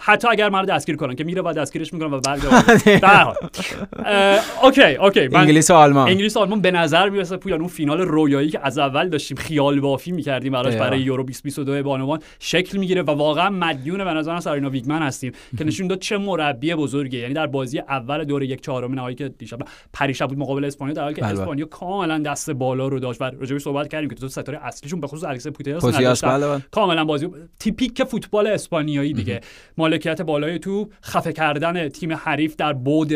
حتی 0.02 0.25
اگر 0.30 0.50
مرا 0.50 0.66
دستگیر 0.66 0.96
کنن 0.96 1.16
که 1.16 1.24
میره 1.24 1.42
و 1.42 1.54
دستگیرش 1.54 1.94
می‌کنن 1.94 2.14
و 2.14 2.20
برگردن 2.20 3.34
okay 4.64 4.96
okay. 4.96 5.20
انگلیس 5.20 5.72
و 5.72 5.74
آلمان. 5.74 6.10
انگلیس 6.10 6.38
و 6.38 6.40
آلمان 6.40 6.62
به 6.62 6.72
نظر 6.72 7.10
می‌رسه 7.10 7.38
پویان 7.38 7.60
اون 7.60 7.70
فینال 7.70 8.02
رویایی 8.02 8.50
که 8.50 8.60
از 8.64 8.78
اول 8.78 9.10
داشتیم 9.10 9.38
خیال 9.38 9.80
بافی 9.80 10.12
می‌کردیم 10.12 10.54
براش 10.54 10.76
برای 10.76 11.00
یورو 11.00 11.24
2022 11.24 11.84
بانوان 11.84 12.20
شکل 12.40 12.78
می‌گیره 12.78 13.02
و 13.02 13.12
واقعا 13.12 13.50
مدیون 13.50 14.04
به 14.04 14.14
نظر 14.14 14.40
سارینا 14.40 14.70
ویگمن 14.70 15.02
هستیم 15.02 15.32
که 15.58 15.64
نشون 15.64 15.88
داد 15.88 16.00
چه 16.00 16.18
مربی 16.18 16.76
بزرگی 16.76 17.18
یعنی 17.18 17.34
در 17.34 17.48
بازی 17.48 17.80
اول 17.80 18.24
دور 18.24 18.44
یک 18.44 18.62
چهارم 18.62 18.94
نهایی 18.94 19.16
که 19.16 19.30
دیشب 19.30 19.60
پریشب 19.94 20.28
بود 20.28 20.38
مقابل 20.38 20.66
اسپانیا 20.66 20.94
در 20.94 21.02
حالی 21.02 21.16
که 21.16 21.22
بله. 21.22 21.40
اسپانیا 21.40 21.66
کاملا 21.66 22.20
دست 22.20 22.52
بالا 22.52 22.88
رو 22.88 23.00
داشت 23.00 23.22
و 23.22 23.24
راجعش 23.24 23.62
صحبت 23.62 23.88
کردیم 23.88 24.10
که 24.10 24.16
تو 24.16 24.28
ستاره 24.28 24.60
اصلیشون 24.66 25.00
به 25.00 25.08
خصوص 25.08 25.24
الکسیا 25.24 25.48
پوتیاس 25.48 26.24
بله. 26.24 26.62
کاملا 26.72 27.06
بازی 27.06 27.30
تیپیک 27.60 28.04
فوتبال 28.04 28.48
اسپانیایی 28.48 29.14
دیگه. 29.14 29.42
مالکیت 29.78 30.15
بالای 30.22 30.60
تو 30.60 30.90
خفه 31.04 31.34
کردن 31.34 31.90
تیم 31.90 32.14
حریف 32.14 32.56
در 32.56 32.74
بود 32.74 33.14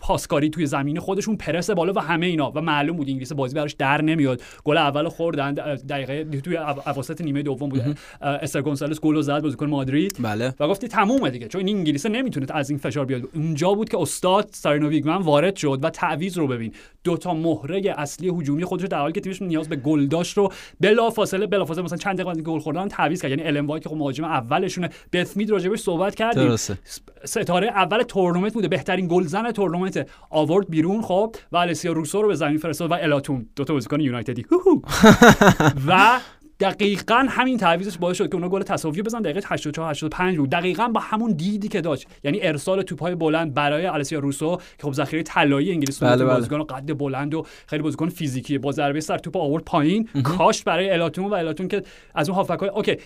پاسکاری 0.00 0.50
توی 0.50 0.66
زمین 0.66 0.98
خودشون 0.98 1.36
پرس 1.36 1.70
بالا 1.70 1.92
و 1.92 1.98
همه 1.98 2.26
اینا. 2.26 2.52
و 2.54 2.60
معلوم 2.60 2.96
بود 2.96 3.08
انگلیس 3.08 3.32
بازی 3.32 3.54
براش 3.54 3.72
در 3.72 4.02
نمیاد. 4.02 4.42
گل 4.64 4.76
اول 4.76 5.08
خوردن 5.08 5.54
دقیقه 5.54 6.24
توی 6.40 6.56
اواسط 6.56 7.20
نیمه 7.20 7.42
دوم 7.42 7.68
بود 7.68 7.98
استر 8.22 8.62
گونسالس 8.62 9.00
گل 9.00 9.20
زد 9.20 9.42
بازیکن 9.42 9.66
مادرید. 9.66 10.16
بله. 10.20 10.54
و 10.60 10.68
گفتی 10.68 10.88
تمومه 10.88 11.30
دیگه 11.30 11.48
چون 11.48 11.66
این 11.66 11.76
انگلیس 11.76 12.06
نمی‌تونه 12.06 12.46
از 12.50 12.70
این 12.70 12.78
فشار 12.78 13.04
بیاد. 13.04 13.22
اونجا 13.34 13.74
بود 13.74 13.88
که 13.88 14.00
استاد 14.00 14.48
سارینو 14.52 14.88
ویگمن 14.88 15.16
وارد 15.16 15.56
شد 15.56 15.78
و 15.82 15.90
تعویض 15.90 16.38
رو 16.38 16.46
ببین. 16.46 16.72
دو 17.04 17.16
تا 17.16 17.34
مهره 17.34 17.94
اصلی 17.96 18.28
هجومی 18.28 18.64
خودش 18.64 18.86
در 18.86 18.98
حالی 18.98 19.12
که 19.12 19.20
تیمش 19.20 19.42
نیاز 19.42 19.68
به 19.68 19.76
گل 19.76 20.06
داشت 20.06 20.36
رو 20.36 20.52
بلا 20.80 21.10
فاصله 21.10 21.46
بلا 21.46 21.64
فاصله 21.64 21.84
مثلا 21.84 21.98
چند 21.98 22.20
دقیقه 22.20 22.42
گل 22.42 22.58
خوردن 22.58 22.88
تعویض 22.88 23.22
کرد. 23.22 23.30
یعنی 23.30 23.42
الم 23.42 23.78
که 23.78 23.88
خب 23.88 23.96
مهاجم 23.96 24.24
اولشونه. 24.24 24.90
بث 25.12 25.31
مید 25.31 25.50
راجع 25.50 25.62
بهش 25.62 25.78
صحبت 25.78 26.01
کردیم. 26.10 26.48
درسته. 26.48 26.78
ستاره 27.24 27.66
اول 27.66 28.02
تورنمنت 28.02 28.54
بوده. 28.54 28.68
بهترین 28.68 29.08
گلزن 29.08 29.50
تورنمنت. 29.50 30.08
آورد 30.30 30.70
بیرون. 30.70 31.02
خب 31.02 31.34
و 31.52 31.56
السیا 31.56 31.92
روسو 31.92 32.22
رو 32.22 32.28
به 32.28 32.34
زمین 32.34 32.58
فرستاد 32.58 32.90
و 32.90 32.94
الا 32.94 33.04
تون. 33.04 33.46
دو 33.56 33.64
تا 33.64 33.74
بازیکن 33.74 34.00
یونایتدی. 34.00 34.46
و 35.88 36.20
دقیقا 36.62 37.26
همین 37.28 37.58
تعویضش 37.58 37.98
باعث 37.98 38.16
شد 38.16 38.28
که 38.28 38.34
اونا 38.34 38.48
گل 38.48 38.62
تساوی 38.62 39.02
بزنن. 39.02 39.22
دقیقه 39.22 39.40
84 39.46 39.90
85 39.90 40.36
بود 40.38 40.50
دقیقا 40.50 40.88
با 40.88 41.00
همون 41.00 41.32
دیدی 41.32 41.68
که 41.68 41.80
داشت. 41.80 42.06
یعنی 42.24 42.38
ارسال 42.42 42.82
توپ‌های 42.82 43.14
بلند 43.14 43.54
برای 43.54 43.86
السیا 43.86 44.18
روسو 44.18 44.56
که 44.56 44.62
خب 44.82 44.92
ذخیره 44.92 45.22
طلایی 45.22 45.72
انگلیس 45.72 46.02
بله 46.02 46.24
بله. 46.24 46.34
بازیکن 46.34 46.62
قد 46.62 46.98
بلند 46.98 47.34
و 47.34 47.46
خیلی 47.66 47.82
بازیکن 47.82 48.08
فیزیکی. 48.08 48.58
با 48.58 48.72
ضربه 48.72 49.00
سر 49.00 49.18
توپ 49.18 49.36
آورد 49.36 49.64
پایین. 49.64 50.08
کاشت 50.24 50.64
برای 50.64 50.90
الا 50.90 50.98
تون 50.98 51.24
و 51.24 51.34
الا 51.34 51.42
تون 51.42 51.68
که 51.68 51.82
از 52.14 52.28
اون 52.28 52.36
هافکای 52.36 52.68
okay. 52.68 52.96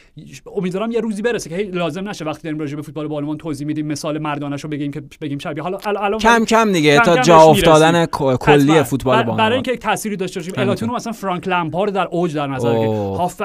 امیدوارم 0.57 0.91
یه 0.91 1.01
روزی 1.01 1.23
برسه 1.23 1.51
که 1.51 1.57
لازم 1.57 2.09
نشه 2.09 2.25
وقتی 2.25 2.43
داریم 2.43 2.59
راجع 2.59 2.77
به 2.77 2.83
فوتبال 2.83 3.09
بانوان 3.09 3.37
توضیح 3.39 3.67
میدیم 3.67 3.87
مثال 3.87 4.19
مردانه‌شو 4.19 4.69
بگیم 4.69 4.91
که 4.91 5.03
بگیم 5.21 5.39
شبیه. 5.39 5.63
حالا 5.63 5.79
الان 5.87 6.19
کم 6.19 6.45
کم 6.45 6.73
دیگه 6.73 7.01
تا 7.01 7.23
جا 7.23 7.39
افتادن 7.39 8.07
کلی 8.41 8.83
فوتبال 8.83 9.17
بانوان 9.17 9.37
برای 9.37 9.55
اینکه 9.55 9.77
تأثیری 9.77 10.17
داشته 10.17 10.41
باشیم 10.41 10.55
الا 10.57 10.65
تون 10.65 10.91
مثلا 10.91 11.13
فرانک 11.13 11.49
لمپارد 11.49 11.93
در 11.93 12.09
اوج 12.11 12.35
در 12.35 12.47
نظر 12.47 12.75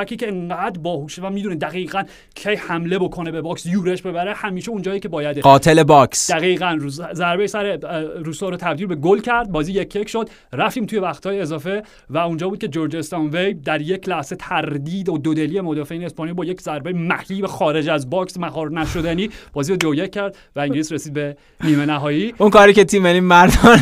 هافکی 0.01 0.15
که 0.15 0.27
انقدر 0.27 0.79
باهوشه 0.79 1.21
و 1.21 1.29
می‌دونه 1.29 1.55
دقیقا 1.55 2.03
کی 2.35 2.49
حمله 2.49 2.99
بکنه 2.99 3.31
به 3.31 3.41
box 3.41 3.65
یورش 3.65 4.01
ببره 4.01 4.33
همیشه 4.33 4.71
اونجایی 4.71 4.99
که 4.99 5.07
باید 5.07 5.39
قاتل 5.39 5.83
box 5.83 6.31
دقیقا 6.31 6.77
ضربه 7.13 7.47
سر 7.47 7.77
روسو 8.25 8.49
رو 8.49 8.57
تبدیل 8.57 8.87
به 8.87 8.95
گل 8.95 9.19
کرد 9.19 9.51
بازی 9.51 9.71
یک 9.71 9.95
یک 9.95 10.09
شد 10.09 10.29
رفتیم 10.53 10.85
توی 10.85 10.99
وقتهای 10.99 11.41
اضافه 11.41 11.83
و 12.09 12.17
اونجا 12.17 12.49
بود 12.49 12.59
که 12.59 12.67
جورجیا 12.67 12.95
استانوی 12.95 13.53
در 13.53 13.81
یک 13.81 14.09
لحظه 14.09 14.35
تردید 14.35 15.09
و 15.09 15.17
دودلی 15.17 15.61
مدافعین 15.61 16.03
اسپانیا 16.03 16.33
با 16.33 16.45
یک 16.45 16.61
ضربه 16.61 16.93
مهیب 16.93 17.45
خارج 17.45 17.89
از 17.89 18.09
box 18.09 18.37
مهار 18.37 18.71
نشدنی 18.71 19.29
بازی 19.53 19.71
رو 19.71 19.77
دو 19.77 19.95
یک 19.95 20.11
کرد 20.11 20.35
و 20.55 20.59
انگلیس 20.59 20.91
رسید 20.91 21.13
به 21.13 21.37
نیمه 21.63 21.85
نهایی 21.85 22.33
اون 22.37 22.49
کاری 22.49 22.73
که 22.73 22.83
تیم 22.83 23.03
ملی 23.03 23.19
مردان 23.19 23.77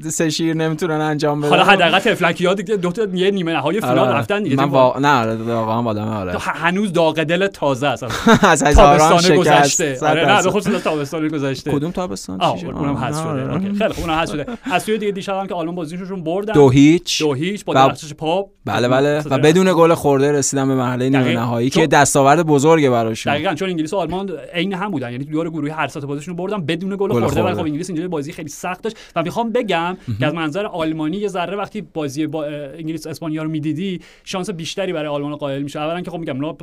سه 0.00 0.30
شیر 0.30 0.54
نمی‌تونن 0.54 1.00
انجام 1.00 1.40
بدن 1.40 1.48
حالا 1.48 1.64
حداقل 1.64 1.98
طفلکی‌ها 1.98 2.54
دیگه 2.54 2.76
دو 2.76 2.92
تا 2.92 3.06
یه 3.14 3.30
نیمه 3.30 3.52
نهایی 3.52 3.80
فینال 3.80 3.98
آره. 3.98 4.18
رفتن 4.18 4.54
من. 4.54 4.70
نه 5.08 5.20
آره، 5.20 5.34
واقعا 5.34 5.82
آدم 5.82 6.08
آره. 6.08 6.38
هنوز 6.38 6.92
داغ 6.92 7.22
دل 7.22 7.46
تازه 7.46 7.86
است. 7.86 8.04
از 8.44 8.62
هزاران 8.62 9.36
گذشته. 9.36 9.98
آره 10.02 10.26
نه 10.26 10.42
به 10.42 10.50
خصوص 10.50 10.82
تابستان 10.82 11.28
گذشته. 11.28 11.70
کدوم 11.70 11.90
تابستان؟ 11.90 12.38
چی 12.38 12.66
اونم 12.66 12.96
حذف 12.96 13.22
شده. 13.22 13.58
خیلی 13.58 13.92
خوب 13.92 14.04
اونم 14.04 14.18
حذف 14.18 14.32
شده. 14.32 14.46
از 14.62 14.82
سوی 14.82 14.98
دیگه 14.98 15.12
دیشب 15.12 15.34
هم 15.34 15.46
که 15.46 15.54
آلمان 15.54 15.74
بازیشون 15.74 16.24
بردن. 16.24 16.52
دو 16.52 16.70
هیچ. 16.70 17.22
دو 17.22 17.34
هیچ 17.34 17.64
با 17.64 17.74
درخشش 17.74 18.14
پاپ. 18.14 18.48
بله 18.64 18.88
بله. 18.88 19.22
و 19.30 19.38
بدون 19.38 19.72
گل 19.76 19.94
خورده 19.94 20.32
رسیدن 20.32 20.68
به 20.68 20.74
مرحله 20.74 21.08
نیمه 21.08 21.32
نهایی 21.32 21.70
که 21.70 21.86
دستاورد 21.86 22.46
بزرگه 22.46 22.90
براشون. 22.90 23.32
دقیقاً 23.32 23.54
چون 23.54 23.68
انگلیس 23.68 23.92
و 23.92 23.96
آلمان 23.96 24.30
عین 24.52 24.74
هم 24.74 24.90
بودن 24.90 25.12
یعنی 25.12 25.24
دور 25.24 25.50
گروهی 25.50 25.72
هر 25.72 25.88
سه 25.88 26.00
بازیشون 26.00 26.36
بردن 26.36 26.66
بدون 26.66 26.96
گل 26.96 27.12
خورده. 27.12 27.42
ولی 27.42 27.54
خب 27.54 27.60
انگلیس 27.60 27.90
اینجوری 27.90 28.08
بازی 28.08 28.32
خیلی 28.32 28.48
سخت 28.48 28.82
داشت. 28.82 28.96
و 29.16 29.22
می‌خوام 29.22 29.52
بگم 29.52 29.96
که 30.20 30.26
از 30.26 30.34
منظر 30.34 30.66
آلمانی 30.66 31.16
یه 31.16 31.28
ذره 31.28 31.56
وقتی 31.56 31.80
بازی 31.80 32.26
با 32.26 32.44
انگلیس 32.78 33.06
اسپانیا 33.06 33.42
رو 33.42 33.50
می‌دیدی 33.50 34.00
شانس 34.24 34.50
بیشتری 34.50 34.92
برای 34.98 35.08
آلمان 35.08 35.36
قائل 35.36 35.62
میشه. 35.62 35.80
اولا 35.80 36.00
که 36.00 36.10
خب 36.10 36.18
میگم 36.18 36.54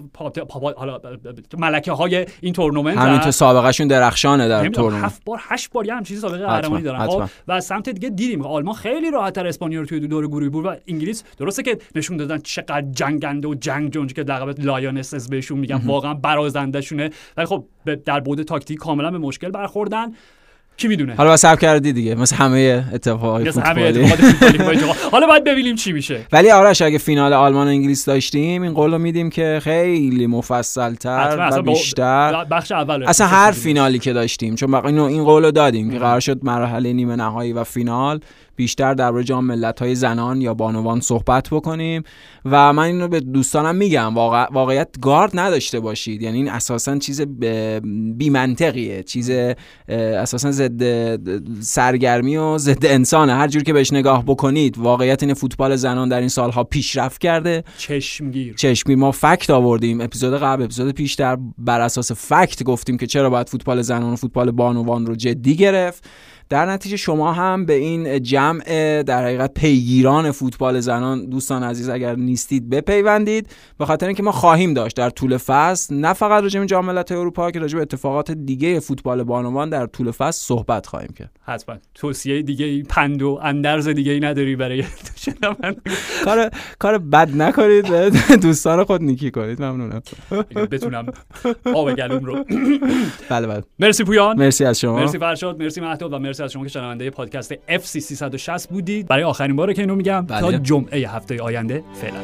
حالا 0.78 1.02
ملکه 1.57 1.91
های 1.91 2.26
این 2.41 2.53
تورنمنت 2.53 2.98
همین 2.98 3.20
تو 3.20 3.32
سابقهشون 3.32 3.88
درخشانه 3.88 4.48
در 4.48 4.68
تورنمنت. 4.70 5.03
هفت 5.03 5.26
بار 5.26 5.40
هشت 5.41 5.72
بار 5.72 5.90
هم 5.90 6.03
چیزی 6.03 6.22
سابقه 6.22 6.45
قهرمانی 6.45 6.84
دارن. 6.84 7.07
خب 7.07 7.24
و 7.48 7.52
از 7.52 7.66
سمت 7.66 7.90
دیگه 7.90 8.10
دیدیم. 8.10 8.45
آلمان 8.45 8.76
خیلی 8.76 9.12
راحت‌تر 9.12 9.48
اسپانیا 9.48 9.80
رو 9.80 9.86
توی 9.86 9.99
دور 9.99 10.28
گروهی 10.28 10.49
بود 10.49 10.66
و 10.66 10.76
انگلیس 10.88 11.24
درسته 11.38 11.64
که 11.64 11.78
نشون 11.95 12.18
دادن 12.18 12.38
چقدر 12.38 12.82
جنگنده 12.82 13.48
و 13.48 13.56
جنگجو 13.56 13.92
ان 13.92 14.14
که 14.14 14.22
لقب 14.22 14.60
Lionesses 14.60 15.30
بهشون 15.30 15.60
میگن 15.60 15.82
واقعا 15.86 16.14
برازنده 16.14 16.82
شونه 16.82 17.10
ولی 17.38 17.45
خب 17.45 17.66
در 18.06 18.20
بود 18.20 18.44
تاکتیک 18.44 18.78
کاملا 18.78 19.12
به 19.12 19.18
مشکل 19.18 19.49
برخوردن. 19.49 20.14
کی 20.78 20.88
می‌دونه؟ 20.88 21.16
حالا 21.16 21.34
بس 21.34 21.46
کردی 21.46 21.94
دیگه 21.94 22.16
مثل 22.16 22.36
همه 22.36 22.86
اتفاقای 22.94 23.52
فوتبالی. 23.52 24.12
حالا 25.12 25.28
باید 25.28 25.44
ببینیم 25.44 25.76
چی 25.76 25.92
میشه. 25.92 26.20
ولی 26.32 26.52
آرش 26.52 26.82
اگه 26.82 26.98
فینال 26.98 27.34
آلمان 27.34 27.68
و 27.68 27.70
انگلیس 27.70 28.06
داشتیم 28.06 28.62
این 28.62 28.74
قول 28.74 28.92
رو 28.92 28.98
میدیم 28.98 29.30
که 29.30 29.60
خیلی 29.64 30.28
مفصلتر 30.28 31.52
و 31.52 31.62
بیشتر 31.62 32.46
بخش 32.52 32.72
اول 32.72 33.04
اصلا 33.04 33.28
هر 33.28 33.52
فینالی 33.52 34.00
که 34.00 34.14
داشتیم 34.14 34.56
چون 34.56 34.86
این 34.86 35.24
قول 35.24 35.46
رو 35.46 35.52
دادیم 35.52 35.92
که 35.92 36.00
قرار 36.00 36.20
شد 36.20 36.40
مرحله 36.44 36.94
نیمه 36.94 37.16
نهایی 37.16 37.54
و 37.54 37.64
فینال 37.64 38.20
بیشتر 38.56 38.94
درباره 38.94 39.23
جام 39.23 39.45
ملت 39.45 39.82
های 39.82 39.95
زنان 39.95 40.41
یا 40.41 40.53
بانوان 40.53 40.99
صحبت 40.99 41.49
بکنیم 41.49 42.03
و 42.45 42.73
من 42.73 42.84
اینو 42.84 43.07
به 43.07 43.19
دوستانم 43.19 43.76
میگم 43.76 44.14
واقع... 44.15 44.48
واقعیت 44.52 44.90
گارد 45.02 45.32
نداشته 45.34 45.80
باشید. 45.80 46.22
یعنی 46.22 46.38
این 46.38 46.49
اساسا 46.49 46.98
چیز 46.98 47.22
بی 48.18 48.30
منطقیه 48.30 49.03
چیز 49.03 49.32
اساسا 49.88 50.52
ضد 50.52 50.82
سرگرمی 51.61 52.38
و 52.38 52.57
ضد 52.57 52.86
انسانه. 52.86 53.34
هر 53.34 53.48
جور 53.48 53.64
که 53.64 53.73
بهش 53.73 53.94
نگاه 53.94 54.23
بکنید 54.26 54.77
واقعیت 54.77 55.23
این 55.23 55.34
فوتبال 55.34 55.76
زنان 55.76 56.10
در 56.10 56.19
این 56.19 56.30
سالها 56.30 56.64
پیشرفت 56.64 57.22
کرده. 57.22 57.64
چشمگیر. 57.77 58.53
چشمی 58.53 58.95
ما 58.95 59.11
فکت 59.11 59.49
آوردیم. 59.49 60.02
اپیزود 60.02 60.34
قبل 60.34 60.64
اپیزود 60.64 60.95
پیشتر 60.95 61.38
بر 61.57 61.82
اساس 61.82 62.11
فکت 62.11 62.64
گفتیم 62.64 62.98
که 62.98 63.07
چرا 63.07 63.30
باید 63.30 63.49
فوتبال 63.49 63.82
زنان 63.82 64.14
و 64.14 64.15
فوتبال 64.15 64.52
بانوان 64.52 65.06
رو 65.06 65.15
جدی 65.15 65.56
گرفت. 65.56 66.10
در 66.50 66.66
نتیجه 66.66 66.98
شما 66.98 67.34
هم 67.34 67.66
به 67.66 67.74
این 67.74 68.24
جمع 68.24 68.64
در 69.04 69.24
حقیقت 69.24 69.54
پیگیران 69.54 70.32
فوتبال 70.32 70.80
زنان 70.80 71.26
دوستان 71.26 71.64
عزیز 71.64 71.90
اگر 71.90 72.16
نیستید 72.16 72.70
بپیوندید. 72.70 73.50
به 73.78 73.86
خاطر 73.86 74.06
اینکه 74.08 74.24
ما 74.24 74.32
خواهیم 74.32 74.74
داشت 74.74 74.98
در 74.98 75.10
طول 75.10 75.38
فصل 75.38 75.96
نه 75.96 76.14
فقط 76.14 76.44
راجع 76.44 76.60
به 76.60 76.66
جام 76.66 76.86
ملت‌های 76.86 77.20
اروپا 77.20 77.52
که 77.52 77.60
راجع 77.60 77.76
به 77.76 77.82
اتفاقات 77.82 78.32
دیگه 78.32 78.80
فوتبال 78.80 79.24
بانوان 79.24 79.70
در 79.70 79.86
طول 79.86 80.12
فصل 80.12 80.42
صحبت 80.42 80.88
خواهیم 80.88 81.14
کرد. 81.18 81.32
حتما. 81.42 81.76
توصیه 81.94 82.42
دیگه 82.42 82.84
پند 82.84 83.22
و 83.22 83.40
اندرز 83.44 83.88
دیگه 83.88 84.12
ای 84.12 84.20
نداری 84.20 84.56
برای 84.56 84.84
کار 86.26 86.50
کار 86.80 86.98
بد 86.98 87.36
نکنید 87.36 87.86
دوستان 88.42 88.84
خود 88.84 89.02
نیکی 89.02 89.32
کنید. 89.32 89.62
ممنونم. 89.62 90.02
بتونم 90.72 91.06
آب 91.74 91.94
گلوم 91.94 92.26
رو. 92.26 92.44
بله 93.30 93.48
بله. 93.48 93.64
مرسی 93.80 94.04
پویان. 94.04 94.38
مرسی 94.38 94.66
از 94.66 94.80
شما. 94.80 95.00
مرسی 95.00 95.20
فرشاد 95.20 95.64
مرسی 95.64 95.82
مهداد 95.82 96.14
و 96.14 96.20
مرسی 96.20 96.35
از 96.44 96.52
شما 96.52 96.64
که 96.64 96.70
شنونده 96.70 97.10
پادکست 97.10 97.56
FC 97.56 97.99
360 97.99 98.70
بودید 98.70 99.07
برای 99.07 99.24
آخرین 99.24 99.56
باره 99.56 99.74
که 99.74 99.82
اینو 99.82 99.95
میگم 99.95 100.26
تا 100.28 100.48
بله. 100.48 100.60
جمعه 100.60 101.10
هفته 101.10 101.41
آینده 101.41 101.84
فعلا 101.94 102.20